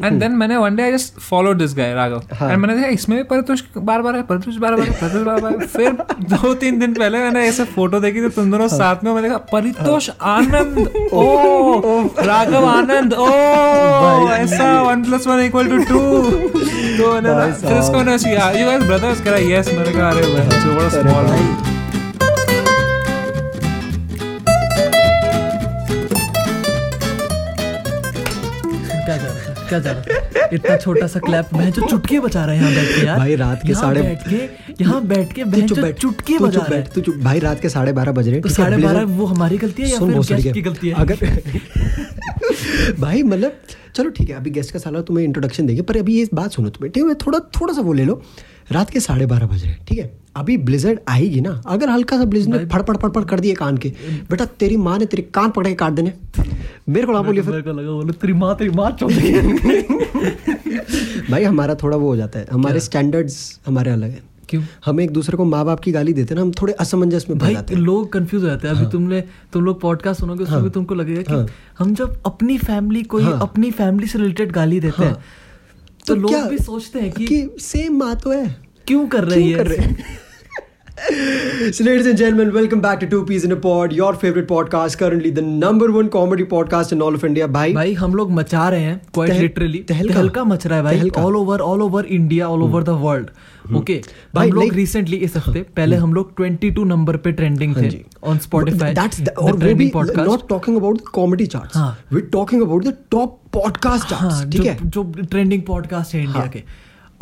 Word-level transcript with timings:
And 0.00 0.18
then 0.20 0.32
मैंने 0.32 0.56
one 0.56 0.76
day 0.76 0.82
I 0.82 0.92
just 0.92 1.18
follow 1.20 1.52
this 1.54 1.74
guy 1.76 1.92
Raghav 1.94 2.22
हाँ। 2.32 2.50
And 2.50 2.58
मैंने 2.60 2.74
देखा 2.74 2.88
इसमें 2.88 3.16
भी 3.18 3.24
परितोष 3.24 3.62
बार 3.78 4.02
बार 4.02 4.16
है 4.16 4.22
परितोष 4.22 4.56
बार 4.56 4.76
बार 4.76 4.86
है 4.86 4.92
परितोष 4.92 5.22
बार 5.22 5.40
बार 5.40 5.52
है. 5.52 5.66
फिर 5.66 5.92
दो 6.30 6.52
तीन 6.54 6.78
दिन 6.78 6.94
पहले 6.94 7.18
मैंने 7.18 7.46
ऐसे 7.48 7.64
फ़ोटो 7.64 8.00
देखी 8.00 8.22
थी 8.22 8.28
तुम 8.28 8.42
हाँ। 8.42 8.50
दोनों 8.50 8.68
साथ 8.68 9.04
में 9.04 9.12
मैंने 9.12 9.28
देखा 9.28 9.38
परितोष 9.52 10.10
आनंद 10.28 10.78
ओ 11.12 11.24
राघव 12.18 12.64
आनंद 12.66 13.14
ओ 13.14 13.28
ऐसा 14.32 14.70
one 14.82 15.04
plus 15.04 15.26
one 15.26 15.40
equal 15.40 15.68
to 15.68 15.82
two 15.84 16.00
तो 16.98 17.12
मैंने 17.12 17.52
फिर 17.52 17.76
इसको 17.78 17.98
मैंने 17.98 18.60
यू 18.60 18.66
गाइस 18.66 18.82
ब्रदर्स 18.82 19.20
करा 19.20 19.36
यस 19.48 19.74
मैंने 19.74 19.92
कहा 19.92 20.10
अरे 20.10 20.32
भाई। 20.34 20.50
so 20.62 21.71
क्या 29.72 29.78
जा 29.78 29.92
रहा 29.92 30.14
है? 30.14 30.48
इतना 30.52 30.76
छोटा 30.76 31.06
सा 31.06 31.20
क्लैप 31.20 31.48
मैं 31.54 31.70
जो 31.72 31.86
चुटकी 31.88 32.18
बचा 32.20 32.44
रहे 32.44 32.56
हैं 32.58 32.74
बैठ 32.74 32.88
के 32.88 33.06
यार। 33.06 33.18
भाई, 33.18 33.36
रात 33.36 33.60
के 33.66 33.74
साढ़े- 33.74 34.04
बैठ 34.04 34.28
के 34.28 34.82
यहाँ 34.84 35.06
बैठ 35.06 35.32
के 35.32 35.44
बैठ 35.44 35.72
बैठ। 35.72 35.96
चुटकी 35.96 36.34
बचा 36.38 36.46
बजा 36.46 36.66
रहे 36.70 36.82
तू 36.82 37.00
चुप। 37.00 37.16
भाई 37.16 37.38
रात 37.38 37.60
के 37.60 37.68
साढ़े 37.68 37.92
बारह 37.92 38.12
बज 38.12 38.24
रहे 38.24 38.32
हैं। 38.32 38.42
तो 38.42 38.48
साढ़े 38.48 38.76
बारह 38.76 39.02
वो 39.04 39.26
हमारी 39.26 39.58
गलती 39.58 39.82
है 39.82 39.88
या 39.88 39.98
फिर 39.98 40.36
गेस्ट 40.36 40.52
की 40.54 40.62
गलती 40.62 40.88
है? 40.88 40.94
अगर 40.94 41.14
भाई 43.00 43.22
मतलब 43.22 43.52
चलो 43.94 44.10
ठीक 44.10 44.30
है 44.30 44.36
अभी 44.36 44.50
गेस्ट 44.50 44.72
का 44.72 44.78
साला 44.78 45.00
तुम्हें 45.00 45.24
इंट्रोडक्शन 45.24 45.66
देंगे 45.66 45.82
पर 45.82 45.96
अभी 45.96 46.18
ये 46.18 46.28
बात 46.34 46.52
सुनो 46.52 46.68
तुम्हें 46.68 46.92
ठीक 46.92 47.04
है 47.04 47.14
थोड़ा 47.14 47.38
थोड़ा 47.38 47.74
सा 47.74 47.80
वो 47.80 47.92
ले 47.92 48.04
लो। 48.04 48.22
रात 48.70 48.90
के 48.90 49.00
साढ़े 49.00 49.26
बारह 49.26 49.46
बज 49.46 49.62
रहे 49.62 49.72
हैं 49.72 49.84
ठीक 49.88 49.98
है? 49.98 50.10
अभी 50.36 50.56
ब्लिजर्ड 50.58 50.98
आएगी 51.08 51.40
ना 51.40 51.60
अगर 51.66 51.88
हल्का 51.88 52.16
सा 52.18 52.24
ब्लिजर्ड 52.24 52.54
ने 52.54 52.66
फड़ 52.66 52.82
फड़ 52.82 52.96
फड़ 52.96 53.10
फड़ 53.10 53.24
कर 53.24 53.40
दिए 53.40 53.54
कान 53.54 53.76
के 53.76 53.88
बेटा 54.30 54.44
तेरी 54.44 54.76
माँ 54.76 54.98
ने 54.98 55.06
तेरे 55.06 55.22
कान 55.34 55.50
पकड़ 55.50 55.66
के 55.66 55.74
काट 55.74 55.92
देने। 55.92 56.12
मेरे 56.88 57.06
को 57.06 57.12
ना 57.12 57.22
बोलिए 57.22 57.42
फिर। 57.42 57.54
लगा 57.54 57.72
बोलो 57.72 58.12
तेरी 58.12 58.32
माँ 58.32 58.56
तेरी 58.56 58.70
माँ 58.70 58.90
भाई 61.30 61.44
हमारा 61.44 61.74
थोड़ा 61.74 61.96
वो 61.96 62.08
हो 62.08 62.16
जाता 62.16 62.38
है 62.38 62.46
हमारे 62.52 62.80
स्टैंडर्ड्स 62.80 63.60
हमारे 63.66 63.90
अलग 63.90 64.10
हैं। 64.10 64.22
क्यों? 64.48 64.62
हम 64.84 65.00
एक 65.00 65.10
दूसरे 65.10 65.36
को 65.36 65.44
माँ 65.44 65.64
बाप 65.64 65.80
की 65.80 65.92
गाली 65.92 66.12
देते 66.12 66.34
हैं 66.34 66.36
ना 66.36 66.42
हम 66.42 66.52
थोड़े 66.52 66.72
असमंजस 66.72 67.26
में 67.28 67.38
भाई 67.38 67.54
जाते 67.54 67.74
हैं। 67.74 67.80
लोग 67.80 68.12
कंफ्यूज 68.12 68.42
हो 68.42 68.48
जाते 68.48 68.68
हैं। 68.68 68.74
अभी 68.74 68.82
हाँ। 68.82 68.92
तुमने 68.92 69.24
तुम 69.52 69.64
लोग 69.64 69.80
पॉडकास्ट 69.80 70.20
सुनोगे 70.20 70.44
उसमें 70.44 70.62
भी 70.62 70.70
तुमको 70.70 70.94
लगेगा 70.94 71.22
कि 71.22 71.32
हाँ। 71.32 71.46
हम 71.78 71.94
जब 71.94 72.16
अपनी 72.26 72.58
फैमिली 72.58 73.02
को 73.02 73.20
हाँ। 73.20 73.38
अपनी 73.42 73.70
फैमिली 73.70 74.06
से 74.06 74.18
रिलेटेड 74.18 74.52
गाली 74.52 74.80
देते 74.80 75.04
हैं 75.04 75.16
तो 76.06 76.14
लोग 76.14 76.34
भी 76.34 76.58
सोचते 76.58 77.00
हैं 77.00 77.12
कि 77.12 77.26
कि 77.26 77.56
सेम 77.58 77.96
माँ 77.96 78.16
तो 78.16 78.30
है। 78.30 78.46
क्यों 78.86 79.08
कर 79.08 79.24
रही 79.24 79.50
हैं? 79.52 80.21
So, 81.06 81.82
ladies 81.84 82.06
and 82.06 82.16
gentlemen, 82.16 82.52
welcome 82.54 82.80
back 82.80 83.00
to 83.00 83.06
Two 83.12 83.24
Peas 83.26 83.44
in 83.46 83.52
a 83.52 83.56
Pod, 83.56 83.92
your 83.92 84.10
favorite 84.14 84.46
podcast, 84.50 84.96
currently 84.98 85.30
the 85.38 85.42
number 85.42 85.88
one 85.96 86.08
comedy 86.16 86.44
podcast 86.44 86.92
in 86.96 87.02
all 87.06 87.16
of 87.18 87.24
India. 87.28 87.46
भाई 87.56 87.72
भाई 87.74 87.94
हम 88.02 88.14
लोग 88.14 88.30
मचा 88.32 88.68
रहे 88.68 88.82
हैं 88.82 89.00
क्वाइट 89.14 89.30
तहल- 89.30 89.42
लिटरली 89.42 89.78
तहलका। 89.88 90.14
तहलका 90.14 90.44
मच 90.44 90.66
रहा 90.66 90.78
है 90.78 90.84
भाई। 90.84 91.10
All 91.24 91.36
over 91.36 91.60
all 91.60 91.82
over 91.82 92.04
India 92.18 92.48
all 92.48 92.62
over 92.62 92.82
the 92.82 92.88
world 93.02 93.30
okay 93.76 94.00
भाई, 94.34 94.48
हम 94.48 94.54
लोग 94.54 94.64
like- 94.64 94.76
रिसेंटली 94.76 95.16
इस 95.16 95.36
हफ़्ते 95.36 95.62
पहले 95.76 95.96
हम 95.96 96.14
लोग 96.14 96.34
22 96.40 96.84
नंबर 96.92 97.16
पे 97.26 97.32
ट्रेंडिंग 97.32 97.76
थे 97.76 97.90
ऑन 98.24 98.38
स्पॉटिफाई 98.46 98.94
That's 98.94 99.20
the, 99.20 99.34
और 99.38 99.52
वो 99.52 99.74
भी 99.74 99.90
not 99.90 100.46
talking 100.52 100.78
about 100.82 101.02
the 101.02 101.10
comedy 101.18 101.50
charts. 101.56 101.76
हाँ। 101.76 101.96
We're 102.12 102.28
talking 102.38 102.64
about 102.68 102.88
the 102.90 102.94
top 103.16 103.36
podcast 103.58 104.08
charts. 104.12 104.32
हाँ, 104.32 104.50
ठीक 104.50 104.64
है 104.66 104.78
जो 104.84 105.02
ट्रेंडिंग 105.20 105.62
पॉडकास्ट 105.62 106.14
है 106.14 106.22
इंडिया 106.24 106.42
हाँ। 106.42 106.48
के 106.48 106.62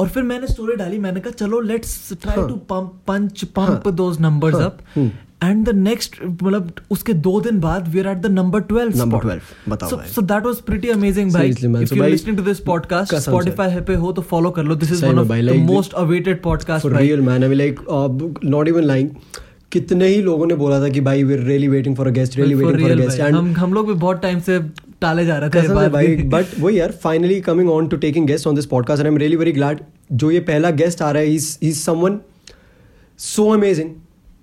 और 0.01 0.09
फिर 0.09 0.23
मैंने 0.23 0.47
स्टोरी 0.47 0.77
डाली 0.77 0.99
मैंने 0.99 1.21
कहा 1.21 1.31
चलो 1.31 1.61
let's 1.61 2.13
try 2.23 2.49
to 2.49 2.55
punch 3.09 3.45
pump 3.45 3.89
numbers 4.21 4.55
up 4.55 4.79
and 5.45 5.69
the 5.69 5.75
next 5.75 6.17
मतलब 6.25 6.73
उसके 6.91 7.13
दो 7.13 7.41
दिन 7.41 7.61
बाद 7.61 7.89
we 7.89 8.01
are 8.01 8.09
at 8.09 8.19
the 8.19 8.27
number 8.27 8.61
twelve 8.61 8.93
so 8.93 10.23
that 10.23 10.45
was 10.45 10.63
pretty 10.63 10.89
amazing 10.89 11.37
to 12.37 12.43
this 12.43 12.61
podcast 12.61 13.15
Spotify 13.15 13.81
पे 13.81 13.95
हो 13.95 14.13
तो 14.13 14.23
फॉलो 14.23 14.51
कर 14.51 14.65
लो। 14.65 14.75
This 14.75 14.93
is 14.93 15.05
most 15.57 15.93
awaited 15.93 16.43
podcast 16.43 16.87
real 16.87 17.21
man 17.21 17.53
like 17.53 17.81
not 18.45 18.69
even 18.69 18.85
like 18.85 19.13
कितने 19.73 20.07
ही 20.07 20.23
लोगों 20.23 20.47
ने 20.47 20.55
बोला 20.55 20.81
था 20.81 20.89
कि 20.89 21.01
भाई 21.01 21.23
we 21.23 21.35
are 21.35 21.41
really 21.41 21.69
waiting 21.69 21.97
for 21.97 22.07
a 22.07 22.11
guest 22.11 22.37
really 22.37 22.55
waiting 22.55 22.81
for 22.81 22.91
a 22.91 22.95
guest 22.95 23.21
हम 23.59 23.75
लोग 23.75 23.89
भी 23.89 23.95
बहुत 23.95 24.23
टाइम 24.23 24.39
से 24.39 24.59
टाले 25.01 25.25
जा 25.27 25.37
रहे 25.39 25.63
थे 25.63 25.69
बात 25.69 25.91
भाई 25.93 26.17
बट 26.33 26.59
वही 26.61 26.79
यार 26.79 26.93
finally 26.93 27.41
coming 27.41 27.71
on 27.71 27.89
to 27.89 27.97
taking 27.97 28.27
guest 28.27 28.47
on 28.47 28.55
this 28.55 28.67
podcast 28.67 29.03
I 29.03 29.09
am 29.09 29.17
really 29.17 29.37
very 29.37 29.53
glad 29.53 29.81
जो 30.13 30.31
ये 30.31 30.41
पहला 30.41 30.71
गेस्ट 30.71 31.03
आ 31.03 31.11
रहा 31.11 31.23
है 31.23 31.29
he 31.29 31.35
is 31.63 31.79
someone 31.81 32.19
so 33.19 33.49
amazing 33.51 33.91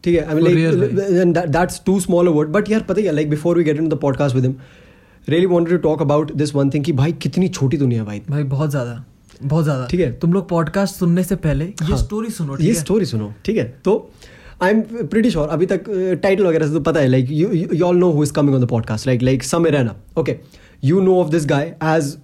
ठीक 0.03 0.15
है? 0.15 0.25
I 0.25 0.35
mean 0.35 1.33
like 1.33 1.49
that's 1.49 1.81
too 1.85 1.99
small 1.99 2.27
a 2.27 2.31
word 2.31 2.49
but 2.49 2.69
यार 2.71 2.81
पता 2.81 3.01
है 3.01 3.11
like 3.11 3.29
before 3.29 3.57
we 3.57 3.63
get 3.63 3.77
into 3.77 3.95
the 3.95 3.99
podcast 3.99 4.35
with 4.35 4.45
him 4.45 4.55
really 5.29 5.45
wanted 5.45 5.71
to 5.71 5.77
talk 5.77 6.01
about 6.01 6.33
this 6.33 6.55
one 6.55 6.69
thing 6.69 6.83
कि 6.83 6.91
भाई 6.93 7.11
कितनी 7.11 7.47
छोटी 7.49 7.77
दुनिया 7.77 8.03
भाई। 8.03 8.21
भाई 8.29 8.43
बहुत 8.43 8.69
ज़्यादा 8.69 9.03
बहुत 9.43 9.63
ज़्यादा। 9.63 9.87
ठीक 9.87 9.99
है। 9.99 10.11
तुम 10.19 10.33
लोग 10.33 10.49
पॉडकास्ट 10.49 10.95
सुनने 10.95 11.23
से 11.23 11.35
पहले 11.35 11.65
ये 11.65 11.85
हाँ। 11.85 11.97
स्टोरी 11.97 12.29
सुनो 12.29 12.57
ये 12.61 12.73
स्टोरी 12.73 13.05
सुनो 13.05 13.33
ठीक 13.45 13.57
है? 13.57 13.63
तो 13.85 14.11
आई 14.63 14.71
एम 14.71 14.81
प्रीटी 14.81 15.29
श्योर 15.29 15.47
अभी 15.47 15.65
तक 15.65 15.83
टाइटल 16.23 16.45
वगैरह 16.45 16.67
से 16.67 16.73
तो 16.73 16.79
पता 16.79 16.99
है 16.99 17.07
like 17.07 17.31
you 17.31 17.49
you 17.53 17.85
all 17.85 17.97
know 17.97 18.09
who 18.11 18.23
is 18.23 18.31
coming 18.33 18.55
on 18.55 18.61
the 18.61 18.67
podcast 18.67 19.07
like 19.07 19.21
like 19.21 19.43
Sameer 19.43 19.73
Raina 19.73 19.95
okay 20.17 20.35
you 20.83 21.01
know 21.01 21.15
of 21.15 21.29
this 21.29 21.45
guy 21.45 21.75
as 21.83 22.15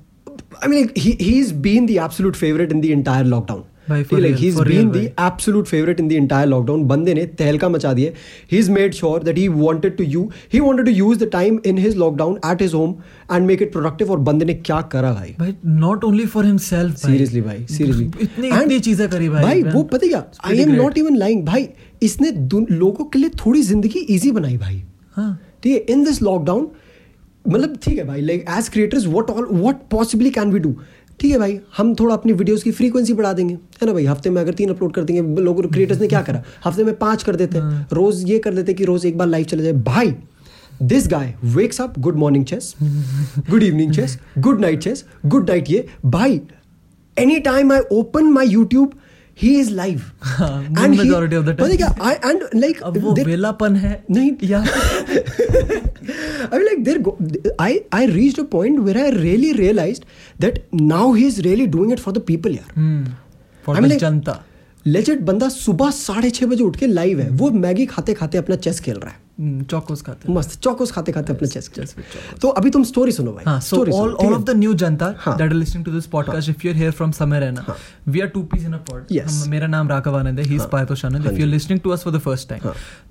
I 0.63 0.67
mean 0.69 0.89
he 0.97 1.11
is 1.11 1.53
been 1.53 1.85
the 1.85 1.91
absolute 1.91 2.35
favourite 2.35 2.71
in 2.71 2.81
the 2.81 2.85
entire 2.85 3.25
lockdown 3.25 3.63
like 3.89 4.35
he 4.37 4.47
is 4.47 4.61
been 4.61 4.89
the 4.91 4.97
absolute 4.97 5.67
favourite 5.67 5.99
in 5.99 6.27
the 6.27 6.43
lockdown 6.47 6.83
बंदे 6.83 7.13
ने 7.13 7.25
तहलका 7.39 7.69
मचा 7.69 7.93
दिए 7.93 8.13
he 8.51 8.57
is 8.57 8.71
made 8.71 8.93
sure 8.93 9.23
that 9.23 9.37
he 9.37 9.47
wanted 9.47 9.97
to 9.97 10.03
you 10.03 10.29
he 10.53 10.59
wanted 10.59 10.85
to 10.85 10.91
use 10.91 11.23
the 11.23 11.29
time 11.31 11.59
in 11.65 11.77
his 11.77 11.97
lockdown 11.97 12.37
at 12.51 12.61
his 12.61 12.73
home 12.73 12.95
and 13.33 13.45
make 13.47 13.61
it 13.61 13.71
productive 13.71 14.11
और 14.11 14.19
बंदे 14.19 14.45
ने 14.45 14.53
क्या 14.53 14.81
करा 14.81 15.13
भाई? 15.13 15.35
भाई 15.39 15.55
not 15.65 16.03
only 16.03 16.25
for 16.25 16.45
himself 16.45 16.95
seriously 16.97 17.41
भाई 17.41 17.65
सीरियसली 17.69 18.05
इतनी 18.21 18.47
इतनी 18.47 18.79
चीज़ें 18.79 19.07
करी 19.09 19.29
भाई 19.29 19.43
भाई 19.43 19.73
वो 19.73 19.83
पता 19.83 20.07
क्या? 20.07 20.23
I 20.45 20.59
am 20.59 20.71
not 20.71 20.97
even 20.97 21.17
lying 21.17 21.45
भाई 21.45 21.69
इसने 22.03 22.31
लोगों 22.71 23.05
के 23.05 23.19
लिए 23.19 23.29
थोड़ी 23.45 23.61
ज़िंदगी 23.61 24.05
ईजी 24.09 24.31
बनाई 24.31 24.57
भाई। 24.57 24.81
हाँ। 25.15 25.39
ठीक 25.63 25.73
है 25.73 25.93
इन 25.93 26.03
दिस 26.03 26.21
लॉकडाउन 26.21 26.67
मतलब 27.45 27.77
ठीक 27.83 27.97
है 27.97 28.03
भाई 28.05 28.21
like 28.21 28.45
as 28.49 28.69
creators 28.69 29.05
what 29.05 29.29
all 29.29 29.47
what 29.51 29.87
possibly 29.91 30.29
can 30.31 30.51
we 30.51 30.59
do 30.59 30.75
ठीक 31.19 31.31
है 31.31 31.37
भाई 31.39 31.59
हम 31.77 31.93
थोड़ा 31.95 32.13
अपनी 32.15 32.33
वीडियोस 32.33 32.63
की 32.63 32.71
फ्रीक्वेंसी 32.71 33.13
बढ़ा 33.13 33.31
देंगे। 33.33 33.53
है 33.53 33.85
ना 33.85 33.93
भाई 33.93 34.05
हफ़्ते 34.05 34.29
में 34.29 34.41
अगर 34.41 34.53
तीन 34.53 34.69
अपलोड 34.69 34.93
कर 34.93 35.03
देंगे 35.03 35.41
लोगों 35.41 35.63
क्रिएटर्स 35.63 35.99
ने 36.01 36.07
क्या 36.07 36.21
करा? 36.21 36.43
हफ़्ते 36.65 36.83
में 36.83 36.95
पाँच 36.97 37.23
कर 37.23 37.35
देते 37.35 37.57
हैं। 37.57 37.87
रोज 37.93 38.23
ये 38.29 38.39
कर 38.39 38.53
देते 38.53 38.73
कि 38.73 38.85
रोज 38.85 39.05
एक 39.05 39.17
बार 39.17 39.27
लाइव 39.27 39.45
चले 39.45 39.63
जाए। 39.63 39.73
भाई 39.83 40.13
this 40.83 41.07
guy 41.07 41.33
wakes 41.45 41.81
up 41.81 41.99
good 41.99 42.15
morning 42.17 42.45
chess 42.45 42.73
good 43.49 43.63
evening 43.63 43.93
chess 43.93 44.17
good 44.37 44.61
night 44.61 44.83
chess 44.83 45.05
good 45.25 45.49
night 45.49 45.69
ये। 45.69 45.85
भाई 46.05 46.41
any 47.17 47.39
time 47.41 47.71
I 47.73 47.79
open 47.91 48.31
my 48.31 48.47
YouTube 48.47 48.93
he 49.37 49.49
is 49.59 49.69
live 49.75 50.01
हाँ, 50.21 50.87
majority 50.87 51.37
of 51.39 51.45
the 51.45 51.53
time. 51.59 51.75
क्या 51.77 51.93
आई 52.09 52.13
एंड 52.29 52.43
लाइक 52.55 52.81
अब 52.83 52.97
वो 53.03 53.13
वेलापन 53.25 53.75
है 53.75 53.93
नहीं 54.11 54.31
या 54.49 54.63
I 56.43 56.57
mean, 56.57 56.65
like 56.67 56.83
there. 56.85 56.99
Go, 57.07 57.11
I 57.65 57.71
I 57.99 58.05
reached 58.13 58.39
a 58.43 58.45
point 58.55 58.81
where 58.87 58.97
I 59.03 59.09
really 59.17 59.51
realized 59.59 60.05
that 60.45 60.59
now 60.93 61.05
he 61.13 61.25
is 61.31 61.39
really 61.47 61.67
doing 61.77 61.93
it 61.97 62.03
for 62.07 62.13
the 62.17 62.23
people 62.31 62.57
यार. 62.57 62.73
For 63.65 63.79
the 63.87 63.97
janta 64.05 64.41
legend 64.85 65.19
बंदा 65.25 65.47
सुबह 65.49 65.89
साढ़े 65.97 66.29
छह 66.37 66.45
बजे 66.53 66.63
उठ 66.63 66.77
के 66.79 66.87
लाइव 66.87 67.19
है 67.19 67.29
वो 67.41 67.49
मैगी 67.65 67.85
खाते 67.91 68.13
खाते 68.13 68.37
अपना 68.37 68.55
चेस 68.65 68.79
खेल 68.87 68.97
रहा 69.03 69.11
है 69.11 69.21
चौकोस 69.41 70.01
खाते 70.01 70.27
हैं। 70.27 70.37
मस्त 70.37 70.61
चौकोस 70.61 70.91
खाते 70.91 71.11
खाते 71.11 71.33
अपना 71.33 71.47
चेस. 71.47 71.69
तो 72.41 72.47
अभी 72.47 72.69
तुम 72.69 72.83
स्टोरी 72.83 73.11
सुनो 73.11 73.31
भाई 73.31 73.43
हाँ, 73.47 73.55
है? 73.55 73.61
जनता 74.77 75.15
हाँ. 75.19 75.37
है 77.55 77.61
हाँ. 77.61 77.75
Yes. 79.11 79.21
हम- 79.21 79.47
मेरा 79.47 79.67
नाम 79.67 79.89
राघव 79.89 80.17
आनंद 80.17 80.39
है, 80.39 80.45
हाँ. 80.55 80.65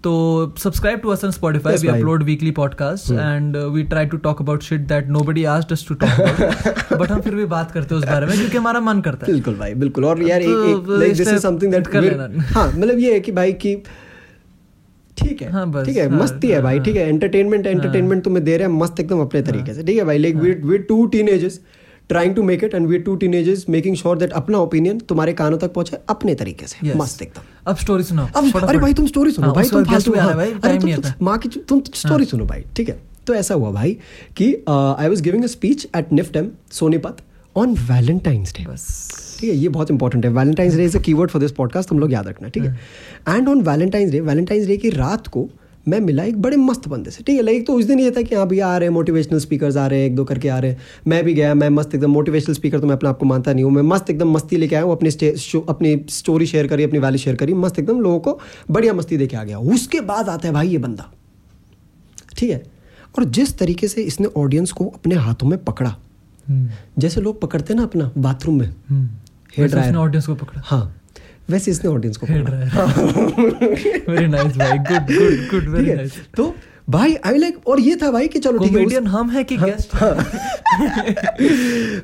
तो 0.02 0.54
uh, 0.58 0.64
फिर 7.20 7.34
भी 7.34 7.44
बात 7.44 7.70
करते 7.70 7.94
हैं 7.94 8.02
उस 8.02 8.08
बारे 8.08 8.26
में 8.26 8.38
क्योंकि 8.38 8.56
हमारा 8.56 8.80
मन 8.80 9.00
करता 9.00 9.26
है. 9.26 9.32
बिल्कुल 9.32 9.54
भाई 9.54 9.74
बिल्कुल 9.74 10.04
और 10.04 10.22
यार 10.22 10.40
एक 10.40 10.48
तो 10.48 10.66
एक 10.66 10.98
लाइक 10.98 11.12
इस 11.12 11.18
this 11.18 11.28
is 11.28 11.34
type 11.34 11.42
something 11.42 11.72
that 11.72 11.86
कर 11.86 12.00
लेना। 12.00 12.42
हाँ 12.42 12.72
मतलब 12.72 12.98
ये 12.98 13.12
है 13.12 13.20
कि 13.20 13.32
भाई 13.32 13.52
कि 13.52 13.82
ठीक 15.22 15.42
है 15.42 15.50
हाँ, 15.52 15.66
बस, 15.70 15.86
ठीक 15.86 15.96
है 15.96 16.08
हाँ, 16.08 16.18
मस्ती 16.18 16.48
हाँ, 16.48 16.56
है 16.56 16.62
भाई 16.62 16.76
हाँ। 16.76 16.84
ठीक 16.84 16.96
है। 16.96 17.06
एंटरटेनमेंट 17.08 17.66
एंटरटेनमेंट 17.66 18.24
तुम्हें 18.24 18.44
दे 18.44 18.56
रहे 18.56 18.68
हैं 18.68 18.74
मस्त 18.74 19.00
एकदम 19.00 19.20
अपने 19.20 19.42
तरीके 19.42 19.74
से 19.74 19.82
ठीक 19.84 19.98
है 19.98 20.04
भाई 20.04 20.18
like 20.18 20.36
we 20.36 20.50
we 20.64 20.78
two 20.90 21.04
teenagers 21.14 21.60
trying 22.10 22.34
to 22.34 22.42
make 22.42 22.64
it 22.64 22.74
and 22.74 22.86
we 22.88 22.98
two 22.98 23.14
teenagers 23.16 23.64
making 23.68 23.96
sure 23.96 24.18
that 24.18 24.32
अपना 24.40 24.58
ओपिनियन 24.58 24.98
तुम्हारे 25.08 25.32
कानों 25.32 25.58
तक 25.58 25.72
पहुँचे 25.72 25.98
अपने 26.10 26.34
तरीके 26.34 26.66
से 26.66 26.86
Yes. 26.86 26.96
मस्त 26.96 27.22
एकदम। 27.22 27.42
अब 27.70 27.76
स्टोरी 27.76 28.04
सुनाओ 28.04 28.26
अब 28.36 28.64
अरे 28.64 28.78
भाई 28.78 28.94
तुम 28.94 29.06
स्टोरी 29.06 29.30
सुनो 29.30 29.46
हाँ, 29.46 29.54
भाई 29.54 29.68
तुम 29.68 29.84
फालतू 29.84 30.14
हाँ, 30.14 30.32
अरे 30.34 30.78
तुम 30.78 31.24
माँ 31.26 31.38
की 31.38 31.48
तुम 31.68 31.82
स्टोरी 31.94 32.24
सुनो 32.24 32.44
भाई 32.46 32.64
ठीक 32.76 32.88
है 32.88 33.00
तो 33.26 33.34
ऐसा 33.34 33.54
हुआ 33.54 33.70
भाई 33.72 33.96
कि 34.36 34.52
I 34.68 35.08
was 35.08 35.20
giving 35.20 35.44
a 35.44 35.46
speech 35.48 35.86
at 35.96 36.12
NIFTEM 36.12 36.48
Sonipat 36.72 37.16
on 37.56 37.74
Valentine's 37.90 38.54
Day 38.58 38.64
बस। 38.66 38.86
ठीक 39.42 39.50
है 39.50 39.56
ये 39.56 39.68
बहुत 39.68 39.90
इंपॉर्टेंट 39.90 40.24
है। 40.24 40.30
Valentine's 40.32 40.74
Day 40.74 40.84
is 40.84 40.96
a 40.96 41.00
keyword 41.00 41.30
for 41.30 41.42
this 41.42 41.52
podcast 41.52 41.88
तुम 41.88 41.98
लोग 41.98 42.12
याद 42.12 42.28
रखना 42.28 42.48
ठीक 42.48 42.62
है? 42.64 42.78
And 43.28 43.48
on 43.48 43.60
Valentine's 43.62 44.10
Day 44.10 44.20
Valentine's 44.20 44.66
Day 44.66 44.76
की 44.76 44.90
रात 44.90 45.26
को 45.26 45.48
मैं 45.86 45.98
मिला 46.00 46.24
एक 46.24 46.36
बड़े 46.42 46.56
मस्त 46.56 46.86
बंदे 46.88 47.10
से 47.10 47.22
ठीक 47.24 47.36
है? 47.36 47.42
लाइक 47.42 47.66
तो 47.66 47.74
उस 47.74 47.84
दिन 47.84 48.00
ये 48.00 48.10
था 48.10 48.22
कि 48.22 48.34
हाँ 48.34 48.46
भैया 48.48 48.66
आ 48.66 48.76
रहे 48.76 48.88
हैं 48.88 48.94
मोटिवेशनल 48.94 49.38
स्पीकर्स 49.38 49.76
आ 49.76 49.86
रहे 49.86 50.00
हैं 50.00 50.06
एक 50.06 50.14
दो 50.16 50.24
करके 50.24 50.48
आ 50.48 50.58
रहे 50.58 50.70
हैं। 50.70 50.78
मैं 51.08 51.22
भी 51.24 51.34
गया 51.34 51.54
मैं 51.54 51.68
मस्त 51.68 51.94
एकदम 51.94 52.10
मोटिवेशनल 52.10 52.54
स्पीकर 52.54 52.80
तो 52.80 52.86
मैं 52.86 52.96
अपने 52.96 53.08
आपको 53.08 53.26
मानता 53.26 53.52
नहीं 53.52 53.64
हूँ। 53.64 53.72
मैं 53.72 53.82
मस्त 53.84 54.10
एकदम 54.10 54.30
मस्ती 54.32 54.56
लेके 54.56 54.76
आया 54.76 54.84
हूँ 54.84 54.92
अपनी 54.92 55.10
अपनी 55.68 55.96
स्टोरी 56.10 56.46
शेयर 56.46 56.66
करी 56.66 56.84
अपनी 56.84 56.98
वैली 56.98 57.18
शेयर 57.18 57.36
करी 57.36 57.54
मस्त 57.54 57.78
एकदम 57.78 58.00
लोगों 58.00 58.20
को 58.20 58.38
बढ़िया 58.70 58.92
मस्ती 58.92 59.16
देके 59.16 59.36
आ 59.36 59.42
गया। 59.44 59.58
उसके 59.58 60.00
बाद 60.00 60.28
आता 60.28 60.48
है 60.48 60.54
भाई 60.54 60.68
ये 60.68 60.78
बंदा 60.78 61.10
ठीक 62.38 62.50
है? 62.50 62.62
और 63.18 63.24
जिस 63.24 63.58
तरीके 63.58 63.88
से 63.88 64.02
इसने 64.02 64.28
ऑडियंस 64.36 64.72
को 64.72 64.84
अपने 64.86 65.14
हाथों 65.14 65.48
में 65.48 65.58
पकड़ा 65.64 65.96
जैसे 66.98 67.20
लोग 67.20 67.40
पकड़ते 67.40 67.74
ना 67.74 67.82
अपना 67.82 68.10
बाथरूम 68.18 68.58
में 68.60 68.70
हेयर 69.56 69.70
ड्रायर 69.70 69.96
ऑडियंस 69.96 70.26
को 70.26 70.34
पकड़ा। 70.34 70.62
हाँ 70.64 70.96
वैसे 71.50 71.70
इसने 71.70 71.90
ऑडियंस 71.90 72.16
को 72.16 72.26
पकड़ा। 72.26 72.84
वेरी 74.12 74.26
नाइस 74.26 74.56
भाई 74.56 74.78
good 74.78 75.12
good 75.12 75.48
good 75.50 75.68
very 75.74 75.92
nice 75.94 76.12
तो 76.36 76.54
भाई 76.90 77.14
आई 77.26 77.38
लाइक 77.38 77.68
और 77.68 77.80
ये 77.80 77.96
था 77.96 78.10
भाई 78.10 78.28
कि 78.28 78.38
चलो 78.38 78.58
ठीक 78.58 78.68
है 78.68 78.74
कॉमेडियन 78.74 79.06
हम 79.06 79.30
है 79.30 79.44
कि 79.44 79.56
गेस्ट 79.56 79.96
उस- 79.96 80.02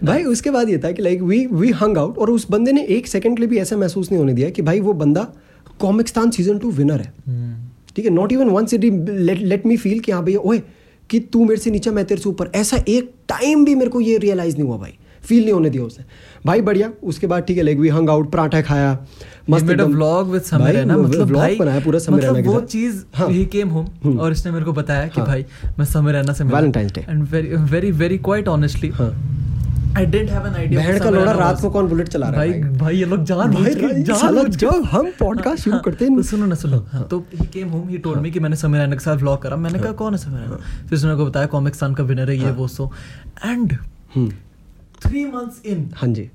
भाई 0.04 0.24
उसके 0.24 0.50
बाद 0.50 0.68
ये 0.68 0.78
था 0.78 0.92
कि 0.92 1.02
like 1.02 1.22
we 1.22 1.46
we 1.46 1.70
hung 1.70 1.98
out 1.98 2.18
और 2.18 2.30
उस 2.30 2.46
बंदे 2.50 2.72
ने 2.72 2.84
एक 2.86 3.06
सेकंड 3.06 3.36
के 3.36 3.40
लिए 3.40 3.48
भी 3.48 3.58
ऐसा 3.58 3.76
महसूस 3.76 4.10
नहीं 4.12 4.18
होने 4.18 4.32
दिया 4.32 4.50
कि 4.50 4.62
भाई 4.62 4.80
वो 4.80 4.92
बंदा 4.92 5.26
कॉमिकस्तान 5.80 6.30
सीज़न 6.30 6.58
टू 6.58 6.70
विनर 6.70 7.00
है। 7.00 7.12
हम्म। 7.28 7.66
ठीक 7.96 8.04
है 8.04 8.10
not 8.10 8.32
even 8.32 8.48
one 8.48 8.66
city 8.66 8.90
let 9.18 9.38
let 9.38 9.66
me 9.66 9.76
feel 9.76 10.00
कि 10.00 10.12
हाँ 10.12 10.24
भैया 10.24 10.38
ओए 10.38 10.62
कि 11.10 11.20
तू 11.20 11.44
मेरे 11.44 11.60
से 11.60 11.70
नीचे 11.70 11.90
मैं 11.90 12.04
तेरे 12.04 12.20
से 12.20 12.28
ऊपर। 12.28 12.50
ऐसा 12.54 12.76
एक 12.88 13.12
टाइम 13.28 13.64
भी 13.64 13.74
मेरे 13.74 13.90
को 13.90 14.00
ये 14.00 14.18
रियलाइज़ 14.18 14.56
नहीं 14.56 14.66
हुआ 14.66 14.76
भाई। 14.76 14.98
फील 15.22 15.42
नहीं 15.42 15.52
होने 15.52 15.70
दिया 15.70 15.82
उसने 15.84 16.04
भाई 16.46 16.60
बढ़िया 16.60 16.90
उसके 17.04 17.26
बाद 17.26 17.42
ठीक 17.42 17.56
है 17.56 17.62
like 17.62 17.78
we 17.78 17.88
hung 17.88 18.10
out 18.10 18.30
paratha 18.30 18.60
खाया 18.62 18.98
मस्त 19.50 19.70
एकदम- 19.70 19.94
व्लॉग 19.94 20.30
विद 20.30 20.42
समीर 20.42 20.76
है 20.76 20.84
ना? 20.84 20.96
मतलब 20.96 21.32
भाई 21.32 21.56
बनाया 21.56 21.80
पूरा 21.80 21.98
समीर 21.98 22.20
रैना 22.20 22.32
मतलब 22.32 22.46
वो 22.46 22.60
चीज़ 22.60 23.02
हाँ। 23.14 23.28
ही 23.28 23.44
केम 23.46 23.68
होम 23.68 24.18
और 24.18 24.32
इसने 24.32 24.52
मेरे 24.52 24.64
को 24.64 24.72
बताया 24.72 25.06
कि 25.08 25.20
भाई 25.22 25.44
मैं 25.78 25.84
समीर 25.84 26.14
रैना 26.14 26.32
से 26.32 26.44
Valentine's 26.44 26.92
Day। 26.92 27.08
And 27.08 27.22
very 27.30 27.48
very 27.72 27.90
very 27.90 28.18
quite 28.18 28.48
honestly 28.48 28.88
हाँ। 28.88 29.10
I 29.96 30.06
didn't 30.06 30.30
have 30.30 30.46
an 30.46 30.54
idea 30.54 30.80
बहन 30.80 30.98
का 30.98 31.10
लोड़ा 31.10 31.32
रात 31.32 31.60
को 31.60 31.70
कौन 31.70 31.86
बुलेट 31.88 32.08
चला 32.08 32.28
रहा 32.28 32.42
है 32.42 32.60
भाई 32.62 32.70
भाई? 32.78 32.96
ये 32.96 33.04
लोग 33.04 33.24
जान 33.24 33.50
भाई, 33.54 34.04
साला 34.04 34.42
जब 34.42 34.82
हम 34.90 35.10
podcast 35.22 35.56
शुरू 35.56 35.78
करते 35.78 36.04
हैं- 36.04 36.16
तो 36.16 36.22
सुनो 36.22 36.46
ना 36.46 36.54
सुनो। 36.54 36.84
हाँ, 36.92 37.02
तो 37.10 37.18
he 37.34 37.46
came 37.46 37.68
home 37.68 37.88
he. 37.88 37.98
Told 37.98 38.20
me 38.20 38.30
कि 38.30 38.40
मैंने 38.40 38.56
समीर 38.56 38.80
रैना 38.80 38.96
के 38.96 39.04
साथ 39.04 39.16
व्लॉग 39.16 39.42
करा। 39.42 39.56
मैंने 39.56 39.78
कहा 39.78 39.92
कौन 39.92 40.12
है 40.12 40.18
समीर 40.18 40.40
रैना 40.40 40.56
फिर 40.88 40.98
उसने 40.98 41.14
को 41.16 41.26
बताया 41.26 41.46
कॉमिक 41.46 41.74
सन 41.74 41.94
का 41.94 42.02
विनर 42.04 42.30
है 42.30 42.36
ये 42.38 42.50
वो 42.50 42.68
so 42.68 42.90
and 43.44 43.76
three 44.98 45.24
months 45.26 45.66
in 45.66 45.88
हाँ 45.96 46.08
जी। 46.12 46.30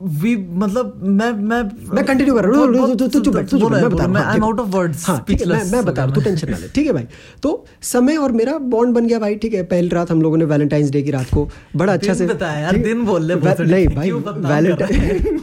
वी 0.00 0.34
मतलब 0.56 1.00
मैं 1.04 1.30
मैं 1.32 1.62
मैं 1.94 2.04
कंटिन्यू 2.06 2.34
कर 2.34 2.44
रहा 2.44 2.60
हूँ। 2.60 2.94
तू- 2.96 3.08
चुप 3.12 3.28
बैठ 3.34 3.48
तू 3.50 3.68
मैं 3.68 3.88
बता 3.90 4.06
मैं 4.08 4.20
I 4.22 4.36
am 4.36 4.44
out 4.44 4.60
of 4.60 4.68
words 4.68 5.06
हाँ 5.08 5.18
ठीक 5.28 5.40
है 5.40 5.46
मैं 5.48 5.62
मैं 5.72 5.84
बता 5.84 5.94
रहा 5.94 6.04
हूँ 6.04 6.14
तू 6.14 6.20
टेंशन 6.20 6.50
ना 6.50 6.58
ले 6.58 6.68
ठीक 6.68 6.86
है 6.86 6.92
भाई? 6.92 7.06
तो 7.42 7.64
समय 7.84 8.16
और 8.16 8.32
मेरा 8.32 8.56
बॉन्ड 8.74 8.94
बन 8.94 9.06
गया 9.06 9.18
भाई 9.18 9.34
ठीक 9.36 9.54
है 9.54 9.62
पहली 9.64 9.88
रात 9.88 10.10
हम 10.10 10.22
लोगों 10.22 10.36
ने 10.36 10.44
वैलेंटाइंस 10.44 10.90
डे 10.90 11.02
की 11.02 11.10
रात 11.10 11.30
को 11.34 11.48
बड़ा 11.76 11.92
अच्छा 11.92 12.14
से 12.14 12.26
बताया 12.26 12.58
यार, 12.58 12.76
दिन 12.78 13.04
बोल 13.04 13.24
ले, 13.24 13.34
नहीं 13.36 13.88
भाई 13.88 14.10
वैलेंटाइन 14.12 15.40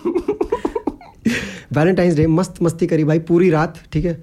वैलेंटाइंस 1.74 2.16
डे 2.16 2.26
मस्त 2.28 2.62
मस्ती 2.64 2.88
करी 2.88 3.04
भाई 3.04 3.20
पूरी 3.28 3.50
रात 3.50 3.80
ठीक 3.94 4.06
है? 4.06 4.14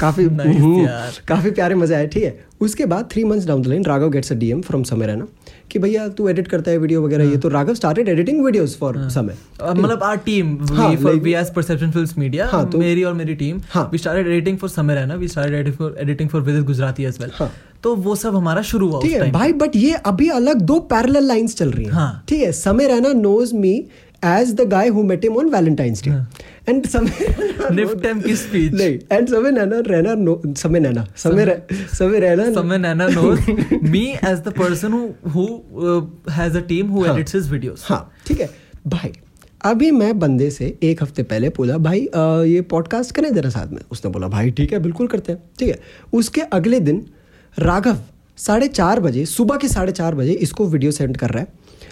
काफ़ी 0.00 0.24
हम्म। 0.26 0.86
काफ़ी 1.28 1.50
प्यारे 1.50 1.74
मज़े 1.74 1.94
आए 1.94 2.06
ठीक 2.06 2.22
है? 2.24 2.38
उसके 2.60 2.86
बाद 2.86 3.08
three 3.12 3.24
months 3.24 3.46
down 3.46 3.62
the 3.62 3.66
line 3.66 3.84
Raghav 3.84 4.10
gets 4.10 4.32
a 4.32 4.34
DM 4.34 4.60
from 4.60 4.82
Samay 4.82 5.14
ना? 5.16 5.26
कि 5.70 5.78
भैया 5.78 6.06
तू 6.08 6.28
एडिट 6.28 6.48
करता 6.48 6.70
है 6.70 6.78
वीडियो 6.78 7.02
वगैरह 7.02 7.30
ये 7.30 7.36
तो 7.36 7.48
Raghav 7.48 7.74
started 7.74 8.08
editing 8.08 8.44
videos 8.44 8.76
for 8.78 8.98
Samay. 9.10 9.34
मतलब 9.62 10.02
आर 10.02 10.16
टीम 10.24 10.56
हाँ, 10.66 10.88
we 10.94 11.34
as 11.34 11.52
perception 11.54 11.90
films 11.90 12.16
media 12.18 12.46
हाँ, 12.46 12.70
मेरी 12.76 13.02
और 13.04 13.14
मेरी 13.14 13.34
टीम 13.34 13.60
हाँ। 13.70 13.88
We 13.92 13.98
started 13.98 14.26
editing 14.26 14.58
for 14.58 14.70
Samay 14.70 14.98
है 14.98 15.06
ना 15.06 15.14
we 15.14 15.28
started 15.28 15.54
editing 15.54 15.76
for 15.76 15.96
editing 16.00 16.28
for 16.30 16.40
Vidit 16.40 16.64
Gujrati 16.64 17.04
as 17.04 17.18
well 17.20 17.30
हाँ। 17.34 17.50
तो 17.82 17.94
वो 17.96 18.14
सब 18.16 18.36
हमारा 18.36 18.62
शुरू 18.64 18.88
हुआ 18.88 19.00
ठीक 19.02 19.12
है 19.12 19.30
भाई 19.32 19.52
बट 19.54 19.76
ये 19.76 19.92
अभी 20.06 20.28
अलग 20.32 20.60
दो 20.62 20.78
पैरेलल 20.92 21.26
लाइंस 21.26 21.56
चल 21.56 21.70
रही 21.70 21.84
हैं। 21.84 21.92
हाँ। 21.92 22.24
ठीक 22.28 22.42
है 22.42 22.52
Samay 22.54 22.86
Raina 22.88 23.12
knows 23.14 23.54
me 23.56 23.74
as 24.22 24.52
the 24.54 24.68
guy 24.68 24.88
who 24.88 25.02
met 25.04 25.24
him 25.24 25.36
on 25.36 25.48
Valentine's 25.50 26.02
day 26.04 26.10
and 26.68 26.86
Samay 26.86 27.70
NIFTEM 27.72 28.20
की 28.20 28.34
स्पीच 28.36 28.72
नहीं 28.72 28.98
एंड 29.12 29.28
समय 29.28 29.50
नैना 29.50 29.78
रैना 29.86 30.14
नो 30.14 30.40
समय 30.56 30.80
नैना 30.80 31.06
समय 31.16 31.62
समय 31.98 32.20
रैना 32.20 32.50
समय 32.54 32.78
नैना 32.78 33.08
the 34.44 34.52
person 34.60 34.92
who 34.92 35.02
who 35.36 35.46
uh, 35.86 36.00
has 36.38 36.58
a 36.60 36.62
team 36.72 36.92
who 36.96 37.06
हाँ। 37.06 37.14
edits 37.14 37.34
his 37.38 37.84
हाँ 37.84 38.00
ठीक 38.26 38.40
है। 38.40 38.50
भाई 38.86 39.12
अभी 39.64 39.90
मैं 39.90 40.18
बंदे 40.18 40.50
से 40.50 40.66
एक 40.82 41.02
हफ़्ते 41.02 41.22
पहले 41.22 41.48
बोला 41.48 41.78
भाई 41.78 42.04
अ, 42.06 42.20
ये 42.46 42.60
पॉडकास्ट 42.60 43.14
करें 43.14 43.32
जरा 43.34 43.50
साथ 43.50 43.72
में? 43.72 43.80
उसने 43.92 44.10
बोला 44.10 44.28
भाई 44.28 44.50
ठीक 44.50 44.72
है 44.72 44.78
बिल्कुल 44.78 45.06
करते 45.06 45.32
हैं 45.32 45.42
ठीक 45.58 45.68
है। 45.68 45.78
उसके 46.12 46.40
अगले 46.40 46.80
दिन 46.80 47.04
राघव 47.58 47.98
साढ़े 48.38 48.68
चार 48.68 49.00
बजे 49.00 49.24
सुबह 49.26 49.56
के 49.56 49.68
साढ़े 49.68 49.92
चार 49.92 50.14
बजे 50.14 50.32
इसको 50.32 50.66
वीडियो 50.66 50.92
सेंड 50.92 51.16
कर 51.16 51.30
रहा 51.30 51.42
है 51.42 51.48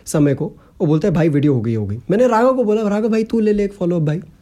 समय 0.06 0.34
को। 0.34 0.46
वो 0.80 0.86
बोलता 0.86 1.08
है 1.08 1.14
भाई 1.14 1.28
वीडियो 1.28 1.54
हो 1.54 1.60
गई 1.60 1.74
हो 1.74 1.86
गई। 1.86 1.98
मैंने 2.10 2.26
राघव 2.28 2.54
को 2.56 2.64
बोला 2.64 2.88
राघव 2.88 3.08
भाई 3.08 3.24
तू 3.24 3.40
ले 3.40 3.52
ले 3.52 3.64
एक 3.64 3.72
फॉलोअप 3.72 4.02
भाई। 4.02 4.16
हाँ। 4.16 4.35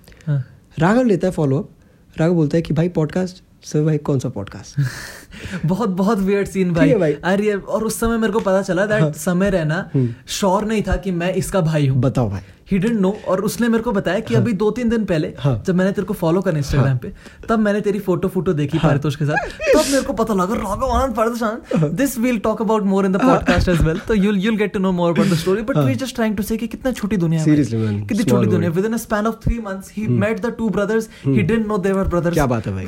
राघव 0.78 1.02
लेता 1.02 1.26
है 1.26 1.32
फॉलोअप 1.32 1.70
राघव 2.16 2.34
बोलता 2.34 2.56
है 2.56 2.62
कि 2.62 2.74
भाई 2.74 2.88
पॉडकास्ट 2.88 3.42
सर 3.66 3.84
भाई 3.84 3.98
कौन 3.98 4.18
सा 4.18 4.28
पॉडकास्ट 4.28 4.80
बहुत 5.66 5.88
बहुत 5.88 6.18
वियर्ड 6.18 6.48
सीन 6.48 6.72
भाई 6.72 6.88
है 6.88 6.98
भाई। 6.98 7.12
हाँ। 7.12 7.32
अरे 7.32 7.54
और 7.54 7.84
उस 7.84 8.00
समय 8.00 8.16
मेरे 8.18 8.32
को 8.32 8.38
पता 8.38 8.62
चला 8.62 8.86
दैट 8.86 9.14
समय 9.14 9.50
रहना 9.50 9.90
श्योर 10.26 10.64
नहीं 10.64 10.82
था 10.82 10.96
कि 10.96 11.10
मैं 11.10 11.32
इसका 11.34 11.60
भाई 11.60 11.86
हूँ। 11.86 12.00
बताओ 12.00 12.30
भाई। 12.30 12.40
ही 12.70 12.78
डेंट 12.78 13.00
नो 13.00 13.10
और 13.28 13.40
उसने 13.44 13.68
मेरे 13.68 13.82
को 13.82 13.92
बताया 13.92 14.20
कि 14.20 14.34
हाँ, 14.34 14.42
अभी 14.42 14.52
दो 14.52 14.70
तीन 14.70 14.88
दिन 14.88 15.04
पहले 15.04 15.32
हाँ, 15.38 15.62
जब 15.66 15.74
मैंने 15.74 15.92
तेरे 15.92 16.06
को 16.06 16.14
फॉलो 16.14 16.40
करा 16.42 16.58
इंस्टाग्राम 16.58 16.88
हाँ, 16.88 16.98
पे 16.98 17.12
तब 17.48 17.58
मैंने 17.58 17.80
तेरी 17.80 17.98
फ़ोटो 18.00 18.28
फ़ोटो 18.28 18.52
देखी 18.52 18.78
हाँ, 18.78 18.90
पारितोष 18.90 19.16
के 19.16 19.24
साथ। 19.24 19.48
तब 19.74 19.90
मेरे 19.90 20.02
को 20.02 20.12
पता 20.12 20.34
लगा 20.34 20.54
Raghav 20.54 20.90
Anand 20.90 21.14
परदेशान 21.16 21.94
this 21.96 22.18
will 22.18 22.38
talk 22.46 22.62
about 22.62 22.82
more 22.92 23.06
in 23.06 23.12
the 23.12 23.20
podcast 23.22 23.68
as 23.68 23.82
well 23.82 23.98
तो 24.08 24.14
you 24.14 24.32
will 24.32 24.56
get 24.56 24.72
to 24.72 24.80
know 24.80 24.92
more 24.92 25.12
about 25.12 25.28
the 25.28 25.36
story 25.38 25.62
but 25.62 25.76
we 25.78 25.94
just 26.04 26.14
trying 26.14 26.36
to 26.36 26.42
say 26.42 26.56
कितना 26.56 26.92
छोटी 26.92 27.16
दुनिया 27.16 27.44
कितनी 27.44 28.24
छोटी 28.24 28.46
दुनिया 28.46 28.70
within 28.84 28.96
span 28.98 29.26
of 29.26 29.48
3 29.48 29.60
months 29.64 29.92
he 29.96 30.06
met 30.24 30.40
the 30.40 30.54
two 30.58 30.68
brothers 30.70 31.08
he 31.26 31.42
didn't 31.42 31.66
know 31.66 31.78
they 31.78 31.92
brothers 31.94 32.34
क्या 32.34 32.46
बात 32.46 32.66
है 32.66 32.72
भाई। 32.72 32.86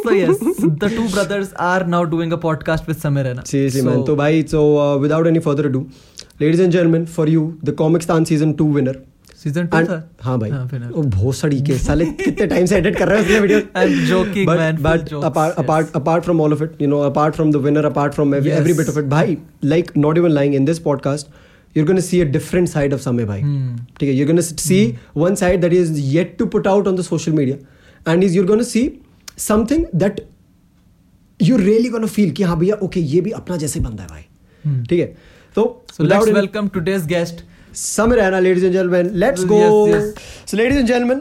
So 0.00 0.14
yes 0.14 0.40
the 0.62 0.92
two 0.96 1.08
brothers 1.08 1.52
are 1.62 1.86
now 1.86 2.04
doing 2.10 2.32
a 2.32 2.36
podcast 2.46 2.88
with 2.88 2.96
Samay 2.98 3.22
Raina 3.22 3.42
seriously 3.46 3.82
man 3.82 4.02
तो 4.04 4.16
भाई 4.16 4.42
so 4.50 4.62
without 4.98 5.26
any 5.26 5.38
further 5.40 5.70
ado 5.72 5.86
ladies 6.40 6.62
and 6.62 6.72
gentlemen 6.72 7.04
for 7.16 7.28
you 7.28 7.52
the 7.64 7.74
Comicstaan 8.02 8.24
season 8.24 8.52
two 8.52 8.72
winner 8.74 9.02
season 9.42 9.66
two 9.66 9.78
था 9.84 10.02
हाँ 10.22 10.38
भाई। 10.38 10.50
वो 10.50 11.02
बहुत 11.02 11.36
सड़ी 11.36 11.60
के 11.62 11.76
साले 11.78 12.04
कितने 12.14 12.46
टाइम 12.46 12.66
से 12.66 12.76
एडिट 12.76 12.96
कर 12.98 13.08
रहे 13.08 13.18
हैं 13.18 13.24
उसने 13.24 13.40
video 13.40 14.06
joking 14.06 14.48
man 14.48 14.76
but 14.82 15.12
apart 15.24 15.94
apart 15.96 16.24
from 16.24 16.40
all 16.40 16.52
of 16.52 16.62
it 16.64 16.82
you 16.82 16.88
know 16.88 16.98
apart 17.02 17.34
from 17.34 17.52
the 17.52 17.56
winner 17.66 17.84
apart 17.84 18.14
from 18.14 18.34
every 18.34 18.72
bit 18.72 18.88
of 18.88 18.98
it 18.98 19.04
भाई 19.14 19.36
like 19.64 19.90
not 19.96 20.18
even 20.18 20.30
lying 20.30 20.54
in 20.54 20.64
this 20.64 20.78
podcast 20.78 21.28
you 21.76 21.84
gonna 21.86 22.00
see 22.00 22.20
a 22.20 22.24
different 22.28 22.68
side 22.68 22.94
of 22.94 23.00
Samay 23.00 23.24
भाई। 23.24 23.42
ठीक 24.00 24.08
है 24.08 24.14
you 24.14 24.26
gonna 24.26 24.40
see 24.40 24.82
one 25.16 25.34
side 25.34 25.60
that 25.60 25.72
is 25.72 26.00
yet 26.00 26.36
to 26.38 26.46
put 26.46 26.66
out 26.66 26.88
on 26.88 26.96
the 26.96 27.02
social 27.02 27.32
media 27.32 28.12
and 28.12 28.24
is 28.24 28.36
you 28.36 28.44
gonna 28.44 28.62
see 28.62 28.90
something 29.38 29.84
that 29.94 30.20
you 31.40 31.56
really 31.56 31.88
gonna 31.88 32.06
feel 32.08 32.30
कि 32.30 32.42
हाँ 32.42 32.58
भैया 32.58 32.76
okay 32.82 33.00
ये 33.00 33.20
भी 33.20 33.30
अपना 33.32 33.56
जैसे 33.56 33.80
बंदा 33.80 34.02
है 34.02 34.08
भाई। 34.08 34.82
ठीक 34.88 35.00
है 35.00 35.14
तो 35.54 35.84
so 35.88 36.00
without 36.00 36.20
let's 36.20 36.34
any- 36.34 36.46
welcome 36.46 36.78
today's 36.78 37.08
guest. 37.08 37.32
Samir 37.74 38.18
Rana, 38.18 38.40
ladies 38.40 38.64
and 38.64 38.72
gentlemen. 38.72 39.08
Let's 39.22 39.44
go. 39.52 39.86
Yes, 39.94 40.04
So, 40.48 40.54
ladies 40.54 40.78
and 40.78 40.88
gentlemen, 40.88 41.18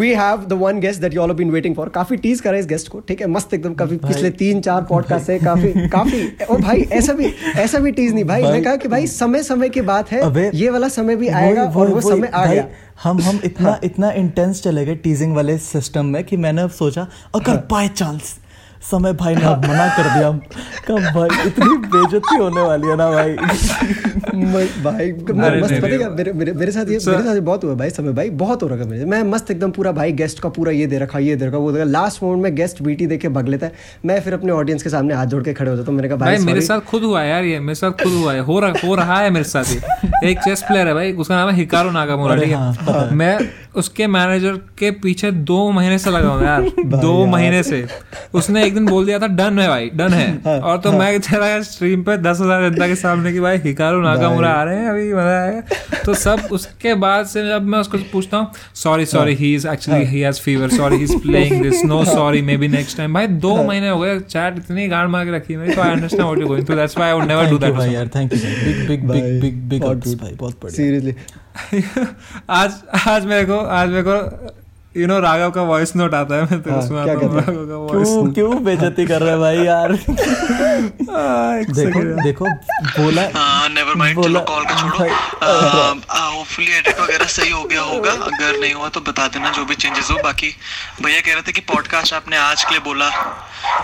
we 0.00 0.08
have 0.18 0.38
the 0.52 0.62
one 0.62 0.80
guest 0.84 1.00
that 1.00 1.10
you 1.10 1.18
all 1.18 1.30
have 1.30 1.40
been 1.40 1.54
waiting 1.56 1.78
for. 1.78 1.92
काफ़ी 1.92 2.16
tease 2.16 2.40
करा 2.40 2.58
इस 2.58 2.66
guest 2.66 2.88
को 2.88 3.00
ठीक 3.00 3.20
है? 3.20 3.26
मस्त 3.26 3.54
एकदम 3.54 3.74
काफ़ी 3.74 3.96
पिछले 3.96 4.30
तीन 4.30 4.60
चार 4.60 4.82
पॉडकास्ट 4.82 5.26
से 5.26 5.38
काफ़ी 5.38 5.88
काफ़ी। 5.88 6.32
ओ 6.50 6.56
भाई 6.56 6.80
ऐसा 6.92 7.12
भी 7.12 7.26
ऐसा 7.56 7.78
भी 7.78 7.90
टीज 7.92 8.14
नहीं। 8.14 8.24
भाई, 8.24 8.42
मैं 8.42 8.64
कहा 8.64 8.76
कि 8.76 8.88
भाई 8.88 9.06
समय 9.06 9.42
समय 9.42 9.68
की 9.68 9.80
बात 9.80 10.12
है 10.12 10.50
ये 10.54 10.70
वाला 10.70 10.88
समय 10.88 11.16
भी 11.16 11.28
आएगा 11.28 11.62
और 11.62 11.88
वही- 11.88 12.04
वो 12.04 12.10
समय 12.10 12.30
आ 12.34 12.46
गया। 12.46 12.68
हम 13.02 13.22
हम 13.22 13.40
इतना 13.44 13.80
इतना 13.84 14.10
इंटेंस 14.10 14.62
चले 14.62 14.84
गए 14.84 14.94
टीजिंग 14.94 15.36
वाले 15.36 15.58
सिस्टम 15.58 16.06
में 16.06 16.24
कि 16.24 16.36
मैंने 16.36 16.62
अब 16.62 16.70
सोचा 16.70 17.08
अगर 17.34 17.50
हाँ। 17.50 17.66
बाय 17.70 17.88
चांस 17.88 18.38
समय 18.82 19.12
भाई 19.12 19.34
ने 19.34 19.42
मना 19.42 19.86
कर 19.96 20.08
दिया। 20.08 20.30
कब 20.88 20.98
भाई? 21.14 21.46
इतनी 21.46 21.76
बेइज्जती 21.86 22.36
होने 22.36 22.60
वाली 22.60 22.88
है 22.88 22.96
ना 22.96 23.10
भाई? 23.10 23.34
भाई 24.82 25.12
मस्त 25.12 25.74
पता 25.74 25.86
है 25.86 25.98
क्या? 25.98 26.08
मेरे 26.10 26.32
मेरे 26.32 26.52
मेरे 26.52 26.72
साथ 26.72 26.86
ये 26.86 26.98
मेरे 27.06 27.22
साथ 27.22 27.40
बहुत 27.40 27.64
हुआ 27.64 27.74
भाई 27.74 27.90
समय 27.90 28.12
भाई 28.12 28.30
बहुत 28.42 28.62
हो 28.62 28.68
रखा 28.68 28.84
मेरे 28.90 29.04
मैं 29.04 29.22
मस्त 29.30 29.50
एकदम 29.50 29.70
पूरा 29.70 29.92
भाई 29.92 30.12
गेस्ट 30.12 30.40
का 30.40 30.48
पूरा 30.48 30.72
ये 30.72 30.86
दे 30.86 30.98
रखा 30.98 31.18
ये 31.18 31.36
दे 31.36 31.46
रखा 31.46 31.58
वो 31.58 31.72
दे 31.72 31.80
रखा। 31.80 31.90
लास्ट 31.90 32.22
मोमेंट 32.22 32.42
में 32.42 32.54
गेस्ट 32.54 32.82
बीटी 32.82 33.06
देके 33.06 33.28
भग 33.28 33.48
लेता 33.48 33.66
है। 33.66 33.72
मैं 34.06 34.20
फिर 34.20 34.34
अपने 34.34 34.52
ऑडियंस 34.52 34.82
के 34.82 34.90
सामने 34.90 35.14
हाथ 35.14 35.26
जोड़ 35.26 35.42
के 35.44 35.54
खड़े 35.54 35.70
हो 35.70 35.76
जाता 35.76 35.90
हूँ 35.90 35.96
मैंने 35.96 36.08
कहा 36.08 36.18
भाई 36.18 36.38
मेरे 36.44 36.60
साथ 36.60 36.80
खुद 36.90 37.02
हुआ 37.02 37.22
है 37.22 37.28
यार 37.30 37.44
ये 37.44 37.58
मेरे 37.60 37.74
साथ 37.74 38.02
खुद 38.02 38.12
हुआ 38.12 38.32
है। 38.32 38.40
हो 38.40 38.58
रहा 38.60 38.86
हो 38.86 38.94
रहा 38.94 39.18
है 39.20 39.30
मेरे 39.30 39.44
साथ 39.44 39.72
ये। 39.72 40.30
एक 40.30 40.38
चेस 40.38 40.62
प्लेयर 40.68 40.88
है 40.88 40.94
भाई 40.94 41.12
उसका 41.14 41.36
नाम 41.36 41.48
है 41.48 41.56
हिकारो 41.56 41.90
नागामोरा 41.90 42.36
ठीक 42.36 42.52
हाँ, 42.54 42.72
है। 42.88 43.14
मैं 43.14 43.38
उसके 43.76 44.06
मैनेजर 44.06 44.56
के 44.78 44.90
पीछे 45.02 45.30
दो 45.50 45.70
महीने 45.70 45.98
से 45.98 46.10
लगा 46.10 46.28
हूँ 46.28 46.44
यार। 46.44 46.62
दो 46.86 47.24
महीने 47.26 47.62
से। 47.62 47.86
उसने 48.34 48.64
एक 48.64 48.74
दिन 48.74 48.86
बोल 48.86 49.06
दिया 49.06 49.18
था 49.18 49.26
डन 49.28 49.58
है 49.58 49.68
भाई 49.68 49.90
डन 49.94 50.12
है। 50.12 50.60
और 50.60 50.78
तो 50.78 50.92
मैं 50.92 51.18
चला 51.20 51.60
स्ट्रीम 51.62 52.02
पे 52.02 52.16
दस 52.18 52.40
हज़ार 52.40 52.68
जनता 52.68 52.86
के 52.88 52.94
सामने 52.96 53.32
की 53.32 53.40
भाई 53.40 53.58
हिकारू 53.64 54.00
नाकामुरा 54.02 54.50
आ 54.50 54.62
रहे 54.64 54.78
हैं 54.78 54.88
अभी 54.90 55.12
मज़ा 55.12 55.38
आएगा 55.40 56.02
तो 56.04 56.14
सब 56.16 56.48
उसके 56.52 56.94
बाद 56.96 57.26
से 57.26 57.46
जब 57.48 57.62
मैं 57.64 57.78
उसको 57.78 57.98
पूछता 58.12 58.36
हूँ 58.36 58.50
sorry 58.74 59.06
sorry 59.06 59.34
he. 59.34 59.54
Is 59.54 59.68
actually 59.68 60.04
he. 60.04 60.20
Has 60.20 60.40
fever 60.40 60.68
sorry 60.70 60.96
he 60.96 61.02
is 61.04 61.16
playing 61.22 61.62
this 61.62 61.84
no 61.84 62.04
sorry 62.04 62.42
maybe 62.56 62.68
next 62.68 62.96
time 62.96 63.14
भाई 63.14 63.26
दो 63.46 63.54
महीने 63.62 63.88
हो 63.88 63.98
गए 64.00 64.18
चैट 64.20 64.56
इतनी 64.58 64.88
गाड़ 64.88 65.06
मार 65.08 65.24
के 65.24 65.36
रखी 65.36 65.56
मेरी 65.56 65.74
तो 65.74 65.82
I 65.82 65.90
understand 65.90 66.22
what 66.22 66.38
you 66.38 66.46
going 66.46 66.66
through 66.66 66.76
that's 66.76 66.96
why 66.98 67.10
I 67.10 67.18
would 67.18 67.28
never 67.28 67.44
do 67.44 67.66
you 67.66 67.72
भाई 67.74 67.86
दैट 67.86 67.94
यार 67.94 68.08
thank 68.16 68.32
you 68.32 68.38
big 68.38 68.88
big 68.88 69.04
big 69.04 69.40
big 69.40 69.68
big 69.68 69.82
बहुत 69.82 70.56
बढ़िया। 70.62 70.76
सीरियसली 70.76 71.14
आज 72.50 72.72
आज 73.08 73.24
मेरे 73.26 73.44
को 73.44 73.58
आज 73.58 73.88
मेरे 73.88 74.02
को 74.02 74.54
यू 74.96 75.06
नो 75.06 75.18
राघव 75.20 75.50
का 75.50 75.62
वॉइस 75.62 75.96
नोट 75.96 76.14
आता 76.14 76.34
है 76.34 76.42
मैं 76.42 76.60
तेरे 76.62 76.76
हाँ, 76.76 77.06
कहता 77.06 77.34
राघव 77.36 77.66
का 77.68 77.76
वॉइस 77.76 78.08
क्यों 78.08 78.32
क्यों 78.32 78.64
बेइज्जती 78.64 79.06
कर 79.06 79.20
रहे 79.20 79.30
हैं 79.30 79.40
भाई 79.40 79.56
यार? 79.56 79.92
देखो 81.78 82.02
देखो 82.22 82.44
बोला 83.02 83.22
नेवर 83.68 83.94
माइंड 83.94 84.22
चलो 84.24 84.40
कॉल 84.40 84.64
का 84.64 84.74
छोड़ो। 84.80 85.04
होपफुली 86.36 86.72
एडिट 86.72 87.00
वगैरह 87.00 87.24
सही 87.24 87.50
हो 87.50 87.62
गया 87.64 87.80
होगा। 87.80 88.12
अगर 88.12 88.58
नहीं 88.60 88.74
हुआ 88.74 88.88
तो 88.88 89.00
बता 89.00 89.28
देना 89.28 89.50
जो 89.50 89.64
भी 89.64 89.74
चेंजेस 89.74 90.10
हो। 90.10 90.16
बाकी 90.24 90.54
भैया 91.02 91.20
कह 91.20 91.32
रहे 91.32 91.42
थे 91.42 91.52
कि 91.52 91.60
पॉडकास्ट 91.60 92.14
आपने 92.14 92.36
आज 92.36 92.64
के 92.64 92.70
लिए 92.70 92.80
बोला 92.80 93.08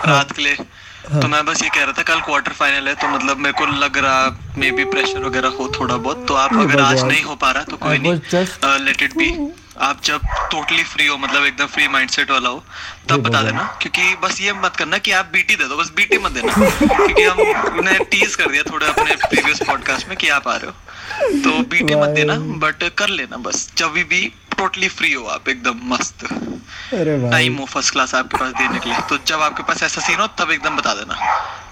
रात 0.05 0.31
के 0.31 0.41
लिए। 0.41 0.57
तो 1.05 1.27
मैं 1.27 1.45
बस 1.45 1.61
ये 1.63 1.69
कह 1.69 1.83
रहा 1.83 1.93
था 1.93 2.03
कल 2.03 2.21
क्वार्टर 2.21 2.51
फाइनल 2.53 2.87
है 2.87 2.93
तो 2.95 3.07
मतलब 3.07 3.37
मेरे 3.37 3.57
को 3.57 3.65
लग 3.77 3.97
रहा 3.97 4.53
मे 4.57 4.71
बी 4.71 4.85
प्रेशर 4.85 5.23
वगैरह 5.23 5.49
हो 5.49 5.71
थोड़ा 5.75 5.95
बहुत। 5.97 6.25
तो 6.27 6.33
आप 6.35 6.53
अगर 6.55 6.81
आज 6.81 7.03
नहीं 7.03 7.21
हो 7.23 7.35
पा 7.35 7.51
रहा 7.51 7.63
तो 7.63 7.77
कोई 7.77 7.97
नहीं। 7.97 8.83
लेट 8.85 9.03
इट 9.03 9.17
बी 9.17 9.29
आप 9.81 10.01
जब 10.03 10.21
टोटली 10.51 10.83
फ्री 10.83 11.05
हो 11.05 11.17
मतलब 11.17 11.45
एकदम 11.45 11.65
फ्री 11.67 11.87
माइंडसेट 11.87 12.31
वाला 12.31 12.49
हो 12.49 12.63
तब 13.09 13.23
बता 13.23 13.41
देना 13.41 13.63
क्योंकि 13.81 14.15
बस 14.17 14.39
ये 14.41 14.53
मत 14.55 14.75
करना 14.75 14.97
कि 14.97 15.11
आप 15.11 15.29
बीटी 15.33 15.55
दे 15.55 15.67
दो 15.67 15.77
बस 15.77 15.91
बीटी 15.95 16.17
मत 16.17 16.31
देना। 16.31 16.53
क्योंकि 16.53 17.23
हम 17.23 17.83
ने 17.85 17.97
टीज 18.05 18.35
कर 18.35 18.51
दिया 18.51 18.63
थोड़ा 18.63 18.87
अपने 18.87 19.15
प्रीवियस 19.25 19.59
पॉडकास्ट 19.67 20.07
में 20.09 20.17
कि 20.17 20.29
आप 20.29 20.47
आ 20.47 20.55
रहे 20.55 20.67
हो। 20.67 21.39
तो 21.41 21.57
बीटी 21.69 21.95
मत 21.95 22.09
देना 22.15 22.35
बट 22.61 22.89
कर 22.97 23.09
लेना 23.09 23.37
बस। 23.39 23.69
जब 23.77 23.93
भी 24.09 24.31
टोटली 24.57 24.87
फ्री 24.87 25.13
हो 25.13 25.23
आप 25.35 25.49
एकदम 25.49 25.79
मस्त। 25.93 26.23
अरे 26.93 27.17
भाई। 27.17 27.31
टाइम 27.31 27.55
हो 27.57 27.65
फ़र्स्ट 27.65 27.91
क्लास 27.91 28.15
आपके 28.15 28.37
पास 28.37 28.51
देने 28.53 28.79
के 28.79 28.89
लिए। 28.89 28.99
तो 29.09 29.17
जब 29.27 29.41
आपके 29.41 29.63
पास 29.63 29.83
ऐसा 29.83 30.01
सीन 30.01 30.19
हो 30.19 30.27
तब 30.39 30.51
एकदम 30.51 30.75
बता 30.77 30.93
देना। 30.93 31.15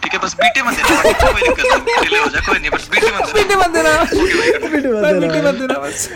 ठीक 0.04 0.14
है 0.14 0.20
बस 0.20 0.36
बीटे 0.42 0.62
मत 0.64 0.76
देना 0.76 1.02
कोई 1.02 1.42
दिक्कत 1.42 1.66
नहीं। 1.88 2.02
डिले 2.04 2.20
हो 2.20 2.30
जाए 2.30 2.42
कोई 2.48 2.60
नहीं 2.60 2.70
बस 2.72 2.90
बीटे 2.92 3.12
मत 3.18 3.30
देना। 3.30 3.58
मत 3.58 3.70
देना। 3.74 3.94
बीटी 5.20 5.42
मत 5.42 5.56
देना। 5.56 5.80
बस 5.80 6.10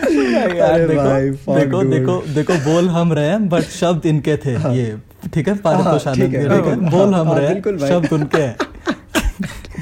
यार 0.56 0.86
देखो 0.88 1.58
देखो 1.58 1.82
देखो 1.84 2.22
देखो 2.34 2.54
बोल 2.70 2.88
हम 2.88 3.12
रहे 3.12 3.28
हैं 3.28 3.48
बट 3.48 3.62
शब्द 3.80 4.06
इनके 4.06 4.36
थे 4.36 4.54
ये 4.78 4.96
ठीक 5.34 5.48
है 5.48 5.54
पारितोष 5.58 6.06
हाँ, 6.06 6.14
आनंद 6.14 6.24
ठीक 6.26 6.34
है, 6.34 6.42
है? 6.42 6.48
हाँ, 6.48 6.90
बोल 6.90 7.14
हम 7.14 7.28
हाँ, 7.28 7.38
रहे 7.38 7.48
हैं 7.48 7.78
शब्द 7.88 8.12
उनके 8.12 8.42
हैं। 8.42 8.56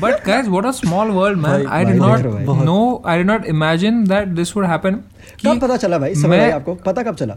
But 0.00 0.24
guys, 0.24 0.48
what 0.54 0.66
a 0.68 0.72
small 0.78 1.10
world, 1.18 1.38
man. 1.42 1.64
भाई, 1.64 1.64
I 1.64 1.90
did 1.90 2.00
भाई, 2.00 2.22
not 2.22 2.26
भाई। 2.26 2.64
know, 2.66 2.80
I 3.04 3.14
did 3.20 3.28
not 3.30 3.46
imagine 3.52 4.00
that 4.12 4.34
this 4.38 4.54
would 4.56 4.66
happen. 4.72 4.96
कब 5.46 5.60
पता 5.60 5.76
चला 5.76 5.98
भाई? 5.98 6.14
समय 6.14 6.28
मैं- 6.28 6.40
भाई 6.40 6.50
आपको 6.50 6.74
पता 6.74 7.02
कब 7.02 7.14
चला? 7.14 7.36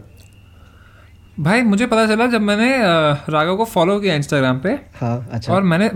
भाई 1.40 1.62
मुझे 1.62 1.86
पता 1.86 2.06
चला 2.06 2.26
जब 2.26 2.40
मैंने 2.40 2.78
राघव 3.32 3.56
को 3.56 3.64
फॉलो 3.64 3.98
किया 4.00 4.14
इंस्टाग्राम 4.14 4.58
पे। 4.58 4.70
हाँ 5.00 5.28
अच्छा। 5.32 5.54
और 5.54 5.62
मैंने 5.62 5.90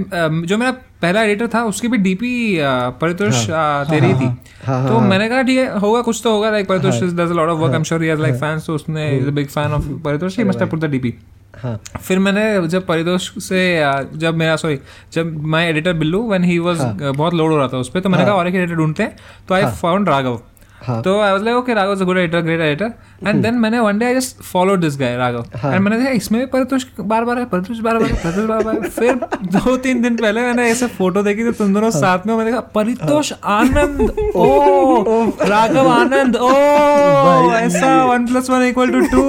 जो 0.47 0.59
मेरा 0.59 0.71
पहला 1.02 1.23
एडिटर 1.23 1.49
था 1.54 1.64
उसकी 1.64 1.88
भी 1.88 1.99
डीपी 1.99 2.59
परितोष 3.02 3.50
अ, 3.50 3.85
तेरी 3.90 4.14
थी। 4.14 4.25
हाँ, 4.25 4.35
हाँ, 4.64 4.88
तो 4.88 4.97
हाँ। 4.99 5.09
मैंने 5.09 5.28
कहा 5.28 5.42
ठीक 5.42 5.59
है 5.59 5.78
होगा 5.78 6.00
कुछ 6.02 6.21
तो 6.25 6.33
होगा. 6.33 6.50
Like 6.50 6.68
Paritosh 6.68 7.02
does 7.02 7.30
a 7.30 7.35
lot 7.35 7.49
of 7.49 7.59
work 7.59 7.73
I 7.73 7.76
am 7.76 7.83
sure 7.83 8.02
he 8.02 8.09
has 8.09 8.21
like 8.21 8.35
fans 8.35 8.66
तो 8.66 8.75
उसने 8.75 9.11
is 9.18 9.26
a 9.26 9.30
big 9.30 9.49
fan 9.49 9.73
of 9.73 9.88
Paritosh. 10.04 10.38
He 10.38 10.44
must 10.44 10.61
have 10.61 10.68
put 10.68 10.80
the 10.80 10.85
DP 10.85 11.14
हाँ। 11.62 11.76
फिर 11.99 12.18
मैंने 12.18 12.66
जब 12.68 12.87
परिदोष 12.87 13.30
से 13.44 13.61
जब 14.14 14.34
मेरा 14.37 14.56
सॉरी 14.56 14.78
जब 15.12 15.37
my 15.46 15.68
editor 15.68 15.92
Billu 15.92 16.23
when 16.28 16.44
he. 16.44 16.58
Was 16.58 16.80
बहुत 16.80 17.34
लोड 17.34 17.50
हो 17.50 17.56
रहा 17.58 17.68
था 17.68 17.78
उस 17.78 17.90
पर 17.90 18.00
तो 18.00 18.08
मैंने 18.08 18.25
कहा 18.25 18.34
और 18.34 18.49
एक 18.49 18.54
एडिटर 18.54 18.75
ढूंढते 18.75 19.02
हैं। 19.02 19.16
तो 19.49 19.54
आई 19.54 19.66
फाउंड 19.73 20.08
राघव 20.08 20.32
हाँ। 20.32 20.53
तो 21.02 21.18
I 21.20 21.32
was 21.32 21.42
like 21.42 21.56
okay 21.56 21.74
Raghav 21.74 21.92
is 21.92 22.00
a 22.02 22.04
good 22.04 22.18
editor 22.18 22.40
great 22.40 22.60
editor 22.60 23.28
and 23.28 23.42
then 23.42 23.54
मैंने 23.54 23.78
one 23.80 23.98
day 23.98 24.04
I 24.04 24.14
just 24.14 24.42
follow 24.42 24.76
this 24.76 24.96
guy 24.98 25.16
Raghav 25.16 25.44
and 25.64 25.80
मैंने 25.80 25.98
देखा 25.98 26.10
इसमें 26.10 26.40
भी 26.40 26.46
परितोष 26.46 26.84
बार 27.00 27.24
बार 27.24 27.38
है 27.38 27.44
परितोष 27.44 27.78
बार 27.78 27.98
बार 27.98 28.08
है 28.08 28.16
परितोष 28.24 28.44
बार 28.44 28.62
बार 28.64 28.74
है। 28.74 28.88
फिर 28.90 29.14
दो 29.54 29.76
तीन 29.76 30.02
दिन 30.02 30.16
पहले 30.16 30.40
मैंने 30.40 30.68
ऐसे 30.70 30.86
फ़ोटो 30.96 31.22
देखी 31.22 31.44
तो 31.44 31.52
तुम 31.52 31.72
दोनों 31.74 31.90
साथ 31.90 32.26
में 32.26 32.34
मैंने 32.34 32.50
देखा 32.50 32.60
परितोष 32.74 33.32
आनंद 33.44 34.00
ओ 34.36 35.24
राघव 35.48 35.88
आनंद 35.88 36.36
ओ 36.36 36.50
ऐसा 37.54 38.04
one 38.04 38.26
plus 38.26 38.50
one 38.50 38.62
equal 38.62 38.90
to 38.90 39.00
two 39.06 39.22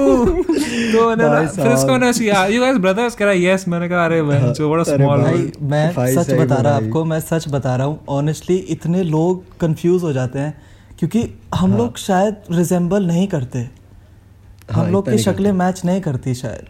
तो 0.92 1.08
मैंने 1.08 1.28
भाई 1.28 1.46
फिर 1.46 1.72
इसको 1.72 1.92
मैंने 1.92 2.54
यू 2.54 2.60
गाइस 2.62 2.76
ब्रदर्स 2.78 3.14
कह 3.14 3.24
रहा 3.24 3.34
यस 3.34 3.68
मैंने 3.68 3.88
कहा 3.88 4.04
अरे 4.04 4.22
बहन 4.22 4.52
जो 4.52 4.70
बड़ा 4.70 4.82
स्मॉल 4.82 5.22
भाई। 5.22 5.32
भाई 5.32 5.52
मैं 5.62 6.14
सच 6.14 6.32
बता 6.32 6.60
रहा 6.60 6.76
आपको 6.76 7.04
मैं 7.04 7.20
सच 7.22 7.48
बता 7.48 7.76
रहा 7.76 7.86
हूँ 7.86 7.98
ऑनेस्टली 8.08 8.56
इतने 8.56 9.02
लोग 9.02 9.44
कंफ्यूज 9.60 10.02
हो 10.02 10.12
जाते 10.12 10.38
हैं। 10.38 10.65
क्योंकि 10.98 11.22
हम 11.54 11.70
हाँ। 11.70 11.78
लोग 11.78 11.96
शायद 11.98 12.36
रिजेंबल 12.50 13.06
नहीं 13.06 13.26
करते। 13.28 13.58
हाँ, 13.58 14.84
हम 14.84 14.92
लोग 14.92 15.10
की 15.10 15.18
शक्लें 15.18 15.50
मैच 15.52 15.84
नहीं 15.84 16.00
करती 16.00 16.34
शायद। 16.34 16.68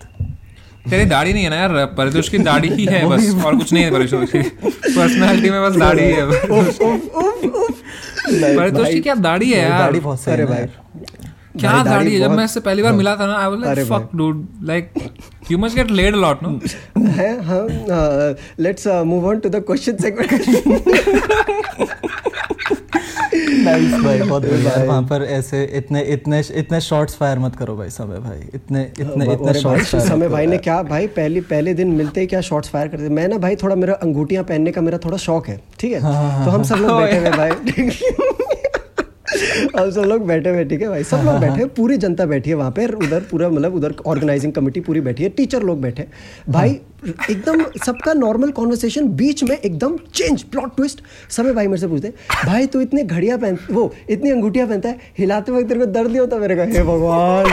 तेरी 0.91 1.05
दाढ़ी 1.05 1.33
नहीं 1.33 1.45
है 1.45 1.51
ना 1.51 1.57
यार 1.57 1.85
परितोष 1.99 2.29
की 2.29 2.39
दाढ़ी 2.39 2.69
ही 2.69 2.85
है 2.85 3.07
बस 3.11 3.45
और 3.45 3.57
कुछ 3.57 3.73
नहीं 3.73 3.85
है 3.85 3.91
परितोष 3.91 4.31
की। 4.31 4.43
पर्सनालिटी 4.43 5.51
में 5.51 5.63
बस 5.63 5.77
दाढ़ी 5.77 6.03
है। 6.03 6.27
परितोष 8.57 8.89
की 8.89 9.01
क्या 9.01 9.15
दाढ़ी 9.15 9.51
है 9.53 9.61
यार? 9.63 9.79
दाढ़ी 9.79 10.01
बहुत 10.01 10.27
है 10.29 10.37
ना 10.39 10.45
भाई 10.47 10.67
क्या 11.61 11.83
दाढ़ी 11.85 12.13
है? 12.15 12.19
जब 12.21 12.31
मैं 12.31 12.45
इससे 12.45 12.61
पहली 12.61 12.83
बार 12.83 12.93
मिला 12.93 13.15
था 13.17 13.27
ना 13.27 13.37
I 13.39 13.47
was 13.47 13.59
like 13.61 13.79
fuck 13.89 14.09
dude 14.17 14.47
like 14.63 14.91
you 15.51 15.59
must 15.59 15.77
get 15.77 15.91
laid 15.91 16.15
a 16.15 16.19
lot 16.19 16.43
no 16.43 16.61
है 17.19 17.31
हाँ 17.45 17.67
let's 18.61 18.87
move 19.07 19.27
on 19.29 19.39
to 19.39 19.49
the 19.49 19.63
question 19.67 19.97
segment 19.97 20.33
nice 23.67 23.93
भाई 24.05 24.19
बहुत 24.21 24.43
बढ़िया। 24.43 24.83
वहाँ 24.85 25.03
पर 25.03 25.23
ऐसे 25.31 25.63
इतने 25.75 26.03
इतने 26.15 26.41
इतने 26.55 26.81
शॉट्स 26.81 27.15
फायर 27.17 27.39
मत 27.39 27.57
करो 27.57 27.77
भाई 27.77 27.91
समय 27.91 28.19
भाई। 28.21 28.41
इतने 28.55 28.83
इतने 29.01 29.33
इतने 29.33 29.55
शॉट्स 29.61 29.95
समय 30.09 30.29
भाई 30.29 30.47
ने 30.47 30.59
क्या 30.59 30.83
भाई 30.85 31.07
पहले 31.17 31.41
पहले 31.51 31.75
दिन 31.75 31.89
मिलते 31.97 32.21
ही 32.21 32.27
क्या 32.27 32.41
शॉट्स 32.51 32.69
फायर 32.69 32.89
करते 32.89 33.09
मैं 33.21 33.29
ना 33.29 33.39
भाई 33.39 33.57
थोड़ा 33.57 33.77
मेरा 33.77 33.95
अंगूठियाँ 34.03 34.45
पहनने 34.45 34.73
का 34.73 34.81
मेरा 34.81 34.99
थोड़ा 35.05 35.17
शौक 35.27 35.49
है 35.49 35.61
ठीक 35.81 35.93
है? 35.93 36.01
तो 36.45 36.51
हम 36.51 36.63
सब 36.63 36.77
लोग 36.77 37.01
बैठे 37.01 37.19
हुए 37.19 37.31
भाई। 37.37 38.46
हम 39.77 39.91
सब 39.91 40.03
लोग 40.09 40.27
बैठे 40.27 40.51
हुए 40.51 40.65
ठीक 40.65 40.83
है 40.83 40.89
भाई? 40.89 41.05
सब 41.05 41.23
लोग 41.25 41.39
बैठे 41.41 41.65
पूरी 41.77 41.97
जनता 41.97 42.27
बैठी 42.27 42.51
है 42.51 42.57
वहाँ 42.57 42.71
पे 42.71 42.87
उधर 42.87 43.21
पूरा 43.31 43.49
मतलब 43.49 43.75
उधर 43.75 43.95
ऑर्गेनाइजिंग 44.07 44.53
कमेटी 44.53 44.81
पूरी 44.81 45.01
बैठी 45.01 45.23
है 45.23 45.29
टीचर 45.37 45.63
लोग 45.63 45.81
बैठे 45.81 46.07
भाई 46.49 46.71
एकदम 47.31 47.63
सबका 47.87 48.13
नॉर्मल 48.15 48.51
कॉन्वर्सेशन 48.51 49.09
बीच 49.17 49.43
में 49.45 49.57
एकदम 49.57 49.97
चेंज 50.15 50.43
प्लॉट 50.45 50.77
ट्विस्ट 50.77 51.03
समय 51.31 51.53
भाई 51.53 51.67
मेरे 51.67 51.81
से 51.81 51.89
पूछते 51.89 52.13
भाई 52.45 52.67
तू 52.67 52.81
इतने 52.81 53.03
घड़ियाँ 53.05 53.39
पहन 53.39 53.59
वो 53.71 53.93
इतनी 54.11 54.31
अंगूठियाँ 54.31 54.69
पहनता 54.69 54.89
है 54.89 55.13
हिलाते 55.19 55.53
वक्त 55.53 55.69
तेरे 55.69 55.81
को 55.81 55.87
दर्द 55.87 56.11
नहीं 56.11 56.21
होता 56.21 56.39
मेरे 56.39 56.57
को? 56.57 56.63
हे 56.73 56.83
भगवान 56.83 57.47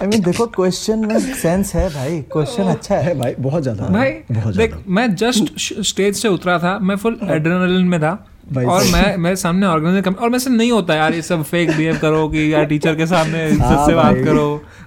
आई 0.00 0.06
मीन 0.06 0.20
देखो 0.24 0.46
क्वेश्चन 0.54 1.04
में 1.06 1.18
सेंस 1.34 1.74
है 1.74 1.88
भाई 1.90 2.20
क्वेश्चन 2.32 2.62
अच्छा 2.62 2.96
है। 2.96 3.18
भाई 3.18 3.34
बहुत 3.40 3.62
ज़्यादा 3.62 3.88
भाई 3.88 4.10
बहुत 4.32 4.56
देख 4.56 4.70
ज़्यादा। 4.70 4.92
मैं 4.94 5.14
जस्ट 5.14 5.84
स्टेज 5.86 6.16
से 6.16 6.28
उतरा 6.28 6.58
था 6.58 6.78
मैं 6.78 6.96
फुल 6.96 7.18
एड्रेनलिन 7.24 7.86
में 7.86 8.00
था। 8.00 8.12
और। 8.46 8.84
मैं 8.92 9.16
मेरे 9.16 9.36
सामने 9.36 9.66
ऑर्गेनाइज 9.66 10.06
और 10.08 10.28
मेरे 10.28 10.38
से 10.38 10.50
नहीं 10.50 10.70
होता 10.72 10.94
यार 10.94 11.14
ये 11.14 11.22
सब 11.22 11.42
फेक 11.44 11.70
बिहेव 11.76 11.96
करो 11.98 12.26
कि 12.28 12.52
यार 12.54 12.64
टीचर 12.64 12.94
के 12.94 13.06
सामने 13.06 13.46
इज़्ज़त 13.48 13.62
हाँ 13.62 13.86
से 13.86 13.94
बात 13.94 14.16
करो 14.24 14.44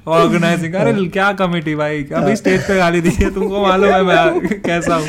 ऑर्गेनाइजिंग 0.08 0.74
अरे 0.75 0.94
क्या 1.08 1.32
कमेटी 1.42 1.74
भाई 1.75 2.04
अभी 2.16 2.36
स्टेज 2.36 2.62
पे 2.68 2.78
गाली 2.78 3.01
दी 3.01 3.10
है 3.13 3.30
तुमको 3.34 3.62
मालूम 3.62 3.89
है 3.89 4.01
मैं 4.04 4.62
कैसा 4.62 4.96
हूँ। 4.96 5.08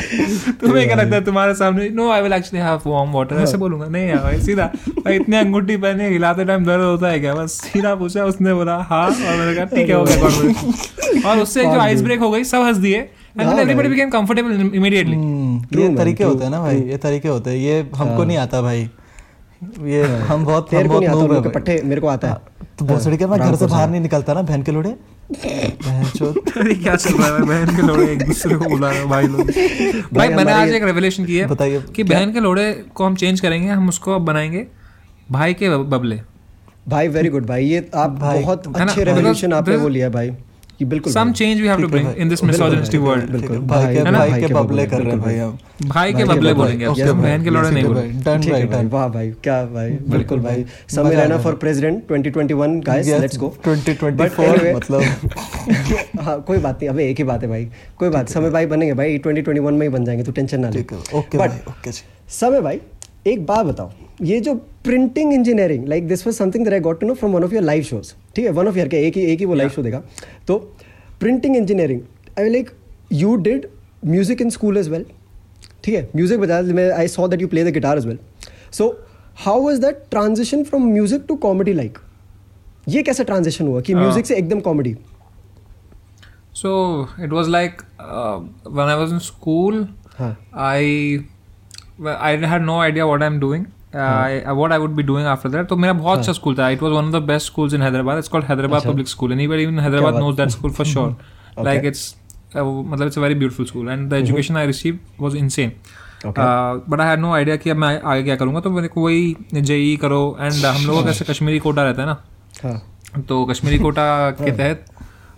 तुम्हें 0.61 0.85
क्या 0.85 0.95
लगता 0.95 1.15
है 1.15 1.23
तुम्हारे 1.25 1.53
सामने? 1.55 1.87
No 1.89 2.09
I 2.11 2.21
will 2.21 2.33
actually 2.33 2.63
have 2.65 2.81
warm 2.87 3.11
water 3.13 3.41
ऐसे 3.43 3.57
बोलूँगा 3.57 3.87
नहीं 3.87 4.07
यार 4.09 4.23
भाई 4.23 4.39
सीधा 4.41 4.65
भाई 4.89 5.15
इतने 5.15 5.37
अंगूठी 5.37 5.77
पहने 5.77 6.09
हिलाते 6.09 6.45
टाइम 6.45 6.65
दर्द 6.65 6.83
होता 6.83 7.07
है 7.07 7.19
क्या? 7.19 7.33
बस 7.35 7.59
सीधा 7.63 7.95
पूछा 7.95 8.25
उसने 8.25 8.53
बोला 8.53 8.75
हाँ 8.89 9.05
और 9.05 9.37
मैंने 9.37 9.55
कहा 9.55 9.65
ठीक 9.75 9.89
है 9.89 9.95
हो 9.95 10.03
गया 10.03 11.31
और 11.31 11.39
उससे 11.39 11.63
जो 11.63 11.79
आइस 11.79 12.01
ब्रेक 12.01 12.19
हो 12.19 12.31
गई 12.31 12.43
सब 12.43 12.63
हंस 12.63 12.77
दिए। 12.77 13.09
एंड 13.39 13.47
हाँ 13.47 13.53
एवरीबॉडी 13.53 13.87
भाई। 13.87 13.95
बिकेम 13.95 14.09
कंफर्टेबल 14.09 14.71
इमीडिएटली 14.75 15.15
हम्म, 15.15 15.79
ये 15.79 15.95
तरीके 15.95 16.23
होते 16.23 16.43
हैं 16.43 16.51
ना 16.51 16.59
भाई 16.61 16.81
ये 16.81 16.97
तरीके 16.97 17.27
होते 17.27 17.49
हैं। 17.49 17.57
ये 17.57 17.79
हमको 17.95 18.23
नहीं 18.23 18.37
आता 18.37 18.61
भाई। 18.61 18.89
ये 19.85 20.03
हम 20.29 20.45
बहुत 20.45 20.73
हम 20.73 20.87
बहुत 20.87 21.45
है 21.45 21.51
पट्टे 21.51 21.81
मेरे 21.85 22.01
को 22.01 22.07
आता 22.07 22.27
है। 22.27 22.35
तो 22.79 22.85
भोसड़ी 22.85 23.17
के 23.17 23.25
मैं 23.25 23.39
घर 23.39 23.55
से 23.55 23.65
बाहर 23.65 23.89
नहीं 23.89 24.01
निकलता 24.01 24.33
ना 24.33 24.41
बहन 24.41 24.63
के 24.63 24.71
लोड़े? 24.71 24.95
क्या 25.35 26.95
चल 26.95 27.13
रहा 27.13 27.27
है 27.27 27.41
बहन 27.41 27.75
के 27.75 27.81
लोड़े 27.81 28.11
एक 28.11 28.23
दूसरे 28.25 28.55
को 28.55 28.65
बुला 28.65 28.89
रहे 28.89 28.99
हैं 28.99 29.09
भाई 29.09 29.27
लोग। 29.27 29.41
भाई 30.13 30.27
मैंने 30.27 30.51
आज 30.51 30.71
एक 30.73 30.83
रेवलेशन 30.83 31.25
की 31.25 31.37
है 31.37 31.47
बताइए, 31.47 31.81
कि 31.95 32.03
बहन 32.03 32.31
के 32.33 32.39
लोड़े 32.39 32.71
को 32.95 33.05
हम 33.05 33.15
चेंज 33.15 33.39
करेंगे 33.39 33.69
हम 33.69 33.89
उसको 33.89 34.15
अब 34.15 34.25
बनाएँगे 34.25 34.65
भाई 35.31 35.53
के 35.53 35.69
बबले। 35.77 36.19
भाई 36.87 37.07
वेरी 37.07 37.29
गुड 37.29 37.45
भाई। 37.45 37.65
ये 37.65 37.89
आप 37.95 38.17
भाई, 38.19 38.41
बहुत 38.41 38.77
अच्छे 38.77 39.03
रेवोल्यूशन 39.03 39.53
आपने 39.53 39.75
वो 39.75 39.87
लिया 39.87 40.09
भाई। 40.09 40.31
ये 40.81 40.85
बिल्कुल 40.87 41.13
some 41.13 41.31
change 41.39 41.59
we 41.61 41.67
have 41.71 41.81
to 41.81 41.87
bring 41.87 42.07
in 42.23 42.29
this 42.33 42.41
misogynistic 42.49 43.03
world 43.07 43.31
बिल्कुल 43.31 43.57
भाई 43.57 43.95
के 43.95 44.03
भाई 44.03 44.31
के 44.31 44.47
के 44.47 44.53
बबले 44.53 44.85
कर 44.85 45.01
रहे 45.01 45.11
हैं 45.11 45.21
भाई। 45.21 45.35
हम 45.37 45.57
भाई 45.87 46.13
के 46.13 46.23
बबले 46.23 46.53
बोलेंगे 46.53 46.85
अब 46.85 46.99
तो। 46.99 47.13
बहन 47.13 47.43
के 47.43 47.49
लौड़े 47.49 47.71
नहीं 47.71 47.83
बोलेंगे 47.83 48.29
है 48.29 48.39
भाई 48.49 48.67
done 48.67 48.91
वाह 48.93 49.07
भाई 49.07 49.31
क्या 49.43 49.63
भाई। 49.65 49.89
बिल्कुल 49.89 50.39
भाई 50.39 50.65
Samay 50.89 51.15
Raina 51.15 51.37
for 51.37 51.53
president 51.55 52.11
2021 52.11 52.85
guys 52.85 53.07
let's 53.07 53.37
go 53.37 53.55
2024 53.67 54.75
मतलब। 54.75 55.01
हाँ 56.21 56.41
कोई 56.41 56.57
बात 56.57 56.75
नहीं 56.75 56.89
अबे 56.89 57.09
एक 57.09 57.17
ही 57.17 57.23
बात 57.23 57.43
है 57.43 57.49
भाई 57.49 57.67
कोई 57.97 58.09
बात 58.09 58.29
समय 58.29 58.49
भाई। 58.49 58.65
बनेंगे 58.65 58.93
भाई 58.93 59.17
2021 59.17 59.71
में 59.71 59.81
ही 59.81 59.89
बन 59.89 60.05
जाएँगे 60.05 60.23
तू 60.23 60.31
टेंशन 60.31 60.59
ना 60.59 60.69
ले। 60.69 60.81
ओके 61.13 61.37
भाई 61.37 61.47
ओके 61.47 61.91
जी। 61.91 62.01
समय 62.29 62.61
भाई 62.61 62.79
एक 63.27 63.45
बात 63.45 63.65
बताओ 63.65 63.91
ये 64.25 64.39
जो 64.39 64.53
printing 64.83 65.33
engineering 65.33 65.87
like 65.87 66.07
this 66.07 66.25
was 66.27 66.35
something 66.35 66.63
that 66.63 66.73
I 66.73 66.79
got 66.79 66.99
to 67.01 67.07
know 67.07 67.13
from 67.13 67.31
one 67.33 67.43
of 67.43 67.53
your 67.53 67.63
live 67.63 67.83
shows 67.83 68.13
ठीक 68.35 68.45
है? 68.45 68.51
वन 68.51 68.67
ऑफ़ 68.67 68.77
योर 68.77 68.87
के 68.87 69.01
एक 69.07 69.17
ही 69.17 69.23
एक 69.33 69.39
ही 69.39 69.45
वो 69.45 69.53
लाइव 69.55 69.69
शो 69.69 69.83
देखा। 69.83 70.01
तो 70.47 70.57
printing 71.19 71.55
engineering 71.57 72.01
I 72.39 72.49
like 72.49 72.69
you 73.13 73.35
did 73.47 73.67
music 74.05 74.41
in 74.41 74.49
school 74.49 74.77
as 74.77 74.89
well 74.89 75.05
ठीक 75.83 75.95
है? 75.95 76.09
म्यूज़िक 76.15 76.39
बजाया 76.39 76.61
मैं 76.73 76.89
I 76.91 77.07
saw 77.07 77.27
that 77.27 77.41
you 77.41 77.47
play 77.47 77.63
the 77.63 77.73
guitar 77.73 77.97
as 77.97 78.05
well 78.07 78.19
so 78.77 78.89
how 79.45 79.69
is 79.71 79.81
that 79.81 80.03
transition 80.11 80.63
from 80.63 80.91
music 80.93 81.25
to 81.27 81.35
comedy 81.47 81.73
like 81.73 81.97
ये 82.89 83.03
कैसा 83.03 83.23
transition 83.23 83.67
हुआ 83.67 83.81
कि 83.81 83.95
music 83.95 84.25
से 84.25 84.35
एकदम 84.35 84.59
comedy 84.59 84.95
so 86.53 87.07
it 87.23 87.31
was 87.31 87.49
like 87.49 87.81
uh, 88.01 88.39
when 88.77 88.89
I 88.89 88.95
was 88.95 89.11
in 89.11 89.19
school, 89.19 89.87
I 92.07 92.37
have 92.37 92.61
no 92.61 92.79
idea 92.79 93.05
what 93.05 93.21
I 93.21 93.27
am 93.27 93.39
doing 93.39 93.65
what 93.95 94.71
I 94.71 94.79
would 94.79 94.95
भी 94.95 95.03
doing 95.03 95.27
after 95.27 95.49
that 95.49 95.67
तो 95.67 95.75
मेरा 95.75 95.93
बहुत 95.93 96.09
hmm. 96.09 96.19
अच्छा 96.19 96.33
स्कूल 96.33 96.55
था. 96.57 96.69
It 96.69 96.81
was 96.81 96.91
one 96.91 97.05
of 97.05 97.13
the 97.13 97.25
best 97.25 97.45
schools 97.45 97.73
in 97.73 97.81
Hyderabad 97.81 98.17
it's 98.17 98.27
called 98.27 98.45
Hyderabad 98.45 98.87
public 98.87 99.07
school 99.07 99.31
anybody 99.31 99.63
in 99.63 99.79
Hyderabad 99.79 100.15
knows 100.15 100.37
that 100.37 100.49
school 100.49 100.71
for 100.71 100.85
sure 100.85 101.15
like 101.65 101.85
it's 101.85 102.15
मतलब 102.57 103.07
it's 103.07 103.17
a 103.17 103.21
very 103.21 103.35
beautiful 103.35 103.65
school 103.65 103.89
and 103.89 104.09
the 104.09 104.13
education 104.13 104.57
I 104.57 104.65
receive 104.67 104.99
was 105.19 105.37
in 105.37 105.49
same 105.49 105.71
but 106.25 106.99
I 107.01 107.07
have 107.07 107.19
no 107.19 107.33
idea 107.33 107.55
कि 107.55 107.69
अब 107.69 107.77
मैं 107.77 108.01
आगे 108.01 108.23
क्या 108.23 108.35
करूँगा. 108.35 108.59
तो 108.59 108.71
मेरे 108.71 108.87
को 108.87 109.03
वही 109.05 109.35
जेई 109.53 109.95
करो. 109.97 110.37
एंड 110.39 110.65
हम 110.65 110.85
लोगों 110.87 111.03
का 111.03 111.11
कश्मीरी 111.29 111.59
कोटा 111.59 111.83
रहता 111.83 112.01
है 112.01 112.07
ना? 112.07 112.17
हाँ। 112.63 113.23
तो 113.27 113.45
कश्मीरी 113.45 113.77
कोटा 113.79 114.31
के 114.31 114.49
हाँ। 114.49 114.57
तहत 114.57 114.85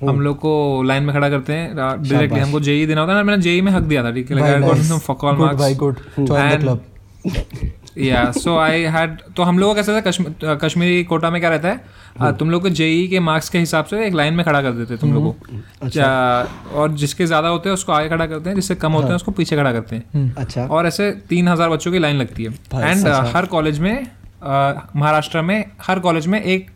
हम 0.09 0.21
लोग 0.21 0.37
को 0.37 0.83
लाइन 0.83 1.03
में 1.03 1.13
खड़ा 1.15 1.29
करते 1.29 1.53
हैं 1.53 1.75
डायरेक्टली 1.75 2.39
हमको 2.39 2.59
जेई 2.59 2.85
देना 2.85 3.01
होता 3.01 3.13
है 3.13 3.17
ना 3.17 3.23
मैंने 3.23 3.41
जेई 3.41 3.61
में 3.61 3.71
हक 3.71 3.83
दिया 3.83 4.03
था 4.03 4.11
ठीक 4.11 4.31
है? 4.31 4.37
Some 4.37 5.01
fuck 5.05 5.23
all 5.23 5.31
Good, 5.31 5.41
marks. 5.41 5.59
भाई, 5.59 5.75
good. 5.75 5.95
Join 6.19 6.27
the 6.27 6.51
And- 6.51 6.67
club. 6.67 6.77
या 7.97 8.31
सो 8.31 8.57
आई 8.57 8.81
हैड 8.93 9.17
तो 9.37 9.43
हम 9.43 9.59
लोगों 9.59 9.73
का 9.75 9.81
कैसा 9.81 10.01
था 10.43 10.55
कश्मीरी 10.63 11.03
कोटा 11.03 11.29
में 11.29 11.39
क्या 11.41 11.49
रहता 11.49 11.67
है? 11.67 11.81
आ, 12.21 12.31
तुम 12.31 12.49
लोग 12.51 12.61
को 12.61 12.69
जेई 12.69 13.07
के 13.07 13.19
मार्क्स 13.19 13.49
के 13.49 13.59
हिसाब 13.59 13.85
से 13.85 14.05
एक 14.05 14.13
लाइन 14.13 14.33
में 14.33 14.45
खड़ा 14.45 14.61
कर 14.61 14.71
देते 14.71 14.93
हैं 14.93 14.99
तुम 15.01 15.13
लोग 15.13 15.33
को। 15.33 15.89
जा- 15.89 16.73
और 16.73 16.91
जिसके 16.93 17.25
ज़्यादा 17.25 17.47
होते 17.47 17.69
हैं 17.69 17.73
उसको 17.73 17.91
आगे 17.91 18.09
खड़ा 18.09 18.25
करते 18.25 18.49
हैं 18.49 18.55
जिससे 18.55 18.75
कम 18.75 18.91
होते 18.91 19.07
हैं 19.07 19.15
उसको 19.15 19.31
पीछे 19.31 19.55
खड़ा 19.55 19.71
करते 19.71 19.95
हैं। 19.95 20.33
अच्छा। 20.35 20.65
और 20.65 20.87
ऐसे 20.87 21.11
तीन 21.29 21.47
हज़ार 21.47 21.69
बच्चों 21.69 21.91
की 21.91 21.99
लाइन 21.99 22.15
लगती 22.15 22.43
है। 22.43 22.51
एंड 22.75 23.07
हर 23.35 23.45
कॉलेज 23.45 23.79
में 23.79 24.07
महाराष्ट्र 24.95 25.41
में 25.41 25.63
हर 25.81 25.99
कॉलेज 25.99 26.27
में 26.27 26.41
एक 26.41 26.71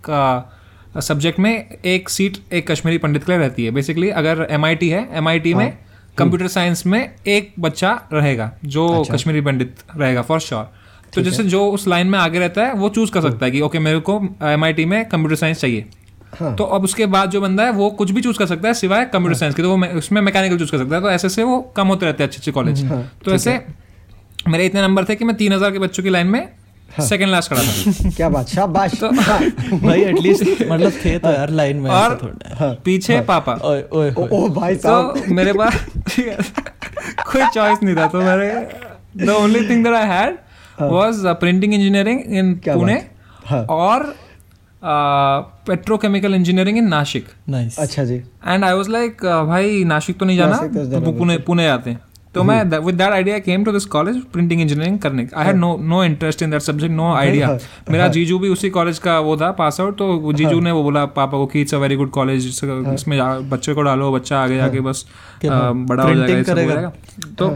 सब्जेक्ट 1.00 1.40
में 1.40 1.80
एक 1.86 2.10
सीट 2.10 2.38
एक 2.54 2.70
कश्मीरी 2.72 2.98
पंडित 2.98 3.24
के 3.24 3.32
लिए 3.32 3.40
रहती 3.40 3.66
है। 3.66 3.72
बेसिकली 3.72 4.10
अगर 4.12 4.48
एमआईटी 4.52 4.90
है 4.90 5.08
एमआईटी 5.18 5.54
में 5.54 5.78
कंप्यूटर 6.18 6.48
साइंस 6.48 6.86
में 6.86 7.00
एक 7.28 7.54
बच्चा 7.60 7.92
रहेगा 8.14 8.52
जो 8.66 8.88
कश्मीरी 9.12 9.42
पंडित 9.42 9.76
रहेगा 9.96 10.22
फॉर 10.22 10.40
श्योर 10.40 10.70
तो 11.14 11.22
जैसे 11.22 11.44
जो 11.46 11.66
उस 11.72 11.88
लाइन 11.88 12.08
में 12.08 12.18
आगे 12.20 12.40
रहता 12.40 12.66
है 12.66 12.74
वो 12.74 12.90
चूज़ 12.90 13.12
कर 13.12 13.22
सकता 13.22 13.46
है 13.46 13.52
कि 13.52 13.62
ओके 13.62 13.80
मेरे 13.80 14.00
को 14.02 14.22
एमआईटी 14.44 14.86
में 14.86 15.04
कंप्यूटर 15.06 15.36
साइंस 15.36 15.62
चाहिए। 15.62 15.86
हाँ। 16.34 16.56
तो 16.56 16.64
अब 16.66 16.84
उसके 16.84 17.06
बाद 17.08 17.30
जो 17.32 17.42
बंदा 17.42 17.64
है 17.64 17.72
वो 17.72 17.90
कुछ 17.92 18.12
भी 18.12 18.22
चूज़ 18.22 18.38
कर 18.38 18.46
सकता 18.46 18.68
है 18.68 18.74
सिवाय 18.74 19.06
कंप्यूटर 19.06 19.38
साइंस 19.38 19.56
के। 19.56 19.62
तो 19.62 19.70
वो 19.70 19.86
उसमें 19.98 20.22
मैकेनिकल 20.22 20.58
चूज़ 20.58 20.72
कर 20.72 20.78
सकता 20.78 20.96
है। 20.96 21.02
तो 21.02 21.10
ऐसे 21.10 21.30
से 21.30 21.44
वो 21.44 21.60
कम 21.78 21.88
होते 21.88 22.06
रहते 22.06 22.24
हैं 22.24 22.28
अच्छे 22.30 22.40
अच्छे 22.40 22.52
कॉलेज 22.52 22.86
तो 23.26 23.34
ऐसे 23.34 23.60
मेरे 24.48 24.66
इतने 24.66 24.82
नंबर 24.82 25.06
थे 25.06 25.16
कि 25.16 25.26
मैं 25.26 25.36
तीन 25.38 25.54
हज़ार 25.54 25.72
के 25.72 25.80
बच्चों 25.80 26.04
की 26.04 26.10
लाइन 26.10 26.28
में 26.28 26.48
सेकंड 27.08 27.30
लास्ट 27.30 27.52
खड़ा 27.52 27.62
था। 27.62 28.10
क्या 28.18 28.30
बात 28.30 28.48
शाबाश। 28.50 29.00
तो 29.00 29.10
भाई 29.80 30.02
एटलीस्ट 30.02 30.44
मतलब 30.70 30.92
थे 31.06 31.18
तो 31.20 31.32
यार 31.32 31.50
लाइन 31.50 31.78
में 31.78 31.90
और 31.92 32.18
थोड़ा। 32.24 32.74
पीछे 32.86 33.20
पापा। 33.30 33.54
ओए 33.64 33.82
ओए 33.94 34.12
ओ, 34.12 34.48
भाई 34.50 34.76
साहब। 34.76 35.18
तो 35.18 35.34
मेरे 35.36 35.54
पास 35.54 35.86
कोई 36.20 37.48
चॉइस 37.54 37.84
नहीं 37.84 37.96
था 37.96 38.08
तो 38.08 38.22
मेरे 38.22 39.26
the 39.26 39.30
only 39.30 39.68
thing 39.70 39.84
that 39.84 39.94
I 39.94 40.08
had 40.08 40.38
was 40.94 41.26
printing 41.42 41.74
engineering 41.74 42.22
in 42.38 42.54
Pune 42.68 43.04
हाँ। 43.46 43.66
और 43.70 44.16
petrochemical 45.68 46.36
engineering 46.36 46.78
in 46.78 46.88
Nashik 46.88 47.28
nice 47.50 47.78
अच्छा 47.80 48.04
जी। 48.04 48.16
एंड 48.48 48.64
आई 48.66 48.74
वाज 48.74 48.90
लाइक 48.90 49.24
भाई 49.48 49.84
नासिक 49.84 50.18
तो 50.20 50.26
नहीं 50.26 50.38
जाना 50.38 50.58
तो 50.58 51.02
तो 51.02 51.12
पुणे 51.12 51.38
पुणे 51.48 51.68
आते 51.68 51.90
हैं। 51.90 52.00
तो 52.38 52.44
मैं 52.44 52.64
with 52.80 52.96
that 52.96 53.12
idea 53.12 53.38
came 53.40 53.64
to 53.64 53.72
this 53.72 53.86
college 53.86 54.22
printing 54.34 54.62
engineering 54.62 55.00
करने 55.00 55.28
I 55.36 55.46
had 55.46 55.56
no 55.56 55.76
no 55.82 56.04
interest 56.04 56.42
in 56.42 56.52
that 56.52 56.62
subject 56.62 56.96
no 56.96 57.14
idea 57.14 57.58
मेरा 57.90 58.08
जीजू 58.08 58.40
भी 58.40 58.50
उसी 58.50 58.70
कॉलेज 58.70 59.00
का 59.00 59.20
वो 59.20 59.38
था 59.38 59.52
पास 59.52 59.80
आउट 59.82 59.98
तो 59.98 60.34
जीजू 60.34 60.60
ने 60.60 60.72
वो 60.72 60.84
बोला 60.84 61.06
पापा 61.16 61.38
को 61.38 61.46
कि 61.46 61.62
it's 61.62 61.74
a 61.74 61.78
very 61.78 61.96
good 61.96 62.10
college 62.10 62.48
इसमें 62.94 63.50
बच्चे 63.50 63.74
को 63.74 63.82
डालो 63.82 64.12
बच्चा 64.12 64.40
आगे 64.40 64.58
जाके 64.58 64.80
बस 64.80 65.06
बड़ा 65.46 66.04
हो। 66.04 66.14
जाएगा 66.14 66.92
तो 67.40 67.50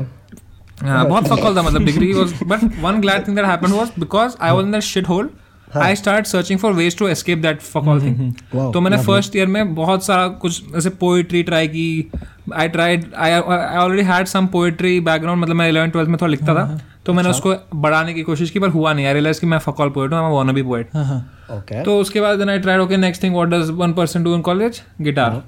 हाँ, 0.82 1.06
बहुत 1.08 1.28
फकल 1.28 1.56
था 1.58 1.62
मतलब 1.62 1.86
degree 1.86 2.13
was 2.13 2.34
but 2.44 2.84
one 2.84 3.02
glad 3.02 3.28
thing 3.28 3.36
that 3.36 3.46
happened 3.46 3.74
was 3.74 3.91
because 4.00 4.36
I 4.41 4.52
was 4.52 4.65
in 4.65 4.72
that 4.72 4.82
shit 4.84 5.10
hole 5.10 5.30
I 5.77 5.95
start 5.95 6.25
searching 6.25 6.60
for 6.60 6.73
ways 6.73 6.97
to 6.97 7.07
escape 7.07 7.38
that 7.38 7.62
fuck all 7.62 8.01
thing 8.01 8.34
तो 8.73 8.81
मैंने 8.81 8.97
फ़र्स्ट 8.97 9.36
ईयर 9.36 9.47
में 9.47 9.75
बहुत 9.75 10.05
सारा 10.05 10.27
कुछ 10.27 10.73
जैसे 10.73 10.89
पोइट्री 10.89 11.43
ट्राई 11.43 11.67
की 11.67 12.12
I 12.55 12.67
tried 12.67 13.05
I 13.15 13.31
already 13.31 14.03
had 14.03 14.27
some 14.27 14.47
poetry 14.47 14.99
background 14.99 15.41
मतलब 15.41 15.55
मैं 15.55 15.69
इलेवन 15.69 15.89
ट्वेल्थ 15.89 16.10
में 16.10 16.17
थोड़ा 16.21 16.31
लिखता 16.31 16.55
था। 16.55 16.81
तो 17.05 17.13
मैंने 17.13 17.29
उसको 17.29 17.55
बढ़ाने 17.75 18.13
की 18.13 18.23
कोशिश 18.23 18.49
की 18.49 18.60
पर 18.60 18.69
हुआ 18.69 18.93
नहीं। 18.93 19.05
आई 19.05 19.13
रियलाइज़ 19.13 19.39
कि 19.41 19.47
मैं 19.47 19.57
फकॉल 19.57 19.89
पोइट 19.89 20.13
हूँ 20.13 20.36
वाना 20.38 20.53
हाँ 20.93 21.05
हाँ। 21.05 21.19
ओके 21.51 21.84
तो 21.84 21.99
उसके 21.99 22.21
बाद 22.21 22.49
I 22.49 22.60
tried 22.60 22.81
okay 22.81 22.97
next 22.97 23.23
thing 23.23 23.36
what 23.36 23.47
does 23.47 23.69
one 23.69 23.93
person 23.93 24.23
do 24.23 24.36
in 24.36 24.41
college 24.41 24.81
guitar 25.01 25.41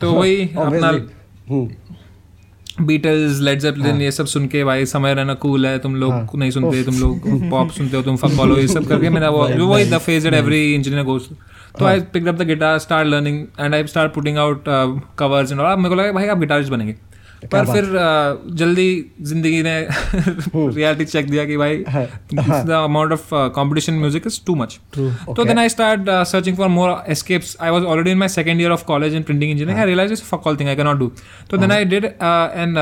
तो 0.00 0.12
वही 0.12 0.48
अपना 0.58 0.88
हम्म। 0.88 1.68
बीटल्स 2.86 3.40
लेड 3.40 3.58
जेपलिन 3.58 4.00
ये 4.02 4.10
सब 4.10 4.26
सुन 4.26 4.46
के 4.46 4.64
भाई 4.64 4.86
समय 4.86 5.14
रहना 5.14 5.34
कूल 5.34 5.66
है 5.66 5.78
तुम 5.78 5.96
लोग 5.96 6.12
हाँ. 6.12 6.28
नहीं 6.34 6.50
सुनते 6.50 6.82
तुम 6.82 6.94
लोग 6.94 7.50
पॉप 7.50 7.70
सुनते 7.70 7.96
हो 7.96 8.02
तुम 8.02 8.16
फक 8.16 8.28
फॉलो 8.28 8.56
ये 8.56 8.68
सब 8.68 8.84
करके 8.84 9.10
मेरा 9.10 9.28
वो 9.28 9.38
वही 9.66 9.84
the 9.84 9.98
phase 9.98 10.24
that 10.24 10.34
every 10.34 10.74
engineer 10.74 11.04
goes 11.04 11.28
तो 11.78 11.84
I 11.84 12.00
pick 12.00 12.28
up 12.28 12.34
the 12.34 12.42
guitar 12.42 12.78
start 12.78 13.08
learning 13.08 13.46
and 13.60 13.74
I 13.74 13.86
start 13.86 14.14
putting 14.14 14.38
out 14.38 14.64
covers 15.18 15.52
and 15.52 15.60
all 15.60 15.76
मेरे 15.76 15.88
को 15.88 15.94
लगा 15.94 16.12
भाई 16.12 16.26
आप 16.26 16.38
गिटारिस्ट 16.38 16.70
बनेंगे। 16.70 16.96
पर 17.44 17.64
फिर 17.72 17.84
जल्दी 18.62 18.90
ज़िंदगी 19.22 19.62
ने 19.62 19.78
रियलिटी 20.56 21.04
चेक 21.04 21.30
दिया 21.30 21.44
कि 21.44 21.56
भाई 21.56 21.84
the 22.34 22.70
amount 22.70 23.12
of 23.12 23.28
competition 23.56 23.94
music 23.94 24.26
is 24.26 24.40
too 24.46 24.54
much 24.54 24.78
तो 24.98 25.44
then 25.44 25.58
I 25.58 25.68
start 25.68 26.10
searching 26.28 26.56
for 26.56 26.68
more 26.68 26.96
escapes 27.08 27.56
I 27.60 27.70
was 27.70 27.84
already 27.84 28.10
in 28.10 28.18
my 28.18 28.28
second 28.28 28.60
year 28.60 28.70
of 28.70 28.84
college 28.84 29.14
in 29.14 29.22
printing 29.22 29.50
engineering 29.50 29.80
I 29.80 29.86
realize 29.86 30.12
it's 30.12 30.22
fuck 30.30 30.46
all 30.46 30.56
thing 30.56 30.68
I 30.68 30.76
can 30.76 30.86
not 30.86 30.98
do 30.98 31.12
तो 31.50 31.56
then 31.56 31.72
I 31.72 31.84
did 31.84 32.04
an 32.04 32.76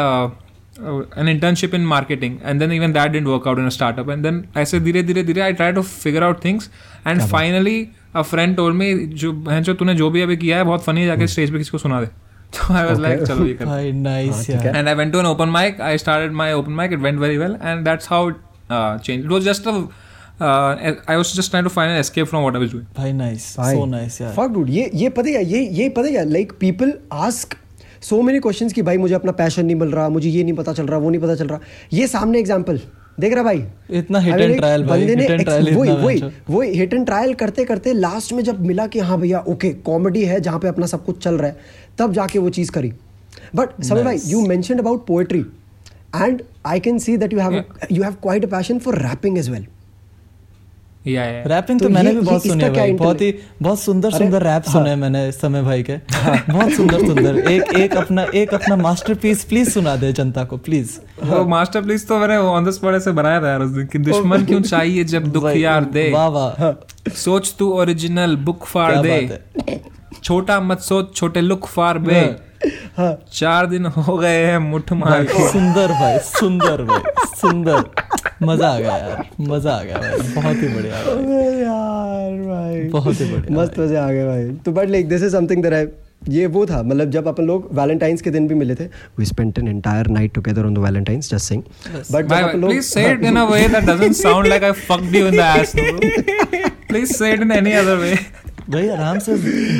an 0.80 1.26
internship 1.26 1.72
in 1.74 1.84
marketing 1.84 2.40
and 2.42 2.60
then 2.60 2.72
even 2.72 2.92
that 2.92 3.12
didn't 3.12 3.28
work 3.28 3.46
out 3.46 3.58
in 3.58 3.64
a 3.66 3.70
startup. 3.70 4.08
And 4.08 4.24
then 4.24 4.48
I 4.54 4.64
said 4.64 4.82
धीरे 4.82 5.02
धीरे 5.02 5.22
धीरे 5.24 5.42
I 5.42 5.52
tried 5.52 5.74
to 5.74 5.82
figure 5.82 6.22
out 6.24 6.40
things. 6.40 6.68
And 7.04 7.22
finally 7.22 7.90
a 8.14 8.24
friend 8.24 8.56
told 8.56 8.76
me 8.76 8.94
जो 9.14 9.32
बहन 9.32 9.62
जो 9.62 9.74
तूने 9.74 9.94
जो 9.94 10.10
भी 10.10 10.22
अभी 10.22 10.36
किया 10.36 10.56
है 10.58 10.64
बहुत 10.64 10.84
फनी 10.84 11.00
है 11.00 11.06
जाके 11.06 11.26
स्टेज 11.26 11.52
पे 11.52 11.58
किसी 11.58 11.70
को 11.70 11.78
सुना 11.78 12.00
दे. 12.00 12.08
तो 12.54 12.74
I 12.74 12.82
was 12.86 12.98
okay. 12.98 13.04
like 13.04 13.24
चलो 13.28 13.46
ये 13.46 13.54
कर 13.54 13.66
भाई 13.66 13.92
नाइस 13.92 14.50
यार 14.50 14.74
and 14.74 14.88
I 14.88 14.94
went 15.00 15.12
to 15.12 15.20
an 15.20 15.26
open 15.30 15.52
mic. 15.56 15.80
I 15.80 15.94
started 16.04 16.36
my 16.40 16.50
open 16.52 16.76
mic. 16.76 16.94
It 16.98 17.00
went 17.06 17.24
very 17.24 17.38
well, 17.38 17.56
and 17.70 17.88
that's 17.88 18.12
how 18.12 18.20
it 18.28 18.36
uh, 18.70 18.98
changed. 18.98 19.26
It 19.26 19.34
was 19.36 19.44
just 19.44 19.66
a. 19.66 19.74
Uh, 20.40 20.94
I 21.08 21.16
was 21.16 21.32
just 21.36 21.50
trying 21.50 21.64
to 21.64 21.70
find 21.76 21.90
an 21.92 21.96
escape 21.98 22.28
from 22.28 22.44
what 22.44 22.56
I 22.56 22.60
was 22.64 22.74
doing. 22.74 22.84
भाई 22.96 23.12
nice 23.12 23.54
भाई, 23.58 23.74
so 23.74 23.86
nice 23.86 24.20
यार 24.20 24.34
fuck 24.34 24.52
dude 24.56 24.70
ये 24.70 24.90
ये 24.94 25.08
पता 25.16 25.30
है 25.36 25.44
ये 25.44 25.62
ये 25.80 25.88
पता 25.96 26.08
है 26.18 26.28
like 26.30 26.52
people 26.60 26.92
ask 27.22 27.56
so 28.08 28.20
many 28.22 28.40
questions 28.40 28.72
कि 28.72 28.82
भाई 28.88 28.96
मुझे 28.98 29.14
अपना 29.14 29.32
पैशन 29.40 29.66
नहीं 29.66 29.76
मिल 29.76 29.90
रहा 29.92 30.08
मुझे 30.16 30.28
ये 30.28 30.44
नहीं 30.44 30.54
पता 30.56 30.72
चल 30.72 30.86
रहा 30.86 30.98
वो 30.98 31.10
नहीं 31.10 31.20
पता 31.20 31.34
चल 31.34 31.48
रहा 31.48 31.60
ये 31.92 32.06
सामने 32.06 32.38
एग्जांपल 32.38 32.80
देख 33.20 33.32
रहा 33.32 33.42
भाई? 33.42 33.62
इतना 33.90 34.18
हिट 34.18 34.34
एंड 34.34 34.60
भाई, 34.60 34.82
बंदे 34.82 35.14
ने 35.16 35.26
वही 35.74 35.90
वही 35.92 36.20
अच्छा। 36.20 36.54
वही 36.54 36.78
हिट 36.78 36.94
एंड 36.94 37.06
ट्रायल 37.06 37.34
करते 37.34 37.64
करते 37.64 37.92
लास्ट 37.92 38.32
में 38.32 38.42
जब 38.44 38.60
मिला 38.60 38.86
कि 38.86 38.98
हाँ 38.98 39.18
भैया 39.20 39.40
ओके 39.48 39.72
कॉमेडी 39.86 40.24
है 40.24 40.40
जहाँ 40.40 40.58
पे 40.58 40.68
अपना 40.68 40.86
सब 40.86 41.04
कुछ 41.04 41.22
चल 41.24 41.38
रहा 41.38 41.50
है 41.50 41.56
तब 41.98 42.12
जाके 42.12 42.38
वो 42.38 42.50
चीज़ 42.50 42.70
करी। 42.72 42.92
बट 43.56 43.82
समय 43.82 44.02
भाई 44.02 44.18
you 44.26 44.46
mention 44.46 44.78
about 44.78 45.06
poetry 45.06 45.40
and 46.16 46.42
I 46.66 46.80
can 46.80 46.98
see 46.98 47.16
that 47.16 47.32
you 47.32 47.40
have 47.40 47.64
you 47.92 48.02
have 48.02 48.12
quite 48.22 48.44
a 48.44 48.48
passion 48.48 48.78
for 48.78 48.98
rapping 48.98 49.38
as 49.38 49.50
well 49.50 49.66
Yeah, 51.06 51.14
yeah. 51.14 51.46
Rapping 51.46 51.80
तो 51.80 51.86
तो 51.86 51.92
मैंने 51.94 52.14
भी 52.14 52.20
बहुत 52.20 52.46
सुनी 52.46 52.64
है 52.64 52.70
भाई। 52.72 52.92
बहुत 52.92 53.20
ही 53.20 53.34
बहुत 53.62 53.80
सुंदर 53.80 54.10
सुंदर 54.10 54.42
रैप 54.42 54.64
हाँ। 54.66 54.72
सुने 54.72 54.96
मैंने 54.96 55.28
इस 55.28 55.40
समय 55.40 55.62
भाई 55.62 55.82
के। 55.82 55.96
बहुत 56.52 56.72
सुंदर 56.72 57.06
सुंदर। 57.06 57.38
एक 57.50 57.62
एक 57.78 57.96
अपना 57.96 58.26
एक 58.34 58.54
अपना 58.54 58.76
मास्टरपीस 58.76 59.44
प्लीज़ 59.44 59.70
सुना 59.70 59.96
दे 59.96 60.12
जनता 60.12 60.44
को 60.44 60.56
प्लीज़ 60.56 60.98
वो 61.24 61.44
मास्टर 61.44 61.82
प्लीज़ 61.82 62.06
तो 62.06 62.18
मैंने 62.18 62.36
ऑन 62.36 62.64
द 62.64 62.70
स्पॉट 62.70 62.94
ऐसे 62.94 63.12
बनाया 63.12 63.42
था 63.42 63.48
यार 63.48 63.60
उस 63.60 63.70
दिन 63.70 63.86
कि 63.86 63.98
दुश्मन 63.98 64.44
क्यों 64.44 64.60
चाहिए 64.60 65.04
जब 65.04 65.26
दुख 65.32 65.46
यार 65.56 65.84
दे? 65.84 66.10
वाह 66.12 66.28
वाह। 66.28 66.72
सोच 67.10 67.54
तू 67.58 67.70
ओरिजिनल 67.72 68.36
बुक 68.36 68.64
फाड़ 68.64 68.96
दे। 68.96 69.38
छोटा 70.24 70.60
मत 70.60 70.80
सोच 70.80 71.16
छोटे 71.16 71.40
लुक 71.40 71.66
फार 71.66 71.98
बे 71.98 72.20
हाँ। 72.98 73.12
चार 73.32 73.66
दिन 73.66 73.86
हो 73.86 74.16
गए 74.18 74.44
हैं 74.44 74.58
मुठ 74.58 74.92
मार 74.92 75.24
के। 75.24 75.48
सुंदर 75.50 75.92
भाई 76.00 76.18
सुंदर 76.28 76.82
भाई 76.84 77.26
सुंदर। 77.40 77.84
मज़ा 78.42 78.68
आ 78.68 78.78
गया 78.78 78.96
यार 78.96 79.28
मज़ा 79.40 79.72
आ 79.72 79.82
गया 79.82 79.98
भाई 79.98 80.32
बहुत 80.34 80.56
ही 80.62 80.68
बढ़िया 80.74 81.02
भाई। 81.04 81.60
यार 81.60 82.40
भाई। 82.48 82.82
बहुत 82.98 83.20
ही 83.20 83.32
बढ़िया 83.32 83.60
मस्त 83.60 83.78
मज़े 83.78 83.96
आ 83.96 84.10
गए 84.10 84.26
भाई। 84.26 84.50
तो 84.64 84.72
but 84.72 84.88
like 84.90 85.08
this 85.08 85.22
is 85.22 85.32
something 85.36 85.62
that 85.62 85.72
I 85.74 85.86
ये 86.28 86.46
वो 86.54 86.64
था 86.66 86.82
मतलब 86.82 87.10
जब 87.10 87.26
अपन 87.28 87.44
लोग 87.46 87.68
वैलेंटाइंस 87.78 88.22
के 88.22 88.30
दिन 88.30 88.48
भी 88.48 88.54
मिले 88.54 88.74
थे 88.74 88.84
we 89.18 89.24
spent 89.24 89.58
an 89.58 89.68
entire 89.68 90.06
night 90.16 90.32
together 90.34 90.66
on 90.66 90.74
the 90.74 90.78
Valentine's 90.86 91.30
just 91.30 91.48
sing 91.48 91.62
but 92.12 92.24
जब 92.24 92.32
अपन 92.32 92.60
लोग 92.60 92.70
please 92.70 92.90
say 92.96 93.04
it 93.12 93.24
in 93.30 93.38
a 93.42 93.46
way 93.52 93.62
that 93.74 93.86
doesn't 93.90 94.18
sound 94.22 94.48
like 94.54 94.68
I 94.70 94.72
fucked 94.88 95.16
you 95.18 95.26
in 95.26 95.36
the 95.36 95.44
ass. 95.44 95.74
no? 95.74 96.68
Please 96.90 97.10
say 97.16 97.30
it 97.36 97.42
in 97.46 97.50
any 97.54 97.72
other 97.78 97.96
way. 98.02 98.12
भाई 98.70 98.88
आराम 98.88 99.18
से 99.18 99.34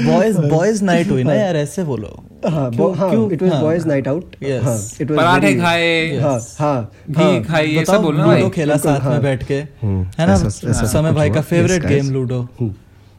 boys 0.04 0.38
boys 0.40 0.82
night 0.84 1.10
हुई 1.10 1.22
ना 1.24 1.34
यार 1.34 1.56
ऐसे 1.56 1.82
बोलो 1.84 2.08
हाँ 2.46 2.70
क्यों- 2.70 2.94
हाँ 2.96 3.08
इट 3.32 3.42
वाज 3.42 3.52
हाँ। 3.52 3.60
Boys 3.62 3.86
night 3.86 4.08
out. 4.08 4.36
हाँ 4.42 4.76
इट 5.00 5.10
वाज 5.10 5.18
पराठे 5.18 5.54
खाए 5.54 6.18
हाँ 6.20 6.38
हाँ 6.58 6.90
घी 7.10 7.42
खाई 7.44 7.66
ये 7.66 7.84
सब 7.84 8.02
बोलना 8.02 8.34
लूडो 8.34 8.48
खेला 8.50 8.76
साथ 8.76 9.00
हाँ। 9.00 9.12
में 9.12 9.22
बैठ 9.22 9.42
के। 9.46 9.54
हम्म, 9.82 10.02
है 10.18 10.26
ना? 10.26 10.36
समय 10.36 11.12
भाई 11.12 11.30
का 11.30 11.40
फेवरेट 11.40 11.86
गेम 11.86 12.10
लूडो 12.12 12.46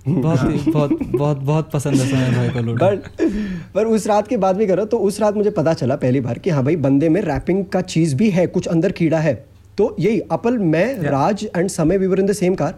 बहुत 0.08 0.40
बहुत 0.68 0.98
बहुत 1.16 1.38
बहुत 1.38 1.70
पसंद 1.72 1.96
है 1.96 2.08
समय 2.10 2.32
भाई 2.38 2.50
को 2.50 2.60
लूडो 2.62 2.86
बट 2.86 3.72
पर 3.76 3.86
उस 3.86 4.08
रात 4.08 4.28
की 4.28 4.38
बात 4.46 4.56
भी 4.56 4.68
करो 4.68 4.86
तो 4.86 4.98
उस 5.10 5.20
रात 5.22 5.36
मुझे 5.36 5.50
पता 5.52 5.74
चला 5.74 5.96
पहली 5.96 6.20
बार 6.20 6.38
कि 6.38 6.50
हाँ 6.50 6.64
भाई 6.64 6.76
बंदे 6.88 7.10
में 7.10 7.22
रैपिंग 7.22 7.64
का 7.66 7.82
चीज़ 7.94 8.16
भी 8.16 8.30
है 8.30 8.48
कुछ 8.48 8.68
अंदर 8.68 8.92
कीड़ा 8.92 9.20
है। 9.20 9.34
तो 9.78 9.96
यही 10.00 10.20
अपल 10.32 10.58
मैं 10.58 10.86
Raj 11.02 11.44
and 11.58 11.70
Samay 11.70 11.98
we 11.98 12.08
were 12.08 12.20
in 12.20 12.26
the 12.26 12.32
same 12.34 12.56
car 12.56 12.74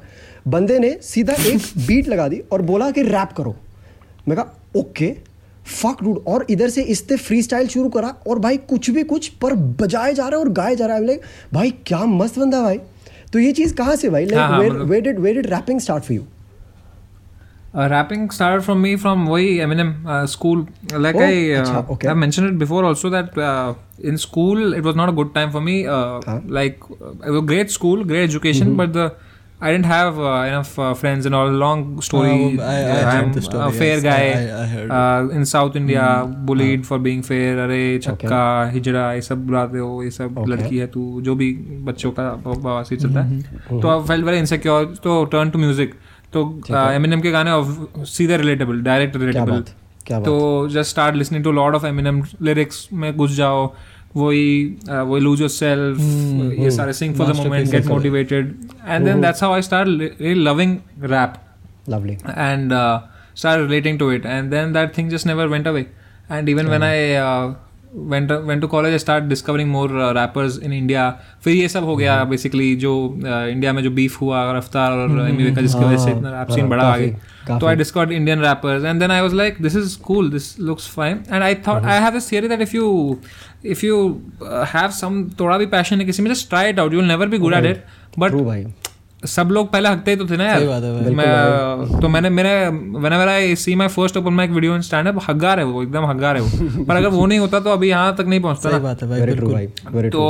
बंदे 0.48 0.80
ने 0.80 1.00
सीधा 1.02 1.34
एक 1.34 1.62
बीट 1.88 2.08
लगा 2.08 2.28
दी 2.28 2.42
और 2.52 2.62
बोला 2.62 2.92
कि 2.92 3.02
रैप 3.02 3.30
करो। 3.38 3.56
मैं 4.28 4.38
कहा 4.38 4.80
ओके 4.80 5.32
फक 5.66 6.04
डूड 6.04 6.24
और 6.28 6.46
इधर 6.50 6.70
से 6.70 6.82
इससे 6.84 7.16
फ्री 7.18 7.42
स्टाइल 7.42 7.68
शुरू 7.68 7.90
करा 7.90 8.16
और 8.28 8.40
भाई 8.40 8.58
कुछ 8.58 8.90
भी 8.90 9.04
कुछ 9.04 9.28
पर 9.28 9.54
बजाए 9.54 10.14
जा 10.14 10.28
रहे 10.28 10.40
और 10.40 10.50
गाए 10.50 10.76
जा 10.76 10.86
रहा 10.86 11.00
भाई 11.54 11.72
क्या 11.72 12.06
मस्त 12.06 12.40
बंदा 12.40 12.62
भाई। 12.62 12.80
तो 13.34 13.40
ये 13.40 13.52
चीज़ 13.52 13.76
कहाँ 13.76 13.96
से 13.96 14.10
भाई? 14.10 14.26
Rapping 14.26 15.80
start 15.80 16.04
for 16.04 16.16
you 16.16 16.24
rapping 17.76 18.30
start 18.30 18.64
from 18.64 18.78
me 18.78 18.96
from 18.96 19.28
वही 19.28 19.60
I 19.60 19.66
mean 19.66 19.96
school 20.26 20.68
like 20.94 21.16
I 21.16 21.52
I 22.08 22.14
mention 22.14 22.46
it 22.46 22.54
before 22.54 22.86
also 22.86 23.10
that 23.10 23.30
in 24.06 24.16
school 24.16 24.76
it 24.78 24.84
was 24.84 24.96
not 24.96 25.10
a 25.10 25.12
good 25.12 25.34
time 25.34 25.52
for 25.52 25.62
me 25.62 25.86
like 26.54 26.80
great 27.28 27.70
school 27.70 28.04
great 28.04 28.24
education 28.24 28.76
but 28.76 28.90
the 28.90 29.12
I 29.62 29.72
didn't 29.72 29.86
have 29.86 30.20
uh, 30.20 30.30
enough 30.52 30.70
uh, 30.80 30.94
friends 31.00 31.26
and 31.30 31.36
all. 31.40 31.50
Long 31.64 31.82
story. 32.02 32.36
Uh, 32.58 32.64
I- 32.68 33.02
I 33.10 33.16
the 33.34 33.42
story, 33.48 33.64
a 33.66 33.72
fair 33.82 33.98
yes. 33.98 34.04
guy 34.06 34.22
I- 34.38 34.62
I- 34.62 34.68
heard 34.72 34.94
uh, 35.00 35.36
in 35.40 35.44
South 35.52 35.76
India, 35.82 36.06
hmm. 36.06 36.32
bullied 36.46 36.88
for 36.88 37.00
being 37.08 37.22
fair. 37.28 37.52
अरे 37.66 37.82
छक्का 38.06 38.42
हिजड़ा 38.74 39.04
ये 39.14 39.22
सब 39.28 39.46
बुलाते 39.48 39.78
हो 39.78 39.92
ये 40.04 40.12
सब 40.18 40.40
Okay. 40.40 40.50
लड़की 40.52 40.78
है 40.78 40.88
तू 40.96 41.04
जो 41.28 41.36
भी 41.44 41.52
बच्चों 41.90 42.12
का 42.20 42.30
बवासी 42.48 42.98
चलता 43.04 43.22
है 43.30 43.42
तो 43.82 43.90
आई 43.90 44.04
फेल्ट 44.08 44.26
वेरी 44.26 44.38
इनसिक्योर 44.46 44.86
तो 45.04 45.24
टर्न 45.36 45.50
टू 45.50 45.60
म्यूज़िक 45.60 45.94
तो 46.34 46.44
एमिनेम 46.80 47.22
के 47.22 47.32
गाने 47.32 47.52
of- 47.62 48.06
सीधे 48.16 48.38
रिलेटेबल 48.38 48.82
डायरेक्ट 48.90 49.16
रिलेटेबल 49.26 49.64
तो 50.26 50.36
just 50.70 50.90
start 50.90 51.16
listening 51.16 51.44
to 51.44 51.52
lot 51.52 51.76
of 51.76 51.86
Eminem 51.88 52.24
lyrics 52.50 52.88
में 53.02 53.16
घुस 53.16 53.36
जाओ 53.38 53.66
वही 54.17 54.77
uh, 54.89 55.01
वही 55.09 55.21
लूज 55.21 55.41
योर 55.41 55.51
सेल्फ 55.51 55.99
ये 56.61 56.71
सारे 56.77 56.93
sing 56.93 57.15
for 57.17 57.33
the 57.33 57.37
moment 57.37 57.71
get 57.71 57.87
motivated 57.87 58.55
and 58.87 59.05
then 59.05 59.21
that's 59.21 59.43
how 59.43 59.53
I 59.55 59.63
start 59.63 59.89
really 59.89 60.43
loving 60.45 60.77
rap 61.13 61.35
lovely 61.89 62.17
and 62.47 62.73
uh, 62.73 62.99
started 63.41 63.71
relating 63.71 63.99
to 64.03 64.09
it 64.17 64.27
and 64.35 64.55
then 64.57 64.73
that 64.77 64.95
thing 64.97 65.11
just 65.15 65.29
never 65.31 65.47
went 65.55 65.67
away 65.73 65.85
and 66.37 66.49
even 66.55 66.71
when 66.75 66.85
i 66.87 66.97
uh, 67.25 67.55
went 67.94 68.62
to 68.62 68.68
college 68.68 69.00
start 69.02 69.24
discovering 69.24 69.70
more 69.72 69.90
rappers 70.18 70.60
in 70.64 70.74
India 70.74 71.10
फिर 71.44 71.54
ये 71.54 71.68
सब 71.70 71.84
हो 71.84 71.96
गया 71.96 72.24
basically 72.24 72.76
जो 72.76 72.94
India 73.26 73.74
में 73.74 73.84
जो 73.84 73.92
beef 73.92 74.22
हुआ 74.22 74.52
रफ्तार 74.58 74.92
और 74.92 75.32
जिसकी 75.32 75.84
वजह 75.86 75.98
से 75.98 76.12
इतना 76.12 76.46
सीन 76.50 76.70
बड़ा 76.70 76.84
आ 76.84 76.98
गया 76.98 77.58
तो 77.58 77.68
I 77.68 77.76
discover 77.76 78.12
Indian 78.12 78.40
rappers 78.40 78.86
and 78.86 79.00
then 79.00 79.12
I 79.12 79.22
was 79.22 79.36
like 79.36 79.62
this 79.62 79.76
is 79.76 79.98
cool 80.00 80.30
this 80.32 80.60
looks 80.60 80.90
fine 80.90 81.24
and 81.32 81.44
I 81.44 81.56
thought 81.68 81.84
I 81.84 82.02
have 82.02 82.14
this 82.14 82.30
that 82.30 82.62
if 82.62 82.76
you 82.76 83.18
if 83.66 83.86
you 83.86 84.22
have 84.44 84.90
some 84.90 85.24
थोड़ा 85.40 85.58
भी 85.58 85.66
पैशन 85.66 86.00
है 86.00 86.06
किसी 86.06 86.24
में 86.24 86.34
just 86.34 86.50
try 86.50 86.70
it 86.70 86.80
out 86.80 86.94
you 86.94 87.00
will 87.00 87.08
never 87.08 87.28
be 87.28 87.38
good 87.38 87.54
at 87.54 87.66
it 87.66 87.84
but 88.20 88.32
सब 89.26 89.50
लोग 89.52 89.72
पहले 89.72 89.90
हकते 89.90 90.12
ही 90.12 90.18
तो 90.18 90.26
थे 90.26 90.38
ना 90.38 90.56
सही 90.58 90.68
बात 90.68 90.84
है 90.84 90.94
यार 90.94 91.14
मैं 91.16 92.00
तो 92.02 92.10
मैंने 92.10 92.30
मेरे 92.30 92.54
whenever 93.02 93.28
I 93.32 93.56
see 93.64 93.76
my 93.82 93.88
first 93.96 94.18
open 94.20 94.36
mic 94.38 94.54
video 94.56 94.78
in 94.78 94.86
stand 94.88 95.10
up 95.12 95.20
हग्गार 95.30 95.60
है 95.60 95.66
वो 95.66 95.84
एकदम 95.84 96.06
हग्गार 96.06 96.38
है 96.38 96.42
वो। 96.42 96.84
पर 96.86 96.96
अगर 96.96 97.08
वो 97.08 97.26
नहीं 97.26 97.40
होता 97.40 97.60
तो 97.60 97.70
अभी 97.70 97.90
यहाँ 97.90 98.16
तक 98.16 98.26
नहीं 98.28 98.40
पहुँचता 98.42 98.70
सही 98.70 98.80
बात 98.80 99.04
है 99.04 99.10
भाई 99.10 99.22
बिल्कुल। 99.22 100.10
तो 100.10 100.24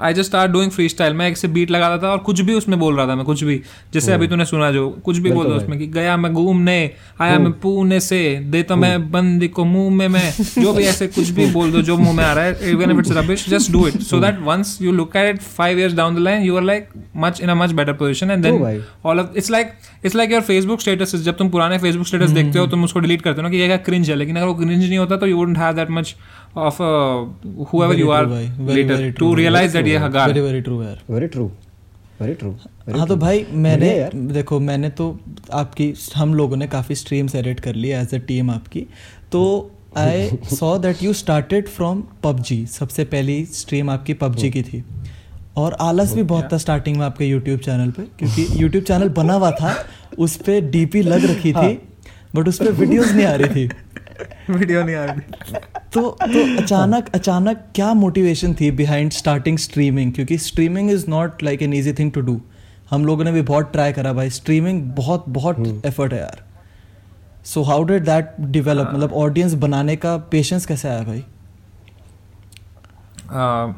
I 0.00 0.14
just 0.14 0.26
start 0.26 0.52
doing 0.52 0.70
freestyle 0.88 1.14
मैं 1.14 1.28
एक 1.28 1.36
से 1.36 1.48
बीट 1.48 1.70
लगा 1.70 1.98
था 1.98 2.10
और 2.10 2.18
कुछ 2.18 2.40
भी 2.40 2.54
उसमें 2.54 2.78
बोल 2.78 2.96
रहा 2.96 3.06
था 3.06 3.14
मैं 3.14 3.24
कुछ 3.24 3.44
भी। 3.44 3.60
जैसे 3.94 4.12
अभी 4.12 4.28
तूने 4.28 4.44
सुना 4.44 4.70
जो 4.72 4.88
कुछ 5.04 5.18
भी 5.18 5.32
बोल 5.32 5.46
दो 5.46 5.54
उसमें 5.54 5.78
कि 5.78 5.86
गया 5.86 6.16
मैं 6.16 6.32
घूमने 6.34 6.78
आया 7.20 7.38
मैं 7.38 7.52
पुणे 7.60 8.00
से 8.00 8.22
देता 8.50 8.76
मैं 8.76 9.10
बंदी 9.10 9.48
को 9.48 9.64
मुँह 9.64 9.94
में 9.96 10.08
मैं। 10.08 10.32
जो 10.62 10.72
भी 10.72 10.84
ऐसे 10.84 11.06
कुछ 11.06 11.28
भी 11.28 11.50
बोल 11.52 11.72
दो 11.72 11.82
जो 11.82 11.96
मुँह 11.96 12.16
में 12.16 12.24
आ 12.24 12.32
रहा 12.32 12.44
है 12.44 12.70
even 12.70 12.90
if 12.90 12.98
it's 12.98 13.12
rubbish 13.12 13.48
just 13.50 13.72
do 13.72 13.86
it 13.88 14.00
so 14.02 14.20
that 14.20 14.40
once 14.42 14.78
you 14.82 14.92
look 14.92 15.16
at 15.16 15.34
it 15.34 15.42
five 15.42 15.78
years 15.78 15.94
down 15.94 16.14
the 16.14 16.18
line 16.18 16.42
you 16.42 16.56
are 16.56 16.62
like 16.62 16.88
much 17.16 17.40
in 17.40 17.48
a 17.48 17.54
much 17.54 17.72
better 17.72 17.92
position 17.92 18.37
and 18.38 18.44
then 18.44 18.82
all 19.04 19.20
of 19.20 19.36
it's 19.36 19.50
like 19.50 19.72
it's 20.04 20.16
like 20.16 20.32
your 20.32 20.42
Facebook 20.42 20.80
status 20.80 21.14
जब 21.16 21.36
तुम 21.36 21.48
पुराने 21.50 21.78
Facebook 21.78 22.06
status 22.06 22.30
देखते 22.30 22.58
हो 22.58 22.66
तुम 22.66 22.84
उसको 22.84 23.00
delete 23.00 23.22
करते 23.22 23.36
हो 23.36 23.42
ना 23.42 23.50
कि 23.50 23.56
ये 23.56 23.66
क्या 23.66 23.76
क्रिंज 23.86 24.10
है 24.10 24.16
लेकिन 24.16 24.36
अगर 24.36 24.46
वो 24.46 24.54
क्रिंज 24.54 24.84
नहीं 24.84 24.98
होता 24.98 25.16
तो 25.16 25.26
you 25.26 25.36
wouldn't 25.36 25.58
have 25.58 25.72
that 25.74 25.90
much 25.90 26.14
of 26.56 26.82
very, 27.78 28.76
later 28.76 28.96
very 28.96 29.12
to 29.12 29.18
true, 29.18 29.34
realize 29.38 29.72
that 29.72 29.86
ये 29.86 29.96
हगार 29.96 30.28
वेरी 30.28 30.40
वेरी 30.40 30.60
ट्रू 30.60 30.82
यार। 30.82 31.00
वेरी 31.10 31.26
ट्रू 31.26 31.44
वेरी 32.20 32.34
ट्रू 32.34 32.50
हाँ 32.96 33.06
तो 33.06 33.16
भाई 33.16 33.44
मैंने 33.52 34.10
देखो 34.14 34.60
मैंने 34.60 34.90
तो 34.90 35.08
आपकी 35.52 35.92
हम 36.16 36.34
लोगों 36.34 36.56
ने 36.56 36.66
काफ़ी 36.66 36.94
स्ट्रीम्स 36.94 37.34
एडिट 37.34 37.60
कर 37.60 37.74
ली 37.74 37.90
एज 37.90 38.14
अ 38.14 38.18
टीम 38.28 38.50
आपकी। 38.50 38.80
तो 39.32 39.42
I 39.96 40.28
saw 40.54 40.76
that 40.78 41.02
you 41.02 41.12
started 41.12 41.68
from 41.68 42.02
PUBG. 42.24 42.64
सबसे 42.66 43.04
पहली 43.04 43.44
स्ट्रीम 43.52 43.90
आपकी 43.90 44.14
पबजी 44.14 44.50
की 44.50 44.62
थी। 44.62 44.82
और 45.58 45.76
आलस 45.80 46.12
भी 46.14 46.22
बहुत 46.22 46.52
था 46.52 46.58
स्टार्टिंग 46.58 46.96
में 46.96 47.04
आपके 47.06 47.26
यूट्यूब 47.26 47.60
चैनल 47.60 47.90
पे 47.90 48.02
क्योंकि 48.18 48.46
यूट्यूब 48.62 48.84
चैनल 48.84 49.08
बना 49.08 49.34
हुआ 49.34 49.50
था 49.50 49.74
उस 50.18 50.36
पर 50.36 50.60
डीपी 50.70 51.02
लग 51.02 51.24
रखी 51.24 51.52
थी 51.52 51.78
बट 52.34 52.48
उस 52.48 52.58
पर 52.58 52.72
वीडियोज़ 52.72 53.14
नहीं 53.16 53.26
आ 53.26 53.34
रही 53.34 53.48
थी। 53.48 53.70
वीडियो 54.50 54.82
नहीं 54.84 54.96
आ 54.96 55.04
रही 55.04 55.20
तो 55.92 56.00
तो 56.22 56.62
अचानक 56.62 57.08
अचानक 57.14 57.64
क्या 57.74 57.92
मोटिवेशन 57.94 58.54
थी 58.54 58.70
बिहाइंड 58.70 59.12
स्टार्टिंग 59.12 59.58
स्ट्रीमिंग 59.58 60.12
क्योंकि 60.12 60.38
streaming 60.38 60.90
is 60.90 61.04
not 61.08 61.42
like 61.42 61.62
an 61.62 61.72
easy 61.72 61.92
thing 61.92 62.12
to 62.12 62.20
do 62.20 62.40
हम 62.90 63.04
लोगों 63.04 63.24
ने 63.24 63.32
भी 63.32 63.42
बहुत 63.42 63.72
ट्राई 63.72 63.92
करा 63.92 64.12
भाई। 64.12 64.30
स्ट्रीमिंग 64.30 64.82
बहुत 64.92 65.24
बहुत 65.28 65.82
एफर्ट 65.86 66.12
है 66.12 66.18
यार। 66.18 66.42
So 67.44 67.62
how 67.62 67.84
did 67.84 68.04
that 68.04 68.34
develop 68.40 68.90
मतलब 68.94 69.12
ऑडियंस 69.12 69.54
बनाने 69.54 69.96
का 69.96 70.16
पेशेंस 70.16 70.66
कैसे 70.66 70.88
आया 70.88 71.02
भाई? 71.02 71.24
Uh, 73.30 73.72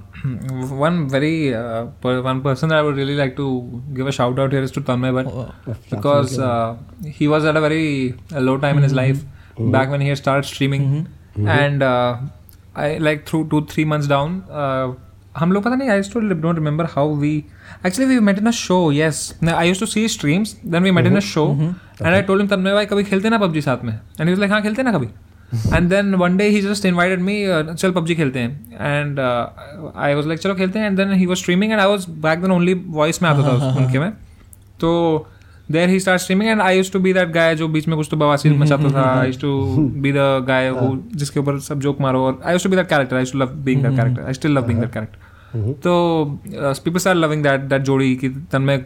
one 0.87 1.09
very 1.09 1.55
uh, 1.55 1.87
per- 2.01 2.23
one 2.23 2.41
person 2.43 2.69
that 2.69 2.79
I 2.79 2.83
would 2.83 2.97
really 2.97 3.17
like 3.17 3.37
to 3.37 3.83
give 3.95 4.07
a 4.07 4.13
shout 4.13 4.39
out 4.39 4.53
here 4.53 4.63
is 4.63 4.71
to 4.73 4.81
Tanmay 4.81 5.13
Bhatt 5.13 5.27
Oh, 5.27 5.75
because 5.91 6.39
uh, 6.39 6.77
he 7.05 7.29
was 7.29 7.45
at 7.45 7.57
a 7.57 7.61
very 7.61 8.15
uh, 8.33 8.41
low 8.41 8.59
time 8.59 8.71
mm-hmm. 8.71 8.79
in 8.79 8.83
his 8.85 8.93
life 8.93 9.19
mm-hmm. 9.19 9.71
back 9.71 9.91
when 9.91 10.01
he 10.01 10.09
had 10.09 10.19
started 10.19 10.45
streaming 10.45 10.83
mm-hmm. 10.83 11.49
and 11.49 11.83
uh, 11.83 12.19
I 12.75 12.99
like 12.99 13.27
through 13.27 13.49
two 13.49 13.67
three 13.67 13.85
months 13.85 14.07
down 14.07 14.43
uh, 14.51 14.95
हम 15.39 15.53
लोग 15.53 15.63
पता 15.65 15.77
नहीं 15.77 15.89
आई 15.91 16.03
still 16.03 16.33
don't 16.45 16.59
remember 16.59 16.85
how 16.93 17.07
we 17.07 17.29
actually 17.85 18.07
we 18.07 18.21
met 18.29 18.39
in 18.39 18.49
a 18.51 18.53
show 18.61 18.79
yes 18.95 19.19
I 19.43 19.65
used 19.65 19.83
to 19.83 19.87
see 19.87 20.03
streams 20.15 20.55
then 20.73 20.83
we 20.83 20.91
met 20.97 21.07
in 21.11 21.17
a 21.17 21.21
show 21.21 21.45
and 21.53 22.15
I 22.15 22.23
told 22.31 22.43
him 22.43 22.49
तन्मय 22.51 22.75
भाई 22.75 22.87
कभी 22.93 23.05
खेलते 23.11 23.31
ना 23.31 23.39
PUBG 23.43 23.63
साथ 23.65 23.85
में 23.85 23.93
and 23.93 24.29
he 24.29 24.35
was 24.35 24.43
like 24.43 24.53
हाँ 24.53 24.61
खेलते 24.63 24.83
ना 24.83 24.93
कभी 24.93 25.09
and 25.77 25.91
then 25.91 26.19
one 26.19 26.37
day 26.37 26.51
he 26.53 26.61
just 26.61 26.85
invited 26.85 27.21
me 27.29 27.35
uh, 27.51 27.63
चल 27.75 27.93
PUBG 27.93 28.17
खेलते 28.17 28.39
हैं 28.39 28.51
and 28.89 29.19
uh, 29.19 29.49
I 30.09 30.15
was 30.19 30.27
like 30.33 30.41
चलो 30.43 30.55
खेलते 30.55 30.79
हैं 30.79 30.91
and 30.91 30.99
then 31.03 31.15
he 31.23 31.27
was 31.33 31.41
streaming 31.45 31.73
and 31.73 31.81
I 31.81 31.87
was 31.93 32.07
back 32.27 32.43
then 32.45 32.55
only 32.57 32.75
voice 32.99 33.23
में 33.23 33.29
आता 33.31 33.43
था 33.49 33.73
उनके 33.81 33.99
में 33.99 34.11
तो 34.81 34.93
there 35.77 35.89
he 35.89 35.99
started 36.05 36.25
streaming 36.27 36.49
and 36.53 36.63
I 36.63 36.71
used 36.81 36.93
to 36.93 37.01
be 37.07 37.15
that 37.19 37.33
guy 37.39 37.55
जो 37.55 37.69
बीच 37.69 37.89
में 37.89 37.97
कुछ 37.97 38.09
तो 38.11 38.17
बवासीर 38.17 38.53
मचाता 38.59 38.91
था 38.95 39.09
I 39.23 39.27
used 39.33 39.41
to 39.41 39.53
be 40.07 40.13
the 40.19 40.29
guy 40.53 40.63
who 40.79 40.89
जिसके 41.17 41.41
ऊपर 41.41 41.59
सब 41.71 41.81
जोक 41.81 42.01
मारो 42.01 42.25
और 42.27 42.41
I 42.45 42.55
used 42.59 42.69
to 42.69 42.73
be 42.75 42.81
that 42.83 42.93
character 42.95 43.17
I 43.17 43.27
used 43.27 43.37
to 43.37 43.43
love 43.45 43.59
being 43.69 43.83
that 43.89 43.99
character 44.01 44.29
I 44.29 44.39
still 44.41 44.57
love 44.59 44.71
being 44.71 44.81
that 44.87 44.93
character 44.99 45.30
तो 45.57 45.93
people 46.45 46.99
star 46.99 47.15
loving 47.15 47.43
that 47.43 47.61
that 47.61 47.83
जोड़ी 47.83 48.15
की 48.17 48.29
तन्मय 48.53 48.79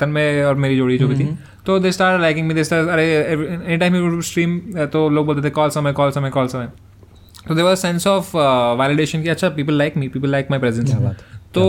तन्मय 0.00 0.42
और 0.42 0.54
मेरी 0.56 0.76
जोड़ी 0.76 0.98
जो 0.98 1.08
भी 1.08 1.14
थी। 1.14 1.28
तो 1.66 1.78
they 1.78 1.92
star 1.92 2.20
liking 2.20 2.46
me 2.48 2.54
they 2.54 2.64
star 2.64 2.88
अरे 2.88 3.06
एनी 3.14 3.76
टाइम 3.76 3.96
यू 3.96 4.20
स्ट्रीम 4.22 4.60
तो 4.92 5.08
लोग 5.08 5.26
बोलते 5.26 5.48
थे 5.48 5.50
कॉल 5.52 5.70
समय 5.70 5.92
कॉल 5.92 6.10
समय 6.10 6.30
कॉल 6.30 6.46
समय। 6.48 6.68
तो 7.48 7.54
देर 7.54 7.74
सेंस 7.76 8.06
ऑफ़ 8.06 8.36
वैलिडेशन 8.80 9.22
कि 9.22 9.28
अच्छा 9.28 9.48
people 9.50 9.74
like 9.74 9.96
me 9.96 10.08
people 10.08 10.30
like 10.30 10.50
my 10.50 10.60
presence 10.60 10.94
तो 11.54 11.62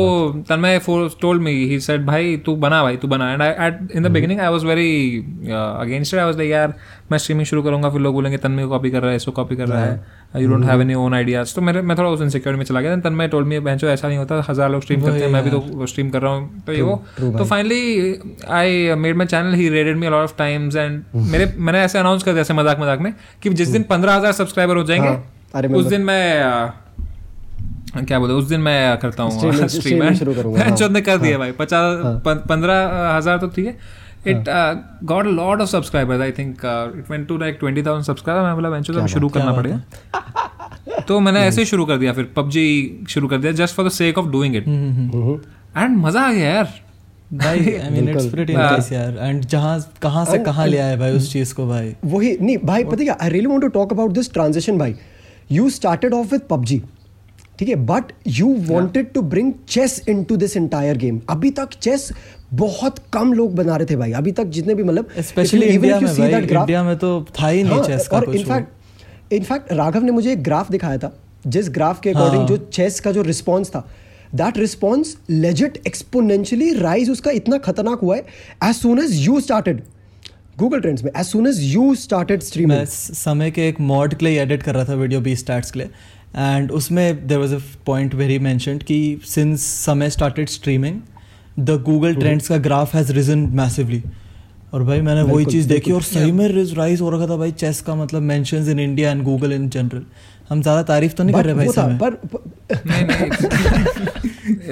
तन्मय 0.49 0.79
टोल्ड 1.21 1.41
मी 1.41 1.51
ही 1.67 1.79
सेड 1.79 2.05
भाई 2.05 2.35
तू 2.37 2.55
बना 2.55 2.81
भाई 2.83 2.97
तू 2.97 3.07
बना। 3.07 3.31
And 3.33 3.41
I 3.41 3.71
in 3.95 4.03
the 4.03 4.07
beginning 4.11 4.39
I 4.39 4.49
was 4.51 4.65
very 4.65 5.17
against 5.51 6.15
I 6.15 6.25
was 6.25 6.37
like 6.37 6.49
यार 6.51 6.73
मैं 7.11 7.17
स्ट्रीमिंग 7.17 7.45
शुरू 7.45 7.63
करूँगा 7.63 7.89
फिर 7.89 8.01
लोग 8.01 8.13
बोलेंगे 8.13 8.37
तन्मय 8.37 8.63
को 8.63 8.69
कॉपी 8.69 8.91
कर 8.91 9.01
रहा 9.01 9.09
है 9.09 9.15
इसको 9.15 9.31
कॉपी 9.31 9.55
कर 9.55 9.67
रहा 9.67 9.83
है। 9.85 10.03
You 10.33 10.49
don't 10.49 10.63
have 10.65 10.81
any 10.81 10.93
own 10.95 11.13
ideas 11.13 11.53
तो 11.55 11.61
मेरे 11.61 11.81
मैं 11.81 11.97
थोड़ा 11.97 12.09
उस 12.09 12.21
इनसिक्योर 12.21 12.55
में 12.55 12.63
चला 12.65 12.81
गया। 12.81 12.95
तन्मय 12.99 13.27
टोल्ड 13.27 13.47
मी 13.47 13.59
बेंचो 13.59 13.87
ऐसा 13.87 14.07
नहीं 14.07 14.17
होता 14.17 14.43
हज़ार 14.49 14.69
लोग 14.71 14.81
स्ट्रीम 14.81 15.01
करते 15.01 15.19
हैं 15.19 15.31
मैं 15.31 15.43
भी 15.43 15.49
तो 15.49 15.85
स्ट्रीम 15.87 16.09
कर 16.09 16.21
रहा 16.21 16.31
हूँ। 16.33 16.63
तो 16.67 16.73
ये 16.73 16.81
वो। 16.81 16.95
तो 17.19 17.45
finally 17.45 18.35
I 18.49 18.93
made 18.97 19.17
my 19.17 19.27
channel 19.27 19.53
he 19.53 19.69
raided 19.69 19.97
me 19.97 20.09
lot 20.09 20.23
of 20.23 20.37
times 20.37 20.75
and 20.75 21.01
मेरे 21.31 21.53
मैंने 21.57 21.79
ऐसे 21.79 21.99
अनाउंस 21.99 22.23
कर 22.23 22.31
दिया 22.31 22.41
ऐसे 22.41 22.53
मज़ाक 22.53 22.79
मज़ाक 22.79 22.99
में 22.99 23.13
कि 23.43 23.49
जिस 23.53 23.67
दिन 23.69 23.83
पंद्रह 23.89 24.13
हज़ार 24.13 24.31
सब्सक्राइबर 24.33 24.75
हो 24.75 24.81
हाँ, 24.81 24.87
जाएँगे 24.87 25.73
उस 25.75 25.85
दिन 25.85 26.01
मैं 26.01 26.71
क्या 28.07 28.19
बोलते 28.19 28.33
उस 28.33 28.45
दिन 28.45 28.59
मैं 28.61 28.97
करता 28.97 29.23
हूँ 29.23 29.67
स्ट्रीम 29.69 30.03
हाँ। 30.03 30.11
ने 30.89 31.01
कर 31.01 31.17
दिया 31.17 31.37
भाई 31.37 31.51
पचास 31.51 32.21
पं- 32.25 32.47
पंद्रह 32.49 33.17
हज़ार 33.17 33.37
तो 33.37 33.47
ठीक 33.47 33.65
है। 33.65 33.77
It 34.27 34.43
got 35.03 35.25
lot 35.25 35.61
of 35.61 35.69
subscribers 35.69 36.21
I 36.21 36.31
think 36.31 36.61
it 36.97 37.09
went 37.11 37.27
to 37.27 37.37
like 37.37 37.57
twenty 37.59 37.83
thousand 37.83 38.05
subscriber 38.05 38.43
मैं 38.43 38.55
बोला 38.55 38.79
तो 38.81 39.07
शुरू 39.07 39.29
करना 39.29 39.53
पड़ेगा। 39.53 40.10
तो 41.11 41.19
मैंने 41.19 41.39
ऐसे 41.45 41.61
ही 41.61 41.65
शुरू 41.67 41.85
कर 41.85 41.97
दिया 41.97 42.13
फिर 42.13 42.31
पबजी 42.35 42.67
शुरू 43.09 43.27
कर 43.27 43.37
दिया 43.37 43.51
just 43.55 43.75
for 43.75 43.85
the 43.87 43.91
sake 43.93 44.17
of 44.17 44.27
doing 44.31 44.55
it 44.55 44.67
and 44.67 45.97
मज़ा 45.97 46.21
आ 46.21 46.31
गया 46.31 46.49
यार। 46.49 46.69
भाई 47.33 47.73
I 47.73 47.89
mean 47.89 48.09
it's 48.09 48.25
pretty 48.27 48.53
nice 48.53 48.91
यार। 48.91 49.17
एंड 49.19 49.43
जहाँ 49.45 49.79
कहाँ 50.01 50.23
से 50.25 50.37
कहाँ 50.45 50.67
ले 50.67 50.77
आए 50.79 50.95
भाई 50.97 51.11
उस 51.13 51.31
चीज़ 51.33 51.53
को 51.55 51.67
भाई? 51.67 51.93
वही 52.05 52.37
नहीं 52.41 52.57
भाई 52.63 52.83
पता 52.83 53.03
क्या? 53.03 53.17
I 53.21 53.29
really 53.29 53.47
want 53.47 53.61
to 53.61 53.67
talk 53.69 53.93
about 53.93 54.11
this 54.13 54.31
transition 54.33 54.77
भाई। 54.77 54.95
You 55.51 55.69
started 55.69 56.13
off 56.13 56.31
with 56.31 56.41
PUBG 56.49 56.81
ठीक 57.59 57.69
है? 57.69 57.75
But 57.85 58.11
you 58.27 58.55
wanted 58.69 59.11
to 59.13 59.21
bring 59.21 59.53
chess 59.69 60.01
into 60.09 60.37
this 60.37 60.57
entire 60.57 60.97
game 60.97 61.19
अभी 61.29 61.51
तक 61.59 61.79
चेस 61.81 62.11
बहुत 62.53 62.99
कम 63.13 63.33
लोग 63.33 63.55
बना 63.55 63.75
रहे 63.75 63.85
थे 63.85 63.95
भाई। 63.95 64.11
अभी 64.13 64.31
तक 64.31 64.45
जितने 64.55 64.75
भी 64.75 64.83
मतलब 64.83 65.09
स्पेशली 65.21 65.65
इंडिया 65.65 65.99
में 65.99 66.15
भाई। 66.17 66.41
इंडिया 66.41 66.83
में 66.83 66.95
तो 66.97 67.09
था 67.39 67.47
ही 67.47 67.63
नहीं 67.63 67.81
चेस 67.83 68.07
का 68.07 68.17
हाँ, 68.17 68.25
और 68.25 68.35
इनफैक्ट 68.35 68.69
इनफैक्ट 69.31 69.71
राघव 69.73 70.03
ने 70.03 70.11
मुझे 70.11 70.31
एक 70.31 70.43
ग्राफ 70.43 70.71
दिखाया 70.71 70.97
था 70.97 71.11
जिस 71.47 71.69
ग्राफ 71.69 71.99
के 72.01 72.09
अकॉर्डिंग 72.09 72.39
हाँ। 72.39 72.47
जो 72.47 72.57
चेस 72.73 72.99
का 72.99 73.11
जो 73.11 73.21
रिस्पॉन्स 73.21 73.69
था 73.69 73.87
that 74.35 74.57
response 74.57 75.15
legit 75.29 75.81
exponentially 75.87 76.73
rise 76.73 77.09
उसका 77.09 77.31
इतना 77.31 77.57
खतरनाक 77.59 77.99
हुआ 77.99 78.15
है 78.15 78.25
as 78.63 78.75
soon 78.75 78.99
as 78.99 79.17
you 79.25 79.39
started 79.41 79.81
Google 80.59 80.81
trends 80.81 81.03
में 81.03 81.11
as 81.11 81.25
soon 81.25 81.47
as 81.47 81.59
you 81.63 81.93
started 81.95 82.39
मैं 82.39 82.45
स्ट्रीमिंग 82.45 82.85
समय 82.85 83.51
के 83.51 83.67
एक 83.69 83.79
मॉड 83.83 84.13
के 84.13 84.25
लिए 84.25 84.41
एडिट 84.41 84.63
कर 84.63 84.75
रहा 84.75 84.85
था 84.85 84.93
वीडियो 84.95 85.21
बी 85.21 85.35
स्टार्ट 85.35 85.71
के 85.71 85.79
लिए 85.79 85.89
एंड 86.37 86.71
उसमें 86.71 87.27
there 87.27 87.37
was 87.37 87.55
a 87.55 87.59
point 87.85 88.15
very 88.15 88.39
mentioned 88.39 88.83
कि 88.83 88.99
since 89.25 89.63
Samay 89.85 90.09
started 90.09 90.49
streaming 90.49 90.99
the 91.59 91.81
Google 91.85 92.15
trends 92.15 92.47
का 92.47 92.57
ग्राफ 92.59 92.95
हैज़ 92.95 93.11
रिजन 93.11 93.39
मैसिवली 93.53 94.03
और 94.73 94.83
भाई 94.83 95.01
मैंने 95.01 95.21
वही 95.21 95.45
चीज़ 95.45 95.67
देखी 95.67 95.91
और 95.91 96.01
सही 96.01 96.31
में 96.31 96.47
राइज 96.75 97.01
हो 97.01 97.09
रखा 97.09 97.27
था 97.27 97.37
भाई 97.37 97.51
चेस 97.51 97.81
का 97.81 97.95
मतलब 97.95 98.21
mentions 98.21 98.67
in 98.67 98.79
India 98.79 99.11
and 99.11 99.23
Google 99.23 99.53
in 99.53 99.69
general 99.69 100.03
हम 100.49 100.61
ज़्यादा 100.61 100.83
तारीफ़ 100.83 101.13
तो 101.13 101.23
नहीं 101.23 101.35
कर 101.35 101.45
रहे 101.45 101.55
भाई 101.55 101.67
समय 101.67 101.97
पर 101.97 102.17
नहीं 102.87 103.05
नहीं 103.07 103.25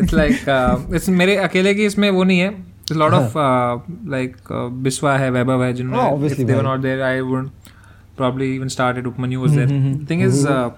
इट्स 0.02 0.14
लाइक 0.14 0.90
इट्स 0.96 1.10
मेरे 1.10 1.36
अकेले 1.36 1.74
की 1.76 1.86
इसमें 1.86 2.10
वो 2.10 2.24
नहीं 2.24 2.40
है। 2.40 2.50
लॉट 2.92 3.14
ऑफ़ 3.14 3.34
लाइक 4.10 4.38
बिस्वा 4.84 5.18
है 5.18 5.32
वैभव 5.32 5.64
है 5.64 5.74
जिन्होंने 5.74 6.44
they 6.44 6.54
were 6.54 6.64
not 6.64 6.80
there 6.80 7.02
I 7.02 7.20
would 7.22 7.50
probably 8.20 8.48
even 8.56 8.70
started 8.72 9.06
Upamanyu 9.08 9.42
was 9.42 9.54
there 9.58 9.68
thing 10.08 10.22
is 10.24 10.40
uh, 10.54 10.70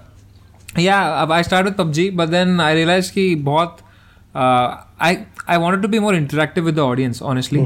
yeah 0.81 1.21
अब 1.21 1.31
I 1.38 1.39
started 1.47 1.69
with 1.69 1.77
PUBG 1.79 2.03
but 2.19 2.34
then 2.34 2.51
I 2.65 2.67
realized 2.79 3.13
कि 3.13 3.23
बहुत 3.47 3.77
uh, 4.36 4.67
I 5.07 5.10
I 5.55 5.57
wanted 5.63 5.81
to 5.86 5.89
be 5.93 6.01
more 6.03 6.13
interactive 6.19 6.69
with 6.69 6.77
the 6.79 6.86
audience 6.89 7.21
honestly 7.31 7.63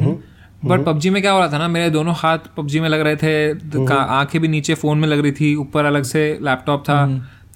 but 0.66 0.84
PUBG 0.86 1.10
में 1.10 1.22
क्या 1.22 1.32
हो 1.32 1.40
रहा 1.40 1.52
था 1.52 1.58
ना 1.58 1.68
मेरे 1.68 1.90
दोनों 1.90 2.14
हाथ 2.18 2.38
पबजी 2.58 2.80
में 2.80 2.90
लग 2.90 3.02
रहे 3.02 3.16
थे 3.16 3.54
तो 3.54 3.86
आँखें 3.94 4.42
भी 4.42 4.48
नीचे 4.48 4.74
फ़ोन 4.74 5.00
में 5.00 5.08
लग 5.08 5.20
रही 5.20 5.32
थी 5.32 5.56
ऊपर 5.56 5.86
अलग 5.86 6.04
से 6.04 6.28
लैपटॉप 6.42 6.84
था। 6.90 7.02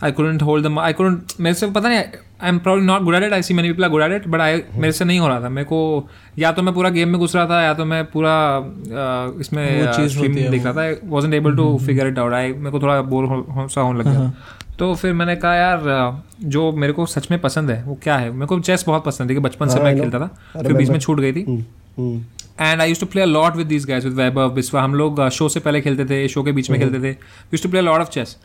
आई 0.03 0.11
couldn't 0.11 0.41
hold 0.41 0.67
the 0.67 0.77
I 0.79 0.93
couldn't 0.93 1.39
मेरे 1.39 1.53
से 1.53 1.67
पता 1.67 1.89
नहीं 1.89 1.97
I 1.97 2.49
am 2.49 2.59
probably 2.59 2.85
not 2.85 3.01
good 3.01 3.15
at 3.15 3.23
it 3.23 3.33
I 3.33 3.41
see 3.41 3.53
many 3.53 3.71
people 3.71 3.87
good 3.87 4.01
at 4.01 4.11
it 4.11 4.27
but 4.27 4.41
I 4.41 4.61
मेरे 4.75 4.91
से 4.91 5.05
नहीं 5.05 5.19
हो 5.19 5.27
रहा 5.27 5.41
था। 5.41 5.49
मेरे 5.49 5.65
को 5.65 6.09
या 6.39 6.51
तो 6.51 6.61
मैं 6.63 6.73
पूरा 6.73 6.89
गेम 6.89 7.09
में 7.09 7.19
घुस 7.19 7.35
रहा 7.35 7.45
था 7.45 7.61
या 7.61 7.73
तो 7.73 7.85
मैं 7.85 8.03
पूरा 8.05 8.35
uh, 8.61 9.41
इसमें 9.41 9.91
स्ट्रीम 10.07 10.35
देख 10.35 10.63
रहा 10.65 10.73
था। 10.73 10.81
आई 10.81 10.95
wasn't 11.09 11.39
able 11.39 11.57
to 11.57 11.67
figure 11.87 12.07
it 12.13 12.23
out 12.23 12.33
आई 12.33 12.53
मेरे 12.53 12.71
को 12.71 12.79
थोड़ा 12.79 13.01
बोर 13.01 13.25
हो, 13.25 13.45
हो, 13.49 13.67
सा 13.67 13.81
होने 13.81 13.99
लग 13.99 14.07
गया। 14.07 14.31
तो 14.79 14.93
फिर 14.95 15.13
मैंने 15.13 15.35
कहा 15.35 15.55
यार 15.55 16.23
जो 16.43 16.71
मेरे 16.71 16.93
को 16.93 17.05
सच 17.05 17.31
में 17.31 17.39
पसंद 17.41 17.71
है 17.71 17.83
वो 17.83 17.97
क्या 18.03 18.17
है? 18.17 18.31
मेरे 18.31 18.45
को 18.45 18.59
चेस 18.61 18.83
बहुत 18.87 19.05
पसंद 19.05 19.29
है 19.29 19.35
कि 19.35 19.41
बचपन 19.41 19.67
से 19.67 19.77
हाँ, 19.77 19.83
मैं 19.83 19.97
खेलता 19.99 20.19
था 20.19 20.61
फिर 20.61 20.73
बीच 20.73 20.89
में 20.89 20.99
छूट 20.99 21.19
गई 21.19 21.31
थी। 21.33 21.41
हम्म, 21.41 22.21
and 22.59 22.81
I 22.81 22.89
use 22.89 22.99
to 22.99 23.05
play 23.05 23.25
lot 23.25 23.55
with 23.55 23.67
these 23.67 23.85
guys 23.87 24.05
with 24.05 24.13
Vaibhav 24.13 24.49
Biswa 24.53 24.81
हम 24.83 24.95
लोग 24.95 25.27
शो 25.31 25.49
से 25.49 25.59
पहले 25.59 25.81
खेलते 25.81 26.05
थे 26.05 26.27
शो 26.27 26.43
के 26.43 26.51
बीच 26.51 26.69
में 26.69 26.79
खेलते 26.79 26.99
थे। 27.01 27.09
Use 27.09 27.63
to 27.63 27.69
play 27.69 27.81
lot 27.81 28.01
of 28.01 28.09
chess 28.09 28.37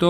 तो 0.00 0.08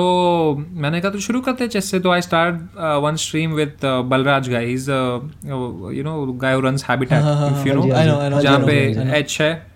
मैंने 0.70 1.00
कहा 1.00 1.10
तो 1.10 1.18
शुरू 1.20 1.40
करते 1.40 1.64
हैं 1.64 1.70
चेस 1.70 1.90
से। 1.90 2.00
तो 2.00 2.10
I 2.10 2.20
start 2.22 2.56
one 3.04 3.16
stream 3.16 3.52
with 3.52 3.72
Balraj 3.84 4.48
guy 4.50 4.72
is 4.72 4.90
you 4.90 6.02
know 6.04 6.24
guy 6.42 6.54
who 6.54 6.60
runs 6.60 6.84
Habitat 6.88 7.66
you 7.66 7.74
know 7.74 7.82
हाँ 7.92 8.04
हाँ 8.04 8.40
जहाँ 8.40 8.56
हाँ 8.56 8.66
पे 8.66 8.86
जी, 8.94 9.00
हाँ। 9.00 9.16
एच 9.16 9.38
है 9.40 9.66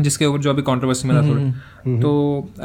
जिसके 0.00 0.26
ऊपर 0.26 0.38
जो 0.38 0.50
अभी 0.50 0.62
कंट्रोवर्सी 0.62 1.08
मिला 1.08 1.20
थोड़ी। 1.22 2.00
तो 2.02 2.10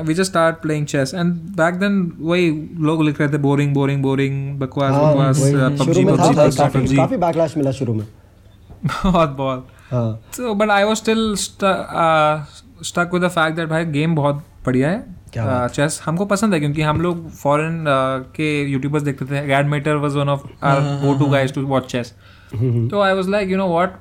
we 0.06 0.14
just 0.14 0.32
start 0.32 0.56
playing 0.62 0.86
chess 0.88 1.14
and 1.16 1.34
back 1.58 1.76
then 1.80 2.02
वही 2.20 2.50
लोग 2.88 3.04
लिख 3.04 3.20
रहे 3.22 3.30
थे 3.30 3.38
बोरिंग 3.46 3.74
बोरिंग 3.74 4.02
बोरिंग 4.04 4.60
बकवास 4.60 4.92
हाँ, 4.94 5.14
बकवास 5.14 5.40
पबजी 5.80 6.06
पबजी 6.06 6.34
पबजी 6.78 6.96
काफ़ी 6.96 7.18
बैकलैश 7.18 7.58
मिला 7.58 7.72
शुरू 7.80 7.94
में। 7.94 8.06
बहुत 8.86 9.30
बहुत। 9.38 9.68
हाँ। 9.92 10.08
So 10.36 10.54
but 10.62 10.72
i 10.76 10.84
was 10.90 11.02
still 11.04 11.24
stu- 11.42 11.74
uh, 12.04 12.36
stuck 12.90 13.14
with 13.16 13.26
the 13.26 13.34
fact 13.36 13.58
that 13.60 13.70
भाई 13.70 13.86
गेम 13.98 14.16
बहुत 14.16 14.44
बढ़िया 14.66 14.90
है। 14.90 15.04
चेस 15.68 16.00
हमको 16.06 16.26
पसंद 16.26 16.54
है 16.54 16.60
क्योंकि 16.60 16.82
हम 16.82 17.02
लोग 17.02 17.30
फॉरेन 17.32 17.84
के 18.36 18.48
यूट्यूबर्स 18.72 19.04
देखते 19.04 19.26
थे। 19.26 19.46
Agadmator 19.68 19.96
was 20.04 20.16
one 20.16 20.30
of 20.30 20.42
our 20.66 21.00
go 21.02 21.14
to 21.20 21.26
guys 21.32 21.54
to 21.54 21.62
watch 21.68 21.92
chess 21.92 22.14
तो 22.56 23.02
I 23.02 23.14
was 23.14 23.30
like 23.30 23.50
you 23.50 23.58
know 23.58 23.68
what 23.70 24.00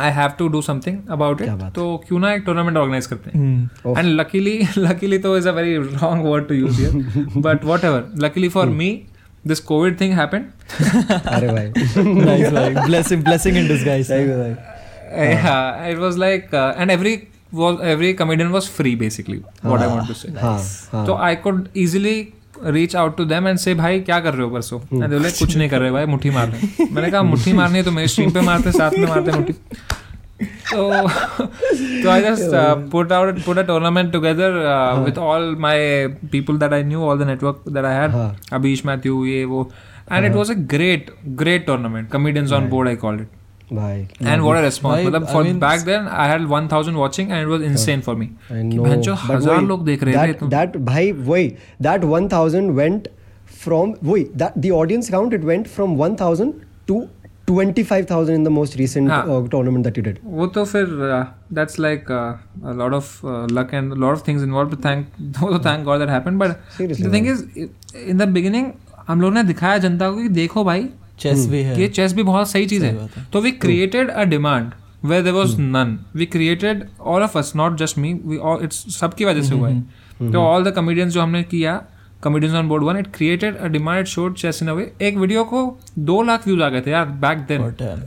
I 0.00 0.10
have 0.12 0.30
to 0.38 0.48
do 0.48 0.62
something 0.62 0.98
about 1.10 1.40
it 1.42 1.48
तो 1.74 1.96
क्यों 2.08 2.18
ना 2.18 2.32
एक 2.34 2.42
टूर्नामेंट 2.46 2.76
ऑर्गेनाइज 2.76 3.06
करते 3.06 3.38
हैं। 3.38 3.70
एंड 3.98 4.08
लकीली 4.20 4.58
लकीली 4.78 5.18
तो 5.18 5.36
is 5.38 5.48
a 5.48 5.52
very 5.52 5.76
wrong 5.76 6.24
word 6.26 6.48
to 6.48 6.54
use 6.54 6.80
here 6.80 7.26
but 7.36 7.64
whatever 7.84 8.10
luckily 8.24 8.48
for 8.48 8.66
me 8.80 8.90
this 9.46 9.60
COVID 9.60 10.00
thing 10.00 10.14
happened 10.14 10.44
अरे 11.26 11.48
भाई। 11.48 11.68
Blessing 12.86 13.22
blessing 13.24 13.56
in 13.56 13.68
disguise 13.68 14.06
सही 14.08 14.26
भाई 14.28 14.54
Uh-huh. 15.10 15.90
it 15.90 15.98
was 15.98 16.18
like 16.18 16.52
uh, 16.54 16.74
and 16.76 16.90
every 16.90 17.28
was 17.52 17.80
every 17.82 18.14
comedian 18.14 18.52
was 18.52 18.68
free 18.68 18.94
basically 18.94 19.42
uh, 19.64 19.70
i 19.70 19.74
uh-huh. 19.74 19.94
want 19.94 20.06
to 20.06 20.14
say. 20.14 20.28
Uh-huh. 20.28 20.58
So 20.58 20.98
nice. 20.98 21.08
uh, 21.08 21.14
uh. 21.14 21.30
i 21.30 21.34
could 21.36 21.68
easily 21.74 22.18
reach 22.64 22.94
out 22.96 23.16
to 23.16 23.24
them 23.24 23.46
and 23.48 23.58
से 23.58 23.74
भाई 23.74 24.00
क्या 24.00 24.18
कर 24.20 24.34
रहे 24.34 24.42
हो 24.42 24.50
परसो 24.50 24.80
and 24.92 25.04
बोले 25.04 25.30
कुछ 25.30 25.56
नहीं 25.56 25.68
कर 25.68 25.80
रहे 25.80 25.90
भाई 25.90 26.06
मुट्ठी 26.06 26.30
मार 26.30 26.48
रहे 26.48 26.84
मैंने 26.94 27.10
कहा 27.10 27.22
मुट्ठी 27.22 27.52
मारनी 27.52 27.78
है 27.78 27.84
तो 27.84 27.90
मेरे 27.90 28.08
स्ट्रीम 28.08 28.30
पे 28.30 28.40
मारते 28.46 28.72
साथ 28.72 28.98
में 28.98 29.06
मारते 29.08 29.32
मुट्ठी 29.32 29.52
तो 30.42 30.90
तो 32.02 32.10
I 32.10 32.22
just 32.22 32.90
put 32.90 33.12
out 33.12 33.42
put 33.44 33.58
a 33.58 33.62
tournament 33.70 34.12
together 34.12 34.58
with 35.04 35.18
all 35.18 35.54
my 35.60 36.06
people 36.32 36.58
that 36.58 36.72
I 36.72 36.82
knew 36.84 37.02
all 37.04 37.18
the 37.18 37.26
network 37.28 37.64
that 37.68 37.84
I 37.84 37.94
had 37.94 38.52
Abish 38.60 38.84
Mathew 38.86 39.24
ये 39.26 39.44
वो 39.44 39.70
and 40.12 40.26
it 40.26 40.36
was 40.36 40.50
a 40.50 40.54
great 40.74 41.10
great 41.42 41.66
tournament 41.66 42.10
comedians 42.12 42.52
on 42.52 42.68
board 42.68 42.88
I 42.88 42.96
call 42.96 43.20
it 43.20 43.28
भाई 43.72 44.06
and 44.32 44.44
what 44.46 44.58
a 44.58 44.62
response 44.64 45.06
मतलब 45.06 45.28
I 45.28 45.42
mean- 45.42 45.60
back 45.60 45.84
then 45.90 46.08
I 46.22 46.26
had 46.32 46.48
1000 46.54 46.98
watching 47.02 47.32
and 47.32 47.46
it 47.46 47.52
was 47.54 47.66
insane 47.70 48.02
for 48.08 48.16
me 48.22 48.26
I 48.26 48.62
कि 48.62 48.76
know, 48.76 48.84
भैंचो 48.84 49.14
हज़ार 49.22 49.62
लोग 49.62 49.84
देख 49.84 50.02
रहे 50.04 50.14
थे 50.14 50.18
that, 50.18 50.40
तो 50.40 50.48
that 50.56 50.76
भाई 50.90 51.12
वही 51.30 51.52
that 51.88 52.04
1000 52.16 52.74
went 52.80 53.08
from 53.62 53.94
वही 54.10 54.26
that 54.42 54.60
the 54.66 54.74
audience 54.82 55.10
count 55.16 55.38
it 55.40 55.48
went 55.52 55.72
from 55.78 55.96
1000 56.04 56.52
to 56.90 57.00
25000 57.50 58.34
in 58.34 58.44
the 58.44 58.50
most 58.56 58.76
recent 58.80 59.10
हाँ. 59.10 59.22
uh, 59.26 59.48
tournament 59.52 59.86
that 59.86 59.96
you 59.98 60.02
did 60.08 60.18
वो 60.24 60.46
तो 60.56 60.64
फिर 60.64 60.86
uh, 61.12 61.24
that's 61.58 61.78
like 61.84 62.10
uh, 62.10 62.72
a 62.72 62.74
lot 62.82 62.94
of 62.98 63.08
uh, 63.24 63.46
luck 63.58 63.72
and 63.78 63.96
a 63.96 64.00
lot 64.04 64.18
of 64.18 64.22
things 64.28 64.44
involved 64.48 64.76
thank 64.86 65.06
तो 65.38 65.62
thank 65.64 65.84
God 65.90 66.00
that 66.04 66.12
happened 66.16 66.38
but 66.44 66.56
Seriously, 66.76 67.04
the 67.06 67.10
thing 67.16 67.24
man. 67.24 67.34
is 67.34 68.06
in 68.12 68.22
the 68.24 68.28
beginning 68.38 68.70
हम 69.08 69.20
लोग 69.20 69.32
ने 69.34 69.42
दिखाया 69.42 69.78
जनता 69.84 70.10
को 70.10 70.16
कि 70.16 70.28
देखो 70.28 70.64
भाई 70.64 70.88
चेस 71.20 71.46
भी 71.48 71.60
है। 71.60 71.74
कि 71.76 71.82
ये 71.82 71.88
चेस 71.90 72.12
भी 72.12 72.22
बहुत 72.24 72.50
सही 72.50 72.66
चीज़ 72.66 72.84
है। 72.84 73.26
तो 73.32 73.40
we 73.40 73.50
created 73.60 74.10
a 74.10 74.24
demand 74.26 74.70
where 75.04 75.22
there 75.22 75.34
was 75.34 75.54
none 75.60 75.98
we 76.16 76.26
created 76.26 76.84
all 77.00 77.22
of 77.22 77.38
us 77.38 77.52
not 77.56 77.78
just 77.78 77.98
me 77.98 78.12
we 78.24 78.36
all 78.38 78.64
it's 78.64 78.84
सबकी 78.98 79.24
वजह 79.24 79.42
से 79.42 79.54
हुआ 79.54 79.68
है। 79.68 80.32
तो 80.32 80.40
ऑल 80.40 80.64
द 80.64 80.74
कॉमेडियंस 80.74 81.12
जो 81.12 81.20
हमने 81.22 81.42
किया 81.44 81.82
comedians 82.22 82.56
on 82.56 82.68
board 82.68 82.84
one 82.84 82.96
it 82.96 83.06
created 83.14 83.56
a 83.56 83.66
demand 83.68 84.00
it 84.00 84.06
showed 84.06 84.34
chess 84.36 84.62
in 84.62 84.68
a 84.68 84.72
way 84.72 84.90
एक 85.02 85.16
वीडियो 85.16 85.44
को 85.44 85.62
दो 85.98 86.22
लाख 86.22 86.46
व्यूज़ 86.46 86.62
आ 86.62 86.68
गए 86.68 86.80
थे 86.80 86.90
यार 86.90 87.04
back 87.22 87.38
then 87.48 87.62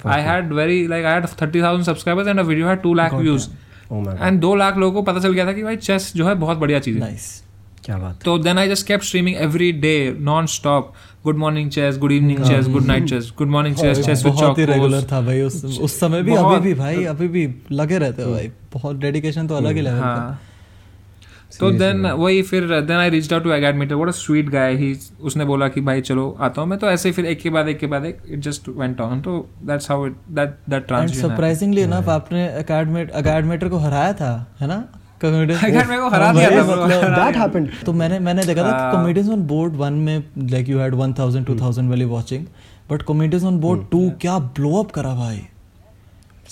I 0.06 0.22
had 0.22 0.54
very 0.54 0.86
like 0.88 1.06
I 1.06 1.14
had 1.14 1.26
thirty 1.42 1.62
thousand 1.62 1.86
subscribers 1.86 2.28
and 2.28 2.40
a 2.40 2.44
video 2.44 2.68
had 2.68 2.82
two 2.82 2.94
lakh 2.94 3.14
views 3.14 3.48
oh 3.94 4.22
and 4.22 4.40
दो 4.42 4.54
लाख 4.56 4.78
लोगों 4.78 4.94
को 4.94 5.12
पता 5.12 5.20
चल 5.20 5.34
गया 5.34 5.46
था 5.48 5.54
कि 5.54 5.64
भाई 5.64 5.76
चेस 5.78 6.12
जो 6.16 6.28
है 6.28 6.36
बहुत 6.36 6.58
बढ़िया 6.58 6.80
चीज़ 6.80 6.96
है। 6.96 7.02
नाइस 7.02 7.44
क्या 7.86 7.98
बात 7.98 8.20
तो 8.26 8.38
then 8.40 8.58
I 8.58 8.70
just 8.70 8.88
kept 8.88 9.06
streaming 9.08 9.36
every 9.46 9.72
day 9.86 9.98
non 10.30 10.48
stop 10.54 10.94
good 11.28 11.38
morning 11.42 11.68
chess. 11.74 11.98
Good 11.98 12.14
evening 12.14 12.40
chess. 12.46 12.70
Good 12.72 12.88
night 12.88 13.06
chess. 13.10 13.28
Good 13.42 13.52
morning 13.52 13.76
chess. 13.82 14.00
chess 14.06 14.24
with 14.26 14.34
बहुत 14.36 14.58
ही 14.58 14.66
रेगुलर 14.66 15.04
था 15.12 15.22
भाई 15.22 15.42
उस 15.42 15.64
उस 15.82 16.00
समय 16.00 16.24
भी 16.24 16.36
अभी 16.36 16.60
भी 16.60 16.74
भाई 16.80 17.04
अभी 17.12 17.28
भी 17.28 17.44
लगे 17.72 17.98
रहते 17.98 18.24
हो 18.24 18.32
भाई। 18.32 18.52
बहुत 18.74 18.96
डेडिकेशन 19.00 19.48
तो 19.48 19.56
अलग 19.56 19.76
ही 19.76 19.82
लेवल 19.82 20.00
हाँ। 20.00 20.16
का। 20.18 20.40
तो 21.60 21.70
देन 21.72 22.06
वही 22.08 22.42
फिर 22.42 22.64
then 22.68 22.98
I 22.98 23.10
reach 23.10 23.32
out 23.34 23.44
to 23.44 23.52
Agadmator 23.76 23.96
what 23.96 24.10
a 24.10 24.18
sweet 24.18 24.50
guy 24.50 24.76
he 24.76 24.94
उसने 25.22 25.46
बोला 25.46 25.68
कि 25.68 25.82
भाई 25.82 26.02
चलो 26.02 26.26
आता 26.40 26.62
हूँ 26.62 26.70
मैं। 26.70 26.80
तो 26.80 26.90
ऐसे 26.90 27.12
फिर 27.12 27.26
एक 27.26 27.42
के 27.42 27.50
बाद 27.50 27.68
एक 27.68 27.80
के 27.80 27.88
बाद 27.88 28.06
एक 28.06 28.18
इट 28.28 28.40
जस्ट 28.40 28.70
वेंट 28.70 29.02
ऑन 29.02 29.22
तो 29.22 29.38
that's 29.64 29.92
how 29.92 30.06
it 30.08 30.16
that 30.30 30.58
that 30.70 30.74
and 30.74 30.88
transition 30.88 31.22
surprisingly 31.28 31.82
enough 31.82 32.10
आपने 32.10 32.48
अकेडमेट 32.48 33.12
अकेडमेटर 33.12 33.70
को 33.70 33.78
हराया 33.78 34.14
था 34.14 34.34
है 34.62 34.68
ना? 34.68 34.84
कॉमेडियन 35.26 35.60
Academy 35.60 36.00
को 36.00 36.10
हरा 36.10 36.34
दिया 36.34 36.50
था 36.50 37.26
दैट 37.26 37.36
हैपेंड 37.36 37.70
तो 37.86 37.94
मैंने 37.94 38.20
मैंने 38.20 38.46
देखा 38.46 38.64
था। 38.64 38.92
कॉमेडियंस 38.92 39.30
ऑन 39.30 39.42
बोर्ड 39.42 39.74
वन 39.74 39.94
में 39.94 40.24
लाइक 40.38 40.70
यू 40.70 40.80
हैड 40.80 40.96
1000 40.96 41.46
2000 41.46 41.90
वाली 41.90 42.06
watching 42.06 42.46
but 42.92 43.02
comedians 43.02 43.46
on 43.46 43.58
board 43.58 43.90
two 43.92 44.12
क्या 44.22 44.40
ब्लो 44.40 44.84
अप 44.84 44.92
करा 44.92 45.16
भाई? 45.16 45.38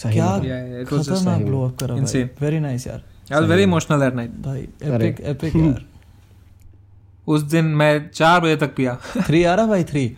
क्या 0.01 0.37
में। 0.37 0.43
Yeah, 0.43 0.81
yeah, 0.81 0.87
it 0.87 0.99
was 0.99 1.07
just 1.07 1.23
खतरनाक 1.23 1.41
ब्लो 1.41 1.67
अप 1.67 1.77
करा 1.77 1.95
भाई। 1.95 2.23
वेरी 2.23 2.59
नाइस 2.59 2.87
यार। 2.87 3.03
I 3.27 3.33
was 3.33 3.45
very 3.45 3.65
emotional 3.65 3.99
that 3.99 4.11
night. 4.11 4.45
भाई 4.45 4.61
एपिक 4.61 5.21
एपिक 5.21 5.55
यार। 5.55 5.85
उस 7.27 7.41
दिन 7.41 7.65
मैं 7.65 8.09
चार 8.09 8.39
बजे 8.39 8.55
तक 8.55 8.75
पिया। 8.75 8.97
थ्री 9.21 9.43
आ 9.43 9.55
रहा 9.55 9.65
भाई 9.65 9.83
three 9.83 10.17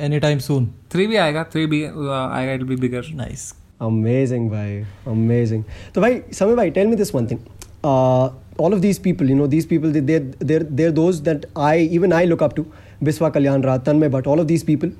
any 0.00 0.20
time 0.20 0.38
soon 0.38 0.70
three 0.92 1.06
भी 1.06 1.16
आएगा 1.16 1.44
थ्री 1.44 1.66
भी 1.66 1.88
uh, 1.88 2.08
आएगा 2.08 2.52
it 2.52 2.62
be 2.62 2.76
bigger 2.76 3.02
nice 3.14 3.54
Amazing, 3.82 4.50
भाई 4.50 4.84
amazing. 5.08 5.62
तो 5.94 6.00
भाई 6.00 6.22
समय 6.32 6.54
भाई 6.54 6.70
tell 6.70 6.90
me 6.90 6.98
this 7.00 7.14
one 7.14 7.26
thing. 7.26 7.59
Uh, 7.82 8.30
all 8.58 8.74
of 8.74 8.82
these 8.82 8.98
people, 8.98 9.28
you 9.28 9.34
know, 9.34 9.46
these 9.46 9.66
people, 9.66 9.90
they, 9.90 10.00
they're, 10.00 10.20
they're, 10.38 10.60
they're 10.60 10.92
those 10.92 11.22
that 11.22 11.46
I, 11.56 11.78
even 11.78 12.12
I 12.12 12.24
look 12.24 12.42
up 12.42 12.54
to. 12.56 12.70
Biswa 13.02 13.32
Kalyan 13.32 13.64
Ra, 13.64 13.78
Tanmay 13.78 14.10
Bhatt, 14.10 14.26
all 14.26 14.38
of 14.38 14.48
these 14.48 14.62
people. 14.62 14.90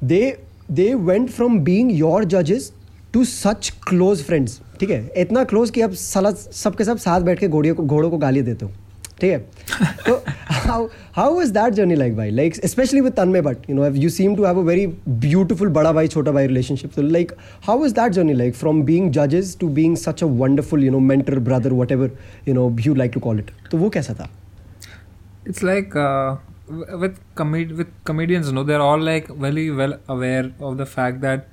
They, 0.00 0.36
they 0.68 0.94
went 0.94 1.32
from 1.32 1.64
being 1.64 1.90
your 1.90 2.24
judges 2.24 2.72
to 3.12 3.24
such 3.24 3.80
close 3.80 4.22
friends. 4.22 4.60
ठीक 4.80 4.90
है 4.90 5.12
इतना 5.16 5.42
close 5.50 5.70
कि 5.70 5.80
अब 5.80 5.92
साला 5.92 6.30
सबके 6.30 6.84
सब 6.84 6.96
साथ 7.04 7.20
बैठ 7.20 7.38
के 7.38 7.48
घोड़ियों 7.48 7.74
को 7.74 7.82
घोड़ों 7.82 8.10
को 8.10 8.18
गाली 8.18 8.42
देते 8.42 8.64
हो 8.64 8.70
ठीक 9.20 9.30
है? 9.32 9.38
तो 10.06 10.14
how 10.66 10.86
how 11.16 11.40
is 11.42 11.52
that 11.52 11.74
journey 11.74 11.94
like 11.94 12.16
भाई? 12.16 12.30
Like 12.30 12.54
specially 12.66 13.00
with 13.00 13.12
Tanmay 13.12 13.40
but 13.42 13.70
you 13.70 13.76
know 13.76 13.86
you 14.02 14.08
seem 14.10 14.34
to 14.36 14.44
have 14.44 14.58
a 14.58 14.62
very 14.64 14.86
beautiful 15.08 15.68
बड़ा 15.78 15.92
भाई 15.92 16.08
छोटा 16.14 16.32
भाई 16.32 16.46
रिलेशनशिप 16.46 16.92
तो 16.96 17.02
like 17.02 17.32
how 17.66 17.84
is 17.86 17.94
that 17.94 18.12
journey 18.12 18.32
like 18.32 18.54
from 18.54 18.82
being 18.90 19.10
जजेस 19.12 19.56
to 19.60 19.68
being 19.78 19.96
such 19.96 20.22
a 20.24 20.26
wonderful 20.42 20.84
you 20.84 20.90
know 20.92 20.98
mentor 21.12 21.38
brother 21.48 21.72
whatever 21.72 22.10
you 22.48 22.54
know 22.54 22.68
you 22.86 22.94
like 22.94 23.12
to 23.14 23.20
call 23.20 23.38
it 23.38 23.50
तो 23.70 23.78
वो 23.78 23.90
कैसा 23.98 24.14
था? 24.20 24.28
It's 25.50 25.62
like 25.66 25.92
uh, 26.04 26.36
w- 26.68 26.96
with 27.02 27.18
comed- 27.40 27.74
with 27.80 27.90
comedians 28.08 28.48
no 28.54 28.62
they're 28.70 28.86
all 28.86 29.02
like 29.08 29.28
very 29.44 29.66
well 29.80 29.92
aware 30.14 30.46
of 30.68 30.78
the 30.80 30.86
fact 30.94 31.20
that 31.26 31.44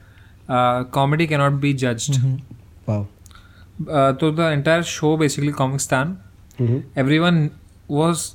uh, 0.56 0.84
comedy 0.95 1.28
cannot 1.34 1.60
be 1.65 1.73
judged. 1.84 2.17
Wow 2.88 3.06
uh, 3.97 4.10
so 4.23 4.32
the 4.39 4.47
entire 4.58 4.88
show 4.93 5.12
basically 5.23 5.54
comic 5.60 5.86
stan 6.60 7.20
one 7.20 7.50
was 7.92 8.32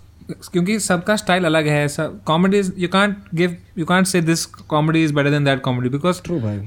क्योंकि 0.53 0.79
सबका 0.81 1.15
style 1.17 1.45
अलग 1.45 1.67
है 1.67 1.87
सब 1.89 2.19
comedy 2.27 2.61
you 2.77 2.89
can't 2.89 3.17
give 3.35 3.57
you 3.79 3.85
can't 3.87 4.07
say 4.07 4.21
this 4.21 4.45
comedy 4.47 5.03
is 5.05 5.15
better 5.15 5.31
than 5.31 5.45
that 5.45 5.61
comedy 5.61 5.89
because 5.89 6.21
true 6.23 6.39
भाई। 6.41 6.59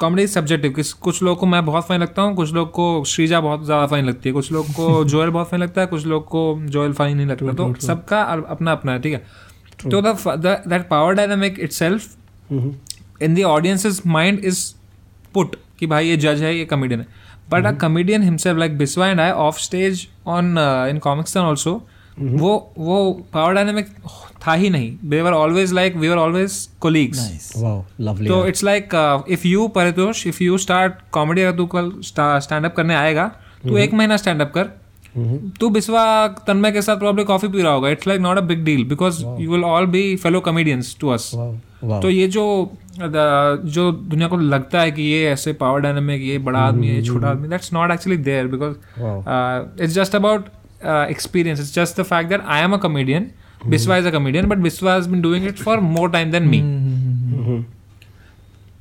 comedy 0.00 0.22
is 0.22 0.30
subjective 0.30 0.72
किस 0.72 0.92
कुछ 0.92 1.22
लोग 1.22 1.38
को 1.38 1.46
मैं 1.46 1.64
बहुत 1.66 1.86
फाइन 1.86 2.00
लगता 2.00 2.22
हूँ 2.22 2.34
कुछ 2.36 2.52
लोग 2.54 2.70
को 2.70 3.04
श्रीजा 3.06 3.40
बहुत 3.40 3.64
ज़्यादा 3.64 3.86
फाइन 3.86 4.04
लगती 4.04 4.28
है 4.28 4.32
कुछ 4.32 4.52
लोग 4.52 4.66
को 4.72 5.04
जोएल 5.14 5.30
बहुत 5.30 5.48
फाइन 5.50 5.62
लगता 5.62 5.80
है 5.80 5.86
कुछ 5.86 6.06
लोग 6.06 6.24
को 6.28 6.42
जोएल 6.66 6.92
फाइन 6.92 7.16
नहीं 7.16 7.26
लगता। 7.26 7.52
तो 7.52 7.74
सबका 7.86 8.22
अपना 8.22 8.72
अपना 8.72 8.92
है 8.92 9.00
ठीक 9.02 9.12
है? 9.12 9.22
तो 9.90 10.00
that 10.36 10.88
power 10.88 11.14
dynamic 11.14 11.60
itself 11.72 12.16
in 13.22 13.34
the 13.34 13.42
audience 13.46 14.02
mind 14.06 14.44
is 14.44 14.64
put 15.34 15.56
कि 15.78 15.86
भाई 15.86 16.08
ये 16.08 16.16
जज 16.16 16.42
है 16.42 16.56
ये 16.56 16.64
कमेडियन 16.64 17.00
है। 17.00 17.06
But 17.50 17.66
a 17.66 17.72
comedian 17.80 18.22
himself 18.22 18.58
like 18.58 18.78
Biswa 18.78 19.08
and 19.08 19.20
I 19.20 19.30
off 19.46 19.58
stage 19.60 20.06
on 20.26 20.56
in 20.90 20.98
Comicstaan 20.98 21.40
also 21.40 21.74
वो 22.40 22.50
वो 22.78 22.96
पावर 23.34 23.54
डायनेमिक 23.54 23.88
था 24.46 24.52
ही 24.52 24.68
नहीं. 24.70 24.96
They 25.10 25.20
were 25.22 25.32
always 25.32 25.72
like 25.72 25.96
we 25.96 26.08
are 26.08 26.16
always 26.18 26.54
colleagues 26.80 27.18
तो 28.28 28.46
it's 28.48 28.64
like 28.64 28.94
if 29.30 29.46
you 29.48 29.66
Paritosh 29.74 30.26
if 30.26 30.42
you 30.42 30.58
start 30.58 30.92
comedy 31.12 31.42
अगर 31.42 31.56
तू 31.56 31.66
कल 31.76 31.90
stand 32.04 32.64
up 32.64 32.74
करने 32.76 32.94
आएगा 32.94 33.26
तो 33.62 33.78
एक 33.78 33.94
महीना 33.94 34.16
स्टैंड 34.16 34.42
अप 34.42 34.52
कर 34.54 34.70
तू 35.60 35.68
बिस्वा 35.70 36.04
तन्मय 36.46 36.72
के 36.72 36.82
साथ 36.82 36.96
प्रॉब्लम 36.98 37.24
कॉफ़ी 37.24 37.48
पी 37.48 37.62
रहा 37.62 37.72
होगा. 37.72 37.88
It's 37.88 38.06
like 38.06 38.20
not 38.20 38.38
a 38.38 38.40
big 38.40 38.64
deal 38.64 38.84
because 38.88 39.22
you 39.40 39.50
will 39.52 39.64
all 39.64 39.86
be 39.86 40.16
fellow 40.16 40.40
comedians 40.40 40.96
to 41.00 41.08
us 41.08 41.30
तो 41.84 42.10
ये 42.10 42.26
जो 42.28 42.44
जो 42.96 43.90
दुनिया 43.92 44.28
को 44.28 44.36
लगता 44.36 44.80
है 44.80 44.90
कि 44.90 45.02
ये 45.02 45.24
ऐसे 45.30 45.52
पावर 45.52 45.80
डायनामिक 45.80 46.22
ये 46.22 46.38
बड़ा 46.40 46.60
आदमी 46.60 46.88
है 46.88 46.94
ये 46.94 47.02
छोटा 47.02 47.28
आदमी 47.28 47.48
that's 47.48 47.72
not 47.72 47.90
actually 47.90 48.16
there 48.24 48.46
because 48.46 48.74
it's 49.82 49.94
just 49.94 50.14
about 50.14 50.48
experience 51.10 51.60
it's 51.60 51.74
just 51.74 52.00
the 52.00 52.04
fact 52.04 52.30
that 52.30 52.40
I 52.46 52.62
am 52.62 52.72
a 52.72 52.78
comedian 52.78 53.30
Biswa 53.66 53.96
is 53.96 54.06
a 54.06 54.10
comedian 54.10 54.46
but 54.46 54.58
Biswa 54.58 54.94
has 54.94 55.08
been 55.08 55.20
doing 55.22 55.46
it 55.46 55.58
for 55.58 55.80
more 55.80 56.10
time 56.10 56.30
than 56.30 56.48
me 56.48 56.60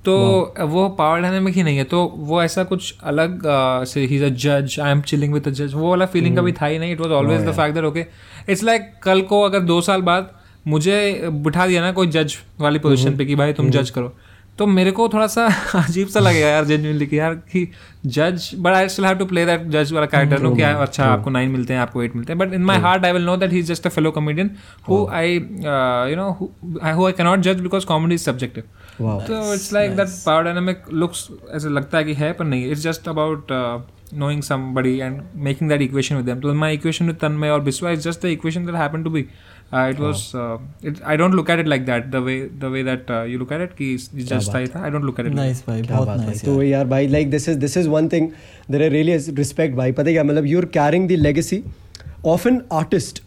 तो 0.06 0.15
वो 0.68 0.88
power 0.98 1.22
dynamic 1.22 1.56
ही 1.56 1.63
नहीं 1.63 1.78
है 1.78 1.84
तो 1.84 2.04
वो 2.18 2.41
ऐसा 2.44 2.63
कुछ 2.63 2.94
अलग 3.04 3.38
uh, 3.38 3.86
से 3.86 4.06
ही 4.06 4.22
अ 4.24 4.30
जज 4.30 4.80
I 4.80 4.91
am 4.91 5.02
chilling 5.04 5.34
with 5.34 5.48
a 5.48 5.52
जज 5.52 5.74
वो 5.74 5.89
वाला 5.89 6.06
फीलिंग 6.06 6.38
कभी 6.38 6.52
था 6.52 6.65
ही 6.65 6.80
नहीं 6.80 6.91
it 6.91 7.02
was 7.02 7.12
always 7.13 7.41
the 7.41 7.54
fact 7.54 7.76
that 7.76 7.86
okay 7.86 8.06
it's 8.50 8.63
like 8.63 8.91
कल 9.04 9.22
को 9.24 9.41
अगर 9.41 9.60
दो 9.63 9.82
साल 9.82 10.02
बाद 10.02 10.32
मुझे 10.68 11.02
बिठा 11.44 11.68
दिया 11.68 11.82
ना 11.82 11.91
कोई 11.91 12.08
जज 12.10 12.38
वाली 12.60 12.80
पोजीशन 12.80 13.18
पे 13.18 13.26
कि 13.26 13.36
भाई 13.36 13.54
तुम 13.54 13.70
जज 13.70 13.89
करो 13.89 14.15
तो 14.58 14.65
मेरे 14.68 14.91
को 14.91 15.08
थोड़ा 15.10 15.26
सा 15.28 15.46
अजीब 15.76 16.08
सा 16.08 16.20
लगेगा 16.20 16.48
यार 16.48 16.65
जेन्युइनली 16.65 17.06
कि 17.06 17.20
यार 17.20 17.34
कि 17.52 17.68
जज 18.08 18.50
but 18.56 18.74
I 18.74 18.89
still 18.89 19.06
have 19.06 19.18
to 19.18 19.26
play 19.26 19.46
that 19.46 19.68
जज 19.70 19.91
वाला 19.94 20.06
कैरेक्टर 20.06 20.41
नो 20.41 20.54
कि 20.56 20.62
अच्छा 20.62 21.06
आपको 21.06 21.30
नाइन 21.30 21.50
मिलते 21.52 21.74
हैं 21.74 21.80
आपको 21.80 22.04
एट 22.04 22.15
मिलते 22.15 22.34
हैं 22.34 22.39
but 22.39 22.54
in 22.54 22.63
my 22.65 22.80
heart 22.80 23.06
I 23.06 23.12
will 23.12 23.26
know 23.26 23.36
that 23.38 23.52
he 23.52 23.60
is 23.60 23.68
just 23.68 23.88
a 23.88 23.89
fellow 23.89 24.12
comedian 24.12 24.52
who 24.89 25.06
I 25.13 25.34
you 25.34 26.15
know 26.15 26.30
who 26.32 27.06
I 27.06 27.12
cannot 27.12 27.39
जज 27.39 27.62
बिकॉज़ 27.62 27.86
कॉमेडी 27.86 28.15
इज़ 28.15 28.24
सब्जेक्टिव 28.24 28.63
तो 29.02 29.54
it's 29.54 29.72
like 29.74 29.96
that 29.96 30.08
power 30.26 30.44
dynamic 30.44 30.84
looks 30.94 31.28
ऐसे 31.56 31.70
लगता 31.70 31.98
है 31.98 32.04
कि 32.04 32.14
है 32.14 32.32
पर 32.34 32.46
नहीं. 32.46 32.72
It's 32.72 32.84
just 32.84 33.08
about 33.10 33.52
knowing 34.14 34.42
somebody 34.74 34.98
and 35.00 35.22
making 35.46 35.70
that 35.70 35.82
equation 35.82 36.16
with 36.16 36.42
तो 36.42 36.54
माई 36.54 36.74
इक्वेशन 36.74 37.06
विद 37.08 37.16
तन्मय 37.22 37.50
और 37.50 37.62
Biswa 37.62 37.92
is 37.92 38.08
just 38.08 38.22
the 38.22 38.30
equation 38.30 38.66
that 38.66 38.76
happen 38.76 39.04
to 39.04 39.10
be 39.10 39.20
it 39.20 40.00
was 40.00 40.22
it 40.88 41.02
I 41.04 41.18
don't 41.18 41.34
look 41.36 41.50
at 41.50 41.60
it 41.60 41.68
like 41.68 41.86
that 41.86 42.06
the 42.12 42.16
way 42.26 42.40
the 42.62 42.72
way 42.74 42.84
that 42.84 43.12
you 43.30 43.40
look 43.40 43.52
at 43.54 43.62
it 43.62 43.74
की 43.78 43.96
just 44.26 44.56
I 44.56 44.68
था. 44.68 44.84
I 44.84 44.92
don't 44.92 45.04
look 45.04 45.20
at 45.20 45.26
it 45.26 45.34
nice 45.34 45.64
भाई 46.90 47.08
like 47.08 47.30
this 47.32 47.50
is 47.50 47.58
this 47.60 47.78
is 47.78 47.90
one 47.90 48.08
thing 48.10 48.30
there 48.72 48.84
are 48.84 48.90
really 48.92 49.18
respect 49.18 49.76
भाई. 49.76 49.92
पता 49.92 50.12
क्या? 50.12 50.24
मतलब 50.24 50.46
you 50.46 50.60
are 50.60 50.66
carrying 50.80 51.08
the 51.10 51.20
legacy 51.22 51.64
of 52.26 52.48
an 52.48 52.62
artist 52.74 53.22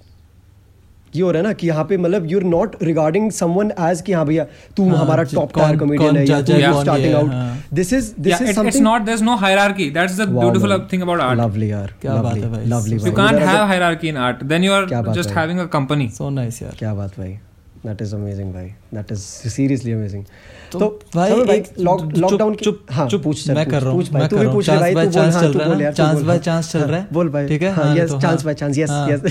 ये 1.16 1.22
हो 1.22 1.30
रहा 1.30 1.40
है 1.42 1.46
ना 1.46 1.52
कि 1.52 1.66
यहाँ 1.66 1.84
पे 1.84 1.96
मतलब 1.96 2.26
you 2.30 2.38
are 2.38 2.44
not 2.44 2.76
regarding 2.82 3.30
someone 3.32 3.70
as 3.80 4.00
कि 4.00 4.12
हाँ 4.12 4.24
भैया 4.26 4.44
तू 4.76 4.88
हाँ, 4.88 4.98
हमारा 4.98 5.22
टॉप 5.22 5.52
टायर 5.58 5.76
कॉमेडियन 5.76 6.16
है 6.16 6.26
या 6.28 6.40
तू 6.42 6.52
है, 6.52 6.60
ये 6.62 6.80
स्टार्टिंग 6.80 7.14
आउट 7.14 7.30
हाँ। 7.30 7.62
This 7.74 7.92
is 7.92 8.12
this 8.20 8.34
is 8.34 8.42
it, 8.42 8.48
it's 8.48 8.56
something 8.56 8.86
not. 8.86 9.08
There's 9.08 9.24
no 9.30 9.36
hierarchy. 9.36 9.88
That's 9.90 10.20
the 10.20 10.28
beautiful 10.30 10.76
thing 10.92 11.08
about 11.08 11.24
art. 11.26 11.38
Lovely 11.38 11.70
यार 11.72 11.94
क्या 12.02 12.14
बात 12.22 12.36
है 12.36 12.50
भाई। 12.52 12.64
Lovely 12.66 12.98
You 12.98 13.16
can't 13.18 13.42
have 13.48 13.66
hierarchy 13.72 14.14
in 14.14 14.22
art. 14.28 14.46
Then 14.54 14.68
you 14.68 14.78
क्या 14.88 15.00
are 15.00 15.06
बात 15.06 15.16
just 15.16 15.36
है। 15.36 15.36
having 15.36 16.08
so 16.10 16.30
nice 16.30 16.62
यार 16.62 16.76
क्या 16.78 16.94
बात 16.94 17.18
भाई 17.18 17.38
दैट 17.86 18.00
इज़ 18.02 18.14
अमेजिंग 18.14 18.52
भाई 18.52 18.66
दैट 18.94 19.12
इज़ 19.12 19.20
सीरियसली 19.48 19.92
अमेजिंग 19.92 20.24
तो 20.72 20.86
भाई 21.16 21.32
एक- 21.32 21.78
लॉकडाउन 21.80 22.54
की 22.54 22.64
चुप- 22.64 22.92
हाँ 22.92 23.06
चुप- 23.08 23.22
पूछ 23.24 23.50
मैं 23.50 23.66
कर 23.66 23.82
रहा 23.82 23.90
हूँ 23.90 24.04
मैं 24.12 24.26
तू 24.28 24.38
भी 24.38 24.46
पूछ 24.46 24.66
चांस 24.66 24.80
भाई 24.80 24.94
तू 24.94 25.00
बोल 25.00 25.10
चांस 25.12 25.34
हाँ 25.34 25.42
चल 25.42 25.52
तू 25.52 25.58
रहा 25.58 25.68
बोल 25.68 25.76
है 25.76 25.82
यार 25.84 25.92
चांस 25.92 26.20
बाय 26.22 26.36
हाँ। 26.36 26.42
चांस 26.44 26.72
चल 26.72 26.78
रहा 26.80 27.00
है 27.00 27.06
बोल 27.12 27.28
भाई 27.28 27.46
ठीक 27.48 27.62
है 27.62 27.70
हाँ 27.72 27.94
yes 27.96 28.12
chance 28.22 28.44
by 28.44 28.54
chance 28.54 28.78
yes 28.78 28.90
हाँ, 28.90 29.08
यस 29.10 29.22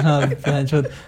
हाँ, 0.00 0.20
हाँ। 0.20 0.62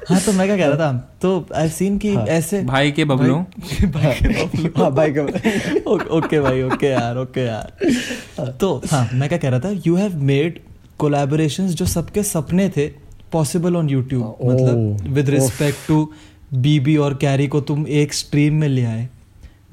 हाँ 0.09 0.21
तो 0.21 0.33
मैं 0.33 0.47
क्या 0.47 0.57
कह 0.57 0.67
रहा 0.67 0.77
था? 0.77 0.93
तो 1.23 1.47
आई 1.57 1.69
सीन 1.69 1.97
कि 1.99 2.15
ऐसे 2.15 2.63
भाई 2.65 2.91
के 2.93 3.05
बबलू? 3.05 3.35
भाई 3.35 4.13
के 4.15 4.29
बबलू। 4.29 4.71
हाँ 4.77 4.91
भाई 4.95 5.13
का 5.17 5.23
ओके 6.17 6.41
भाई 6.41 6.63
ओके 6.63 6.87
यार 6.87 7.19
ओके 7.19 7.47
यार। 7.47 8.51
तो 8.61 8.81
हाँ 8.91 9.09
मैं 9.13 9.29
क्या 9.29 9.39
कह 9.39 9.49
रहा 9.49 9.61
था? 9.61 9.71
यू 9.87 9.97
हैव 9.97 10.17
मेड 10.23 10.61
कोलैबोरेशंस 10.99 11.73
जो 11.75 11.87
सबके 11.87 12.23
सपने 12.23 12.69
थे 12.77 12.87
पॉसिबल 13.33 13.77
ऑन 13.77 13.89
यूट्यूब 13.91 14.37
मतलब 14.45 15.09
विद 15.15 15.31
रिस्पेक्ट 15.31 15.87
टू 15.89 16.09
बीबी 16.55 16.97
और 16.97 17.15
कैरी 17.15 17.47
को 17.49 17.61
तुम 17.61 17.87
एक 17.89 18.15
स्ट्रीम 18.15 18.55
में 18.55 18.69
ले 18.69 18.85
आए। 18.85 19.09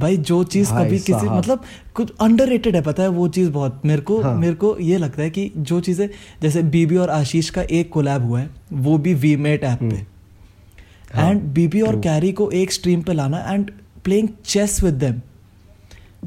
भाई 0.01 0.17
जो 0.17 0.43
चीज़ 0.43 0.71
कभी 0.71 0.99
किसी 0.99 1.29
मतलब 1.29 1.63
कुछ 1.93 2.11
अंडररेटेड 2.21 2.75
है 2.75 2.81
पता 2.81 3.03
है 3.03 3.09
वो 3.09 3.27
चीज़ 3.27 3.49
बहुत। 3.49 3.81
मेरे 3.85 4.01
को 4.01 4.21
हाँ। 4.21 4.35
मेरे 4.35 4.53
को 4.53 4.77
ये 4.79 4.97
लगता 4.97 5.21
है 5.21 5.29
कि 5.29 5.51
जो 5.57 5.79
चीज़ें 5.81 6.09
जैसे 6.41 6.63
बीबी 6.63 6.95
और 6.95 7.09
आशीष 7.09 7.49
का 7.49 7.61
एक 7.61 7.89
कोलैब 7.89 8.25
हुआ 8.25 8.39
है 8.39 8.49
वो 8.73 8.97
भी 8.97 9.13
वी 9.13 9.35
मेट 9.35 9.63
ऐप 9.63 9.79
पे 9.79 10.05
हाँ, 11.13 11.29
एंड 11.29 11.41
बीबी 11.41 11.81
और 11.81 11.99
कैरी 11.99 12.31
को 12.31 12.51
एक 12.51 12.71
स्ट्रीम 12.71 13.01
पे 13.01 13.13
लाना 13.13 13.37
and 13.47 13.71
playing 14.03 14.29
chess 14.45 14.83
with 14.83 14.93
them 14.93 15.21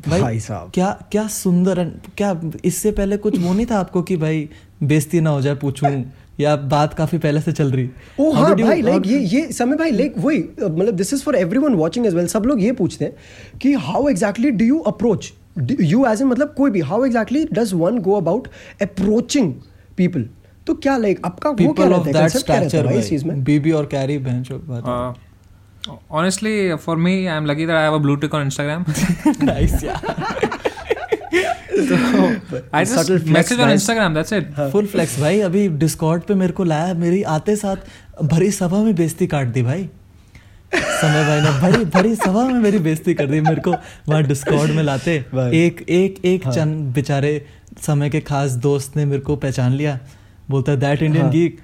भाई 0.09 0.41
साहब। 0.41 0.71
क्या 0.75 1.07
क्या 1.13 1.27
सुंदर 1.27 1.79
and 1.79 2.17
क्या 2.17 2.41
इससे 2.65 2.93
पहले 2.93 3.17
कुछ 3.17 3.39
वो 3.39 3.53
नहीं 3.55 3.67
था 3.67 3.79
आपको 3.79 4.03
कि 4.03 4.17
भाई 4.17 4.49
बेइज्जती 4.83 5.21
ना 5.21 5.31
हो 5.31 5.41
जाए 5.41 5.55
पूछूँ? 5.55 6.05
या 6.41 6.57
बात 6.57 6.95
काफ़ी 6.95 7.19
पहले 7.19 7.41
से 7.41 7.53
चल 7.53 7.71
रही। 7.71 7.91
ओ 8.21 8.31
हाँ 8.33 8.55
भाई 8.57 8.83
लाइक 8.83 9.07
ये 9.07 9.19
ये 9.19 9.53
समय 9.53 9.77
भाई 9.77 9.91
लाइक 9.91 10.15
वही 10.19 10.39
मतलब 10.63 10.95
this 10.95 11.13
is 11.15 11.23
for 11.23 11.37
everyone 11.37 11.75
watching 11.75 12.07
as 12.07 12.15
well 12.15 12.27
सब 12.27 12.45
लोग 12.47 12.63
ये 12.63 12.73
पूछते 12.73 13.05
हैं 13.05 13.59
कि 13.59 13.73
how 13.73 14.09
exactly 14.09 14.51
do 14.51 14.65
you 14.65 14.79
approach 14.79 15.33
you 15.81 16.07
as 16.07 16.23
in 16.23 16.29
मतलब 16.29 16.55
कोई 16.57 16.71
भी 16.71 16.81
how 16.81 17.05
exactly 17.05 17.45
does 17.53 17.73
one 17.75 17.99
go 17.99 18.13
about 18.13 18.49
approaching 18.83 19.53
people 19.97 20.29
तो 20.67 20.75
क्या 20.75 20.97
लाइक 20.97 21.21
आपका 21.25 21.51
वो 21.51 21.73
क्या 21.73 21.87
रहता 21.87 22.23
है? 22.23 22.29
क्या 22.29 22.59
रहता 22.59 22.77
है 22.77 22.85
भाई 22.85 22.99
इस 22.99 23.09
चीज़ 23.09 23.25
में? 23.25 23.45
बीबी 23.45 23.71
और 23.71 23.87
कैरी 23.87 24.19
बहन 24.19 24.43
चो 24.43 24.59
बात 24.59 25.15
Uh, 25.85 25.93
honestly, 26.11 26.53
for 26.79 26.97
me, 26.97 27.29
I'm 27.29 27.45
lucky 27.45 27.65
that 27.67 27.77
I 27.77 27.83
have 27.85 27.95
a 27.95 27.99
blue 27.99 28.17
tick 28.17 28.35
on 28.35 28.47
Instagram. 28.47 28.85
Nice 29.43 29.85
यार। 29.85 30.41
फुल 34.71 34.87
फ्लेक्स 34.87 35.19
भाई 35.21 35.41
अभी 35.41 35.69
डिस्कॉर्ड 35.79 36.23
पे 36.23 36.35
मेरे 36.35 36.53
को 36.53 36.65
लाया 36.65 36.95
मेरी 36.95 37.23
आते 37.33 37.57
साथ 37.57 37.77
भरी 38.25 38.51
सभा 38.53 38.79
में 38.79 38.95
बेइज्जती 38.95 39.27
काट 39.27 39.47
दी 39.49 39.63
भाई। 39.63 39.89
समय 40.75 41.25
भाई 41.25 41.41
ने 41.41 41.51
बड़ी 41.63 41.85
बड़ी 41.91 42.15
सभा 42.17 42.45
में 42.45 42.55
मेरी 42.55 42.79
बेइज्जती 42.79 43.15
कर 43.15 43.27
दी 43.27 43.41
मेरे 43.41 43.61
को 43.61 43.71
वहाँ 44.09 44.23
डिस्कॉर्ड 44.23 44.71
में 44.71 44.83
लाते। 44.83 45.15
एक 45.57 45.85
एक 45.89 46.25
एक 46.25 46.49
चंद 46.49 46.95
बेचारे 46.95 47.47
समय 47.83 48.11
के 48.11 48.21
खास 48.21 48.51
दोस्त 48.63 48.97
ने 48.97 49.05
मेरे 49.05 49.23
को 49.23 49.37
पहचान 49.37 49.73
लिया। 49.73 49.99
बोलता 50.51 50.73
है 50.73 50.79
दैट 50.79 51.03
इंडियन 51.03 51.31
गीक 51.31 51.59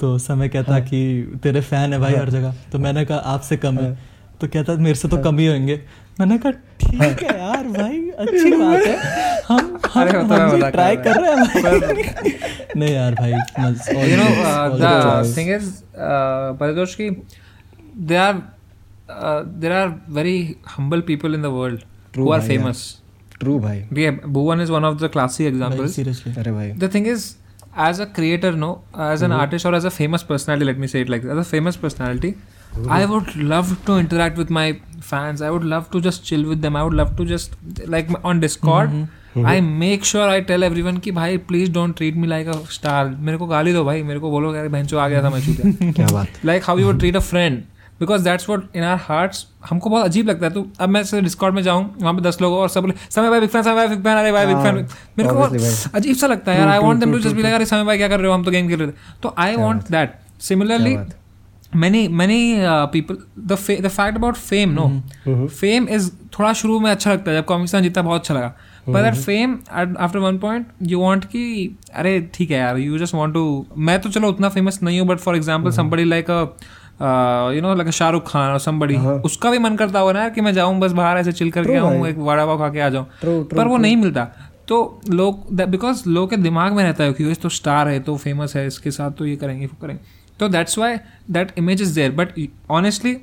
तो 0.00 0.16
समय 0.18 0.48
कहता 0.48 0.78
कि 0.80 1.00
तेरे 1.42 1.60
फ़ैन 1.60 1.92
है 1.92 1.98
भाई 1.98 2.14
हर 2.14 2.30
जगह। 2.30 2.54
तो 2.72 2.78
मैंने 2.78 3.04
कहा 3.04 3.18
आपसे 3.34 3.56
कम 3.56 3.78
है। 3.78 3.92
तो 4.40 4.46
कहता 4.48 4.74
मेरे 4.74 4.94
से 4.94 5.08
तो 5.08 5.16
कम 5.18 5.38
ही 5.38 5.46
होंगे। 5.46 5.80
मैंने 6.20 6.38
कहा 6.38 6.50
ठीक 6.50 7.22
है 7.22 7.38
यार 7.38 7.66
भाई 7.68 7.98
अच्छी 8.18 8.50
बात 8.52 8.82
है। 8.82 8.96
Try 10.70 10.96
are 18.16 18.34
there 19.44 19.72
are 19.72 19.88
very 20.08 20.56
humble 20.68 21.00
people 21.00 21.34
in 21.34 21.42
world 21.42 21.54
world 21.54 22.32
are 22.32 22.40
famous 22.40 23.02
true 23.40 23.58
भाई 23.58 24.10
Bhuvan 24.10 24.60
is 24.60 24.72
one 24.72 24.84
of 24.84 24.98
the 24.98 25.08
classic 25.12 25.46
example 25.46 25.86
the 26.78 26.90
thing 26.94 27.06
is 27.06 27.34
as 27.80 28.00
a 28.00 28.04
creator 28.04 28.54
no 28.54 28.72
as 29.00 29.22
an 29.22 29.32
artist 29.32 29.66
और 29.66 29.74
as 29.74 29.86
a 29.86 29.88
famous 29.88 30.22
personality 30.22 30.66
let 30.66 30.78
me 30.78 30.86
say 30.86 31.00
it 31.00 31.10
like 31.10 31.24
as 31.24 31.38
a 31.38 31.42
famous 31.42 31.76
personality 31.76 32.34
I 32.90 33.04
would 33.04 33.24
love 33.36 33.76
to 33.86 33.98
interact 33.98 34.38
with 34.38 34.50
my 34.50 34.72
fans 35.00 35.42
I 35.42 35.50
would 35.50 35.64
love 35.64 35.84
to 35.92 36.00
just 36.00 36.22
chill 36.22 36.44
with 36.46 36.58
them 36.58 36.76
I 36.76 36.82
would 36.82 36.94
love 36.94 37.16
to 37.16 37.24
just 37.24 37.54
like 37.88 38.14
on 38.24 38.40
Discord 38.40 38.90
I 39.36 39.60
make 39.82 40.04
sure 40.04 40.28
I 40.30 40.40
tell 40.50 40.62
everyone 40.70 41.00
कि 41.00 41.10
भाई 41.10 41.38
please 41.38 41.68
don't 41.68 41.96
treat 42.00 42.16
me 42.16 42.28
like 42.32 42.48
a 42.54 42.56
star. 42.78 43.16
मेरे 43.18 43.38
को 43.38 43.46
गाली 43.46 43.72
दो 43.72 43.84
भाई 43.84 44.02
मेरे 44.02 44.20
को 44.20 44.30
बोलो 44.30 44.54
यार 44.54 44.68
बहनचो 44.68 44.98
आ 44.98 45.08
गया 45.08 45.22
था 45.22 45.30
मैं 45.30 45.40
चूतिया 45.40 45.92
क्या 45.92 46.06
बात। 46.06 46.26
Like 46.46 46.64
how 46.68 46.78
you 46.80 46.90
would 46.90 47.00
treat 47.04 47.20
a 47.22 47.24
friend. 47.32 47.62
Because 48.00 48.22
that's 48.24 48.46
what 48.48 48.62
in 48.76 48.82
our 48.82 49.00
hearts 49.10 49.44
हमको 49.70 49.90
बहुत 49.90 50.04
अजीब 50.04 50.28
लगता 50.28 50.46
है। 50.46 50.52
तो 50.52 50.66
अब 50.80 50.88
मैं 50.88 51.22
डिस्कॉर्ड 51.24 51.54
में 51.54 51.62
जाऊँ 51.62 51.94
वहाँ 52.00 52.14
पे 52.14 52.20
दस 52.20 52.38
लोग 52.42 52.52
और 52.52 52.68
सब 52.68 52.92
समय 53.10 53.30
भाई 53.30 53.40
बिग 53.40 53.48
फ़ैन 53.48 53.62
समय 53.62 53.74
भाई 53.74 53.88
बिग 53.88 54.02
फ़ैन 54.04 54.16
अरे 54.16 54.32
भाई 54.32 54.46
बिग 54.46 54.56
फ़ैन 54.56 54.74
मेरे 55.18 55.30
को 55.30 55.34
अजीब 55.94 56.16
सा 56.16 56.26
लगता 56.26 56.52
है 56.52 56.58
यार। 56.58 56.68
I 56.68 56.78
want 56.78 57.00
them 57.00 57.12
to 57.12 57.18
just 57.18 57.36
be 57.36 57.42
like 57.42 57.54
अरे 57.54 57.66
समय 57.66 57.84
भाई 57.84 57.96
क्या 57.96 58.08
कर 58.08 58.18
रहे 58.20 58.28
हो? 58.28 58.34
हम 58.34 58.44
तो 58.44 58.50
गेम 58.50 58.68
खेल 58.68 58.78
रहे 58.78 58.88
थे। 58.88 58.92
तो 59.22 59.34
आई 59.38 59.56
वांट 59.56 59.82
दैट 59.90 60.14
सिमिलरली 60.40 60.96
बात। 60.96 61.18
many 61.76 62.00
many 62.20 62.40
uh, 62.70 62.86
people 62.94 63.16
the 63.50 63.56
fa- 63.56 63.80
the 63.84 63.90
fact 63.98 64.18
about 64.20 64.40
fame 64.48 64.72
no? 64.78 64.88
fame 65.60 65.86
is 65.98 66.10
थोड़ा 66.38 66.52
शुरू 66.52 66.80
में 66.80 66.90
अच्छा 66.90 67.12
लगता 67.12 67.30
है 67.30 67.36
जब 67.36 67.44
कॉमिक्सन 67.44 67.82
जीता 67.82 68.02
बहुत 68.02 68.20
अच्छा 68.20 68.34
लगा। 68.34 68.54
But 68.86 69.02
that 69.02 69.16
fame 69.16 69.52
at, 69.70 69.90
after 69.98 70.20
one 70.20 70.38
point 70.38 70.70
you 70.92 71.00
कि 71.26 71.76
अरे 71.94 72.20
ठीक 72.34 72.50
है 72.50 72.58
यार 72.58 72.78
यू 72.78 72.98
जस्ट 72.98 73.14
want 73.14 73.32
टू 73.34 73.66
मैं 73.78 74.00
तो 74.00 74.10
चलो 74.10 74.28
उतना 74.28 74.48
फ़ेमस 74.48 74.78
नहीं 74.82 75.00
हूँ 75.00 75.08
but 75.08 75.18
for 75.18 75.36
example 75.36 75.72
somebody 75.72 76.04
like 76.06 76.30
a 76.30 77.54
you 77.54 77.60
know 77.62 77.74
like 77.74 77.90
Shahrukh 77.90 78.26
Khan 78.28 78.52
और 78.52 78.60
somebody 78.60 78.96
उसका 79.24 79.50
भी 79.50 79.58
मन 79.58 79.76
करता 79.76 79.98
होगा 79.98 80.12
ना 80.12 80.28
कि 80.28 80.40
मैं 80.40 80.52
जाऊँ 80.54 80.78
बस 80.80 80.92
बाहर 80.92 81.18
ऐसे 81.18 81.32
चिल 81.32 81.50
करके 81.50 81.76
आऊँ 81.76 82.06
एक 82.08 82.18
वड़ा 82.18 82.46
पाव 82.46 82.58
खा 82.58 82.68
के 82.68 82.80
आ 82.80 82.88
जाऊँ। 82.88 83.06
पर 83.24 83.68
वो 83.68 83.76
नहीं 83.76 83.96
मिलता। 83.96 84.24
तो 84.68 85.00
लोग 85.10 85.52
बिकॉज़ 85.60 86.02
लोग 86.08 86.30
के 86.30 86.36
दिमाग 86.36 86.72
में 86.72 86.82
रहता 86.84 87.04
है 87.04 87.12
कि 87.12 87.34
तो 87.34 87.48
स्टार 87.48 87.88
है 87.88 88.00
तो 88.00 88.16
फ़ेमस 88.16 88.56
है 88.56 88.66
इसके 88.66 88.90
साथ 88.90 89.10
तो 89.18 89.26
ये 89.26 89.36
करेंगे 89.36 89.66
वो 89.66 89.76
करेंगे। 89.82 90.02
तो 90.40 90.48
that's 90.48 90.78
why 90.78 90.96
that 91.30 91.52
image 91.58 91.82
is 91.82 91.94
there 91.94 92.10
but 92.12 92.28
honestly 92.70 93.16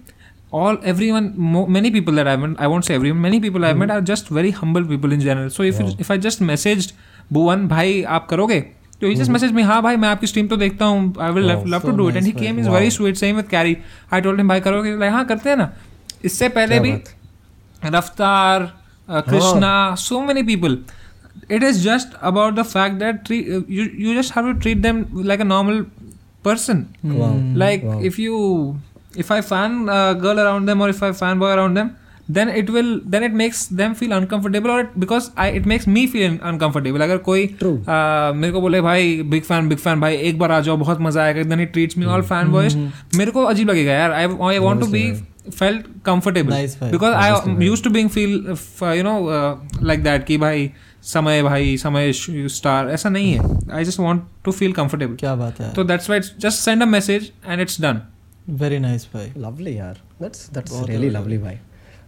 all 0.59 0.77
everyone 0.91 1.25
mo- 1.53 1.67
many 1.77 1.91
people 1.95 2.19
that 2.21 2.29
I've 2.33 2.41
met 2.45 2.61
I 2.65 2.67
won't 2.73 2.89
say 2.89 2.95
everyone 3.01 3.21
many 3.27 3.39
people 3.45 3.65
I've 3.69 3.79
met 3.83 3.91
are 3.95 4.03
just 4.13 4.29
very 4.39 4.53
humble 4.61 4.85
people 4.93 5.15
in 5.17 5.25
general 5.29 5.51
so 5.59 5.65
if 5.71 5.81
you, 5.81 5.87
if 6.07 6.11
I 6.17 6.19
just 6.27 6.43
messaged 6.51 6.93
Bhuvan 7.37 7.67
भाई 7.69 8.03
आप 8.17 8.27
करोगे 8.31 8.61
तो 9.01 9.09
he 9.11 9.17
just 9.21 9.33
messaged 9.37 9.57
me 9.59 9.63
हाँ 9.71 9.81
भाई 9.83 9.97
मैं 10.05 10.09
आपकी 10.09 10.27
stream 10.27 10.49
तो 10.49 10.57
देखता 10.57 10.85
हूँ 10.85 11.15
I 11.23 11.31
will 11.39 11.51
love 11.75 11.81
to 11.87 11.97
do 11.97 12.09
it 12.11 12.17
and 12.17 12.25
he 12.27 12.33
came 12.33 12.59
is 12.61 12.69
very 12.69 12.91
sweet 12.99 13.17
same 13.17 13.37
with 13.37 13.47
Carry 13.49 13.77
I 14.13 14.21
told 14.27 14.41
him 14.41 14.49
भाई 14.49 14.61
करोगे 14.69 14.97
लाइक 14.99 15.13
हाँ 15.13 15.25
करते 15.27 15.51
हैं 15.51 15.57
ना 15.57 15.71
इससे 16.25 16.49
पहले 16.59 16.79
भी 16.81 16.93
रफ्तार 17.85 18.73
uh, 19.09 19.23
krishna 19.31 19.73
so 20.07 20.21
many 20.29 20.43
people 20.51 20.77
it 21.57 21.63
is 21.69 21.83
just 21.85 22.15
about 22.31 22.55
the 22.59 22.65
fact 22.65 22.99
that 23.01 23.25
treat, 23.29 23.49
uh, 23.57 23.61
you 23.79 23.85
you 24.05 24.15
just 24.19 24.31
have 24.37 24.47
to 24.51 24.55
treat 24.67 24.83
them 24.83 25.01
like 25.33 25.41
a 25.41 25.49
normal 25.53 25.81
person 26.49 26.81
Wow. 27.19 27.33
like 27.65 27.85
if 28.11 28.19
you 28.25 28.39
if 29.16 29.32
i 29.32 29.42
fan 29.42 29.90
a 29.90 30.16
girl 30.16 30.40
around 30.40 30.68
them 30.68 30.82
or 30.82 30.90
if 30.90 31.02
i 31.04 31.12
fan 31.12 31.40
boy 31.40 31.52
around 31.54 31.74
them 31.74 31.96
then 32.30 32.50
it 32.50 32.70
will 32.70 33.00
then 33.06 33.24
it 33.24 33.34
makes 33.34 33.66
them 33.68 33.96
feel 33.96 34.12
uncomfortable 34.12 34.70
or 34.70 34.82
it, 34.82 35.00
because 35.00 35.32
I 35.36 35.48
it 35.50 35.66
makes 35.66 35.88
me 35.88 36.06
feel 36.08 36.38
uncomfortable 36.44 37.02
अगर 37.02 37.18
कोई 37.28 37.48
True. 37.60 37.78
uh, 37.78 38.36
मेरे 38.36 38.52
को 38.54 38.62
बोले 38.62 38.82
भाई 38.82 39.22
big 39.24 39.44
fan 39.44 39.70
big 39.70 39.78
fan 39.78 40.00
भाई 40.02 40.18
एक 40.30 40.40
बार 40.40 40.52
आ 40.52 40.60
जाओ 40.68 40.78
बहुत 40.78 41.02
मज़ा 41.02 41.24
आएगा 41.24 41.44
then 41.44 41.62
it 41.62 41.72
treats 41.74 41.98
me 41.98 42.06
all 42.06 42.22
fan 42.22 42.52
boys 42.52 42.78
मेरे 43.18 43.32
को 43.32 43.44
अजीब 43.44 43.70
लगेगा 43.70 43.94
यार 43.94 44.12
I 44.12 44.28
I 44.50 44.58
want 44.58 44.80
to 44.80 44.88
be 44.88 45.12
because 46.92 47.14
I 47.16 47.30
used 47.62 47.84
to 47.84 47.90
being 47.90 48.10
feel 48.10 48.52
uh, 48.52 48.92
you 48.92 49.04
know 49.04 49.30
uh, 49.30 49.56
like 49.82 50.04
that 50.04 50.26
कि 50.26 50.38
भाई 50.38 50.70
समय 51.04 51.42
भाई 51.44 51.78
समय 51.78 52.12
स्टार 52.14 52.90
ऐसा 52.90 53.10
नहीं 53.10 53.32
है 53.34 53.74
I 53.74 53.86
just 53.86 54.00
want 54.00 54.22
to 54.46 54.52
feel 54.52 54.74
comfortable 54.74 55.16
क्या 55.16 55.36
बात 55.36 55.60
है 55.62 55.74
तो 55.74 55.84
that's 55.84 56.10
why 56.10 56.20
just 56.20 56.60
send 56.60 56.82
a 56.82 56.86
message 56.86 57.32
and 57.48 57.62
it's 57.62 57.82
done 57.82 58.02
very 58.50 58.80
nice 58.80 59.08
भाई 59.14 59.32
लवली 59.38 59.78
यार 59.78 59.98
दैट्स 60.22 60.50
दैट्स 60.54 60.72
रियली 60.88 61.10
लवली 61.10 61.38
भाई 61.38 61.56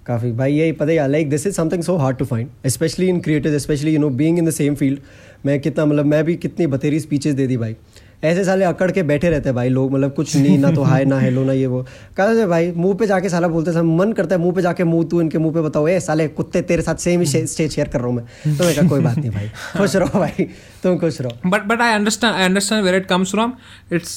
काफ़ी 0.06 0.32
भाई 0.32 0.54
यही 0.54 0.72
पता 0.72 0.92
है 0.92 1.08
like 1.12 1.30
this 1.30 1.48
is 1.48 1.56
something 1.56 1.84
so 1.84 1.96
hard 1.98 2.18
to 2.18 2.26
find 2.26 2.68
specially 2.68 3.08
in 3.10 3.20
creators 3.22 3.62
specially 3.64 3.94
you 3.94 4.00
know 4.00 4.10
being 4.10 4.40
in 4.40 4.46
the 4.46 4.52
same 4.52 4.76
field 4.76 5.00
मैं 5.46 5.60
कितना 5.60 5.86
मतलब 5.86 6.06
मैं 6.06 6.24
भी 6.26 6.36
कितनी 6.36 6.68
बतेरी 6.68 7.00
स्पीचेस 7.00 7.36
दे 7.36 7.48
दी 7.48 7.58
भाई 7.58 7.76
ऐसे 8.24 8.44
साले 8.46 8.66
अकड़ 8.66 8.92
के 8.92 9.04
बैठे 9.04 9.30
रहते 9.30 9.50
हैं 9.50 9.56
भाई 9.56 9.70
लोग 9.70 9.92
मतलब 9.92 10.14
कुछ 10.14 10.36
नहीं 10.36 10.58
ना 10.60 10.72
तो 10.72 10.84
हाय 10.84 11.06
ना 11.06 11.20
हेलो 11.20 11.44
ना 11.44 11.54
ये 11.54 11.68
वो। 11.68 11.82
कहते 12.18 12.42
थे 12.42 12.46
भाई 12.48 12.72
मुँह 12.72 12.96
पे 12.96 13.08
जाके 13.08 13.30
साला 13.30 13.48
बोलते 13.48 13.72
हैं 13.72 13.82
मन 13.82 14.12
करता 14.14 14.36
है 14.36 14.42
मुँह 14.42 14.54
पे 14.56 14.62
जाके 14.62 14.84
मुँह 14.84 15.06
तू 15.12 15.22
इनके 15.22 15.38
मुँह 15.38 15.54
पे 15.54 15.62
बताओ 15.62 15.88
ए 15.88 16.00
साले 16.00 16.28
कुत्ते 16.28 16.62
तेरे 16.62 16.82
साथ 16.82 16.96
सेम 16.96 17.22
ही 17.22 17.26
स्टेज 17.26 17.72
शेयर 17.72 17.88
कर 17.88 18.00
रहा 18.00 18.08
हूँ 18.08 18.16
मैं. 18.16 18.58
तो 18.58 18.64
मैं 18.64 18.76
कहा 18.76 18.88
कोई 18.88 19.00
बात 19.00 19.18
नहीं 19.18 19.32
भाई 19.32 19.48
खुश 19.78 19.96
रहो 19.96 20.20
भाई 20.20 20.48
तुम 20.84 20.98
खुश 20.98 21.22
रहो. 21.22 21.50
But 21.50 21.64
but 21.64 21.82
I 21.82 21.98
understand 22.00 22.40
I 22.42 22.50
understand 22.52 22.90
where 22.90 23.00
it 23.02 23.10
comes 23.14 23.34
from. 23.36 23.56
It's 23.92 24.14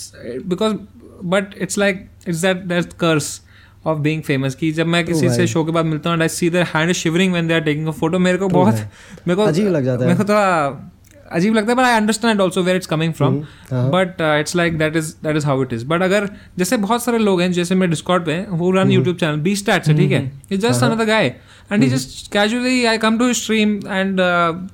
because 0.53 0.77
but 1.33 1.57
it's 1.65 1.79
like 1.85 2.05
it's 2.29 2.45
that 2.45 2.65
that 2.73 2.93
curse 2.95 3.41
of 3.87 3.99
being 3.99 4.21
famous 4.21 4.55
कि 4.55 4.73
जब 4.73 4.87
मैं 4.87 5.05
किसी 5.05 5.29
से 5.29 5.47
शो 5.47 5.65
के 5.65 5.73
बाद 5.73 5.85
मिलता 5.85 6.11
हूँ 6.11 6.21
I 6.21 6.29
see 6.29 6.51
their 6.51 6.65
hand 6.65 6.93
shivering 6.93 7.33
when 7.33 7.49
they 7.49 7.55
are 7.55 7.61
taking 7.61 7.87
a 7.87 7.91
photo 7.91 8.19
मेरे 8.19 8.39
को 8.39 8.49
बहुत 8.49 8.75
मेरे 8.75 9.35
को 9.35 9.43
अजीब 9.43 9.69
लग 9.69 9.85
जाता 9.85 10.05
है। 10.05 10.11
मेरे 10.11 10.25
को 10.25 10.29
थोड़ा 10.29 10.91
अजीब 11.33 11.55
लगता 11.55 11.73
है 11.73 11.77
but 11.77 11.85
I 11.85 11.97
understand 11.97 12.41
also 12.41 12.63
where 12.63 12.77
it's 12.77 12.87
coming 12.87 13.13
from 13.13 13.37
but 13.73 14.17
it's 14.21 14.57
like 14.57 14.79
that 14.79 14.97
is 14.97 15.13
that 15.25 15.37
is 15.37 15.47
how 15.47 15.63
it 15.63 15.73
is 15.73 15.87
but 15.87 16.03
अगर 16.03 16.29
जैसे 16.59 16.77
बहुत 16.77 17.05
सारे 17.05 17.19
लोग 17.19 17.41
हैं 17.41 17.53
जैसे 17.53 17.75
मैं 17.75 17.91
डिस्कॉर्ड 17.91 18.25
पे 18.25 18.39
वो 18.51 18.71
run 18.71 18.91
YouTube 18.91 19.17
channel 19.17 19.37
B 19.37 19.57
stats 19.57 19.89
है 19.89 19.97
ठीक 19.97 20.13
है? 20.13 20.33
Is 20.53 20.61
just 20.61 20.83
another 20.83 21.05
guy 21.05 21.27
and 21.73 21.83
he 21.83 21.89
just 21.89 22.33
casually 22.33 22.85
I 22.85 22.99
come 22.99 23.19
to 23.19 23.33
stream 23.33 23.79
and 23.89 24.21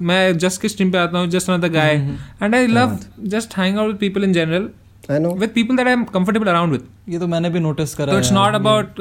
मैं 0.02 0.38
जस्ट 0.38 0.62
की 0.62 0.68
स्ट्रीम 0.68 0.90
पे 0.90 0.98
आता 0.98 1.18
हूँ 1.18 1.28
just 1.28 1.50
another 1.50 1.68
guy 1.68 1.94
and 2.42 2.54
I 2.54 2.66
love 2.66 2.98
just 3.26 3.56
hang 3.58 3.78
out 3.78 3.86
with 3.86 3.96
people 3.96 4.24
in 4.24 4.32
general 4.32 4.68
I 5.10 5.18
know 5.18 5.34
with 5.34 5.50
people 5.50 5.76
that 5.76 5.86
I 5.86 5.92
am 5.92 6.04
comfortable 6.14 6.46
around 6.46 6.72
with 6.72 6.86
ये 7.08 7.18
तो 7.18 7.26
मैंने 7.26 7.50
भी 7.50 7.60
notice 7.60 7.94
करा 7.94 8.12
तो 8.12 8.18
इट्स 8.18 8.32
नॉट 8.32 8.54
अबाउट 8.54 9.00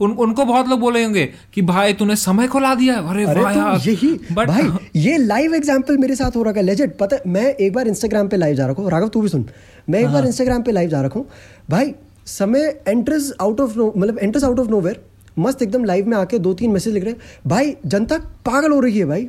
उनको 0.00 0.44
बहुत 0.44 0.68
लोग 0.68 0.80
बोले 0.80 1.04
होंगे 1.04 1.28
कि 1.54 1.62
भाई 1.64 1.92
तूने 1.94 2.16
समय 2.18 2.48
को 2.48 2.58
ला 2.58 2.74
दिया 2.74 2.94
अरे 3.10 3.24
अरे 3.24 3.42
तो 3.44 3.90
यही 3.90 4.12
बट 4.32 4.48
भाई 4.48 4.70
ये 5.00 5.16
लाइव 5.18 5.54
एग्जांपल 5.54 5.98
मेरे 5.98 6.16
साथ 6.16 6.36
हो 6.36 6.42
रहा 6.42 6.60
है। 6.60 6.86
पता 7.00 7.16
मैं 7.26 7.44
एक 7.46 7.72
बार 7.72 7.88
इंस्टाग्राम 7.88 8.28
पे 8.28 8.36
लाइव 8.36 8.54
जा 8.56 8.66
रहा 8.66 8.82
हूँ। 8.82 8.90
राघव 8.90 9.08
तू 9.08 9.20
भी 9.20 9.28
सुन। 9.28 9.44
मैं 9.90 10.00
एक 10.00 10.08
बार 10.08 10.26
इंस्टाग्राम 10.26 10.62
पे 10.62 10.72
लाइव 10.72 10.88
जा 10.90 11.00
हूँ। 11.14 11.26
भाई 11.70 11.94
Samay 12.26 12.74
enters 12.88 13.32
out 13.40 13.60
of 13.60 13.76
no 13.78 13.92
मतलब 13.96 14.18
एंटर्स 14.18 14.44
आउट 14.44 14.58
ऑफ़ 14.60 14.68
नोवेयर 14.68 15.00
मस्त 15.38 15.62
एकदम 15.62 15.84
लाइव 15.84 16.06
में 16.08 16.16
आके 16.16 16.38
दो 16.38 16.54
तीन 16.54 16.70
मैसेज 16.70 16.94
लिख 16.94 17.04
रहे 17.04 17.12
हैं। 17.12 17.20
भाई 17.46 17.74
जनता 17.86 18.18
पागल 18.46 18.72
हो 18.72 18.80
रही 18.80 18.98
है 18.98 19.04
भाई। 19.06 19.28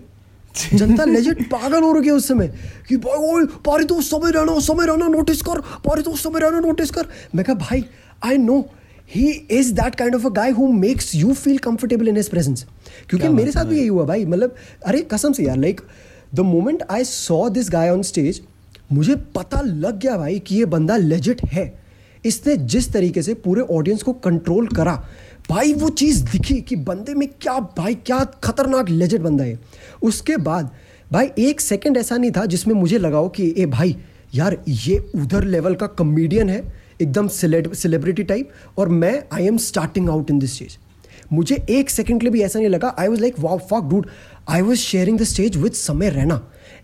जनता 0.74 1.06
लेजेंड 1.06 1.44
पागल 1.46 1.84
हो 1.84 1.92
रही 1.94 2.08
है 2.08 2.14
उस 2.14 2.28
समय 2.28 2.48
कि 2.90 2.98
भाई 2.98 3.18
ओए 3.30 3.46
पारी 3.66 3.86
तो 3.86 4.02
समय 4.02 4.32
रहना 4.32 4.60
समय 4.60 4.86
रहना 4.86 5.08
नोटिस 5.08 5.42
कर 5.42 5.60
पारी 5.86 6.02
तो 6.02 6.16
समय 6.16 6.40
रहना 6.40 6.60
नोटिस 6.60 6.92
कर। 6.92 7.08
मैं 7.36 7.46
कहा 7.46 7.56
भाई 7.56 7.84
I 8.26 8.38
know 8.38 8.60
he 9.16 9.30
is 9.52 9.74
that 9.74 9.96
kind 9.96 10.16
of 10.16 10.26
a 10.26 10.30
guy 10.30 10.52
who 10.52 10.68
makes 10.74 11.16
you 11.16 11.34
feel 11.34 11.58
comfortable 11.58 12.08
in 12.08 12.18
his 12.18 12.30
presence 12.30 12.66
क्योंकि 13.10 13.28
मेरे 13.28 13.52
साथ 13.52 13.66
भी 13.66 13.78
यही 13.78 13.88
हुआ 13.88 14.06
भाई 14.06 14.26
मतलब 14.26 14.56
अरे 14.86 15.02
कसम 15.02 15.32
से 15.32 15.44
यार 15.44 15.58
like 15.58 15.82
the 16.36 16.40
moment 16.40 16.84
I 16.90 17.04
saw 17.04 17.48
this 17.50 17.70
guy 17.70 17.90
on 17.90 18.02
stage 18.02 18.42
मुझे 18.92 19.16
पता 19.36 19.62
लग 19.62 20.00
गया 20.00 20.18
भाई 20.18 20.40
कि 20.40 20.56
ये 20.56 20.66
बंदा 20.66 20.98
लेजिट 20.98 21.42
है। 21.46 21.74
इसने 22.26 22.56
जिस 22.58 22.92
तरीके 22.94 23.22
से 23.22 23.34
पूरे 23.34 23.62
ऑडियंस 23.62 24.04
को 24.04 24.14
कंट्रोल 24.14 24.68
करा 24.68 24.94
भाई 25.50 25.74
वो 25.74 25.90
चीज़ 25.92 26.24
दिखी 26.24 26.60
कि 26.62 26.76
बंदे 26.76 27.14
में 27.14 27.28
क्या, 27.32 27.60
भाई 27.78 27.96
क्या 27.96 28.24
खतरनाक 28.44 28.90
लेजिट 28.90 29.22
बंदा 29.22 29.44
है। 29.44 29.60
उसके 30.04 30.38
बाद, 30.38 30.70
भाई 31.12 31.30
एक 31.40 31.62
सेकंड 31.62 31.98
ऐसा 31.98 32.18
नहीं 32.18 32.32
था 32.32 32.46
जिसमें 32.46 32.74
मुझे 32.76 32.98
लगाओ 32.98 33.30
कि, 33.30 33.54
ए 33.58 33.66
भाई, 33.66 33.96
यार 34.36 34.58
ये 34.68 34.98
उधर 35.16 35.44
लेवल 35.46 35.76
का 35.76 35.88
कॉमेडियन 35.88 36.50
है, 36.50 36.64
एकदम 37.02 37.28
सेलिब्रिटी 37.28 38.24
टाइप 38.24 38.50
और 38.78 38.90
मैं 38.90 39.22
I 39.34 39.48
am 39.48 39.58
starting 39.58 40.10
out 40.10 40.32
in 40.32 40.40
this 40.40 40.54
stage 40.56 40.78
मुझे 41.34 41.56
एक 41.70 41.90
सेकंड 41.90 42.20
के 42.20 42.26
लिए 42.26 42.32
भी 42.32 42.42
ऐसा 42.42 42.60
नहीं 42.60 42.70
लगा। 42.70 42.94
I 43.00 43.08
was 43.08 43.22
like 43.22 43.40
wow 43.40 43.58
fuck 43.72 43.90
dude 43.90 44.08
I 44.50 44.62
was 44.62 44.78
sharing 44.80 45.20
the 45.20 45.24
stage 45.24 45.58
with 45.58 45.74
Samay 45.74 46.10
Raina 46.10 46.40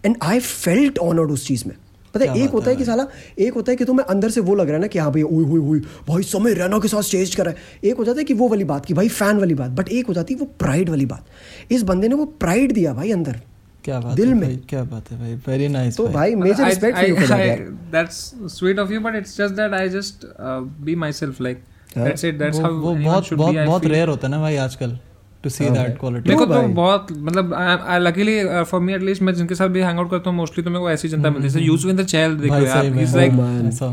and 0.05 0.15
I 0.23 0.39
felt 0.39 0.99
honoured 0.99 1.31
उस 1.31 1.47
चीज़ 1.47 1.63
में. 1.67 1.75
पता 2.13 2.25
है 2.25 2.43
एक 2.43 2.49
होता 2.49 2.69
है 2.69 2.75
कि 2.75 2.85
साला 2.85 3.05
एक 3.39 3.53
होता 3.53 3.71
है 3.71 3.75
कि 3.77 3.85
तुम्हें 3.85 4.05
अंदर 4.05 4.29
से 4.29 4.41
वो 4.41 4.55
लग 4.55 4.67
रहा 4.67 4.75
है 4.75 4.81
ना 4.81 4.87
कि 4.87 4.99
हाँ 4.99 5.11
भाई 5.11 5.21
ओए 5.23 5.43
ओए 5.45 5.59
ओए 5.59 5.79
भाई 6.07 6.23
समय 6.23 6.53
रैना 6.53 6.79
के 6.79 6.87
साथ 6.87 7.01
स्टेज 7.09 7.35
करा 7.35 7.51
है। 7.51 7.57
एक 7.83 7.97
हो 7.97 8.03
जाता 8.05 8.19
है 8.19 8.23
कि 8.23 8.33
वो 8.33 8.47
वाली 8.49 8.63
बात 8.71 8.85
की 8.85 8.93
भाई 8.93 9.07
फ़ैन 9.09 9.37
वाली 9.39 9.53
बात 9.53 9.71
बट 9.79 9.89
एक 9.89 10.07
हो 10.07 10.13
जाती 10.13 10.33
है 10.33 10.39
वो 10.39 10.45
प्राइड 10.59 10.89
वाली 10.89 11.05
बात। 11.05 11.71
इस 11.71 11.83
बंदे 11.83 12.07
ने 12.07 12.15
वो 12.15 12.25
प्राइड 12.43 12.73
दिया 12.73 12.93
भाई 12.93 13.11
अंदर 13.11 13.39
क्या 13.83 13.99
बात 13.99 14.15
दिल 14.15 14.27
है 14.27 14.33
में। 14.35 14.59
क्या 14.69 14.83
बात 14.83 15.11
है 15.11 15.19
भाई 15.19 15.35
वेरी 15.47 15.67
नाइस 15.67 15.97
तो 15.97 16.07
भाई। 16.07 16.35
Major 16.35 16.65
respect 16.67 16.97
for 16.97 17.09
you 17.09 17.15
for 17.15 17.27
that 17.27 17.47
यार 17.47 17.67
that's 17.93 18.19
sweet 18.55 18.81
of 18.83 18.91
you 18.95 19.03
but 19.05 19.21
it's 19.21 19.37
just 19.37 19.55
that 19.55 19.77
I 19.77 19.87
just 19.95 20.25
uh, 20.39 20.59
be 20.89 20.97
myself 21.05 21.39
like 21.47 21.63
हाँ। 21.95 22.05
that's 22.05 22.23
it 22.23 22.43
वो, 22.63 22.93
बहुत 22.95 23.33
बहुत 23.33 23.85
रेयर 23.85 24.07
होता 24.07 24.27
है 24.27 24.31
ना 24.31 24.41
भाई 24.41 24.55
आजकल। 24.65 24.97
टू 25.43 25.49
सी 25.49 25.69
दैट 25.69 25.97
क्वालिटी 25.99 26.29
मेरे 26.29 26.39
को 26.39 26.53
तो 26.53 26.61
बहुत 26.75 27.07
मतलब 27.27 27.53
I 27.53 27.99
luckily 27.99 28.63
for 28.69 28.81
me 28.81 28.93
at least 28.93 29.21
मैं 29.21 29.33
जिनके 29.35 29.55
साथ 29.55 29.69
भी 29.69 29.81
हैंग 29.81 29.99
आउट 29.99 30.09
करता 30.11 30.29
हूँ 30.29 30.37
मोस्टली 30.37 30.63
तो 30.63 30.69
मेरे 30.69 30.81
को 30.81 30.89
ऐसी 30.91 31.09
जनता 31.09 31.29
मिलती 31.29 31.43
है। 31.43 31.49
जैसे 31.49 31.65
यूजवेंद्र 31.65 32.03
चहल 32.03 32.35
देखो 32.37 32.59
यार 32.65 32.85
इज़ 32.85 33.17
लाइक 33.17 33.31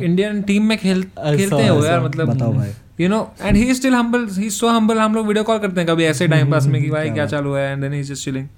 इंडियन 0.04 0.42
टीम 0.42 0.62
में 0.64 0.76
खेल 0.78 1.02
खेलते 1.02 1.66
हो 1.66 1.84
यार 1.84 2.00
मतलब 2.04 2.34
बताओ 2.34 2.52
भाई। 2.54 2.70
You 3.00 3.08
know 3.08 3.20
and 3.42 3.56
he 3.56 3.74
still 3.74 3.94
humble 3.94 4.26
he 4.38 4.50
so 4.50 4.68
humble 4.68 4.98
हम 4.98 5.14
लोग 5.14 5.26
वीडियो 5.26 5.44
कॉल 5.44 5.58
करते 5.58 5.80
हैं 5.80 5.88
कभी 5.88 6.04
ऐसे 6.04 6.28
टाइम 6.28 6.50
पास 6.52 6.66
में 6.66 6.82
कि 6.82 6.90
भाई 6.90 7.10
क्या 7.10 7.26
चालू 7.26 7.54
है 7.54 7.70
and 7.72 7.82
then 7.82 7.92
he 7.92 8.02
just 8.04 8.24
chilling 8.24 8.48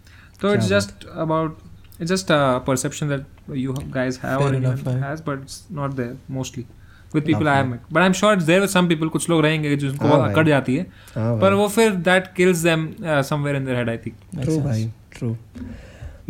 तो 0.43 0.55
it's 0.55 0.69
just 0.69 1.09
about 1.17 1.59
it's 2.03 2.11
just 2.11 2.31
a 2.35 2.37
perception 2.67 3.11
that 3.13 3.25
you 3.63 3.73
guys 3.95 4.19
have 4.21 4.37
or 4.37 4.45
Fair 4.45 4.53
anyone 4.53 4.69
enough, 4.69 4.85
भाई। 4.85 5.01
has 5.01 5.19
I 7.15 7.19
have 7.57 7.69
met 7.69 7.81
but 7.93 8.03
I'm 8.03 8.13
sure 8.13 8.33
it's 8.37 8.47
there 8.47 8.61
with 8.61 8.73
some 8.75 8.89
people 8.91 9.09
कुछ 9.13 9.29
लोग 9.31 9.43
रहेंगे 9.43 9.77
जिनको 9.77 10.05
हाँ 10.07 10.17
बहुत 10.17 10.31
अकड़ 10.31 10.47
जाती 10.49 10.77
है। 10.77 10.87
हाँ 11.15 11.41
पर 11.41 11.53
वो 11.53 11.69
फिर 11.69 11.93
that 12.09 12.25
kills 12.39 12.63
them 12.67 12.81
uh, 13.05 13.23
somewhere 13.31 13.55
in 13.61 13.65
their 13.69 13.77
head 13.79 13.89
I 13.89 13.97
think. 14.05 14.43
True 14.43 14.59
भाई 14.61 14.91
ट्रू 15.19 15.37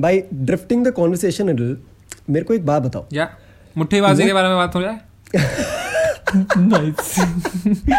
भाई 0.00 0.22
ड्रिफ्टिंग 0.34 0.84
द 0.86 0.90
कॉन्वर्सेशन 0.90 1.46
मेरे 2.30 2.44
को 2.44 2.54
एक 2.54 2.66
बात 2.66 2.82
बताओ। 2.82 3.06
या 3.12 3.28
मुट्ठीबाजी 3.78 4.24
के 4.24 4.32
बारे 4.32 4.48
में 4.48 4.56
बात 4.56 4.74
हो 4.74 4.82
जाए? 4.82 5.00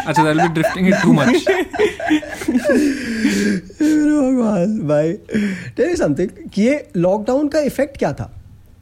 अच्छा 0.07 0.23
that 0.23 0.38
be 0.38 0.47
drifting 0.53 0.88
it 0.88 0.95
too 1.03 1.13
much 1.13 1.29
भगवान 3.82 4.79
भाई। 4.88 5.13
टेल 5.77 5.95
समथिंग 5.95 6.29
कि 6.53 6.61
ये 6.61 6.88
लॉकडाउन 6.97 7.47
का 7.47 7.59
इफ़ेक्ट 7.59 7.97
क्या 7.97 8.13
था 8.13 8.32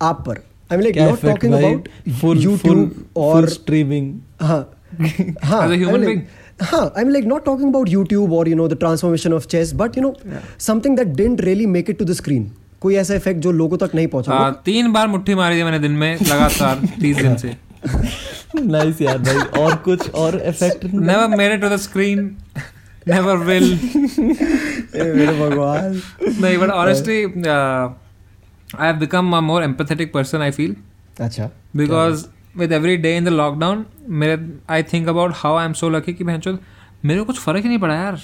आप 0.01 0.23
पर? 0.27 0.39
I 0.71 0.77
mean 0.77 0.83
like 0.83 0.97
not 0.97 1.21
talking 1.21 1.53
about 1.53 1.87
full 2.21 2.43
YouTube 2.43 3.17
और 3.17 3.49
स्ट्रीमिंग 3.49 4.13
हाँ. 4.41 4.61
हाँ 5.43 5.59
As 5.61 5.71
a 5.71 5.73
I 5.73 5.79
human 5.79 5.95
mean, 5.95 6.05
being? 6.05 6.19
like, 6.19 6.69
हाँ 6.71 6.81
I 6.97 7.01
am 7.01 7.09
like 7.09 7.25
not 7.25 7.45
talking 7.45 7.69
about 7.69 7.89
YouTube 7.89 8.33
और 8.33 8.49
you 8.49 8.55
know 8.55 8.67
the 8.67 8.77
transformation 8.79 9.33
of 9.33 9.47
chess 9.47 9.73
but 9.75 9.97
you 9.97 10.03
know 10.03 10.13
something 10.59 10.97
that 10.97 11.07
didn't 11.07 11.41
really 11.41 11.65
make 11.65 11.89
it 11.89 11.99
to 11.99 12.05
the 12.05 12.13
screen 12.13 12.51
कोई 12.81 12.95
ऐसा 12.95 13.15
effect 13.15 13.41
जो 13.41 13.51
लोगों 13.51 13.77
तक 13.77 13.95
नहीं 13.95 14.07
पहुँचा 14.07 14.31
आ, 14.33 14.49
तीन 14.51 14.91
बार 14.91 15.07
मुट्ठी 15.07 15.35
मारी 15.35 15.59
थी 15.59 15.63
मैंने 15.63 15.79
दिन 15.79 15.91
में 15.91 16.13
लगातार 16.21 16.81
तीस 17.01 17.17
दिन 17.17 17.35
से। 17.35 17.55
नाइस 18.55 19.01
यार 19.01 19.17
भाई 19.17 19.61
और 19.61 19.75
कुछ 19.85 20.09
और 20.09 20.41
effect 20.47 20.85
never 20.85 21.27
made 21.41 21.55
it 21.57 21.61
to 21.63 21.69
the 21.73 21.79
screen. 21.87 22.23
Never 23.07 23.35
will. 23.49 23.67
ए, 24.95 25.03
मेरे 25.15 25.33
भगवान। 25.39 26.01
no 26.41 26.51
but 26.63 26.73
honestly 26.79 27.19
I 28.73 28.85
have 28.85 28.99
become 28.99 29.33
a 29.33 29.41
more 29.41 29.61
empathetic 29.67 30.11
person 30.11 30.41
I 30.41 30.51
feel. 30.51 30.75
अच्छा। 31.21 31.49
Because 31.75 32.25
with 32.57 32.71
every 32.77 32.97
day 33.03 33.13
in 33.19 33.27
the 33.27 33.35
lockdown 33.35 33.83
मेरे 34.09 34.37
I 34.71 34.81
think 34.91 35.11
about 35.13 35.37
how 35.43 35.53
I'm 35.61 35.75
so 35.81 35.91
lucky 35.95 36.13
कि 36.13 36.23
भैंचो 36.23 36.57
मेरे 37.05 37.19
को 37.19 37.25
कुछ 37.25 37.39
फ़र्क 37.39 37.63
ही 37.63 37.69
नहीं 37.69 37.79
पड़ा 37.79 37.95
यार। 37.95 38.17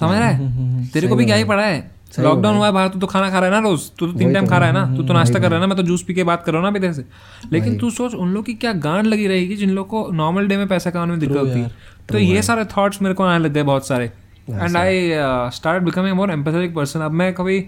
समझ 0.00 0.18
रहा 0.18 0.28
है? 0.28 0.86
तेरे 0.92 1.08
को 1.08 1.16
भी 1.16 1.24
क्या 1.24 1.36
ही 1.36 1.44
पड़ा 1.44 1.62
है? 1.62 1.92
लॉकडाउन 2.18 2.56
हुआ 2.56 2.66
है। 2.66 2.72
बाहर 2.72 2.88
तू 2.88 2.98
तो 2.98 3.06
खाना 3.06 3.30
खा 3.30 3.38
रहा 3.38 3.44
है 3.44 3.50
ना 3.50 3.68
रोज। 3.68 3.90
तू 3.98 4.06
तो 4.06 4.18
तीन 4.18 4.32
टाइम 4.32 4.44
तो। 4.44 4.50
खा 4.50 4.58
रहा 4.58 4.68
है। 4.68 4.74
ना? 4.74 4.96
तू 4.96 5.02
तो 5.02 5.14
नाश्ता 5.14 5.38
कर 5.38 5.50
रहा 5.50 5.54
है 5.54 5.60
ना? 5.60 5.66
मैं 5.66 5.76
तो 5.76 5.82
जूस 5.82 6.02
पी 6.02 6.14
के 6.14 6.24
बात 6.24 6.44
कर 6.44 6.52
रहा 6.52 6.60
हूँ 6.60 6.64
ना 6.64 6.70
अभी 6.70 6.80
तेरे 6.80 6.92
से। 6.92 7.04
लेकिन 7.52 7.78
तू 7.78 7.90
सोच 7.90 8.14
उन 8.14 8.34
लोग 8.34 8.44
की 8.44 8.54
क्या 8.54 8.72
गांड 8.72 9.06
लगी 9.06 9.26
रहेगी 9.26 9.56
जिन 9.56 9.70
लोग 9.70 9.88
को 9.88 10.08
नॉर्मल 10.12 10.48
डे 10.48 10.56
में 10.56 10.66
पैसा 10.68 10.90
कमाने 10.90 11.10
में 11.10 11.20
दिक्कत 11.20 11.36
होती। 11.36 11.60
है 11.60 11.70
तो 12.08 12.18
ये 12.18 12.42
सारे 12.42 12.64
थॉट्स 12.76 13.02
मेरे 13.02 13.14
को 13.14 13.24
आने 13.24 13.44
लग 13.44 13.52
गए 13.52 13.62
बहुत 13.62 13.86
सारे। 13.86 14.04
And 14.50 14.76
I 14.76 15.10
start 15.54 15.82
becoming 15.82 16.16
more 16.16 16.30
empathetic 16.30 16.74
person 16.74 17.00
अब 17.00 17.12
मैं 17.12 17.32
कभी 17.34 17.58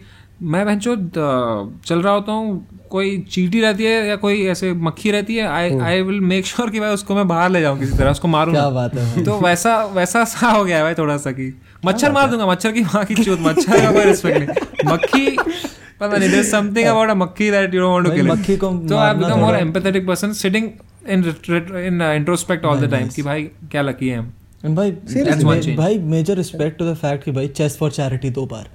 मैं 0.43 0.64
भैंचो 0.66 0.97
चल 0.97 2.01
रहा 2.03 2.12
होता 2.12 2.32
हूँ 2.32 2.66
कोई 2.91 3.18
चीटी 3.30 3.61
रहती 3.61 3.84
है 3.84 4.07
या 4.09 4.16
कोई 4.16 4.43
ऐसे 4.47 4.72
मक्खी 4.89 5.11
रहती 5.11 5.37
है 5.37 5.47
I 5.49 5.78
I 5.80 6.03
will 6.03 6.20
make 6.32 6.47
sure 6.47 6.70
कि 6.70 6.80
भाई 6.80 6.95
उसको 6.95 7.14
मैं 7.14 7.26
बाहर 7.28 7.51
ले 7.51 7.61
जाऊँ 7.61 7.78
किसी 7.78 7.97
तरह 7.99 8.11
उसको 8.11 8.28
मारूँ 8.28 8.55
क्या 8.55 8.68
बात 8.70 8.95
है 8.95 9.24
तो 9.24 9.39
वैसा 9.41 9.76
वैसा 9.95 10.24
सा 10.24 10.51
हो 10.51 10.64
गया 10.64 10.76
है 10.76 10.82
भाई 10.82 10.95
थोड़ा 10.95 11.16
सा 11.16 11.32
कि 11.32 11.53
मच्छर 11.87 12.12
मार 12.12 12.30
दूँगा 12.30 12.47
मच्छर 12.47 12.72
की 12.72 12.82
माँ 12.84 13.05
की 13.05 13.14
चूत 13.14 13.41
मच्छर 13.41 13.80
का 13.82 13.93
कोई 13.93 14.05
रिस्पेक्ट 14.05 14.39
नहीं। 14.39 14.93
मक्खी 14.93 15.26
पता 16.01 16.16
नहीं 16.16 16.30
there's 16.30 16.51
something 16.51 16.87
about 16.89 17.11
a 17.11 17.18
monkey 17.18 17.51
that 17.51 17.74
you 17.74 17.80
don't 17.80 17.93
want 17.93 18.07
to 18.07 18.11
भाई, 18.11 18.20
kill 18.20 18.26
it. 18.26 18.32
मक्खी 18.32 18.57
को 18.57 18.72
तो 18.89 18.97
I 18.99 19.14
become 19.14 19.39
more 19.41 19.57
empathetic 19.57 20.07
person 20.07 20.32
sitting 20.32 20.70
in 21.09 21.24
in 21.76 22.03
introspect 22.14 22.64
all 22.64 22.87
the 22.87 22.91
time 22.91 23.09
कि 23.09 23.22
भाई 23.22 23.43
क्या 23.70 23.82
लकी 23.82 24.09
है 24.09 24.18
हम। 24.18 24.32
And 24.64 24.76
भाई. 24.76 24.91
भाई 25.76 25.99
major 26.14 26.37
respect 26.37 26.78
to 26.78 26.93
the 26.93 26.95
fact 26.97 27.24
कि 27.24 27.30
भाई 27.32 27.49
चेस 27.49 27.76
फॉर 27.80 27.91
चैरिटी 27.91 28.30
दो 28.30 28.47
बार। 28.47 28.68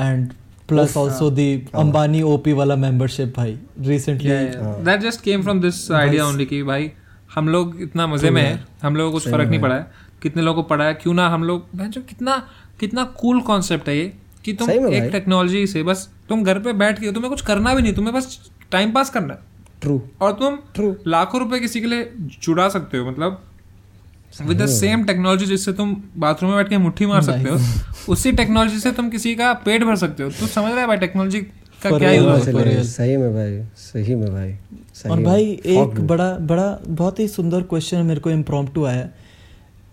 And 0.00 0.32
plus 0.72 0.96
also 0.96 1.30
the 1.30 1.40
Ambani 1.74 2.22
OP 2.22 2.52
वाला 2.52 2.76
मेंबरशिप 2.76 3.34
भाई 3.36 3.58
recently 3.80 4.28
that 4.84 5.00
just 5.00 5.20
came 5.20 5.42
from 5.42 5.60
this 5.60 5.90
idea 5.92 6.26
only 6.26 6.46
कि 6.46 6.62
भाई 6.62 6.90
हम 7.34 7.48
लोग 7.48 7.76
इतना 7.80 8.06
मज़े 8.06 8.30
में 8.30 8.42
है 8.42 8.64
हम 8.82 8.96
लोगों 8.96 9.10
को 9.12 9.18
कुछ 9.18 9.30
फ़र्क 9.30 9.48
नहीं 9.48 9.60
पड़ा 9.60 9.74
है। 9.74 9.90
कितने 10.22 10.42
लोगों 10.42 10.62
को 10.62 10.68
पड़ा 10.68 10.84
है? 10.84 10.94
क्यों 10.94 11.14
ना 11.14 11.28
हम 11.28 11.44
लोग 11.44 11.68
भैंचो 11.76 12.00
कितना 12.00 12.36
कितना 12.80 13.04
कूल 13.20 13.40
कॉन्सेप्ट 13.40 13.88
है 13.88 13.96
ये 13.96 14.12
कि 14.44 14.52
तुम 14.52 14.70
एक 14.70 15.10
टेक्नोलॉजी 15.12 15.66
से 15.66 15.82
बस 15.82 16.08
तुम 16.28 16.42
घर 16.44 16.58
पे 16.58 16.72
बैठ 16.72 17.00
के 17.00 17.12
तुम्हें 17.12 17.30
कुछ 17.30 17.40
करना 17.42 17.74
भी 17.74 17.82
नहीं 17.82 17.94
तुम्हें 17.94 18.14
बस 18.14 18.50
टाइम 18.70 18.92
पास 18.92 19.10
करना 19.10 19.34
है। 19.34 19.40
ट्रू 19.82 20.00
और 20.20 20.32
तुम 20.32 20.58
True. 20.76 20.94
लाखों 21.06 21.40
रुपए 21.40 21.60
किसी 21.60 21.80
के 21.80 21.86
लिए 21.86 22.12
जुड़ा 22.42 22.68
सकते 22.68 22.98
हो 22.98 23.10
मतलब 23.10 23.42
विद 24.40 24.62
द 24.62 24.66
सेम 24.66 25.04
टेक्नोलॉजी 25.04 25.46
जिससे 25.46 25.72
तुम 25.72 25.96
बाथरूम 26.16 26.50
में 26.50 26.58
बैठ 26.58 26.68
के 26.68 26.78
मुट्ठी 26.78 27.06
मार 27.06 27.22
सकते 27.22 27.50
हो 27.50 27.58
उसी 28.12 28.32
टेक्नोलॉजी 28.32 28.78
से 28.78 28.92
तुम 28.92 29.10
किसी 29.10 29.34
का 29.34 29.52
पेट 29.52 29.84
भर 29.84 29.96
सकते 29.96 30.22
हो। 30.22 30.30
तू 30.30 30.46
समझ 30.46 30.72
रहा 30.72 30.80
है 30.80 30.86
भाई 30.86 30.96
टेक्नोलॉजी 30.96 31.40
का 31.82 31.98
क्या 31.98 32.12
यूज़ 32.12 32.88
सही 32.88 33.16
में 33.16 33.34
भाई 33.34 33.62
सही 33.76 34.14
में 34.14 34.32
भाई 34.32 34.58
और 35.10 35.22
भाई 35.22 35.44
एक 35.66 36.00
बड़ा 36.00 36.30
बड़ा 36.32 36.78
बहुत 36.88 37.20
ही 37.20 37.28
सुंदर 37.28 37.62
क्वेश्चन 37.62 38.02
मेरे 38.02 38.20
को 38.20 38.30
इम्प्रॉम्प्टू 38.30 38.84
आया। 38.84 39.08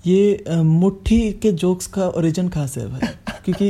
ये 0.07 0.43
मुट्ठी 0.49 1.31
के 1.31 1.51
जोक्स 1.51 1.87
का 1.87 2.07
ओरिजिन 2.07 2.47
कहाँ 2.47 2.67
से 2.67 2.81
है 2.81 2.87
भाई? 2.87 3.07
क्योंकि 3.45 3.65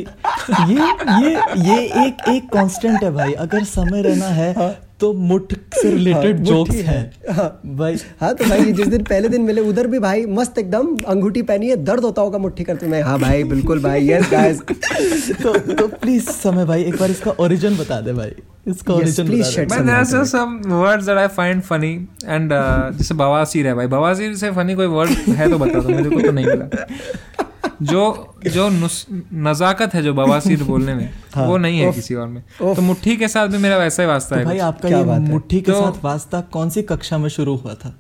ये 0.74 0.88
ये 1.24 1.36
ये 1.64 2.08
एक 2.08 2.30
एक 2.30 2.50
कांस्टेंट 2.54 3.04
है 3.04 3.12
भाई। 3.12 3.34
अगर 3.34 3.64
समय 3.64 4.02
रहना 4.02 4.26
है। 4.26 4.54
तो 5.00 5.12
मुठ 5.14 5.54
से 5.74 5.90
रिलेटेड 5.90 6.36
हाँ, 6.36 6.46
जोक्स 6.46 6.76
है। 6.76 6.82
हैं। 6.84 7.34
हाँ। 7.36 7.62
भाई। 7.66 7.96
हाँ 8.22 8.34
तो 8.36 8.46
भाई 8.46 8.72
जिस 8.72 8.88
दिन 8.88 9.04
पहले 9.04 9.30
दिन 9.30 9.42
मिले 9.42 9.62
उधर 9.62 9.88
भी 9.88 10.00
भाई 10.00 10.26
मस्त 10.26 10.58
एकदम 10.58 10.96
अंगूठी 11.08 11.42
पहनी 11.42 11.70
है 11.70 11.76
दर्द 11.84 12.04
होता 12.04 12.22
होगा 12.22 12.38
मुट्ठी 12.38 12.64
करते 12.64 12.88
में 12.88 13.02
हाँ 13.02 13.20
भाई 13.20 13.44
बिल्कुल 13.44 13.84
भाई 13.84 14.10
यस 14.10 14.30
गाइस 14.32 14.62
तो 15.44 15.58
तो 15.74 15.88
प्लीज़ 15.88 16.30
समय 16.30 16.66
भाई 16.66 16.84
एक 16.84 16.96
बार 16.96 17.12
इसका 17.12 17.32
ओरिजिन 17.40 17.78
बता 17.78 18.02
दे 18.02 18.14
भाई। 18.14 18.32
इसका 18.68 18.94
ओरिजिन 18.94 19.28
बता 19.28 20.04
दे। 20.04 20.26
some 20.26 20.58
words 20.72 21.06
that 21.06 21.18
I 21.18 21.28
find 21.40 21.64
funny 21.72 21.94
and 22.38 22.52
uh, 22.52 22.98
जैसे 22.98 23.16
बवासीर 23.16 23.68
है 23.68 23.74
भाई। 23.76 23.88
बवासीर 23.88 24.36
से 24.36 24.52
फनी 24.52 24.76
कोई 24.76 24.88
वर्ड 24.88 25.10
है 25.10 25.50
तो 25.50 25.58
बता 25.58 25.80
दो 25.80 25.90
मेरे 25.90 26.10
को 26.10 26.22
तो 26.22 26.32
नहीं 26.32 26.46
मिला। 26.46 26.70
जो 27.82 28.34
जो 28.48 28.70
नजाकत 29.34 29.94
है 29.94 30.04
जो 30.04 30.14
बवासीर 30.14 30.64
बोलने 30.64 30.96
में 30.96 31.10
हाँ, 31.36 31.48
वो 31.48 31.58
नहीं 31.58 31.80
है 31.80 31.92
किसी 31.92 32.16
और 32.16 32.28
में। 32.28 32.44
तो 32.62 32.82
मुट्ठी 32.82 33.18
के 33.18 33.28
साथ 33.28 33.48
भी 33.48 33.58
मेरा 33.58 33.78
वैसा 33.78 34.04
ही 34.04 34.10
वास्ता 34.10 34.36
तो 34.36 34.40
है 34.40 34.46
भाई 34.46 34.58
आपका 34.58 34.90
क्या 34.90 34.98
ये 34.98 35.04
बात 35.04 35.22
मुट्ठी 35.22 35.62
के 35.62 35.72
तो- 35.72 35.84
साथ 35.84 36.04
वास्ता 36.04 36.42
कौन 36.42 36.70
सी 36.70 36.82
कक्षा 36.82 37.18
में 37.18 37.30
शुरू 37.30 37.56
हुआ 37.56 37.74
था? 37.74 38.00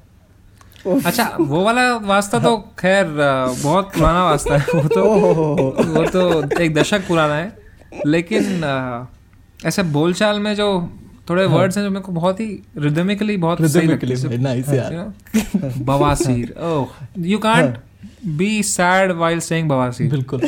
अच्छा 1.05 1.37
वो 1.41 1.63
वाला 1.63 1.95
वास्ता 1.97 2.39
तो 2.39 2.57
खैर 2.57 3.05
uh, 3.05 3.63
बहुत 3.63 3.85
पुराना 3.85 4.25
वास्ता 4.25 4.57
है 4.57 4.65
वो 4.75 4.87
तो 4.87 5.03
वो 5.83 6.05
तो 6.05 6.49
एक 6.61 6.73
दशक 6.73 7.07
पुराना 7.07 7.35
है। 7.35 7.57
लेकिन 8.05 8.43
ऐसे 9.65 9.83
बोलचाल 9.83 10.39
में 10.39 10.55
जो 10.55 10.93
थोड़े 11.29 11.47
हाँ। 11.47 11.57
वर्ड्स 11.57 11.77
हैं 11.77 11.83
जो 11.83 11.89
मेरे 11.89 12.01
को 12.01 12.11
बहुत 12.11 12.39
ही 12.39 12.63
रिदमिकली 12.77 13.37
बहुत 13.37 13.61
सही 13.61 13.87
लगते 13.87 14.07
हैं। 14.07 14.75
यार। 14.75 15.73
बवासीर 15.77 16.55
ओह 16.59 16.87
you 17.17 17.37
can't 17.37 17.77
be 18.37 18.51
sad 18.63 19.11
while 19.17 19.39
saying 19.49 19.69
बवासीर 19.69 20.09
बिल्कुल 20.11 20.39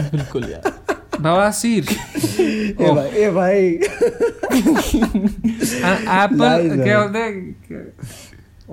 बिल्कुल 0.00 0.44
यार 0.50 0.72
बवासीर 1.20 1.86
ए 2.40 2.90
भाई 2.94 3.08
ए 3.08 3.30
भाई 3.34 3.78
an 4.66 6.06
apple 6.20 6.46
Nice, 6.46 6.82
क्या 6.82 6.98
man. 7.02 7.12
बोलते 7.16 7.80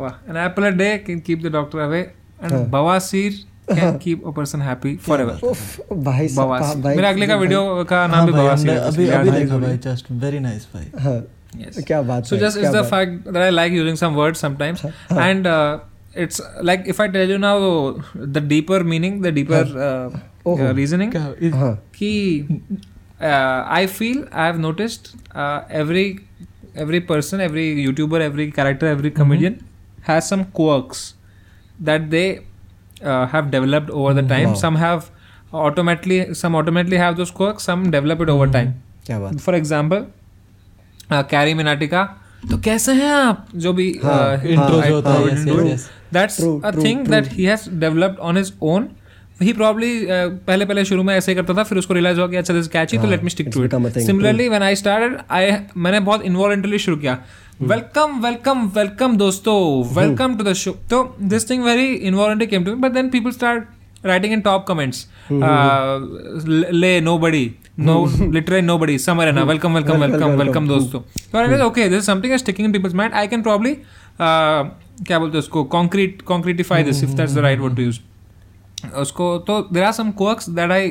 वाह 0.01 0.31
an 0.31 0.37
apple 0.47 0.67
a 0.69 0.71
day 0.81 0.91
can 1.07 1.21
keep 1.29 1.43
the 1.47 1.51
doctor 1.57 1.81
away 1.87 2.03
and 2.41 2.51
हाँ. 2.51 2.63
बवासीर 2.77 3.39
can 3.79 3.99
keep 4.05 4.25
a 4.29 4.33
person 4.39 4.61
happy 4.67 4.95
forever 5.07 5.37
उफ, 5.49 5.79
भाई 6.07 6.27
बवासीर 6.37 6.95
मेरा 6.95 7.09
अगले 7.09 7.27
का 7.27 7.35
वीडियो 7.43 7.83
का 7.89 8.05
नाम 8.07 8.15
हाँ 8.17 8.25
भी 8.27 8.33
बवासीर 8.33 8.69
है, 8.71 8.77
अभी 8.79 9.07
अभी 9.09 9.29
है 9.29 9.39
देखा 9.39 9.57
भाई 9.57 9.77
जस्ट 9.87 10.11
वेरी 10.25 10.39
नाइस 10.49 10.67
भाई 10.73 10.91
हाँ, 11.03 11.21
Yes. 11.61 11.83
क्या 11.87 12.01
बात 12.01 12.25
So 12.27 12.35
है, 12.35 12.41
just 12.41 12.57
is 12.59 12.71
the 12.75 12.81
fact 12.91 13.25
that 13.33 13.41
I 13.47 13.49
like 13.55 13.73
using 13.79 13.97
some 14.01 14.15
words 14.19 14.39
sometimes, 14.43 14.79
and 15.25 15.49
uh, 15.49 15.79
it's 16.15 16.39
like 16.61 16.87
if 16.87 16.99
I 16.99 17.07
tell 17.07 17.27
you 17.27 17.37
now 17.37 17.57
the 18.15 18.41
deeper 18.41 18.83
meaning, 18.83 19.21
the 19.21 19.31
deeper 19.31 19.63
uh, 19.87 20.19
Oh. 20.45 20.53
uh, 20.59 20.73
reasoning. 20.73 21.11
हाँ 21.53 21.75
कि 21.97 22.09
uh, 23.21 23.63
I 23.75 23.87
feel 23.87 24.17
I 24.31 24.45
have 24.47 24.59
noticed 24.59 25.15
uh, 25.33 25.61
every 25.69 26.19
every 26.75 26.99
person, 27.11 27.39
every 27.39 27.63
YouTuber, 27.85 28.19
every 28.21 28.51
character, 28.51 28.87
every 28.87 29.11
comedian 29.11 29.55
has 30.09 30.27
some 30.27 30.43
quirks 30.59 31.13
that 31.79 32.09
they 32.09 32.25
uh, 33.01 33.25
have 33.27 33.49
developed 33.51 33.89
over 33.89 34.13
the 34.13 34.23
time. 34.33 34.49
Wow. 34.49 34.55
Some 34.55 34.75
have 34.75 35.09
automatically, 35.53 36.33
some 36.33 36.55
automatically 36.55 36.97
have 36.97 37.15
those 37.15 37.31
quirks. 37.31 37.63
Some 37.63 37.89
develop 37.91 38.21
it 38.27 38.29
over 38.37 38.47
time. 38.57 38.73
क्या 39.05 39.19
बात 39.19 39.39
for 39.45 39.55
example 39.55 40.05
carry 41.31 41.53
Minati 41.53 41.87
का 41.87 42.03
तो 42.49 42.57
कैसे 42.67 42.93
हैं 42.93 43.11
आप 43.13 43.47
जो 43.55 43.73
भी 43.73 43.91
हाँ, 44.03 44.37
हाँ, 44.37 44.37
जो 44.37 44.93
होता 44.95 45.13
है, 45.13 45.77
हाँ. 46.15 46.21
That's 46.21 46.41
a 46.41 46.71
thing. 46.83 47.07
That 47.07 47.31
he 47.33 47.43
has 47.43 47.69
developed 47.79 48.19
on 48.19 48.37
his 48.37 48.53
own 48.61 48.87
he 49.41 49.53
probably 49.53 49.91
पहले 50.09 50.65
पहले 50.65 50.85
शुरू 50.85 51.03
में 51.03 51.15
ऐसे 51.15 51.31
ही 51.31 51.35
करता 51.35 51.53
था 51.53 51.63
फिर 51.63 51.77
उसको 51.77 51.93
रियलाइज़ 51.93 52.19
हुआ 52.19 52.27
कि 52.27 52.35
अच्छा 52.35 52.53
दिस 52.53 52.67
कैची 52.67 52.97
तो 52.97 53.01
हाँ, 53.03 53.11
let 53.11 53.23
me 53.23 53.29
stick 53.29 53.49
to 53.53 53.63
it 53.63 53.97
similarly 53.99 54.49
when 54.49 54.63
I 54.63 54.75
started 54.75 55.17
I 55.31 55.51
मैंने 55.77 55.99
बहुत 55.99 56.21
इन्वॉलेंटली 56.25 56.79
शुरू 56.79 56.97
किया 56.97 57.17
Hmm. 57.53 57.69
वेलकम 57.69 58.19
वेलकम 58.21 58.61
वेलकम 58.75 59.15
दोस्तों 59.17 59.55
वेलकम 59.95 60.35
टू 60.37 60.43
द 60.43 60.53
शो 60.53 60.71
तो 60.89 61.15
this 61.21 61.49
thing 61.49 61.63
very 61.63 61.85
involuntarily 62.09 62.47
came 62.47 62.63
to 62.65 62.75
but 62.75 62.91
then 62.91 63.09
people 63.09 63.31
start 63.31 63.63
writing 64.05 64.31
in 64.35 64.41
top 64.45 64.63
comments 64.69 64.97
Hmm, 65.27 65.43
uh, 65.49 65.99
ले 66.71 66.89
nobody 67.01 67.43
no 67.89 67.93
literally 68.37 68.61
nobody 68.61 68.97
somewhere 69.03 69.35
na 69.37 69.45
welcome 69.51 69.77
welcome 69.77 70.01
Welcome, 70.01 70.01
welcome 70.01 70.21
welcome. 70.21 70.41
welcome 70.41 70.67
दोस्तों 70.67 71.01
तो 71.01 71.37
I 71.37 71.43
realized 71.43 71.65
okay 71.67 71.85
this 71.93 72.03
is 72.03 72.09
something 72.11 72.33
that's 72.33 72.45
sticking 72.45 72.65
in 72.65 72.73
people's 72.73 72.97
क्या 75.07 75.19
बोलते 75.19 75.37
हैं 75.37 75.39
उसको? 75.39 75.63
Concrete 75.63 76.21
concretify 76.21 76.83
this 76.83 77.03
if 77.03 77.09
that's 77.09 77.33
the 77.33 77.39
right 77.39 77.59
word 77.59 77.75
to 77.75 77.81
use 77.81 77.99
उसको 78.95 79.37
तो 79.37 79.59
there 79.73 79.83
are 79.83 79.91
some 79.91 80.11
quirks 80.11 80.49
that 80.49 80.71
I 80.71 80.89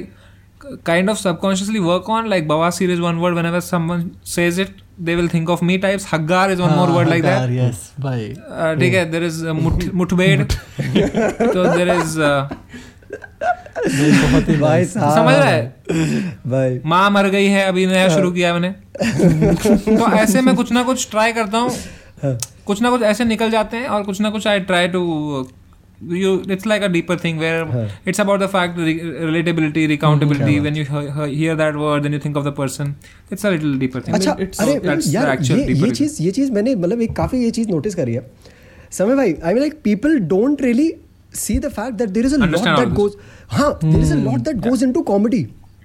kind 0.86 1.10
of 1.10 1.18
subconsciously 1.18 1.78
work 1.78 2.10
on 2.10 2.28
like 2.28 2.48
बवा 2.48 2.70
Seer 2.70 2.90
is 2.90 3.00
one 3.00 3.14
word 3.14 3.36
whenever 3.46 3.60
some 3.60 4.10
says 4.26 4.60
it 4.60 4.76
they 5.00 5.14
will 5.14 5.28
think 5.28 5.50
of 5.50 5.64
me 5.64 5.78
types 5.78 6.06
हग्गार 6.14 6.52
is 6.52 6.62
one 6.62 6.70
more 6.70 6.88
word 6.88 7.08
like 7.08 7.22
that 7.22 8.80
ठीक 8.80 8.94
है 8.94 9.10
there 9.10 9.24
is 9.24 9.46
मुठभेड़ 9.94 10.42
तो 10.42 11.76
there 11.76 11.88
is 11.88 12.20
uh, 12.20 12.52
समझ 13.86 15.34
रहा 15.34 15.44
है 15.44 15.76
भाई 16.46 16.80
माँ 16.86 17.10
मर 17.10 17.28
गई 17.28 17.46
है 17.46 17.64
अभी 17.64 17.86
नया 17.86 18.08
हाँ। 18.08 18.16
शुरू 18.16 18.30
किया 18.32 18.52
मैंने। 18.54 18.70
तो 19.96 20.12
ऐसे 20.12 20.40
में 20.40 20.54
कुछ 20.56 20.72
ना 20.72 20.82
कुछ 20.82 21.10
ट्राई 21.10 21.32
करता 21.32 21.58
हूँ। 21.58 21.70
हाँ। 22.22 22.38
कुछ 22.66 22.82
ना 22.82 22.90
कुछ 22.90 23.02
ऐसे 23.10 23.24
निकल 23.24 23.50
जाते 23.50 23.76
हैं 23.76 23.88
और 23.88 24.02
कुछ 24.04 24.20
ना 24.20 24.30
कुछ 24.30 24.46
I 24.46 24.60
try 24.70 24.88
to 24.88 25.02
you 26.20 26.30
it's 26.54 26.64
like 26.68 26.84
a 26.84 26.88
deeper 26.94 27.16
thing 27.24 27.36
where 27.40 27.58
it's 28.12 28.20
about 28.22 28.40
the 28.42 28.46
fact 28.52 28.78
re- 28.84 28.94
relatability 29.26 29.82
recountability 29.90 30.54
mm-hmm. 30.54 30.64
when 30.66 30.78
you 30.78 30.86
he- 30.86 31.34
hear 31.34 31.54
that 31.60 31.76
word 31.82 32.06
then 32.06 32.16
you 32.16 32.20
think 32.24 32.38
of 32.40 32.46
the 32.48 32.52
person 32.56 32.88
it's 33.36 33.44
a 33.50 33.52
little 33.54 33.76
deeper 33.82 34.02
thing 34.06 34.16
अच्छा 34.16 34.34
it's- 34.46 34.62
अरे 34.64 34.74
that's 34.86 35.10
the 35.12 35.22
actual 35.34 35.60
ये 35.60 35.66
deeper 35.68 35.86
ये. 35.86 35.92
चीज़ 36.00 36.16
ये 36.22 36.30
चीज़ 36.38 36.50
मैंने 36.52 36.74
मतलब 36.74 37.02
एक 37.02 37.14
काफ़ी 37.16 37.42
ये 37.44 37.50
चीज़ 37.58 37.68
नोटिस 37.70 37.94
करी 37.94 38.14
है 38.14 38.26
समय 38.98 39.16
भाई 39.16 39.34
I 39.44 39.54
mean 39.54 39.62
like 39.62 39.80
people 39.84 40.18
don't 40.34 40.62
really 40.62 40.90
see 41.42 41.54
the 41.64 41.68
fact 41.74 41.94
that 41.98 42.10
there 42.14 42.28
is 42.28 42.32
a 42.36 42.38
lot 42.40 42.46
Understand 42.46 42.72
all 42.72 42.80
that 42.80 42.88
this. 42.88 42.98
goes 42.98 43.14
हाँ 43.52 43.68
there 43.84 44.00
is 44.06 44.10
a 44.14 44.20
lot 44.24 44.42
that 44.48 44.58
goes 44.64 44.82
into 44.86 45.02
comedy 45.12 45.38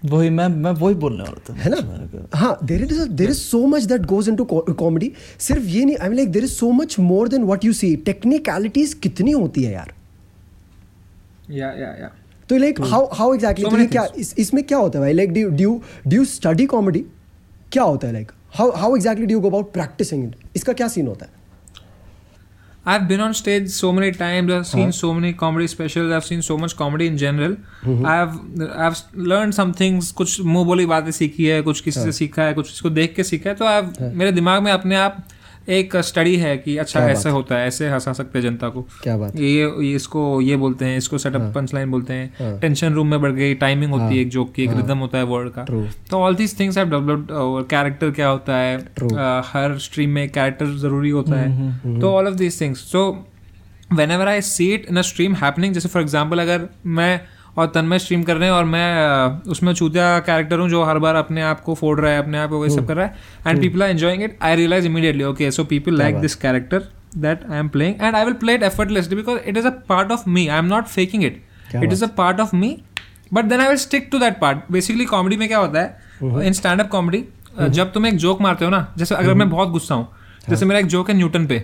वही 0.06 0.30
मैं 0.30 0.48
मैं 0.48 0.72
वही 0.72 0.96
बोलने 0.96 1.24
वाला 1.24 1.40
था। 1.50 1.54
है 1.54 1.70
ना? 1.70 2.28
हाँ 2.36 2.58
there 2.64 2.84
is 2.84 3.02
there 3.10 3.30
is 3.30 3.38
so 3.38 3.66
much 3.68 3.84
that 3.84 4.02
goes 4.06 4.30
into 4.30 4.36
to 4.36 4.46
कॉमेडी 4.46 5.12
सिर्फ़ 5.40 5.64
ये 5.66 5.86
नहीं 5.86 5.98
I 5.98 6.10
mean 6.10 6.18
like 6.18 6.32
there 6.32 6.44
is 6.44 6.52
so 6.52 6.72
much 6.72 7.00
more 7.00 7.28
than 7.30 7.44
what 7.44 7.66
you 7.66 7.74
see 7.74 7.96
technicalities 8.06 8.94
कितनी 8.94 9.32
होती 9.32 9.64
है 9.64 9.74
यार? 9.74 9.94
Yeah 11.50 11.74
yeah 11.82 11.94
yeah. 12.02 12.12
तो 12.50 12.58
लाइक 12.58 12.82
हाउ 12.82 13.08
हाउ 13.14 13.34
एग्जैक्टली 13.34 13.82
ये 13.82 13.86
क्या 13.88 14.08
इस, 14.18 14.34
इसमें 14.38 14.64
क्या 14.64 14.78
होता 14.78 15.00
है 15.00 15.06
भाई? 15.06 15.14
Like 15.14 15.34
do 15.34 15.50
do 15.58 15.82
do 16.08 16.26
study 16.26 16.66
comedy 16.66 17.06
क्या 17.72 17.84
होता 17.84 18.08
है 18.08 18.14
like 18.14 18.32
how 18.54 18.72
how 18.76 18.96
exactly 18.96 19.26
do 19.26 19.40
go 19.40 19.50
about 19.50 19.72
practicing 19.74 20.24
it 20.24 20.36
इसका 20.56 20.74
क्या 20.74 20.88
सीन 20.88 21.08
होता 21.08 21.26
है? 21.26 21.32
I've 22.92 23.08
been 23.08 23.22
on 23.22 23.34
stage 23.34 23.70
so 23.70 23.92
many 23.92 24.12
times. 24.12 24.52
I've 24.58 24.68
seen 24.68 24.86
huh? 24.86 24.98
so 24.98 25.14
many 25.14 25.34
comedy 25.34 25.68
specials. 25.68 26.12
I've 26.18 26.26
seen 26.26 26.42
so 26.42 26.58
much 26.58 26.76
comedy 26.82 27.08
in 27.08 27.18
general. 27.18 27.56
Mm-hmm. 27.86 28.06
I've 28.06 28.36
I've 28.86 29.02
learned 29.32 29.58
some 29.58 29.74
things. 29.82 30.12
कुछ 30.12 30.40
मुँह 30.42 30.66
बोली 30.66 30.86
बातें 30.86 31.12
सीखी 31.12 31.46
है 31.46 31.62
कुछ 31.62 31.82
किसी 31.82 32.00
से 32.00 32.12
सीखा 32.12 32.44
है 32.44 32.54
कुछ 32.54 32.72
इसको 32.72 32.90
देख 32.90 33.16
के 33.16 33.24
सीखा 33.24 33.50
है 33.50 33.56
तो 33.56 33.66
I've 33.66 34.00
मेरे 34.22 34.32
दिमाग 34.32 34.64
में 34.64 34.72
अपने 34.72 34.96
आप 34.96 35.24
एक 35.68 35.96
स्टडी 35.98 36.36
है 36.38 36.58
कि 36.58 36.76
अच्छा 36.78 37.00
ऐसा 37.10 37.30
होता 37.30 37.56
है 37.56 37.68
ऐसे 37.68 37.88
हंसा 37.90 38.14
सकते 38.14 38.38
हैं 38.40 38.44
जनता 38.44 38.70
को। 38.70 38.82
क्या 39.04 39.16
बात? 39.18 39.36
ये 39.36 39.72
ये 39.82 39.94
इसको 39.96 40.42
ये 40.42 40.56
बोलते 40.58 40.86
हैं 40.86 40.98
इसको 40.98 41.18
सेटअप 41.18 41.52
पंच 41.56 41.74
लाइन 41.74 41.92
बोलते 41.92 42.14
हैं। 42.14 42.60
टेंशन 42.60 42.94
रूम 42.94 43.08
में 43.08 43.22
बढ़ 43.22 43.32
गई 43.32 43.54
टाइमिंग 43.56 43.92
होती 43.92 44.16
है 44.16 44.22
एक 44.22 44.30
जोक 44.30 44.54
की 44.54 44.64
एक 44.64 44.74
रिदम 44.74 44.98
होता 44.98 45.18
है 45.18 45.24
वर्ड 45.26 45.50
का। 45.52 45.66
तो 46.12 46.18
all 46.18 46.36
these 46.36 46.60
things 46.60 46.78
have 46.78 46.90
developed 46.90 47.32
और 47.34 47.68
कैरेक्टर 47.70 48.12
क्या 48.12 48.28
होता 48.28 48.58
है 48.58 48.78
uh, 48.80 49.44
हर 49.46 49.78
स्ट्रीम 49.80 50.10
में 50.10 50.30
कैरेक्टर 50.30 50.76
ज़रूरी 50.78 51.10
होता 51.10 51.40
है। 51.40 52.00
तो 52.00 52.12
all 52.12 52.28
of 52.28 52.36
these 52.36 52.62
things 52.62 52.92
so 52.92 53.10
whenever 54.12 54.28
I 54.28 54.42
see 54.44 54.74
it 54.74 54.86
in 54.90 54.98
a 54.98 55.02
stream 55.04 55.36
happening 55.36 55.74
जैसे 55.74 55.90
फॉर 55.90 56.02
एग्ज़ाम्पल 56.02 56.40
अगर 56.40 56.68
मैं 56.86 57.20
और 57.58 57.68
तन्मय 57.68 58.00
स्ट्रीम 58.00 58.24
कर 58.24 58.36
रहे 58.38 58.50
हैं 58.50 58.56
और 58.56 58.66
मैं 58.66 59.50
उसमें 59.50 59.74
चूतिया 59.74 60.18
कैरेक्टर 60.20 60.60
हूँ 60.60 60.70
जो 60.70 60.84
हर 60.84 61.00
बार 61.00 61.16
अपने 61.16 61.42
आप 61.42 61.62
को 61.62 61.76
फोड़ 61.76 62.00
रहा 62.00 62.12
है 62.12 62.20
अपने 62.20 62.38
आप 62.38 62.50
को 62.50 62.60
वही 62.60 62.70
सब 62.70 62.88
कर 62.88 62.96
रहा 62.96 63.06
है। 63.06 63.16
And 63.48 63.62
people 63.62 63.84
are 63.84 63.90
enjoying 63.90 64.24
it 64.24 64.38
I 64.42 64.56
realise 64.56 64.86
immediately 64.86 65.24
okay 65.24 65.52
so 65.52 65.64
people 65.64 65.98
like 65.98 66.16
this 66.18 66.36
character 66.36 66.84
that 67.18 67.46
I 67.52 67.60
am 67.60 67.70
playing 67.70 67.96
and 68.02 68.16
I 68.16 68.26
will 68.26 68.34
play 68.34 68.56
it 68.56 68.64
effortlessly 68.64 69.16
because 69.16 69.40
it 69.40 69.58
is 69.58 69.68
a 69.68 69.72
part 69.90 70.12
of 70.12 70.30
me 70.30 70.48
I 70.48 70.60
am 70.60 70.66
not 70.66 70.88
faking 70.88 71.24
it 71.24 71.42
it 71.76 71.94
is 71.94 72.04
a 72.04 72.08
part 72.18 72.40
of 72.40 72.56
me 72.56 72.78
but 73.34 73.46
then 73.46 73.60
I 73.60 73.68
will 73.68 73.78
stick 73.78 74.08
to 74.12 74.20
that 74.20 74.40
part 74.40 74.72
basically 74.72 75.06
comedy 75.06 75.38
में 75.38 75.48
क्या 75.48 75.58
होता 75.58 75.82
है? 75.82 75.98
In 76.46 76.54
stand 76.54 76.82
up 76.82 76.90
comedy 76.90 77.24
जब 77.60 77.92
तुम 77.94 78.06
एक 78.06 78.18
joke 78.18 78.42
मारते 78.42 78.66
हो 78.66 78.72
ना 78.72 78.86
जैसे 78.98 79.16
अगर 79.16 79.34
मैं 79.34 79.50
बहुत 79.50 79.70
गुस्सा 79.70 79.96
हूँ 79.96 80.08
जैसे 80.50 80.66
मेरा 80.66 80.80
एक 80.80 80.86
जोक 80.86 81.10
है 81.10 81.16
न्यूटन 81.16 81.48
पे। 81.48 81.64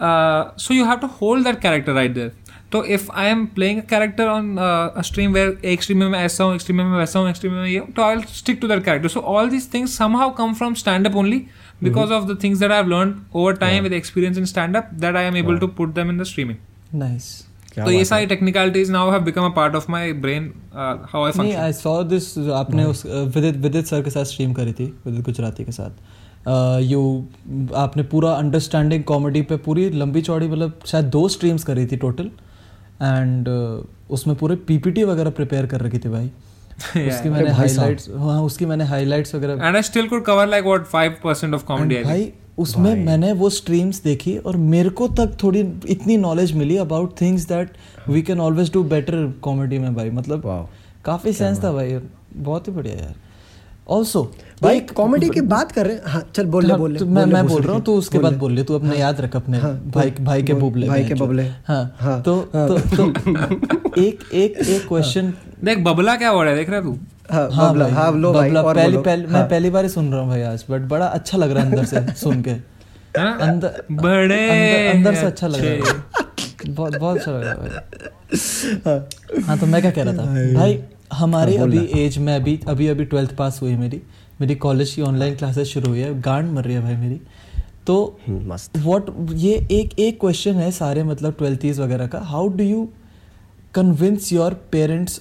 So 0.00 0.74
you 0.74 0.84
have 0.84 0.96
to 0.98 1.06
hold 1.20 1.46
that 1.46 1.60
character 1.60 1.92
right 1.92 2.14
there 2.14 2.32
तो 2.72 2.84
if 2.84 3.10
I 3.12 3.28
am 3.30 3.44
playing 3.46 3.80
character 3.90 4.28
on 4.28 4.56
stream 5.06 5.32
where 5.32 5.56
एक 5.64 5.82
स्ट्रीम 5.82 5.98
में 5.98 6.08
मैं 6.08 6.24
ऐसा 6.24 6.44
हूँ 6.44 6.54
एक 6.54 6.60
स्ट्रीम 6.60 6.76
में 6.76 6.84
मैं 6.84 6.98
वैसा 6.98 7.18
हूँ 7.18 7.28
एक 7.30 7.36
स्ट्रीम 7.36 7.52
में 7.52 7.60
मैं 7.60 7.68
ये 7.68 7.80
तो 7.96 8.02
I 8.02 8.20
stick 8.28 8.58
to 8.60 8.68
that 8.68 8.84
character 8.84 9.08
so 9.08 9.20
all 9.34 9.50
these 9.50 9.72
things 9.74 9.98
somehow 10.00 10.28
come 10.40 10.54
from 10.60 10.76
stand 10.82 11.10
up 11.10 11.18
only 11.22 11.40
because 11.82 12.14
of 12.18 12.28
the 12.30 12.36
things 12.44 12.62
that 12.64 12.72
I've 12.76 12.90
learned 12.92 13.14
over 13.34 13.54
time 13.54 13.88
with 13.88 13.96
experience 13.98 14.40
in 14.42 14.48
stand 14.52 14.80
up 14.80 14.94
that 15.04 15.18
I 15.22 15.26
am 15.30 15.36
able 15.36 15.60
to 15.60 15.68
put 15.80 15.94
them 15.94 16.14
in 16.14 16.22
the 16.22 16.28
streaming. 16.32 16.58
Nice 16.94 17.28
तो 17.76 17.90
ये 17.90 18.04
सारी 18.04 18.26
technicalities 18.26 18.90
now 18.90 19.10
have 19.10 19.22
become 19.22 19.44
a 19.44 19.48
part 19.56 19.74
of 19.74 19.90
my 19.90 20.12
brain 20.12 20.52
how 20.74 21.24
I 21.24 21.32
function 21.32 21.58
I 21.60 21.72
saw 21.72 22.02
this 22.02 22.38
आपने 22.38 22.84
उस 22.84 23.02
विदित 23.06 23.56
विदित 23.56 23.86
sir 23.86 24.02
के 24.02 24.10
साथ 24.10 24.24
stream 24.24 24.52
करी 24.52 24.72
थी 24.72 24.84
विदित 25.06 25.24
गुजराती 25.24 25.64
के 25.64 25.72
साथ। 25.72 25.90
यू 26.48 27.24
आपने 27.76 28.02
पूरा 28.02 28.32
अंडरस्टैंडिंग 28.32 29.04
कॉमेडी 29.04 29.42
पे 29.42 29.56
पूरी 29.56 29.88
लंबी 29.90 30.22
चौड़ी 30.22 30.48
मतलब 30.48 30.78
शायद 30.86 31.04
दो 31.04 31.28
स्ट्रीम्स 31.28 31.64
करी 31.64 31.86
थी 31.86 31.96
टोटल 31.96 32.30
एंड 33.02 33.48
उसमें 34.10 34.36
पूरे 34.36 34.56
पीपीटी 34.56 35.04
वगैरह 35.04 35.30
प्रिपेयर 35.30 35.66
कर 35.66 35.80
रखी 35.80 35.98
थी 35.98 36.08
भाई। 36.08 36.30
उसकी 37.08 37.28
मैंने 37.28 37.50
हाइलाइट्स 37.50 38.08
हाँ 38.10 38.42
उसकी 38.42 38.66
मैंने 38.66 38.84
हाइलाइट्स 38.84 39.34
वगैरह 39.34 39.66
and 39.66 39.76
I 39.76 39.82
still 39.82 40.08
could 40.08 40.24
cover 40.24 40.46
like 40.46 40.64
what 40.64 40.86
5% 40.86 41.54
of 41.54 41.64
comedy 41.64 42.02
भाई 42.02 42.32
उसमें 42.58 42.94
मैंने 43.04 43.32
वो 43.32 43.50
स्ट्रीम्स 43.50 44.02
देखी 44.02 44.36
और 44.38 44.56
मेरे 44.56 44.90
को 44.90 45.08
तक 45.08 45.36
थोड़ी 45.42 45.60
इतनी 45.88 46.16
knowledge 46.16 46.52
milli 46.52 46.76
about 46.76 47.20
things 47.20 47.48
that 47.48 47.70
we 48.08 48.22
can 48.22 48.40
always 48.40 48.72
do 48.72 48.82
better 48.84 49.32
comedy 49.42 49.78
में 49.78 49.94
भाई। 49.94 50.10
मतलब 50.10 50.42
Wow. 50.42 50.76
काफ़ी 51.04 51.32
सेंस 51.32 51.64
था 51.64 51.72
भाई 51.72 51.98
बहुत 52.36 52.68
ही 52.68 52.72
बढ़िया 52.72 52.94
यार। 52.94 53.14
ऑल्सो 53.86 54.22
भाई 54.62 54.80
कॉमेडी 54.96 55.28
की 55.30 55.40
बात 55.48 55.72
कर 55.72 55.86
रहे 55.86 55.94
हैं। 55.96 56.02
हाँ 56.12 56.22
चल 56.34 56.46
बोल 56.52 56.64
ले 56.64 56.70
हाँ, 56.70 56.78
बोल 56.78 56.92
ले 56.92 56.98
तो 56.98 57.06
मैं 57.06 57.24
मैं 57.26 57.46
बोल 57.46 57.62
रहा 57.62 57.72
हूँ 57.74 57.82
तू 57.84 57.96
उसके 57.98 58.18
बाद 58.18 58.36
बोल 58.38 58.52
ले 58.52 58.62
तू 58.64 58.74
अपने 58.74 58.96
याद 58.98 59.20
रख 59.20 59.36
अपने 59.36 59.58
हाँ, 59.58 59.72
भाई 59.94 60.10
भाई 60.20 60.42
के 60.42 60.52
बोल, 60.52 60.60
बुबले 60.62 60.88
भाई 60.88 61.04
के 61.04 61.14
बबले। 61.14 61.42
हाँ 61.68 61.82
हाँ, 61.98 62.20
तो 62.22 62.36
हाँ। 62.54 62.68
तो 62.68 62.78
तो 62.96 64.00
एक 64.02 64.24
एक 64.34 64.56
एक 64.58 64.86
क्वेश्चन 64.88 65.32
देख 65.64 65.78
बबला 65.84 66.16
क्या 66.16 66.32
वर्ड 66.32 66.48
है 66.48 66.54
देख 66.56 66.70
रहा 66.70 66.80
तू? 66.80 66.96
हाँ 67.30 67.48
हाँ 67.52 67.70
बबला 67.72 67.86
हाँ 67.94 68.10
लो 68.16 68.32
बबला 68.32 68.62
और 68.62 68.74
पहली 68.74 68.96
पहली 68.98 69.26
मैं 69.26 69.48
पहली 69.48 69.70
बार 69.70 69.84
ही 69.84 69.88
सुन 69.90 70.10
रहा 70.12 70.20
हूँ 70.20 70.28
भाई 70.28 70.42
आज 70.52 70.64
बट 70.70 70.88
बड़ा 70.88 71.06
अच्छा 71.06 71.38
लग 71.38 71.50
रहा 71.50 71.64
है 71.64 71.70
अंदर 71.70 71.84
से 71.84 72.12
सुन 72.24 72.42
के। 72.42 72.50
अंदर 73.20 73.82
बड़े 73.92 74.40
अंदर, 74.48 74.90
अंदर 74.96 75.14
से 75.20 75.26
अच्छा 75.26 75.46
लग 75.46 75.64
रहा 75.64 75.72
है। 75.72 76.74
बहुत 76.74 76.96
बहुत 76.98 77.16
अच्छा 77.18 77.32
लग 77.32 77.42
रहा 77.44 77.64
है 77.64 78.98
हाँ। 79.46 79.58
तो 79.58 79.66
मैं 79.66 79.80
क्या 79.82 79.90
कह 79.90 80.02
रहा 80.02 80.14
था? 80.14 80.54
भाई 80.54 80.74
हमारी 81.12 81.56
अभी 81.56 81.78
एज 81.94 82.18
में 82.18 82.34
अभी 82.34 82.60
अभी 82.68 82.86
अभी 82.88 83.04
ट्वेल्थ 83.04 83.36
पास 83.36 83.58
हुई 83.62 83.76
मेरी। 83.76 84.02
मेरी 84.40 84.54
कॉलेज 84.54 84.92
की 84.94 85.02
ऑनलाइन 85.02 85.36
क्लासेस 85.36 85.68
शुरू 85.68 85.88
हुई 85.88 86.00
है। 86.00 86.20
गांड 86.20 86.50
मर 86.50 86.64
रही 86.64 86.74
है 86.74 86.82
भाई 86.82 86.96
मेरी। 86.96 87.20
तो 87.86 88.20
हम्म, 88.28 88.52
मस्त। 88.52 88.78
व्हाट 88.78 89.06
ये 89.32 89.54
एक 89.70 89.98
एक 89.98 90.20
क्वेश्चन 90.20 90.54
है 90.54 90.70
सारे 90.70 91.02
मतलब 91.04 91.34
ट्वेल्थीज 91.38 91.80
वगैरह 91.80 92.06
का। 92.06 92.20
How 92.20 92.48
do 92.48 92.64
you 92.64 92.88
convince 93.74 94.32
your 94.32 94.54
parents 94.72 95.20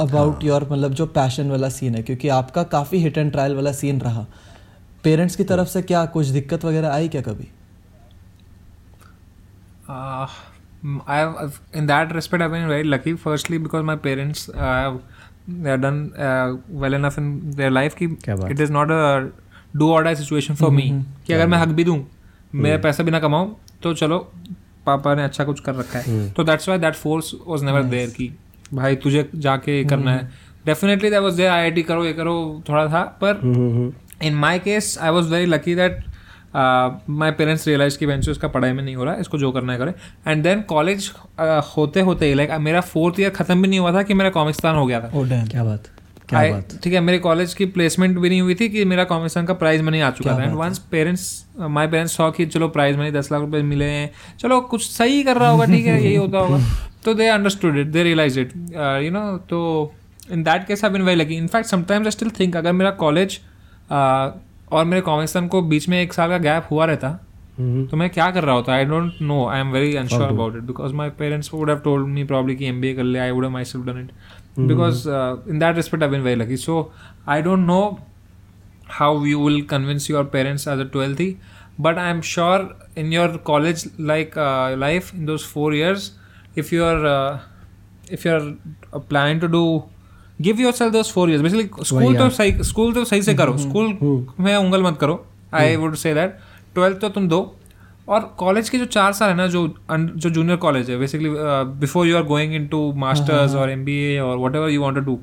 about 0.00 0.44
your 0.44 0.68
मतलब 0.72 0.94
जो 0.94 1.06
पैशन 1.06 1.50
वाला 1.50 1.68
सीन 1.68 1.94
है? 1.94 2.02
क्योंकि 2.02 2.28
आपका 2.28 2.62
काफ़ी 2.62 2.98
हिट 2.98 3.18
एंड 3.18 3.32
ट्रायल 3.32 3.54
वाला 3.54 3.72
सीन 3.72 4.00
रहा। 4.00 4.26
पेरेंट्स 5.04 5.36
की 5.36 5.44
तरफ़ 5.44 5.68
से 5.68 5.82
क्या 5.82 6.04
कुछ 6.06 6.26
दिक्कत 6.26 6.64
वगैरह 6.64 6.88
आई 6.88 7.08
क्या 7.08 7.20
कभी? 7.20 7.48
Uh, 10.84 11.00
I 11.06 11.16
have, 11.16 11.60
in 11.72 11.86
that 11.86 12.14
respect, 12.14 12.42
I've 12.42 12.50
been 12.50 12.68
very 12.68 12.84
lucky. 12.84 13.14
Firstly, 13.14 13.58
because 13.58 13.84
my 13.84 13.96
parents 13.96 14.48
uh, 14.48 14.58
have 14.58 15.00
they 15.46 15.70
have 15.70 15.80
done 15.80 16.14
uh, 16.16 16.56
well 16.68 16.94
enough 16.94 17.18
in 17.18 17.50
their 17.52 17.70
life 17.70 17.96
कि 17.96 18.08
it 18.50 18.60
is 18.60 18.70
not 18.70 18.90
a 18.90 19.30
do 19.76 19.90
or 19.90 20.02
die 20.04 20.14
situation 20.14 20.56
for 20.56 20.70
me 20.70 20.90
कि 21.26 21.32
अगर 21.32 21.46
मैं 21.46 21.58
हक 21.58 21.68
भी 21.68 21.84
दूँ 21.84 21.98
मैं 22.54 22.80
पैसा 22.82 23.02
भी 23.02 23.10
ना 23.10 23.20
कमाऊं 23.20 23.48
तो 23.82 23.94
चलो 23.94 24.18
पापा 24.86 25.14
ने 25.14 25.24
अच्छा 25.24 25.44
कुछ 25.44 25.60
कर 25.60 25.74
रखा 25.74 25.98
है 25.98 26.28
तो 26.32 26.44
that's 26.44 26.68
why 26.68 26.78
that 26.78 26.94
force 26.94 27.32
was 27.46 27.62
never 27.64 27.82
there 27.82 28.10
कि 28.10 28.30
भाई 28.74 28.96
तुझे 28.96 29.28
जाके 29.34 29.82
करना 29.84 30.12
है 30.12 30.30
definitely 30.66 31.10
that 31.10 31.22
was 31.22 31.34
there 31.36 31.50
IIT 31.50 31.82
करो 31.82 32.04
ये 32.04 32.12
करो 32.12 32.62
थोड़ा 32.68 32.86
था 32.88 33.02
पर 33.24 33.40
in 34.22 34.34
my 34.34 34.58
case 34.58 34.96
I 35.02 35.10
was 35.10 35.30
very 35.30 35.46
lucky 35.46 35.74
that 35.74 36.02
my 36.54 37.30
parents 37.32 37.66
realise 37.68 37.98
कि 37.98 38.06
बेंचो 38.06 38.30
इसका 38.30 38.48
पढ़ाई 38.48 38.72
में 38.72 38.82
नहीं 38.82 38.96
हो 38.96 39.04
रहा 39.04 39.14
है 39.14 39.20
इसको 39.20 39.38
जो 39.38 39.50
करना 39.52 39.72
है 39.72 39.78
करे। 39.78 39.94
एंड 40.26 40.42
देन 40.42 40.60
कॉलेज 40.68 41.10
होते 41.76 42.00
होते 42.02 42.26
ही 42.26 42.34
लाइक 42.34 42.50
मेरा 42.60 42.80
फोर्थ 42.82 43.20
ईयर 43.20 43.30
खत्म 43.32 43.62
भी 43.62 43.68
नहीं 43.68 43.80
हुआ 43.80 43.92
था 43.94 44.02
कि 44.02 44.14
मेरा 44.14 44.30
कॉमिक्सतान 44.30 44.76
हो 44.76 44.86
गया 44.86 45.00
था। 45.00 45.22
डैम 45.24 45.46
क्या 45.46 45.64
बात 45.64 45.88
क्या 46.28 46.40
बात। 46.50 46.78
ठीक 46.82 46.92
है 46.94 47.00
मेरे 47.00 47.18
कॉलेज 47.18 47.54
की 47.54 47.64
प्लेसमेंट 47.66 48.18
भी 48.18 48.28
नहीं 48.28 48.40
हुई 48.40 48.54
थी 48.54 48.68
कि 48.68 48.84
मेरा 48.84 49.04
कॉमिक्सतान 49.04 49.46
का 49.46 49.54
प्राइज 49.54 49.82
मनी 49.82 50.00
आ 50.00 50.10
चुका 50.10 50.38
था। 50.38 50.42
And 50.42 50.54
once 50.56 50.78
parents 50.90 51.24
my 51.60 51.86
parents 51.86 52.16
saw 52.16 52.30
कि 52.30 52.46
चलो 52.46 52.68
प्राइज 52.68 52.96
मनी 52.98 53.10
दस 53.10 53.30
लाख 53.32 53.40
रुपए 53.40 53.62
मिले 53.64 53.84
हैं 53.86 54.10
चलो 54.40 54.60
कुछ 54.70 54.86
सही 54.86 55.22
कर 55.22 55.36
रहा 55.36 55.48
होगा 55.48 55.64
ठीक 55.66 55.86
है 55.86 56.02
यही 56.04 56.14
होता 56.16 56.38
होगा। 56.38 56.60
तो 57.04 57.14
they 57.14 57.26
understood 57.28 57.78
it 57.78 57.86
they 57.86 58.02
realise 58.02 58.40
it 58.40 58.52
you 59.04 59.10
know 59.10 59.26
तो 59.50 59.60
in 60.32 60.42
that 60.42 60.66
case 60.66 60.84
I 60.84 60.90
been 60.90 61.02
very 61.02 61.20
lucky 61.20 61.34
in fact 61.36 61.68
sometimes 61.68 62.06
I 62.06 62.10
still 62.10 62.30
think 62.40 62.56
अगर 62.56 62.72
मेरा 62.72 62.90
कॉलेज 63.02 63.38
और 64.74 64.84
मेरे 64.84 65.00
कॉमिक्सतान 65.00 65.48
को 65.48 65.62
बीच 65.62 65.88
में 65.88 66.00
एक 66.02 66.12
साल 66.12 66.30
का 66.30 66.38
गैप 66.38 66.68
हुआ 66.70 66.84
रहता। 66.84 67.10
तो 67.90 67.96
मैं 67.96 68.10
क्या 68.10 68.30
कर 68.30 68.44
रहा 68.44 68.54
होता? 68.54 68.72
I 68.72 68.84
don't 68.84 69.12
know 69.22 69.46
I 69.48 69.60
am 69.60 69.70
very 69.72 69.94
unsure 69.96 70.22
about 70.22 70.56
it 70.56 70.62
because 70.62 70.92
my 70.92 71.10
parents 71.10 71.54
would 71.54 71.70
have 71.70 71.78
told 71.78 72.06
me 72.06 72.24
probably 72.24 72.56
कि 72.56 72.66
एम 72.66 72.80
बी 72.80 72.88
ए 72.88 72.94
कर 72.94 73.02
ले। 73.02 73.18
I 73.18 73.30
would 73.30 73.46
myself 73.64 73.86
done 73.86 73.98
it 74.00 74.10
because 74.66 75.08
in 75.50 75.58
that 75.58 75.76
respect 75.76 76.04
I 76.04 76.10
been 76.10 76.20
very 76.20 76.40
lucky 76.40 76.56
so 76.56 76.92
I 77.28 77.42
don't 77.42 77.66
know 77.66 77.98
how 78.94 79.06
you 79.26 79.38
will 79.42 79.62
convince 79.68 80.06
your 80.10 80.22
parents 80.32 80.64
as 80.70 80.80
a 80.82 80.84
12th 80.96 81.20
but 81.84 82.00
i'm 82.00 82.18
sure 82.30 82.58
in 83.02 83.14
your 83.14 83.28
college 83.48 83.84
like 84.10 84.36
uh, 84.46 84.66
life 84.82 85.08
in 85.18 85.30
those 85.30 85.46
four 85.52 85.70
years 85.76 86.04
if 86.62 86.72
you're 86.74 87.08
if 88.12 88.28
you 88.28 88.34
are 88.34 88.40
plan 89.08 89.38
to 89.38 89.48
to 89.48 89.62
give 90.40 90.60
yourself 90.72 90.92
दस 90.92 91.10
four 91.14 91.30
year 91.30 91.42
basically 91.42 91.84
school 91.84 92.16
तो 92.16 92.28
सही 92.30 92.62
school 92.64 92.94
तो 92.94 93.04
सही 93.04 93.22
से 93.22 93.34
करो। 93.34 93.56
School 93.58 94.26
में 94.40 94.56
उंगल 94.56 94.82
मत 94.82 94.96
करो। 95.00 95.24
I 95.54 95.76
would 95.76 95.94
say 95.96 96.14
that 96.14 96.38
twelfth 96.74 96.98
तो 97.00 97.08
तुम 97.08 97.28
दो। 97.28 97.40
और 98.08 98.20
कॉलेज 98.38 98.68
के 98.68 98.78
जो 98.78 98.84
चार 98.84 99.12
साल 99.12 99.28
है 99.30 99.36
ना 99.36 99.46
जो 99.46 99.66
जो 99.90 100.30
जूनियर 100.30 100.56
कॉलेज 100.64 100.90
है 100.90 100.98
basically 100.98 101.28
before 101.80 102.06
you 102.06 102.16
are 102.16 102.22
going 102.22 102.54
in 102.54 102.66
to 102.68 102.92
masters 102.98 103.54
और 103.54 103.70
एम 103.70 103.84
बी 103.84 103.98
ए 104.04 104.18
और 104.18 104.36
whatever 104.56 104.70
you 104.70 104.80
want 104.80 104.98
to 104.98 105.04
do 105.04 105.18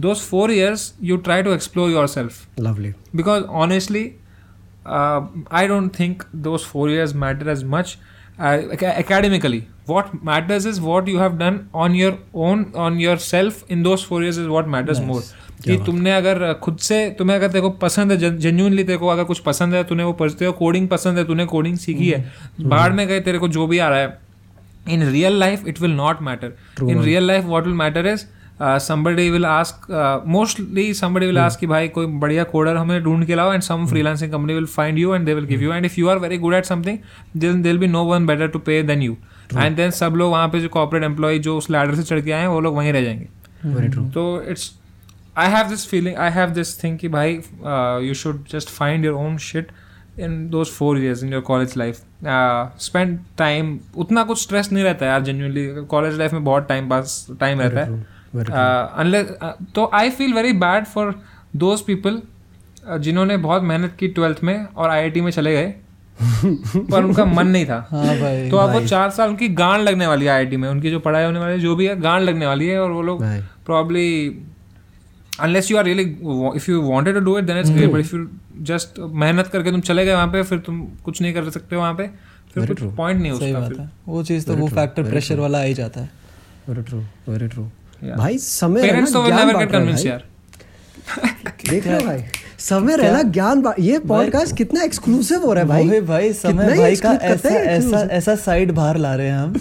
दो 0.00 0.14
four 0.14 0.52
years 0.52 0.92
you 1.02 1.16
try 1.16 1.42
to 1.42 1.52
explore 1.52 1.90
yourself 2.08 2.60
lovely 2.60 2.92
because 3.16 3.44
honestly 3.64 4.04
I 4.86 5.68
don't 5.68 5.90
think 5.98 6.22
those 6.36 6.60
four 6.60 6.90
years 6.90 7.14
matter 7.16 7.48
as 7.50 7.64
much 7.66 7.96
academically 8.42 9.62
what 9.90 10.10
matters 10.24 10.66
is 10.66 10.80
what 10.80 11.08
you 11.08 11.18
have 11.18 11.36
done 11.38 11.60
on 11.74 11.96
your 11.96 12.12
own 12.46 12.64
on 12.78 12.98
yourself 13.26 13.70
in 13.70 13.84
four 13.84 13.98
four 13.98 14.24
is 14.24 14.40
what 14.48 14.74
matters 14.74 15.00
nice. 15.00 15.08
more. 15.10 15.22
कि 15.64 15.76
तुमने 15.86 16.12
अगर 16.12 16.52
खुद 16.54 16.76
से 16.78 16.98
तुम्हें 17.18 17.36
अगर 17.36 17.48
तेरे 17.48 17.60
को 17.60 17.70
पसंद 17.80 18.12
है 18.12 18.38
जेन्यूनली 18.38 18.84
तेरे 18.84 18.98
को 18.98 19.08
अगर 19.08 19.24
कुछ 19.24 19.38
पसंद 19.40 19.74
है 19.74 19.82
तूने 19.84 20.04
वो 20.04 20.12
पढ़ते 20.12 20.44
हो 20.44 20.52
कोडिंग 20.52 20.88
पसंद 20.88 21.18
है 21.18 21.24
तूने 21.24 21.44
कोडिंग 21.46 21.76
सीखी 21.78 22.08
है 22.08 22.24
बाहर 22.62 22.92
में 22.92 23.06
गए 23.08 23.20
तेरे 23.20 23.38
को 23.38 23.48
जो 23.48 23.66
भी 23.66 23.78
आ 23.78 23.88
रहा 23.88 23.98
है 23.98 24.18
in 24.88 25.02
real 25.08 25.38
life 25.40 25.66
it 25.68 25.80
will 25.80 25.94
not 25.94 26.22
matter 26.22 26.86
in 26.88 27.02
real 27.02 27.26
life 27.26 27.44
what 27.44 27.64
will 27.64 27.74
matter 27.74 28.06
is 28.06 28.24
somebody 28.60 29.28
will 29.30 29.44
ask 29.46 29.86
mostly 30.26 30.92
somebody 30.94 31.26
will 31.26 31.38
ask 31.38 31.60
कि 31.60 31.66
भाई 31.66 31.88
कोई 31.88 32.06
बढ़िया 32.22 32.44
कोडर 32.44 32.76
हमें 32.76 33.02
ढूंढ 33.02 33.24
के 33.26 33.34
लाओ 33.34 33.52
and 33.52 33.62
some 33.62 33.86
freelancing 33.86 34.32
company 34.32 34.54
will 34.54 34.66
find 34.68 34.98
you 34.98 35.14
and 35.14 35.26
they 35.26 35.34
will 35.34 35.44
give 35.44 35.62
you 35.62 35.72
and 35.72 35.84
if 35.84 35.94
you 35.98 36.08
are 36.08 36.18
very 36.18 36.38
good 36.38 36.54
at 36.54 36.64
something 36.64 36.98
then 37.36 37.62
there'll 37.62 37.78
be 37.78 37.86
no 37.86 38.04
one 38.04 38.26
better 38.26 38.48
to 38.48 38.58
pay 38.58 38.82
then 38.82 39.02
you 39.02 39.16
you 39.52 39.76
then 39.76 39.90
सब 39.90 40.14
लोग 40.16 40.30
वहाँ 40.32 40.48
पे 40.48 40.60
जो 40.60 40.68
corporate 40.76 41.08
employee 41.08 41.38
जो 41.38 41.56
उस 41.58 41.66
ladder 41.66 41.96
से 41.96 42.02
चढ़ 42.02 42.20
के 42.20 42.32
आए 42.32 42.40
हैं 42.40 42.48
वो 42.48 42.60
लोग 42.60 42.76
वहीं 42.76 42.92
रह 42.92 43.02
जाएँगे। 43.02 44.10
तो 44.10 44.42
it's 44.42 44.70
I 45.38 45.48
have 45.48 45.68
this 45.68 45.86
feeling 45.86 46.16
I 46.16 46.30
have 46.30 46.50
this 46.50 46.82
thing 46.84 46.98
कि 46.98 47.08
भाई 47.08 47.32
you 48.06 48.14
should 48.14 48.44
just 48.50 48.68
find 48.68 49.04
your 49.04 49.14
own 49.14 49.36
shit 49.38 49.72
in 50.20 50.48
those 50.50 50.68
four 50.68 50.98
years 50.98 51.22
in 51.24 51.32
your 51.32 51.42
college 51.42 51.74
life 51.76 52.00
spend 52.80 53.18
time 53.38 53.78
उतना 53.96 54.22
कुछ 54.24 54.42
स्ट्रेस 54.42 54.72
नहीं 54.72 54.84
रहता 54.84 55.04
है 55.04 55.10
यार 55.10 55.22
जेन्यूनली 55.22 55.66
कॉलेज 55.84 56.18
लाइफ 56.18 56.32
में 56.32 56.44
बहुत 56.44 56.68
टाइम 56.68 56.88
पास 56.88 57.26
टाइम 57.40 57.60
रहता 57.60 57.80
है। 57.80 59.52
तो 59.74 59.90
I 59.94 60.10
feel 60.10 60.32
very 60.32 60.52
bad 60.52 60.84
for 60.84 61.14
those 61.56 61.80
people 61.80 62.20
जिन्होंने 62.98 63.36
बहुत 63.36 63.62
मेहनत 63.62 63.96
की 63.98 64.08
ट्वेल्थ 64.08 64.38
में 64.44 64.66
और 64.66 64.90
IIT 64.90 65.20
में 65.20 65.30
चले 65.30 65.52
गए। 65.52 65.74
पर 66.22 67.04
उनका 67.04 67.24
मन 67.24 67.46
नहीं 67.46 67.66
था। 67.66 67.76
हाँ 67.90 68.18
भाई 68.20 68.48
तो 68.50 68.56
अब 68.56 68.72
वो 68.72 68.80
चार 68.86 69.10
साल 69.10 69.28
उनकी 69.28 69.48
गांड 69.56 69.82
लगने 69.82 70.06
वाली 70.06 70.24
है 70.24 70.30
आईआईटी 70.30 70.56
में। 70.56 70.68
उनकी 70.68 70.90
जो 70.90 71.00
पढ़ाई 71.00 71.24
होने 71.24 71.38
वाली 71.38 71.52
है 71.52 71.60
जो 71.60 71.74
भी 71.76 71.86
है 71.86 72.00
गांड 72.00 72.24
लगने 72.24 72.46
वाली 72.46 72.66
है 72.66 72.78
और 72.80 72.90
वो 72.90 73.02
लोग 73.02 73.24
probably 73.66 74.06
unless 75.40 75.70
you 75.70 75.76
are 75.78 75.84
really 75.84 76.02
if 76.56 76.70
you 76.70 76.80
wanted 76.82 77.14
to 77.14 77.20
do 77.20 77.38
it 77.38 77.44
then 77.44 77.58
it's 77.58 77.70
great 77.70 77.90
but 77.90 78.00
if 78.00 78.14
you 78.16 78.26
just 78.64 78.98
मेहनत 79.22 79.46
करके 79.46 79.70
तुम 79.70 79.80
चले 79.82 80.04
गए 80.06 80.14
वहाँ 80.14 80.26
पे 80.28 80.42
फिर 80.42 80.58
तुम 80.66 80.80
कुछ 81.04 81.20
नहीं 81.22 81.32
कर 81.34 81.50
सकते 81.50 81.76
वहाँ 81.76 81.94
पे 81.94 82.06
फिर 82.54 82.66
कुछ 82.66 82.82
पॉइंट 82.96 83.20
नहीं 83.20 83.32
है 83.32 83.36
उसका 83.38 83.88
वो 84.08 84.22
चीज़ 84.22 84.46
तो 84.46 84.54
वो 84.56 84.68
फैक्टर 84.68 85.02
प्रेशर 85.02 85.40
वाला 85.40 85.58
आ 85.58 85.62
ही 85.62 85.74
जाता 85.74 86.00
है। 86.00 86.10
वेरी 86.68 86.82
ट्रू 86.82 86.98
वेरी 87.28 87.48
ट्रू 87.48 87.64
भाई 88.16 88.38
समय 88.40 88.82
पेरेंट्स 88.82 89.12
तो 89.12 89.22
विल 89.22 89.34
नेवर 89.34 89.56
गेट 89.58 89.70
कन्विंस 89.72 90.06
यार। 90.06 90.24
देख 91.70 91.86
रहे 91.86 92.00
हो 92.00 92.06
भाई? 92.06 92.24
समय 92.58 92.96
रहना 92.96 93.22
ज्ञान 93.22 93.62
ये 93.78 93.98
पॉडकास्ट 93.98 94.56
कितना 94.56 94.82
एक्सक्लूसिव 94.82 95.44
हो 95.44 95.52
रहा 95.52 95.62
है 95.62 95.68
भाई। 95.68 96.00
भाई 96.00 96.00
कितना 96.00 96.32
समय 96.32 96.76
भाई 96.78 96.96
का 96.96 97.12
ऐसा 97.12 97.48
ऐसा 97.48 98.08
ऐसा 98.10 98.34
साइड 98.36 98.72
बाहर 98.72 98.96
ला 98.96 99.14
रहे 99.14 99.26
हैं 99.26 99.38
हम। 99.38 99.60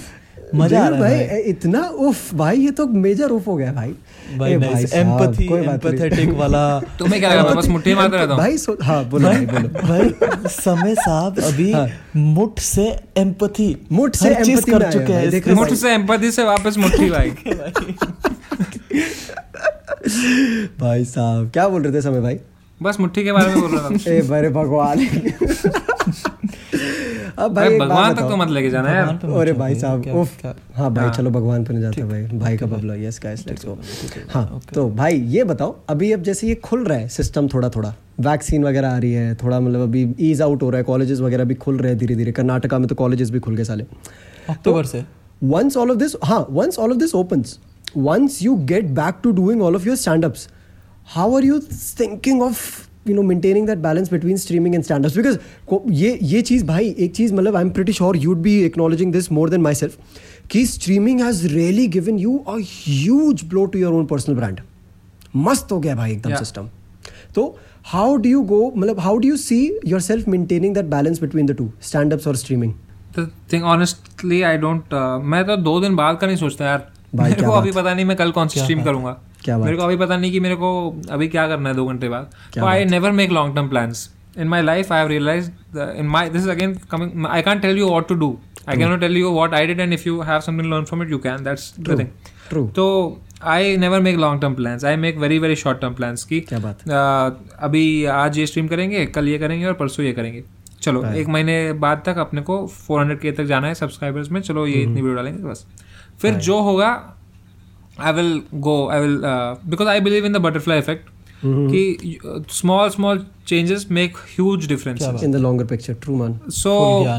मज़ा 0.55 0.85
आ 0.85 0.87
रहा 0.89 1.07
है 1.07 1.27
भाई 1.27 1.39
इतना 1.39 1.81
उफ 1.81 2.33
भाई 2.33 2.57
ये 2.57 2.71
तो 2.71 2.87
मेजर 2.87 3.29
उफ 3.29 3.47
हो 3.47 3.55
गया 3.55 3.71
भाई। 3.73 3.93
भाई 4.37 4.57
भाई 4.57 4.85
एम्पैथी। 4.93 5.45
एम्पैथेटिक 5.53 6.29
वाला। 6.29 6.79
तुम्हें 6.99 7.19
क्या 7.21 7.33
लगा 7.33 7.43
बस 7.43 7.67
मुट्ठी 7.67 7.93
मारते 7.93 8.17
रहता 8.17 8.33
हूँ? 8.33 8.41
भाई 8.41 8.57
सो 8.57 8.77
हाँ 8.81 9.03
बोलो 9.09 9.29
भाई 9.29 9.45
बोलो। 9.45 9.67
भाई 9.87 10.47
समय 10.47 10.95
साहब 10.95 11.39
अभी 11.43 11.73
मुठ 12.15 12.59
से 12.59 12.99
एम्पैथी 13.17 13.87
मुठ 13.91 14.15
से 14.15 14.29
में 14.29 14.63
कर 14.63 14.91
चुके 14.91 15.13
हैं 15.13 15.31
हो 15.31 15.55
मुट्ठी 15.55 15.75
से 15.75 15.93
एम्पैथी 15.93 16.31
से 16.31 16.43
वापस 16.43 16.77
मुट्ठी 16.77 17.09
भाई। 17.09 17.31
भाई 20.79 21.05
साहब 21.05 21.49
क्या 21.53 21.67
बोल 21.67 21.83
रहे 21.83 21.93
थे 21.93 22.01
समय 22.01 22.21
भाई? 22.21 22.39
बस 22.83 22.99
मुट्ठी 22.99 23.23
के 23.23 23.31
बारे 23.31 23.55
में 23.55 23.61
बोल 23.61 23.71
रहा 23.71 23.89
था। 23.89 24.11
ए 24.11 24.21
बड़े 24.21 24.49
भगवान। 24.49 24.99
अब 27.39 27.53
भाई 27.53 27.77
भगवान 27.79 28.13
तक 28.15 28.21
तो 28.21 28.37
मत 28.37 28.49
लेके 28.49 28.69
जाना 28.69 28.91
यार। 28.91 29.19
अरे 29.39 29.53
भाई 29.53 29.75
साहब 29.75 30.07
उफ। 30.07 30.45
हाँ 30.75 30.93
भाई 30.93 31.05
हाँ। 31.05 31.13
चलो 31.13 31.29
भगवान 31.29 31.63
पे 31.65 31.73
नहीं 31.73 31.81
जाते 31.83 32.03
भाई। 32.03 32.23
भाई 32.39 32.57
का 32.57 32.65
बबला 32.65 32.95
यस 32.95 33.19
गाइस 33.23 33.47
लेट्स 33.47 33.65
गो 33.65 33.77
हाँ 34.29 34.61
तो 34.73 34.89
भाई 34.89 35.19
ये 35.19 35.43
बताओ 35.43 35.75
अभी 35.89 36.11
अब 36.11 36.23
जैसे 36.23 36.47
ये 36.47 36.55
खुल 36.55 36.83
रहा 36.85 36.97
है 36.97 37.07
सिस्टम 37.07 37.47
थोड़ा 37.47 37.69
थोड़ा 37.69 37.93
वैक्सीन 38.19 38.63
वगैरह 38.63 38.89
आ 38.89 38.97
रही 38.97 39.13
है 39.13 39.35
थोड़ा 39.35 39.59
मतलब 39.59 39.81
अभी 39.81 40.15
ईज 40.19 40.41
आउट 40.41 40.63
हो 40.63 40.69
रहा 40.69 40.77
है 40.77 40.83
कॉलेजेस 40.83 41.19
वगैरह 41.19 41.43
भी 41.43 41.55
खुल 41.55 41.77
रहे 41.77 41.91
हैं 41.91 41.99
धीरे 41.99 42.15
धीरे 42.15 42.31
कर्नाटका 42.31 42.79
में 42.79 42.87
तो 42.87 42.95
कॉलेजेस 42.95 43.29
भी 43.29 43.39
खुल 43.39 43.55
गए 43.55 43.63
साले। 43.63 43.85
अक्टूबर 44.49 44.83
से। 44.85 45.05
once 45.45 45.77
all 45.77 45.91
of 45.91 45.99
this 46.01 46.15
हाँ 46.23 46.47
once 46.47 46.79
all 46.79 46.93
of 46.93 46.97
this 47.03 47.13
opens 47.15 47.57
once 47.95 48.41
you 48.41 48.55
get 48.73 48.93
back 48.93 49.21
to 49.23 49.33
doing 49.33 49.61
all 49.61 49.75
of 49.75 49.85
your 49.85 49.95
stand-ups 50.03 50.47
how 51.15 51.27
are 51.35 51.43
you 51.43 51.59
thinking 51.69 52.41
of 52.47 52.61
you 53.05 53.15
know 53.17 53.23
maintaining 53.23 53.65
that 53.65 53.81
balance 53.83 54.09
between 54.09 54.37
streaming 54.37 54.75
and 54.75 54.85
stand-ups 54.85 55.15
because 55.19 55.37
को- 55.71 55.81
ये 56.01 56.17
ये 56.31 56.41
चीज़ 56.49 56.65
भाई 56.65 56.89
एक 57.05 57.15
चीज़ 57.15 57.33
मतलब 57.33 57.55
I 57.55 57.63
am 57.63 57.69
pretty 57.77 57.93
sure 57.99 58.17
you'd 58.25 58.41
be 58.47 58.55
acknowledging 58.69 59.13
this 59.17 59.29
more 59.37 59.47
than 59.53 59.63
myself 59.67 59.95
कि 60.51 60.65
streaming 60.73 61.23
has 61.25 61.41
really 61.53 61.87
given 61.95 62.19
you 62.25 62.35
a 62.55 62.59
huge 62.73 63.47
blow 63.53 63.65
to 63.75 63.81
your 63.85 63.93
own 63.99 64.07
personal 64.13 64.39
brand 64.41 64.61
मस्त 65.47 65.71
हो 65.71 65.79
गया 65.79 65.95
भाई 65.95 66.11
एकदम 66.11 66.29
Yeah. 66.29 66.39
सिस्टम 66.39 66.69
तो 67.35 67.43
हाउ 67.85 68.15
डू 68.17 68.29
यू 68.29 68.41
गो 68.51 68.61
मतलब 68.75 68.99
how 68.99 69.17
do 69.17 69.27
you 69.27 69.35
see 69.37 69.57
yourself 70.01 70.27
maintaining 70.27 70.73
that 70.75 70.85
balance 70.93 71.19
between 71.21 71.45
the 71.45 71.55
two 71.57 71.69
stand 71.89 72.13
ups 72.13 72.27
और 72.27 72.35
streaming 72.35 72.73
The 73.17 73.23
thing, 73.51 73.63
honestly, 73.69 74.37
I 74.47 74.55
don't. 74.63 74.91
Uh, 74.95 75.19
मैं 75.33 75.43
तो 75.45 75.55
दो 75.67 75.79
दिन 75.81 75.95
बाद 75.95 76.17
का 76.21 76.27
नहीं 76.27 76.37
सोचता 76.37 76.65
यार 76.65 76.87
भाई, 77.15 77.29
मेरे 77.29 77.43
को 77.43 77.51
अभी 77.51 77.71
पता 77.71 77.93
नहीं 77.93 78.05
मैं 78.05 78.17
कल 78.17 78.31
कौन 78.31 78.47
सी 78.47 78.59
स्ट्रीम 78.59 78.83
करूँगा। 78.83 79.11
क्या 79.43 79.57
बात। 79.57 79.65
मेरे 79.65 79.77
को 79.77 79.83
अभी 79.83 79.97
पता 79.97 80.17
नहीं 80.17 80.31
कि 80.31 80.39
मेरे 80.39 80.55
को 80.55 81.01
अभी 81.09 81.27
क्या 81.27 81.47
करना 81.47 81.69
है 81.69 81.75
दो 81.75 81.85
घंटे 81.85 82.09
बाद। 82.09 82.29
तो 82.55 82.65
I. 82.65 82.85
Never 82.85 83.11
make 83.11 83.31
long 83.31 83.55
term 83.55 83.69
plans 83.69 84.09
in 84.37 84.47
my 84.47 84.61
life 84.61 84.91
I 84.91 84.99
have 84.99 85.09
realise 85.09 85.51
in 85.77 86.07
my 86.07 86.29
this 86.29 86.41
is 86.41 86.49
again 86.49 86.73
coming 86.91 87.25
I 87.27 87.41
can 87.41 87.59
tell 87.59 87.77
you 87.77 87.87
what 87.87 88.07
to 88.07 88.15
do 88.15 88.37
I 88.69 88.77
can 88.77 88.89
not 88.89 88.99
tell 88.99 89.17
you 89.17 89.29
what 89.29 89.53
I 89.53 89.67
did 89.67 89.79
and 89.79 89.93
if 89.93 90.03
you 90.07 90.21
have 90.21 90.39
something 90.39 90.73
learn 90.73 90.83
from 90.83 91.03
it 91.03 91.11
you 91.11 91.17
can 91.17 91.43
that's 91.43 91.73
the 91.79 91.99
thing. 91.99 92.07
तो 92.69 93.19
I 93.43 93.77
never 93.77 93.99
make 93.99 94.17
long 94.17 94.41
term 94.41 94.53
plans 94.53 94.85
I 94.85 94.95
make 94.95 95.17
very 95.17 95.39
very 95.39 95.55
short 95.55 95.81
term 95.81 95.93
plans 95.93 96.23
की 96.23 96.39
क्या 96.39 96.59
बात। 96.59 96.79
uh, 96.79 97.53
अभी 97.59 98.05
आज 98.05 98.37
ये 98.37 98.45
stream 98.45 98.67
करेंगे 98.67 99.05
कल 99.05 99.27
ये 99.27 99.37
करेंगे 99.37 99.65
और 99.65 99.73
परसों 99.73 100.05
ये 100.05 100.13
करेंगे। 100.13 100.43
चलो 100.81 101.05
एक 101.05 101.27
महीने 101.27 101.73
बाद 101.73 102.03
तक 102.05 102.17
अपने 102.17 102.41
को 102.41 102.67
400 102.67 103.19
के 103.21 103.31
तक 103.31 103.43
जाना 103.43 103.67
है 103.67 103.73
सब्सक्राइबर्स 103.73 104.31
में। 104.31 104.41
चलो 104.41 104.67
ये 104.67 104.81
इतनी 104.81 105.01
वीडियो 105.01 105.15
डालेंगे 105.15 105.43
बस। 105.43 105.65
फिर 106.21 106.33
जो 106.33 106.59
होगा 106.61 107.15
I 107.99 108.13
will 108.13 108.41
go 108.53 108.89
I 108.89 109.01
will 109.01 109.21
because 109.67 109.87
I 109.87 109.99
believe 109.99 110.25
in 110.25 110.33
the 110.33 110.37
butterfly 110.37 110.79
effect 110.79 111.09
कि 111.45 112.19
small 112.51 112.89
small 112.89 113.25
changes 113.47 113.87
make 113.91 114.17
huge 114.17 114.67
difference 114.67 115.23
in 115.23 115.31
the 115.31 115.35
longer 115.35 115.65
picture 115.65 115.93
true 115.93 116.15
man 116.15 116.39
so 116.49 116.73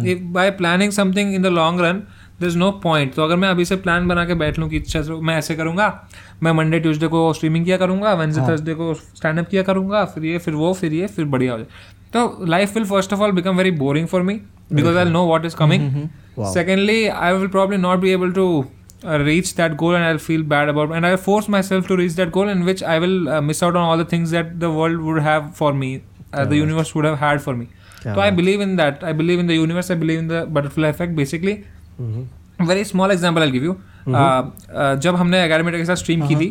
if 0.07 0.23
by 0.23 0.51
planning 0.51 0.93
something 0.93 1.35
in 1.35 1.43
the 1.43 1.47
long 1.47 1.81
run 1.81 2.03
there 2.41 2.47
is 2.47 2.59
no 2.59 2.71
point 2.71 3.15
तो 3.15 3.23
अगर 3.23 3.37
मैं 3.37 3.49
अभी 3.49 3.65
से 3.65 3.77
plan 3.77 4.09
बना 4.09 4.25
के 4.25 4.35
बैठ 4.35 4.59
लूँ 4.59 4.69
कि 4.69 4.79
अच्छा 4.79 5.03
so 5.03 5.11
मैं 5.11 5.37
ऐसे 5.37 5.55
करूँगा 5.55 6.09
मैं 6.43 6.53
मंडे 6.53 6.81
ट्यूसडे 6.81 7.07
को 7.07 7.33
स्ट्रीमिंग 7.33 7.65
किया 7.65 7.77
करूँगा 7.77 8.15
वेंसडे 8.15 8.49
थर्सडे 8.49 8.75
को 8.75 8.95
स्टैंड 8.95 9.39
अप 9.39 9.49
किया 9.49 9.63
करूँगा 9.63 10.05
फिर 10.05 10.25
ये 10.25 10.39
फिर 10.39 10.55
वो 10.55 10.73
फिर 10.73 10.93
ये 10.93 11.07
फिर 11.07 11.25
बढ़िया 11.25 11.53
हो 11.53 11.59
जाए। 11.59 11.67
तो 12.13 12.45
life 12.47 12.75
will 12.75 12.85
first 12.85 13.13
of 13.13 13.21
all 13.21 13.33
become 13.33 13.57
very 13.57 13.71
boring 13.71 14.07
for 14.07 14.23
me 14.23 14.41
because 14.73 14.97
I 14.97 15.05
know 15.05 15.25
what 15.25 15.45
is 15.45 15.57
coming 15.57 16.09
secondly 16.41 17.07
I 17.07 17.33
will 17.33 17.49
will 17.49 17.79
not 17.79 17.99
be 17.99 18.11
able 18.11 18.33
able 18.33 18.39
to 18.39 18.71
uh, 19.05 19.19
reach 19.19 19.55
that 19.55 19.77
goal 19.77 19.95
and 19.95 20.05
i'll 20.05 20.19
feel 20.19 20.43
bad 20.43 20.69
about 20.69 20.93
and 20.93 21.07
i'll 21.07 21.17
force 21.17 21.49
myself 21.49 21.87
to 21.87 21.97
reach 21.97 22.15
that 22.15 22.33
goal 22.33 22.49
in 22.49 22.65
which 22.65 22.83
i 22.83 22.99
will 22.99 23.29
uh, 23.29 23.41
miss 23.41 23.63
out 23.63 23.77
on 23.77 23.83
all 23.83 23.97
the 23.97 24.05
things 24.05 24.31
that 24.31 24.59
the 24.61 24.71
world 24.71 25.01
would 25.01 25.23
have 25.23 25.55
for 25.57 25.73
me 25.73 26.03
uh, 26.33 26.45
the 26.45 26.57
universe 26.57 26.95
would 26.95 27.05
have 27.05 27.19
had 27.19 27.43
for 27.43 27.55
me 27.55 27.69
so 28.03 28.19
i 28.21 28.31
believe 28.31 28.61
in 28.61 28.77
that 28.77 29.05
i 29.05 29.13
believe 29.13 29.39
in 29.39 29.47
the 29.47 29.55
universe 29.55 29.91
i 29.91 29.95
believe 29.95 30.19
in 30.19 30.29
the 30.29 30.47
butterfly 30.47 30.89
effect 30.89 31.15
basically 31.15 31.57
mm-hmm. 32.01 32.67
very 32.67 32.85
small 32.85 33.11
example 33.11 33.43
i'll 33.43 33.57
give 33.59 33.63
you 33.63 33.81
uh, 34.09 34.15
uh, 34.15 34.97
जब 34.97 35.17
हमने 35.17 35.43
एगारमेटा 35.45 35.79
के 35.79 35.85
साथ 35.85 35.97
stream 35.97 36.27
की 36.27 36.37
थी 36.37 36.49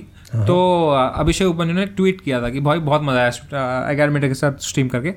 तो 0.47 0.55
uh, 0.93 1.19
अभिषेक 1.19 1.47
उपन्यु 1.47 1.75
ने 1.75 1.85
tweet 1.85 2.21
किया 2.21 2.41
था 2.41 2.49
कि 2.49 2.59
भाई 2.67 2.79
बहुत 2.89 3.01
मज़ा 3.03 3.21
आया 3.21 3.89
एगारमेटा 3.91 4.27
के 4.27 4.33
साथ 4.33 4.57
स्ट्रीम 4.67 4.87
करके 4.95 5.13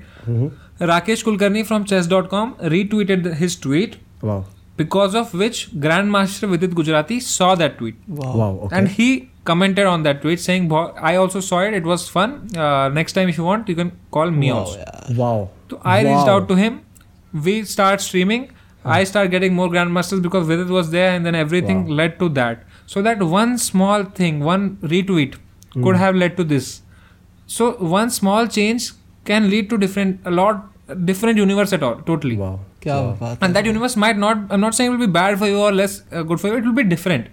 Rakesh 0.87 1.23
Kulkarni 1.23 1.63
from 1.63 1.85
chess 1.93 2.09
dot 2.11 2.29
com 2.29 2.55
retweeted 2.75 3.29
his 3.41 3.61
tweet 3.63 3.97
because 4.77 5.15
of 5.15 5.35
which 5.35 5.71
Grandmaster 5.73 6.49
Vidit 6.49 6.75
Gujarati 6.75 7.21
saw 7.21 7.55
that 7.55 7.79
tweet. 7.79 7.97
Wow. 8.09 8.37
wow 8.37 8.61
okay. 8.65 8.77
And 8.77 8.89
he 8.89 9.31
commented 9.45 9.87
on 9.87 10.03
that 10.05 10.23
tweet 10.23 10.41
saying, 10.41 10.73
I 10.73 11.17
also 11.17 11.41
saw 11.41 11.61
it. 11.61 11.75
It 11.75 11.85
was 11.85 12.09
fun. 12.09 12.57
Uh, 12.57 12.89
next 12.89 13.13
time, 13.13 13.29
if 13.29 13.37
you 13.37 13.45
want, 13.45 13.69
you 13.69 13.75
can 13.75 13.93
call 14.11 14.31
me 14.31 14.53
wow, 14.53 14.59
also. 14.59 14.79
Yeah. 14.79 15.17
Wow. 15.17 15.51
So 15.71 15.81
I 15.85 16.05
wow. 16.05 16.11
reached 16.11 16.29
out 16.29 16.49
to 16.49 16.55
him. 16.55 16.85
We 17.33 17.65
start 17.65 18.01
streaming. 18.01 18.51
I 18.85 19.01
hmm. 19.01 19.07
start 19.07 19.31
getting 19.31 19.55
more 19.55 19.69
Grandmasters 19.69 20.23
because 20.23 20.47
Vidit 20.47 20.69
was 20.69 20.91
there, 20.91 21.11
and 21.11 21.25
then 21.25 21.35
everything 21.35 21.87
wow. 21.87 21.95
led 21.95 22.19
to 22.19 22.29
that. 22.31 22.65
So 22.87 23.03
that 23.03 23.23
one 23.23 23.59
small 23.59 24.05
thing, 24.05 24.41
one 24.41 24.77
retweet, 24.79 25.37
could 25.73 25.97
hmm. 25.97 26.03
have 26.03 26.17
led 26.17 26.37
to 26.37 26.45
this. 26.45 26.83
So 27.47 27.73
one 27.73 28.11
small 28.11 28.47
change 28.47 28.93
can 29.25 29.49
lead 29.51 29.71
to 29.71 29.79
different, 29.79 30.21
a 30.25 30.31
lot, 30.31 30.69
different 31.05 31.39
universe 31.39 31.73
at 31.73 31.83
all, 31.83 31.97
totally. 32.03 32.37
Wow. 32.37 32.61
क्या 32.83 33.01
बात 33.21 33.45
and 33.45 33.57
that 33.57 33.69
universe 33.71 33.97
might 34.05 34.19
not 34.25 34.41
i'm 34.51 34.65
not 34.65 34.77
saying 34.79 34.91
it 34.91 34.97
will 34.97 35.07
be 35.07 35.13
bad 35.19 35.39
for 35.43 35.49
you 35.53 35.61
or 35.67 35.73
less 35.81 35.95
uh, 36.01 36.23
good 36.31 36.41
for 36.43 36.51
you 36.51 36.59
it 36.61 36.69
will 36.69 36.79
be 36.81 36.89
different. 36.95 37.31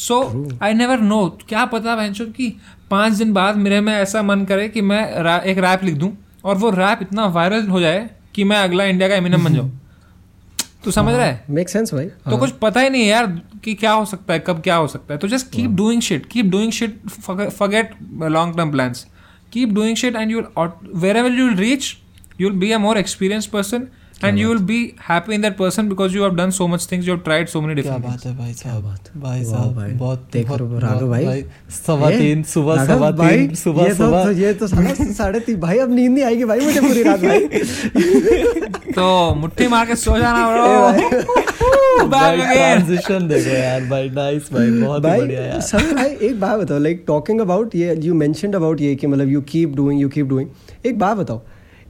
So 0.00 0.16
i 0.60 0.72
never 0.80 0.96
know. 1.10 1.22
क्या 1.48 1.64
पता 1.64 1.96
बहनचोद 1.96 2.32
कि 2.36 2.48
पाँच 2.90 3.12
दिन 3.12 3.32
बाद 3.32 3.56
मेरे 3.56 3.80
में 3.80 3.92
ऐसा 3.92 4.22
मन 4.22 4.44
करे 4.44 4.68
कि 4.68 4.80
मैं 4.80 5.22
रा, 5.22 5.36
एक 5.36 5.58
रैप 5.58 5.84
लिख 5.84 5.94
दूँ 5.94 6.12
और 6.44 6.56
वो 6.56 6.70
रैप 6.70 6.98
इतना 7.02 7.26
वायरल 7.36 7.66
हो 7.68 7.80
जाए 7.80 8.08
कि 8.34 8.44
मैं 8.44 8.56
अगला 8.56 8.84
इंडिया 8.84 9.08
का 9.08 9.14
एमिनम 9.14 9.44
बन 9.44 9.54
जाऊँ। 9.54 9.70
तू 10.84 10.90
समझ 10.90 11.14
रहा 11.14 11.24
है? 11.24 11.44
मेक 11.50 11.68
सेंस 11.68 11.94
भाई। 11.94 12.06
तो 12.30 12.36
कुछ 12.38 12.50
पता 12.62 12.80
ही 12.80 12.90
नहीं 12.90 13.02
है 13.02 13.08
यार 13.08 13.26
कि 13.64 13.74
क्या 13.74 13.92
हो 13.92 14.04
सकता 14.04 14.34
है 14.34 14.44
कब 14.46 14.60
क्या 14.62 14.76
हो 14.76 14.86
सकता 14.86 15.14
है। 15.14 15.18
तो 15.20 15.28
just 15.28 15.50
keep 15.52 15.70
doing 15.70 16.02
shit 16.02 16.26
keep 16.26 16.46
doing 16.46 16.72
shit 16.72 17.00
forget 17.08 17.94
long 18.22 18.56
term 18.56 18.70
plans 18.70 19.06
keep 19.52 19.68
doing 19.68 19.96
shit 19.96 20.16
and 20.16 20.30
you 20.30 20.42
wherever 21.16 21.32
you 21.32 21.48
will 21.48 21.56
reach 21.58 21.96
you 22.40 22.48
will 22.48 22.58
be 22.58 22.72
a 22.72 22.78
more 22.78 22.98
experience 22.98 23.46
person 23.46 23.88
and 24.24 24.38
you 24.38 24.48
will 24.48 24.58
be 24.66 24.76
happy 25.08 25.34
in 25.34 25.42
that 25.42 25.56
person 25.56 25.88
because 25.88 26.14
you 26.16 26.22
have 26.22 26.34
done 26.34 26.50
so 26.58 26.66
much 26.66 26.86
things 26.92 27.06
you 27.08 27.14
have 27.14 27.22
tried 27.24 27.48
so 27.48 27.60
many 27.60 27.82
क्या 27.82 27.92
different 27.96 28.06
बात 28.06 28.24
है 28.26 28.36
भाई 28.36 28.52
साहब? 28.52 28.82
बात? 28.84 29.08
है। 29.14 29.20
भाई 29.22 29.42
वाह 29.44 29.50
साहब 29.50 29.74
भाई। 29.76 29.90
बहुत 29.92 30.28
देख 30.32 30.46
बहुत- 30.46 30.60
रहे 30.60 30.68
हो 30.70 30.78
राघव 30.78 31.06
बहुत- 31.06 31.24
भाई। 31.26 31.42
सवा 31.86 32.10
ए, 32.10 32.18
तीन 32.18 32.42
सुबह 32.52 32.74
राघव 32.74 32.94
सवा 32.96 33.10
भाई, 33.10 33.36
तीन 33.38 33.54
सुबह 33.54 33.82
ये 33.82 33.88
तो 33.88 33.94
सुबह 33.96 34.30
ये 34.40 34.52
तो 34.54 34.66
साढ़े 34.68 35.12
साढ़े 35.14 35.40
तीन 35.40 35.60
भाई 35.60 35.78
अब 35.78 35.92
नींद 35.94 36.10
नहीं 36.12 36.24
आएगी 36.24 36.44
भाई 36.44 36.60
मुझे 36.60 36.80
पूरी 36.80 37.02
रात 37.02 37.20
भाई। 37.20 37.40
तो 38.96 39.34
मुट्ठी 39.40 39.68
मार 39.68 39.86
के 39.86 39.96
सो 39.96 40.18
जाना 40.18 40.48
ब्रो 40.50 42.06
बैक 42.08 42.40
अगेन 42.40 42.54
ट्रांजिशन 42.54 43.28
देखो 43.28 43.50
यार 43.56 43.84
भाई 43.90 44.08
नाइस 44.10 44.48
भाई 44.52 44.70
बहुत 44.70 44.98
ही 45.04 45.08
भाई 45.08 45.20
बढ़िया 45.20 45.40
यार। 45.42 45.60
सर 45.60 45.92
भाई 45.94 46.16
एक 46.28 46.40
बात 46.40 46.58
बताओ 46.60 46.78
लाइक 46.78 47.04
टॉकिंग 47.06 47.40
अबाउट 47.40 47.74
ये 47.76 47.94
यू 48.04 48.14
मेंशनड 48.14 48.56
अबाउट 48.56 48.80
ये 48.80 48.94
कि 48.94 49.06
मतलब 49.06 49.28
you 49.28 49.40
keep 49.52 49.74
doing 49.76 50.00
you 50.00 50.08
keep 50.08 50.26
doing 50.26 50.86
एक 50.86 50.98
बात 50.98 51.16
बताओ 51.16 51.42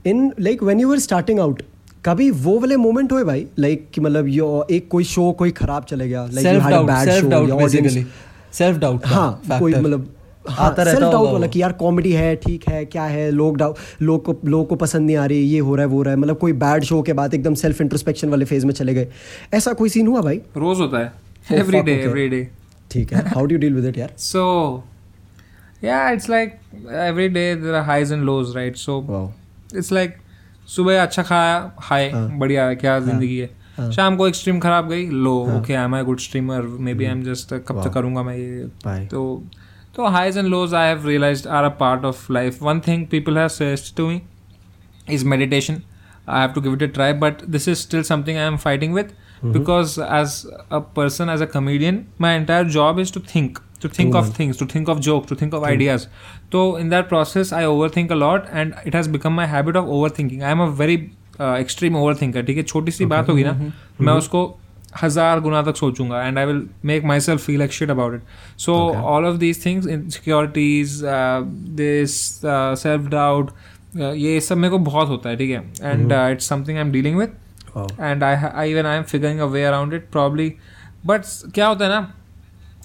in 0.05 0.31
like 0.39 0.63
when 0.63 0.79
you 0.79 0.89
were 0.89 0.99
starting 0.99 1.39
out 1.39 1.61
कभी 2.07 2.31
वो 2.31 2.59
वाले 2.59 2.75
मोमेंट 2.75 3.11
हुए 3.11 3.23
भाई? 3.23 3.47
लाइक 3.59 3.87
कि 3.93 4.01
मतलब 4.01 4.27
यो 4.27 4.67
एक 4.71 4.87
कोई 4.87 5.03
शो 5.03 5.31
कोई 5.31 5.51
खराब 5.51 5.83
चले 5.83 6.09
गया 6.09 6.25
like 6.25 6.47
self 6.47 6.65
doubt 6.65 6.87
bad 6.87 7.09
self 7.09 7.23
show 7.23 7.29
doubt 7.29 7.49
या 7.49 7.55
बेसिकली 7.55 7.87
ऑडियंस 7.87 8.07
सेल्फ 8.57 8.77
डाउट 8.77 9.05
हाँ 9.05 9.41
कोई 9.59 9.73
मतलब 9.73 10.13
हाँ, 10.49 10.69
आता 10.69 10.83
रहता 10.83 10.99
डाउट 10.99 11.29
वाला 11.29 11.47
कि 11.47 11.61
यार 11.61 11.71
कॉमेडी 11.71 12.11
है 12.11 12.35
ठीक 12.35 12.69
है 12.69 12.85
क्या 12.85 13.03
है 13.03 13.31
लोग 13.31 13.57
डाउट 13.57 13.75
लोग 14.01 14.25
को 14.25 14.35
लोगों 14.45 14.65
को 14.65 14.75
पसंद 14.75 15.07
नहीं 15.07 15.17
आ 15.17 15.25
रही 15.25 15.37
ये 15.37 15.59
हो 15.59 15.75
रहा 15.75 15.85
है 15.85 15.91
वो 15.91 16.03
रहा 16.03 16.13
है। 16.13 16.19
मतलब 16.19 16.37
कोई 16.37 16.53
बैड 16.53 16.83
शो 16.83 17.01
के 17.01 17.13
बाद 17.13 17.33
एकदम 17.33 17.53
सेल्फ 17.53 17.81
इंट्रोस्पेक्शन 17.81 18.29
वाले 18.29 18.45
फ़ेज़ 18.45 18.65
में 18.65 18.73
चले 18.73 18.93
गए। 18.93 19.07
ऐसा 19.53 19.73
कोई 19.73 19.89
सीन 19.89 20.07
हुआ 20.07 20.21
भाई? 20.21 20.37
रोज 20.37 20.79
होता 20.79 20.97
है। 20.97 21.13
एवरी 21.51 21.81
डे 21.81 21.91
एवरी 21.91 22.29
डे 22.29 22.47
ठीक 22.91 23.13
है। 23.13 23.29
How 23.29 23.45
do 23.45 23.55
you 23.55 23.59
deal 23.59 23.73
with 23.73 23.85
it 23.85 23.97
यार? 23.97 24.13
So, 24.19 24.43
yeah, 25.87 26.15
it's 26.15 26.29
like 26.29 26.55
every 27.09 27.29
day 27.29 27.47
there 27.63 27.75
are 27.75 27.85
highs 27.91 28.15
and 28.17 28.29
lows, 28.29 28.55
right? 28.55 28.79
So, 28.85 29.09
wow 29.09 29.31
it's 29.75 29.91
like 29.91 30.26
सुबह 30.75 31.01
अच्छा 31.01 31.23
खाया 31.23 31.71
हाय 31.81 32.11
बढ़िया 32.13 32.65
है 32.67 32.75
क्या 32.75 32.99
ज़िंदगी 32.99 33.37
है 33.37 33.91
शाम 33.91 34.17
को 34.17 34.27
एक 34.27 34.35
स्ट्रीम 34.35 34.59
खराब 34.59 34.89
गई 34.89 35.09
लो 35.09 35.35
okay 35.57 35.73
I 35.73 35.83
am 35.83 35.95
I 35.95 36.03
good 36.03 36.19
streamer 36.19 36.61
may 36.61 36.93
be 36.93 37.05
I 37.05 37.11
am 37.11 37.23
just 37.23 37.53
कब 37.67 37.83
तक 37.83 37.93
करूँगा 37.93 38.23
मैं 38.23 38.37
ये 38.37 39.05
तो 39.07 39.21
तो 39.95 40.07
highs 40.15 40.37
and 40.37 40.47
lows 40.47 40.73
I 40.73 40.87
have 40.87 41.07
realise 41.07 41.47
are 41.47 41.63
a 41.63 41.69
part 41.79 42.05
of 42.05 42.31
life 42.33 42.61
one 42.63 42.79
thing 42.87 43.05
people 43.11 43.37
have 43.37 43.47
suggest 43.47 43.95
to 43.97 44.07
me 44.07 44.21
is 45.07 45.23
meditation. 45.23 45.83
I 46.27 46.41
have 46.41 46.53
to 46.55 46.61
give 46.61 46.73
it 46.73 46.81
a 46.81 46.87
try, 46.89 47.13
but 47.13 47.43
this 47.47 47.67
is 47.67 47.79
still 47.79 48.03
something 48.03 48.37
I 48.37 48.41
am 48.43 48.57
fighting 48.57 48.91
with 48.91 49.13
because 49.51 49.97
as 49.97 50.45
a 50.69 50.81
person, 50.81 51.29
as 51.29 51.41
a 51.41 51.47
comedian, 51.47 52.11
my 52.17 52.33
entire 52.33 52.65
job 52.65 52.99
is 52.99 53.11
to 53.11 53.19
think, 53.21 53.61
to 53.81 53.89
think 53.97 54.15
of 54.15 54.29
things, 54.35 54.57
to 54.57 54.65
think 54.65 54.91
of 54.93 55.01
jokes, 55.07 55.27
to 55.29 55.35
think 55.39 55.55
of 55.57 55.65
ideas. 55.69 56.05
So 56.51 56.61
in 56.77 56.89
that 56.89 57.09
process, 57.09 57.51
I 57.51 57.63
overthink 57.71 58.11
a 58.11 58.17
lot, 58.21 58.47
and 58.61 58.75
it 58.85 58.97
has 58.99 59.09
become 59.15 59.35
my 59.39 59.45
habit 59.53 59.79
of 59.81 59.91
overthinking. 59.97 60.43
I 60.43 60.53
am 60.57 60.63
a 60.65 60.69
very 60.81 60.97
uh, 61.39 61.55
extreme 61.65 61.99
overthinker. 62.01 62.43
ठीक 62.45 62.57
है? 62.57 62.63
छोटी 62.63 62.91
सी 62.91 63.05
बात 63.13 63.29
होगी 63.29 63.43
ना 63.43 63.53
मैं 64.01 64.13
उसको 64.23 64.43
हज़ार 65.01 65.39
गुना 65.39 65.61
तक 65.61 65.75
सोचूँगा 65.75 66.21
and 66.27 66.37
I 66.39 66.45
will 66.45 66.61
make 66.85 67.03
myself 67.19 67.45
feel 67.45 67.57
like 67.59 67.71
shit 67.71 67.89
about 67.91 68.13
it 68.15 68.59
so 68.59 68.73
all 69.15 69.25
of 69.25 69.37
these 69.37 69.65
things 69.65 69.87
insecurities 69.87 71.01
this 71.81 72.19
self 72.83 73.07
doubt 73.09 73.51
ये 73.97 74.39
सब 74.41 74.57
मेरे 74.57 74.71
को 74.71 74.79
बहुत 74.91 75.07
होता 75.09 75.29
है 75.29 75.35
ठीक 75.37 75.51
है? 75.51 75.63
And 75.83 76.11
it's 76.11 76.49
something 76.49 76.77
I 76.77 76.83
am 76.83 76.91
dealing 76.91 77.17
with 77.17 77.35
Wow. 77.77 77.89
And 78.01 78.23
I 78.23 78.71
even 78.71 78.85
I 78.85 78.97
am 78.97 79.03
figuring 79.03 79.39
a 79.39 79.45
way 79.45 79.63
around 79.63 79.93
it 79.93 80.09
probably 80.11 80.53
but 81.05 81.25
क्या 81.55 81.67
होता 81.67 81.85
है 81.85 81.91
ना 81.91 82.13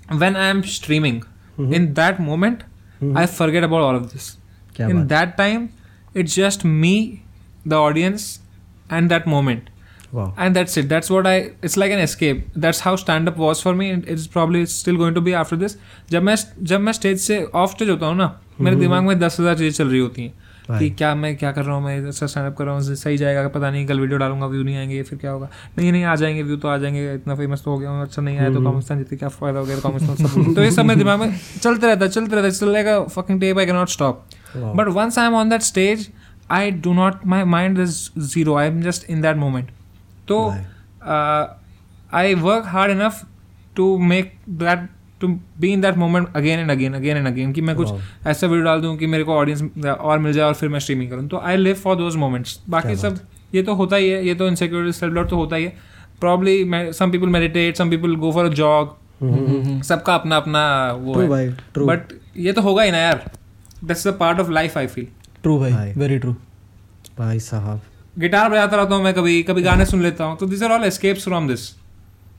when 0.09 0.37
I 0.37 0.49
am 0.49 0.63
streaming, 0.65 1.21
mm-hmm. 1.23 1.73
in 1.73 1.95
that 1.95 2.21
moment, 2.21 2.63
mm-hmm. 3.03 3.17
I 3.17 3.27
forget 3.27 3.65
about 3.65 3.81
all 3.81 3.97
of 3.97 4.13
this. 4.13 4.37
क्या 4.77 4.89
in 4.89 4.97
बात 4.97 5.09
that 5.09 5.37
time, 5.37 5.69
it's 6.15 6.35
just 6.35 6.65
me, 6.65 7.23
the 7.67 7.77
audience, 7.77 8.41
and 8.91 9.11
that 9.11 9.27
moment. 9.27 9.69
Wow. 10.13 10.35
and 10.37 10.57
that's 10.57 10.77
it 10.77 10.89
that's 10.89 11.09
what 11.09 11.27
i 11.27 11.37
it's 11.63 11.77
like 11.79 11.91
an 11.91 11.99
escape 11.99 12.41
that's 12.55 12.81
how 12.81 12.97
stand 12.97 13.31
up 13.31 13.39
was 13.39 13.63
for 13.63 13.75
me 13.75 13.89
and 13.89 14.07
it's 14.07 14.27
probably 14.27 14.67
still 14.67 14.99
going 14.99 15.15
to 15.15 15.23
be 15.23 15.33
after 15.33 15.57
this 15.57 15.77
जब 16.11 16.23
मैं 16.23 16.35
जब 16.63 16.81
मैं 16.81 16.93
stage 16.93 17.21
से 17.21 17.43
of 17.45 17.71
stage 17.71 17.91
होता 17.91 18.07
हूँ 18.07 18.17
ना 18.17 18.27
मेरे 18.61 18.77
दिमाग 18.77 19.05
में 19.05 19.19
दस 19.19 19.41
हज़ार 19.41 19.57
चीज़ें 19.59 19.71
चल 19.71 19.89
रही 19.89 20.01
होती 20.01 20.23
हैं 20.23 20.35
कि 20.79 20.91
क्या 20.91 21.15
मैं 21.15 21.37
क्या 21.37 21.53
कर 21.53 21.63
रहा 21.63 21.77
हूँ 21.77 21.85
मैं 21.85 22.09
ऐसा 22.09 22.27
स्टैंड 22.27 22.47
अप 22.47 22.57
कर 22.57 22.65
रहा 22.65 22.75
हूँ 22.75 22.83
सही 22.83 23.17
जाएगा 23.17 23.49
पता 23.49 23.71
नहीं 23.71 23.87
कल 23.87 24.01
वीडियो 24.01 24.19
डालूँगा 24.19 24.47
व्यू 24.47 24.63
नहीं 24.63 24.77
आएँगे 24.77 25.03
फिर 25.03 25.19
क्या 25.19 25.31
होगा? 25.31 25.49
नहीं 25.79 25.93
नहीं 25.93 26.05
आ 26.05 26.15
जाएँगे 26.17 26.43
व्यू 26.43 26.57
तो 26.57 26.69
आ 26.69 26.77
जाएँगे 26.77 27.15
इतना 27.15 27.35
फ़ेमस 27.35 27.63
तो 27.65 27.71
हो 27.71 27.79
गया 27.79 28.03
अच्छा 28.03 28.23
नहीं 28.23 28.39
आया 28.39 28.55
तो 28.55 28.63
कॉमिस्तान 28.63 28.99
जीते 28.99 29.17
क्या 29.17 29.29
फ़ायदा 29.29 29.59
हो 29.59 29.65
गया 29.65 29.79
कॉमिस्तान 29.79 30.17
सब 30.17 30.55
तो 30.55 30.63
ये 30.63 30.71
सब 30.71 30.85
मेरे 30.85 30.99
दिमाग 30.99 31.21
में 31.21 31.41
चलते 31.63 31.87
रहता 31.87 32.05
है 32.05 32.11
चलते 32.11 32.37
रहता 32.37 32.47
है 32.47 32.51
चल 32.51 32.75
a 32.75 33.05
fucking 33.05 33.41
tape 33.41 33.59
I 33.59 33.67
can 33.67 33.75
not 33.75 33.89
stop 33.89 34.27
but 34.57 34.89
once 34.89 35.19
I 35.19 35.27
am 35.27 35.35
on 35.35 35.49
that 35.49 35.61
stage 35.61 36.09
I 36.51 36.71
do 36.71 36.93
not 36.93 37.27
my 37.27 37.45
mind 37.45 37.79
is 37.79 38.21
zero 38.21 38.55
I 38.55 38.67
am 38.67 38.83
just 38.83 39.11
in 39.11 39.23
that 39.23 39.37
moment 39.37 39.71
तो 40.29 40.55
I 42.15 42.35
work 42.35 42.63
hard 42.67 42.93
enough 42.93 43.27
to 43.77 43.99
make 43.99 44.35
that 44.49 44.89
to 45.23 45.29
be 45.61 45.73
in 45.73 45.81
that 45.81 45.97
moment 45.97 46.37
again 46.37 46.61
and 46.61 46.71
again 46.71 46.95
again 46.95 47.17
and 47.17 47.27
again 47.27 47.53
कि 47.53 47.61
मैं 47.61 47.77
कुछ 47.77 47.93
ऐसा 48.27 48.47
video 48.47 48.65
डाल 48.65 48.81
दूँ 48.81 48.97
कि 48.97 49.07
मेरे 49.07 49.25
को 49.25 49.35
ऑडियंस 49.35 49.63
और 49.89 50.19
मिल 50.19 50.33
जाए 50.33 50.45
और 50.45 50.55
फिर 50.55 50.69
मैं 50.69 50.79
स्ट्रीमिंग 50.81 51.11
करूँ। 51.11 51.29
तो 51.29 51.39
I 51.39 51.57
live 51.57 51.75
for 51.77 51.97
those 51.97 52.17
moments 52.17 52.59
बाकी 52.69 52.97
सब 52.97 53.19
ये 53.55 53.63
तो 53.63 53.75
होता 53.75 53.97
ही 53.97 54.09
है 54.09 54.27
ये 54.27 54.35
तो 54.35 54.49
इनसिक्योरिटी 54.49 54.93
सेल्फ 54.93 55.15
डाउट 55.15 55.31
तो 55.31 55.37
होता 55.37 55.57
ही 55.57 55.65
है। 55.65 55.77
Probably 56.21 56.93
some 56.95 57.11
people 57.11 57.29
meditate 57.29 57.77
some 57.77 57.91
people 57.91 58.15
go 58.17 58.33
for 58.33 58.45
a 58.45 58.55
jog 58.55 58.97
सबका 59.85 60.15
अपना 60.15 60.37
अपना 60.37 60.63
वो 60.93 61.13
True 61.13 61.23
है। 61.23 61.29
भाई, 61.29 61.49
true. 61.49 61.89
बट 61.89 62.13
ये 62.39 62.53
तो 62.53 62.63
होगा 62.63 62.83
ही 62.83 62.91
ना 62.91 62.99
यार। 62.99 63.31
That's 63.85 64.07
the 64.07 64.11
part 64.21 64.41
of 64.41 64.51
life 64.51 64.79
I 64.79 64.87
feel 64.87 65.07
true 65.43 65.59
भाई। 65.59 65.93
वेरी 65.97 66.19
ट्रू 66.19 66.33
भाई 67.19 67.41
साहब। 67.41 67.81
गिटार 68.19 68.49
बजाता 68.51 68.77
रहता 68.77 68.95
हूँ 68.95 69.05
मैं 69.05 69.13
कभी 69.15 69.43
कभी 69.43 69.63
गाने 69.63 69.87
सुन 69.87 70.03
लेता 70.03 70.25
हूँ। 70.25 70.37
तो 70.39 70.47
this 70.47 70.63
are 70.63 70.73
all 70.73 70.85
escapes 70.85 71.25
from 71.25 71.49
this 71.49 71.69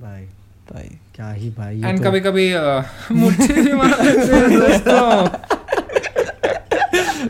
भाई। 0.01 0.25
भाई। 0.71 0.89
क्या 1.15 1.29
ही 1.31 1.49
भाई 1.49 1.81
एंड 1.81 1.97
तो- 1.97 2.07
कभी 2.07 2.19
कभी 2.19 2.53
मुट्ठी 3.11 3.53
भी 3.53 3.73
मार 3.73 4.03
लेते 4.03 4.35
हैं 4.35 4.59
दोस्तों। 4.59 5.27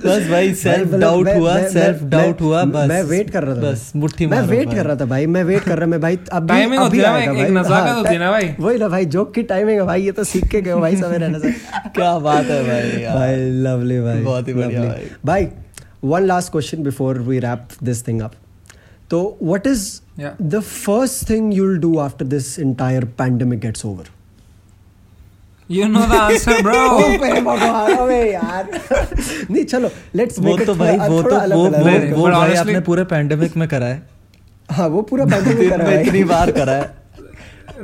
बस 0.05 0.27
भाई 0.29 0.53
सेल्फ 0.53 0.87
मतलब 0.87 0.99
डाउट 0.99 1.27
हुआ 1.29 1.57
सेल्फ 1.67 2.03
डाउट 2.03 2.41
हुआ 2.41 2.63
बस। 2.63 2.87
मैं 2.89 3.03
वेट 3.03 3.29
कर 3.29 3.43
रहा 3.43 3.55
था 3.55 3.59
बस 3.61 3.91
मुट्ठी 3.95 4.25
मैं 4.27 4.41
वेट 4.41 4.73
कर 4.73 4.85
रहा 4.85 4.95
था 4.95 5.05
भाई 5.05 5.25
मैं 5.25 5.43
वेट 5.43 5.63
कर 5.63 5.77
रहा 5.77 5.87
मैं 5.87 6.01
भाई 6.01 6.17
अभी 6.31 6.53
है 6.99 7.05
आएगा 7.05 7.33
भाई 7.33 7.51
हाँ, 7.79 7.95
होती 7.95 8.13
है 8.13 8.19
ना 8.19 8.31
भाई। 8.31 8.55
वही 8.59 8.77
ना 8.77 8.87
भाई 8.89 9.05
जोक 9.05 9.33
की 9.33 9.43
टाइमिंग 9.43 9.79
है 9.79 9.85
भाई 9.85 10.01
ये 10.03 10.11
तो 10.11 10.23
सीख 10.23 10.47
के 10.47 10.61
गए 10.61 10.75
भाई 10.75 10.95
समय 10.95 11.17
रहने 11.17 11.39
से। 11.39 11.51
क्या 11.89 12.19
बात 12.19 12.45
है 12.45 12.63
भाई 12.63 13.15
भाई 13.19 13.35
लवली 13.35 13.99
भाई 14.01 14.19
बहुत 14.19 14.47
ही 14.47 14.53
बढ़िया 14.53 14.81
lovely. 14.81 15.25
भाई। 15.25 15.47
One 16.03 16.23
last 16.23 16.51
question 16.51 16.83
before 16.83 17.19
we 17.19 17.39
wrap 17.39 17.67
this 17.83 18.07
thing 18.07 18.21
up 18.21 18.31
तो 19.09 19.37
what 19.43 19.67
is 19.67 19.99
Yeah. 20.21 20.41
The 20.41 20.59
first 20.59 21.29
thing 21.29 21.53
you 21.53 21.67
will 21.67 21.77
do 21.79 21.97
after 21.99 22.25
this 22.25 22.59
entire 22.59 23.05
pandemic 23.05 23.59
gets 23.59 23.85
over 23.85 24.05
You 25.69 25.85
know 25.91 26.01
the 26.09 26.17
answer, 26.21 26.55
bro. 26.63 26.79
ओपे 26.93 27.41
भगवान 27.41 27.93
अबे 27.93 28.31
यार 28.33 28.67
नहीं 29.51 29.63
चलो 29.63 29.89
लेट्स 30.15 30.39
वो 30.39 30.45
make 30.45 30.65
तो 30.67 30.75
भाई 30.75 30.97
वो 30.97 31.21
तो 31.21 31.39
वो 31.39 31.55
वो 31.55 31.69
नहीं, 31.69 31.99
नहीं, 31.99 32.11
वो 32.11 32.25
but 32.25 32.33
भाई 32.33 32.41
honestly- 32.41 32.59
आपने 32.59 32.79
पूरे 32.89 33.03
पैंडेमिक 33.13 33.55
में 33.57 33.67
करा 33.67 33.85
है 33.85 34.01
हाँ 34.71 34.87
वो 34.87 35.01
पूरा 35.01 35.25
पैंडेमिक 35.25 35.69
कर 35.69 35.77
दिन 35.77 35.79
रहा 35.79 35.87
में 35.89 35.95
है 35.95 36.03
इतनी 36.07 36.23
बार 36.23 36.51
करा 36.51 36.73
है 36.73 37.01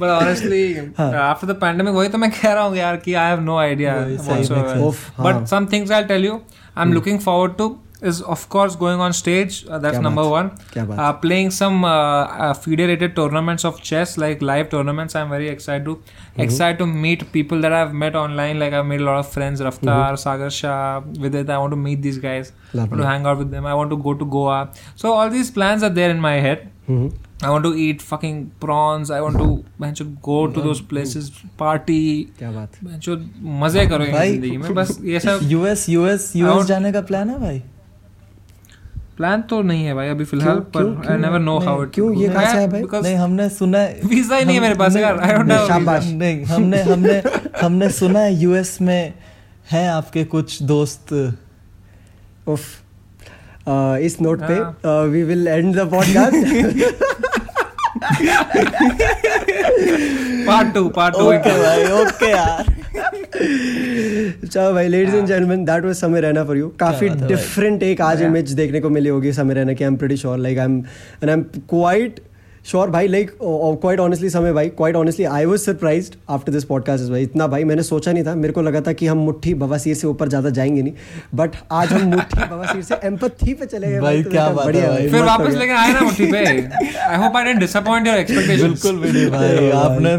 but 0.00 0.10
honestly, 0.10 0.60
हाँ. 0.98 1.34
after 1.34 1.46
the 1.46 1.56
pandemic, 1.62 1.94
वही 1.94 2.08
तो 2.08 2.18
मैं 2.18 2.30
कह 2.30 2.52
रहा 2.52 2.64
हूँ 2.64 2.76
यार 2.76 2.96
कि 2.96 3.14
I 3.14 3.24
have 3.32 3.42
no 3.48 3.56
idea 3.62 3.94
वही, 3.94 4.16
सही 4.18 4.28
whatsoever. 4.28 4.60
makes 4.60 4.72
sense. 4.72 4.86
Oof, 4.86 5.00
हाँ. 5.16 5.24
But 5.26 5.48
some 5.48 5.66
things 5.66 5.90
I'll 5.90 6.08
tell 7.95 8.09
you, 8.09 8.11
I'm 8.11 8.19
looking 8.19 8.21
forward 8.21 8.21
to 8.21 8.21
is 8.21 8.21
of 8.21 8.49
course 8.49 8.75
going 8.75 8.99
on 8.99 9.13
stage. 9.13 9.65
Uh, 9.69 9.79
that's 9.79 9.97
क्या 9.97 10.01
number 10.03 10.23
बात, 10.23 10.31
one. 10.31 10.49
क्या 10.73 10.85
बात. 10.85 10.99
Uh, 10.99 11.13
playing 11.13 11.49
some 11.49 11.83
uh, 11.83 11.89
uh, 11.89 12.53
FIDE-rated 12.53 13.15
tournaments 13.15 13.65
of 13.65 13.81
chess, 13.81 14.17
like 14.17 14.41
live 14.41 14.69
tournaments. 14.69 15.15
I'm 15.15 15.29
very 15.29 15.49
excited 15.49 15.85
to 15.85 15.99
excited 16.37 16.77
to 16.79 16.85
meet 16.85 17.31
people 17.31 17.61
that 17.61 17.73
I've 17.73 17.93
met 17.93 18.15
online. 18.15 18.59
Like 18.59 18.73
I've 18.73 18.85
made 18.85 19.01
a 19.01 19.03
lot 19.03 19.19
of 19.19 19.27
friends, 19.27 19.61
Raftar, 19.61 20.17
Sagar 20.17 20.49
Shah, 20.49 20.99
Vidit. 20.99 21.49
I 21.49 21.57
want 21.57 21.71
to 21.71 21.77
meet 21.77 22.01
these 22.01 22.17
guys. 22.17 22.51
I 22.73 22.77
want 22.77 22.91
Lovely. 22.91 22.97
to 22.97 23.07
hang 23.07 23.25
out 23.25 23.37
with 23.37 23.51
them. 23.51 23.65
I 23.65 23.73
want 23.73 23.89
to 23.89 23.97
go 23.97 24.13
to 24.13 24.25
Goa. 24.25 24.69
So 24.95 25.13
all 25.13 25.29
these 25.29 25.51
plans 25.51 25.83
are 25.83 25.89
there 25.89 26.09
in 26.09 26.19
my 26.19 26.33
head. 26.33 26.69
Hmm, 26.89 27.11
I 27.43 27.49
want 27.49 27.63
to 27.63 27.73
eat 27.75 28.01
fucking 28.01 28.51
prawns. 28.59 29.09
I 29.11 29.21
want 29.21 29.37
to 29.37 29.63
man, 29.79 29.95
should 29.95 30.21
go 30.21 30.47
to 30.47 30.61
those 30.61 30.81
places, 30.81 31.31
party. 31.57 32.25
क्या 32.39 32.51
बात 32.51 32.83
man, 32.83 32.99
should 32.99 33.23
मजे 33.43 33.85
करो 33.87 34.11
भाई, 34.11 34.31
जिंदगी 34.31 34.57
में 34.57 34.73
बस 34.75 34.97
ये 35.03 35.19
सब 35.19 35.39
US 35.43 35.89
US 35.89 36.31
I 36.35 36.39
US 36.39 36.53
want- 36.55 36.67
जाने 36.67 36.91
का 36.91 37.01
प्लान 37.01 37.29
है 37.29 37.39
भाई 37.39 37.61
प्लान 39.16 39.42
तो 39.50 39.60
नहीं 39.62 39.84
है 39.84 39.94
भाई 39.94 40.08
अभी 40.08 40.24
फ़िलहाल 40.24 40.58
पर 40.76 41.10
I 41.10 41.16
never 41.18 41.38
know 41.38 41.58
how 41.58 41.82
it 41.82 41.90
क्यों? 41.94 42.12
ये 42.14 42.28
कहाँ 42.28 42.52
से 42.52 42.58
है 42.58 42.68
भाई? 42.70 42.82
नहीं 43.02 43.14
हमने 43.14 43.48
सुना 43.50 43.78
है 43.78 44.00
वीज़ा 44.06 44.36
ही 44.36 44.44
नहीं 44.44 44.56
है 44.56 44.62
मेरे 44.62 44.74
पास 44.74 44.96
यार 44.96 45.18
आई 45.18 45.32
डोंट 45.32 45.50
हैव 45.52 45.66
शाबाश। 45.68 46.04
नहीं 46.22 46.44
हमने 46.44 46.82
हमने 46.82 47.22
हमने 47.60 47.90
सुना 47.90 48.20
है 48.20 48.34
यूएस 48.34 48.76
में 48.80 49.12
हैं 49.70 49.88
आपके 49.90 50.24
कुछ 50.34 50.62
दोस्त 50.62 51.12
उफ 52.48 52.60
इस 54.06 54.16
नोट 54.22 54.42
पे. 54.50 54.60
We 55.10 55.22
will 55.22 55.48
end 55.48 55.74
the 55.76 55.88
podcast 55.90 56.36
part 60.46 60.76
2 60.76 60.88
part 60.96 61.14
2 61.14 61.20
okay 61.20 61.58
भाई 61.62 61.84
ओके 62.02 62.30
यार 62.30 62.75
चलो 63.36 64.72
भाई 64.72 64.88
ladies 64.88 65.16
and 65.16 65.26
gentleman 65.26 65.64
that 65.64 65.84
was 65.84 65.94
Samay 65.94 66.20
Raina 66.20 66.44
for 66.44 66.56
you 66.56 66.68
काफ़ी। 66.80 67.08
डिफरेंट 67.08 67.82
एक 67.82 68.00
आज 68.00 68.22
इमेज 68.22 68.52
देखने 68.52 68.80
को 68.80 68.90
मिली 68.90 69.08
होगी 69.08 69.32
समय 69.32 69.54
रहना 69.54 69.72
की 69.72 69.84
I 69.84 69.88
am 69.90 69.96
pretty 69.96 70.16
sure 70.16 70.38
like 70.38 70.58
I 70.58 70.64
am 70.64 70.78
and 70.78 71.30
I 71.30 71.36
am 71.36 71.42
quite 71.70 72.20
sure 72.66 72.90
भाई 72.90 73.08
लाइक 73.08 73.30
क्वाइट 73.42 74.00
ऑनेस्टली 74.00 74.28
समय 74.30 74.52
भाई 74.52 74.68
quite 74.68 74.96
honestly 74.96 75.24
I 75.24 75.44
was 75.44 75.58
surprised 75.58 76.14
after 76.30 76.52
this 76.52 76.64
podcast 76.64 77.10
भाई 77.10 77.22
इतना 77.22 77.46
भाई 77.46 77.64
मैंने 77.64 77.82
सोचा 77.82 78.12
नहीं 78.12 78.24
था 78.24 78.34
मेरे 78.34 78.52
को 78.52 78.62
लगा 78.62 78.80
था 78.80 78.92
कि 78.92 79.06
हम 79.06 79.18
मुट्ठी 79.18 79.52
बवासीर 79.54 79.94
से 79.94 80.06
ऊपर 80.06 80.28
ज़्यादा 80.28 80.50
जाएँगे 80.50 80.82
नहीं 80.82 80.92
बट 81.34 81.50
आज 81.72 81.92
हम 81.92 82.08
मुट्ठी 82.08 82.48
बवासीर 82.50 82.82
से 82.82 82.94
एम्पैथी 83.04 83.54
पे 83.54 83.66
चले 83.66 83.90
गए 83.90 84.00
भाई, 84.00 84.22
तो 84.22 84.30
क्या 84.30 84.48
बात 84.48 84.58
है 84.58 84.64
बढ़िया 84.66 84.88
भाई। 84.88 85.08
फिर 85.08 85.22
वापस। 85.22 85.54
लेकर 85.54 85.74
आए 85.74 85.92
ना 85.92 86.00
मुट्ठी 86.00 86.26
पे 86.32 86.36
I 86.36 87.16
hope 87.16 87.36
I 87.36 87.44
didn't 87.44 87.60
disappoint 87.60 88.06
your 88.06 88.16
expectations 88.16 88.62
बिल्कुल 88.62 89.00
भी 89.02 89.12
नहीं 89.12 89.30
भाई। 89.30 89.70
आपने 89.82 90.18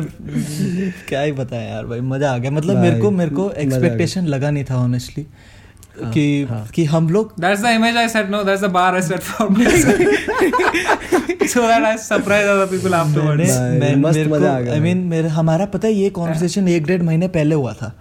क्या 1.09 1.21
ही 1.21 1.31
बताया 1.31 1.69
यार 1.69 1.85
भाई 1.85 1.99
मज़ा 2.13 2.33
आ 2.33 2.37
गया 2.37 2.51
मतलब 2.51 2.77
मेरे 2.77 2.99
को 2.99 3.11
मेरे 3.11 3.35
को। 3.35 3.51
एक्सपेक्टेशन 3.57 4.27
लगा 4.27 4.51
नहीं 4.51 4.63
था 4.63 4.77
ऑनेस्टली 4.83 5.25
कि 6.03 6.47
कि 6.75 6.85
हम 6.85 7.09
लोग 7.09 7.33
That's 7.41 7.61
the 7.61 7.71
image 7.79 7.95
I 7.95 8.07
set. 8.07 8.29
No, 8.29 8.43
that's 8.43 8.61
the 8.61 8.69
bar 8.69 8.95
I 8.95 9.01
set 9.01 9.23
for 9.23 9.49
myself. 9.49 9.99
so 11.53 11.67
that 11.67 11.83
I 11.83 11.95
surprise 11.95 12.47
other 12.47 12.67
people 12.67 12.95
afterwards. 12.95 13.49
भाई, 13.49 13.79
मैं 13.79 13.95
मस्त 13.95 14.19
मज़ा 14.19 14.55
आ 14.55 14.59
गया 14.59 14.73
आई 14.73 14.79
मीन 14.79 14.97
मेरे 14.97 15.27
हमारा 15.27 15.65
पता 15.65 15.87
है 15.87 15.93
ये 15.93 16.09
कॉन्वर्सेशन 16.09 16.67
एक 16.67 16.85
डेढ़ 16.85 17.01
महीने 17.01 17.27
पहले 17.27 17.55
हुआ 17.55 17.73
था 17.73 17.91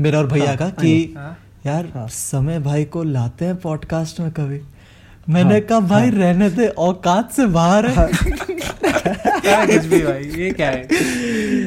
मेरा 0.00 0.18
और 0.18 0.26
भैया 0.26 0.54
का 0.56 0.68
कि 0.68 1.14
हाँ। 1.16 1.36
यार 1.66 2.06
समय 2.10 2.58
भाई 2.58 2.84
को 2.84 3.02
लाते 3.02 3.44
हैं 3.44 3.56
पॉडकास्ट 3.56 4.20
में 4.20 4.30
कभी। 4.30 4.60
मैंने 5.28 5.60
कहा 5.60 5.80
भाई 5.80 6.10
रहने 6.10 6.50
दे 6.50 6.66
औकात 6.66 7.32
से 7.32 7.46
बाहर 7.46 7.86
है। 7.86 8.08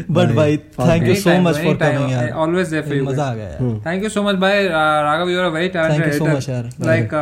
बट 0.10 0.32
भाई 0.36 0.58
thank 0.58 1.04
you 1.04 1.16
so 1.16 1.38
much 1.42 1.56
for 1.56 1.76
coming 1.76 2.12
यार। 2.12 2.30
ऑलवेज 2.44 2.68
देयर 2.70 2.84
फॉर 2.84 3.02
मज़ा 3.04 3.24
आ 3.24 3.34
गया 3.36 3.50
थैंक 3.86 4.04
यू 4.04 4.10
सो 4.10 4.24
मच 4.24 4.36
भाई 4.42 4.68
Raghav 4.68 5.30
you 5.30 5.40
are 5.42 5.50
very 5.52 5.70
talented 5.70 6.02
thank 6.02 6.14
you 6.14 6.20
so 6.20 6.26
much 6.28 6.50
यार। 6.50 6.70
Like 6.86 7.14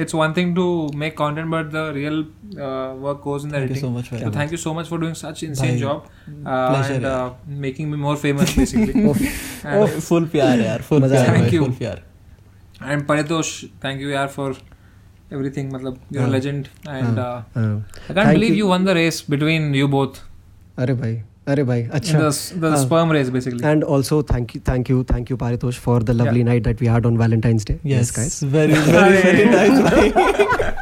it's 0.00 0.14
one 0.14 0.32
thing 0.36 0.54
to 0.56 0.66
make 0.96 1.16
content 1.18 1.46
but 1.48 1.72
the 1.72 1.90
real 1.94 2.24
work 3.00 3.20
goes 3.24 3.44
in 3.44 3.50
the 3.50 3.54
editing 3.54 3.80
so 3.80 3.90
much 3.90 4.10
भाई 4.12 4.30
thank 4.38 4.52
you 4.52 4.58
so 4.58 4.74
much 4.74 4.86
for 4.88 4.98
doing 5.00 5.14
such 5.16 5.44
insane 5.44 5.78
job 5.78 6.04
and 6.28 7.06
making 7.60 7.90
me 7.90 7.96
more 7.98 8.16
famous 8.16 8.58
basically 8.58 8.94
full 10.00 10.24
प्यार 10.32 10.60
यार 10.60 10.82
full 10.82 11.02
मज़ा 11.02 11.22
आ 11.22 11.34
गया 11.34 11.60
full 11.60 11.72
प्यार 11.78 12.02
and 12.82 13.06
Paritosh 13.06 13.62
thank 13.84 14.00
you 14.02 14.08
यार 14.10 14.28
for 14.28 14.56
everything. 15.30 15.70
matlab 15.72 15.98
you're 16.10 16.22
a 16.22 16.26
हाँ. 16.26 16.32
legend, 16.32 16.68
and 16.86 17.18
uh, 17.18 17.42
uh, 17.54 17.60
I 17.60 18.12
can't 18.12 18.18
Thank 18.18 18.34
believe 18.38 18.50
you 18.50 18.64
you 18.64 18.66
won 18.68 18.84
the 18.84 18.94
race 18.94 19.20
between 19.36 19.72
you 19.74 19.88
both. 19.88 20.20
अरे 20.78 20.94
भाई 20.94 21.20
अरे 21.48 21.62
भाई 21.64 21.82
अच्छा 21.98 22.18
The, 22.18 22.30
the 22.60 22.70
हाँ. 22.70 22.78
sperm 22.84 23.10
race, 23.16 23.30
basically. 23.30 23.64
And 23.72 23.84
also 23.84 24.20
thank 24.22 24.54
you, 24.54 24.60
thank 24.68 24.88
you, 24.88 25.02
thank 25.10 25.30
you, 25.30 25.36
Paritosh, 25.36 25.76
for 25.86 26.00
the 26.00 26.14
lovely 26.20 26.40
Yeah. 26.44 26.50
night 26.52 26.64
that 26.68 26.80
we 26.80 26.86
had 26.94 27.06
on 27.10 27.18
Valentine's 27.24 27.64
Day. 27.70 27.78
Yes 27.86 28.10
guys. 28.18 28.42
Very 28.54 28.72
very 28.72 29.22
very 29.22 29.44
nice 29.50 29.78
भाई 29.90 30.10
सारा 30.10 30.73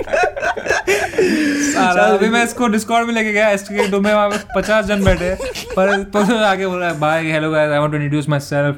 अभी 1.82 2.28
मैं 2.28 2.44
इसको 2.44 2.68
Discord 2.68 3.06
में 3.06 3.14
लेके 3.14 3.32
गया 3.32 3.48
ST 3.50 3.74
के 3.74 3.98
में 4.00 4.14
वहाँ 4.14 4.28
पे 4.30 4.36
पचास 4.56 4.84
जन 4.84 5.04
बैठे 5.04 5.34
पर 5.76 6.02
तो 6.02 6.38
आगे 6.44 6.66
बोल 6.66 6.78
रहा 6.78 6.90
है 6.90 6.98
bye 6.98 7.30
hello 7.30 7.50
guys 7.50 7.70
I 7.70 7.78
want 7.78 7.90
to 7.90 7.96
introduce 7.96 8.28
myself 8.40 8.76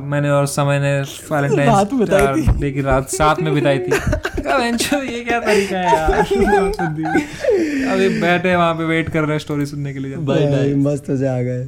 मैंने 0.00 0.30
और 0.30 0.46
समय 0.46 0.78
ने 0.78 0.98
रात 1.00 1.28
वैलेंटाइन 1.32 1.98
बिताई 1.98 2.42
थी। 2.42 2.60
डे 2.60 2.70
की 2.70 2.80
रात 2.80 3.08
साथ 3.08 3.36
में 3.40 3.54
बिताई 3.54 3.78
थी। 3.78 3.92
ये 5.14 5.24
क्या 5.24 5.40
तरीका 5.40 5.78
है 5.78 5.96
यार? 5.96 6.10
अभी 7.92 8.20
बैठे 8.20 8.56
वहाँ 8.56 8.74
पे 8.74 8.84
वेट 8.84 9.10
कर 9.10 9.20
रहे 9.20 9.32
हैं 9.32 9.38
स्टोरी 9.38 9.66
सुनने 9.66 9.92
के 9.92 9.98
लिए। 9.98 10.16
भाई. 10.16 10.74
मस्त 10.74 11.10
से 11.10 11.28
आ 11.28 11.40
गए। 11.40 11.64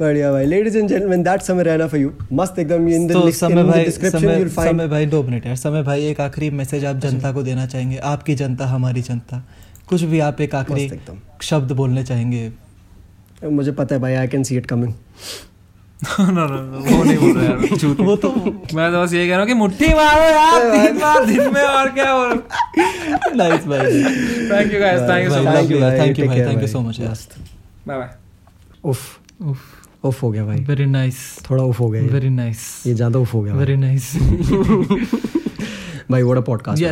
बढ़िया 0.00 0.32
भाई। 0.32 0.46
Ladies 0.46 0.78
and 0.78 0.88
gentleman 0.88 1.22
that 1.22 1.42
Samay 1.42 1.62
Raina 1.62 1.86
for 1.86 2.00
you 2.00 2.12
मस्त 2.32 2.58
एकदम 2.58 2.88
इन 2.88 3.06
द 3.06 3.12
तो 3.12 3.30
समय 3.30 3.64
भाई 3.64 3.84
डिस्क्रिप्शन 3.84 4.18
समय 4.18 4.32
यू 4.32 4.38
विल 4.38 4.48
फाइंड 4.48 4.76
समय 4.76 4.88
भाई 4.88 5.06
दो 5.06 5.22
मिनट 5.22 5.46
यार। 5.46 5.56
समय 5.56 5.82
भाई 5.82 6.06
एक 6.06 6.20
आखिरी 6.20 6.50
मैसेज 6.50 6.84
आप 6.84 6.96
जनता 6.96 7.32
को 7.32 7.42
देना 7.42 7.66
चाहेंगे। 7.66 7.96
आपकी 7.96 8.34
जनता 8.34 8.66
हमारी 8.66 9.02
जनता। 9.02 9.42
कुछ 9.88 10.02
भी 10.12 10.18
आप 10.26 10.40
एक 10.40 10.54
आखिरी 10.54 10.90
शब्द 11.42 11.72
बोलने 11.80 12.02
चाहेंगे। 12.04 12.50
मुझे 13.50 13.72
पता 13.72 13.94
है 13.94 14.00
भाई 14.00 14.14
I 14.14 14.28
can 14.28 14.42
see 14.48 14.56
it 14.56 14.66
coming 14.66 14.92
no 16.18 16.24
no 16.46 16.78
वो 16.78 17.02
नहीं 17.04 17.16
बोल 17.18 17.36
रहा 17.38 17.44
यार 17.44 17.76
झूठ। 17.76 18.00
वो 18.00 18.14
तो 18.22 18.28
मैं 18.74 18.90
तो 18.92 19.02
बस 19.02 19.12
ये 19.14 19.26
कह 19.26 19.30
रहा 19.30 19.38
हूँ 19.40 19.46
कि 19.46 19.54
मुट्ठी 19.54 19.88
मारो 19.94 20.22
यार 20.30 20.70
तीन 20.72 20.98
बार 21.00 21.24
दिन 21.26 21.52
में 21.54 21.62
और 21.62 21.88
क्या 21.98 22.12
और 22.14 22.34
नाइस 23.36 23.66
भाई 23.66 24.02
thank 24.50 24.72
you 24.74 24.80
guys 24.80 25.00
thank 25.10 25.24
you 25.24 25.30
so 25.30 25.42
much 25.42 25.54
thank 25.54 25.70
you, 25.70 25.80
भाई, 25.80 25.98
thank 25.98 26.18
you 26.18 26.26
भाई। 26.28 26.38
यार। 26.38 27.16
बाय 27.86 27.98
बाय 27.98 28.10
उफ 28.84 29.18
उफ 30.04 30.22
हो 30.22 30.30
गया 30.30 30.44
भाई 30.44 30.58
वेरी 30.68 30.86
नाइस 30.86 31.16
थोड़ा 31.50 31.62
उफ 31.62 31.80
हो 31.80 31.88
गया 31.90 32.02
वेरी 32.12 32.30
नाइस 32.30 32.60
ये 32.86 32.94
ज़्यादा 32.94 33.18
उफ 33.18 33.34
हो 33.34 33.42
गया 33.42 33.54
वेरी 33.54 33.76
नाइस 33.76 34.12
भाई 36.12 36.22
what 36.22 36.38
a 36.38 36.40
podcast 36.40 36.84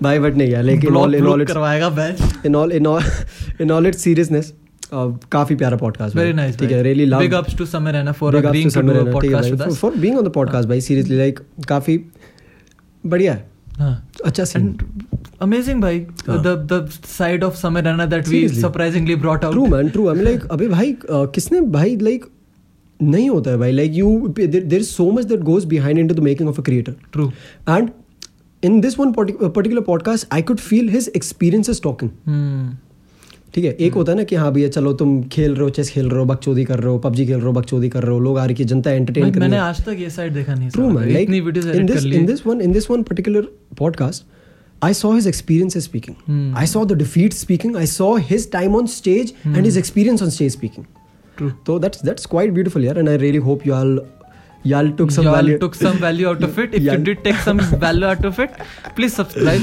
भाई 0.03 0.19
बट 0.19 0.36
नहीं 0.36 0.49
यार 0.49 0.63
लेकिन 0.63 0.89
ब्लॉक 0.89 1.03
ऑल 1.03 1.15
इन 1.15 1.27
ऑल 1.27 1.45
करवाएगा 1.45 1.89
batch 1.89 2.45
in 2.45 2.55
all 2.55 2.71
in 2.71 2.88
all 2.88 3.03
in 3.61 3.71
all 3.71 3.88
it's 3.88 4.01
seriousness 4.01 4.53
काफ़ी 5.31 5.55
प्यारा 5.55 5.77
पॉडकास्ट 5.77 6.15
वेरी 6.15 6.33
नाइस 6.33 6.57
ठीक 6.57 6.71
है 6.71 6.83
really 6.83 7.05
love 7.05 7.19
big 7.19 7.33
ups 7.33 7.57
to 7.57 7.65
Samay 7.65 7.91
Raina 7.91 8.11
for 8.11 8.35
Big 8.35 8.45
ups 8.45 8.49
agreeing 8.49 8.69
to 8.69 8.81
to 8.81 8.87
do 8.87 8.93
Samir 8.93 9.01
a 9.01 9.05
Rana, 9.05 9.21
ठीक 9.21 9.31
है 9.31 9.39
podcast 9.39 9.51
with 9.51 9.59
भाई, 9.59 9.69
us 9.69 9.79
for 9.79 9.91
being 10.05 10.17
on 10.17 10.27
the 10.27 10.33
podcast 10.37 10.65
भाई 10.65 10.81
seriously 10.81 11.17
like 11.17 11.39
काफ़ी 11.67 12.05
बढ़िया 13.05 13.33
है। 13.33 13.49
हाँ। 13.73 14.09
अच्छा 14.25 14.43
सीन 14.43 14.77
amazing 15.43 15.81
भाई। 15.81 15.99
हाँ. 16.27 16.43
the 16.43 16.55
the 16.71 16.79
side 17.19 17.45
of 17.49 17.53
Samir 17.61 17.85
Rana 17.85 18.07
that 18.07 18.19
we 18.19 18.25
Seriously. 18.25 18.63
surprisingly 18.63 19.21
brought 19.21 19.45
out 19.45 19.51
true 19.51 19.65
man 19.65 19.89
true 19.89 20.07
I 20.09 20.23
like 20.23 20.45
अबे 20.51 20.67
भाई 20.67 20.93
uh, 20.93 21.27
किसने 21.35 21.61
भाई 21.61 21.95
लाइक 21.95 22.25
नहीं 23.01 23.29
होता 23.29 23.51
है 23.51 23.57
भाई। 23.57 23.71
Like 23.71 23.91
you 23.93 24.33
there 24.39 24.73
is 24.73 24.87
so 24.87 25.11
much 25.11 25.25
that 25.25 25.39
goes 25.39 25.65
behind 25.65 25.99
into 25.99 26.13
the 26.13 26.19
making 26.19 26.49
of 26.49 26.59
a 26.59 26.63
creator 26.63 26.95
true 27.13 27.31
and 27.69 27.89
in 28.63 28.81
this 28.81 28.99
one 28.99 29.11
particular 29.11 29.81
podcast 29.81 30.27
I 30.31 30.41
could 30.41 30.57
feel 30.57 30.89
his 30.89 31.11
experiences 31.15 31.81
talking 31.83 32.11
hmm. 32.11 32.88
ठीक 33.54 33.66
है 33.66 33.72
एक 33.72 33.93
होता 33.93 34.12
है 34.12 34.18
ना 34.18 34.24
कि 34.24 34.36
हाँ 34.36 34.52
भैया 34.54 34.70
चलो 34.70 34.93
तुम 34.93 35.22
खेल 35.34 35.54
रहे 35.54 35.64
हो 35.64 35.70
चेस 35.70 35.89
खेल 35.89 36.10
रहे 36.10 36.20
हो 36.20 36.26
बकचोदी 36.26 36.64
कर 36.66 36.80
रहे 36.80 36.91
हो 36.91 36.97
पबजी 37.00 37.26
खेल 37.26 37.36
रहे 37.36 37.45
हो 37.45 37.52
बकचोदी 37.52 37.89
कर 37.89 38.04
रहे 38.04 38.12
हो 38.12 38.20
लोग 38.20 38.39
आ 38.39 38.45
रही 38.45 38.56
की 38.56 38.66
जनता 38.72 38.91
एंटरटेन 38.91 39.32
कर 39.32 39.39
मैंने 39.39 39.58
आज 39.58 39.84
तक 39.86 39.95
ये 40.00 40.10
साइड 40.10 40.34
देखा 40.34 40.54
नहीं 40.54 40.70
ट्रू। 40.70 40.89
मैन 40.89 41.18
इतनी 41.18 41.38
in 41.38 41.86
this 41.86 42.06
in 42.06 42.26
this 42.26 42.45
one 42.47 42.62
in 42.68 42.76
this 42.78 42.89
one 42.91 43.08
particular 43.12 43.43
podcast 43.82 44.28
I 44.82 44.93
saw 44.93 45.10
his 45.14 45.26
experiences 45.26 45.84
speaking. 45.84 46.16
Hmm. 46.26 46.56
I 46.56 46.66
saw 46.66 46.86
the 46.86 46.95
defeat 46.95 47.34
speaking. 47.34 47.76
I 47.76 47.86
saw 47.93 48.16
his 48.28 48.45
time 48.47 48.76
on 48.76 48.88
stage 48.88 49.34
hmm. 49.41 49.56
and 49.56 49.66
his 49.66 49.78
experience 49.82 50.22
on 50.22 50.32
stage 50.32 50.54
speaking. 50.54 50.86
True. 51.38 51.50
So 51.70 51.80
that's 51.80 52.00
that's 52.10 52.26
quite 52.26 52.54
beautiful, 52.54 52.82
yeah. 52.82 53.02
And 53.02 53.10
I 53.10 53.16
really 53.16 53.39
hope 53.39 53.66
you 53.66 53.74
all 53.74 53.91
y'all 54.64 54.91
took 54.91 55.12
some 55.12 55.26
Y'all 55.26 55.34
value. 55.34 55.57
took 55.57 55.76
some 55.76 55.97
value 55.97 56.28
out 56.28 56.43
of 56.43 56.60
it. 56.60 56.74
If 56.74 56.84
you 56.84 56.97
did 56.97 57.24
take 57.24 57.36
some 57.36 57.60
value 57.60 58.05
out 58.05 58.26
of 58.26 58.39
it, 58.39 58.51
please 58.95 59.14
subscribe 59.14 59.62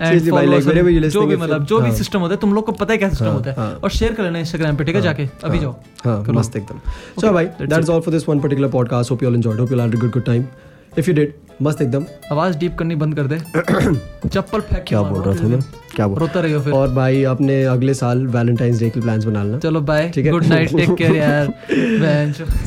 and 0.00 0.28
follow 0.28 0.44
like, 0.44 0.66
us 0.66 1.12
जो 1.12 1.26
भी 1.26 1.36
मतलब 1.36 1.64
जो 1.64 1.80
भी 1.80 1.88
हाँ. 1.88 1.96
System 1.96 2.20
होता 2.20 2.34
है 2.34 2.40
तुम 2.40 2.54
लोग 2.54 2.66
को 2.66 2.72
पता 2.72 2.92
है 2.92 2.98
क्या 2.98 3.08
सिस्टम 3.08 3.26
हाँ, 3.26 3.34
होता 3.34 3.50
है 3.50 3.56
हाँ. 3.56 3.80
और 3.82 3.90
शेयर 3.90 4.14
कर 4.14 4.22
लेना 4.22 4.38
इंस्टाग्राम 4.38 4.76
पे 4.76 4.84
ठीक 4.84 4.96
है 4.96 5.02
जाके 5.02 5.28
अभी 5.44 5.58
जाओ 5.58 5.72
हाँ 6.04 6.24
मस्त 6.28 6.56
एकदम 6.56 6.80
so 7.20 7.32
भाई 7.32 7.46
that's 7.46 7.74
that's 7.74 7.94
all 7.96 8.00
for 8.08 8.16
this 8.16 8.28
one 8.32 8.40
particular 8.46 8.72
podcast 8.78 9.14
hope 9.14 9.22
you 9.22 9.28
all 9.28 9.38
enjoyed 9.42 9.60
hope 9.60 9.70
you 9.70 9.80
all 9.80 9.86
had 9.86 10.00
a 10.00 10.02
good 10.06 10.18
good 10.18 10.67
if 10.98 11.08
you 11.08 11.14
did. 11.18 11.36
मस्त 11.62 11.80
एकदम। 11.82 12.04
आवाज़ 12.32 12.56
डीप 12.58 12.74
करनी 12.78 12.94
बंद 12.96 13.14
कर 13.14 13.26
दे। 13.26 13.38
चप्पल 14.28 14.60
फेंक 14.60 14.84
क्या 14.88 15.00
बोल 15.02 15.22
रहा 15.22 15.34
था 15.36 15.46
मैं 15.48 15.60
क्या 15.94 16.06
बोल 16.08 16.18
रोता 16.18 16.40
रहियो 16.40 16.60
फिर। 16.62 16.72
और 16.72 16.88
भाई 16.94 17.22
अपने 17.32 17.62
अगले 17.64 17.94
साल 17.94 18.26
वैलेंटाइंस 18.36 18.78
डे 18.80 18.90
के 18.90 19.00
प्लान्स 19.00 19.24
बना 19.24 19.42
लेना 19.44 19.58
चलो 19.58 19.80
बाय 19.90 20.08
ठीक 20.14 20.26
है। 20.26 20.32
गुड 20.32 20.44
नाइट 20.46 20.76
टेक 20.76 20.94
केयर 20.98 21.16
यार. 21.16 21.52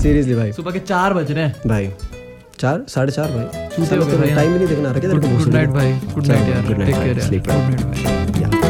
सीरियसली 0.02 0.36
भाई 0.36 0.52
सुबह 0.52 0.72
के 0.72 0.80
चार 0.80 1.14
बज 1.14 1.32
रहे 1.32 1.44
हैं। 1.44 1.56
भाई 1.68 1.90
चार 2.60 2.84
साढ़े 2.88 3.12
चार 3.12 3.32
भाई। 3.32 3.68
चूते 3.76 3.96
हो 3.96 4.06
गए 4.06 4.18
भाई। 4.18 4.36
टाइम 4.36 4.52
ही 4.52 4.58
नहीं 4.58 4.68
देखना 4.68 4.92
रहा 4.92 5.18
गुड 5.38 5.54
नाइट 5.54 5.70
भाई 5.70 5.94
गुड 6.14 6.28
नाइट 6.28 6.50
यार. 6.50 6.62
टेक 6.86 6.96
केयर 6.96 7.18
यार. 8.42 8.61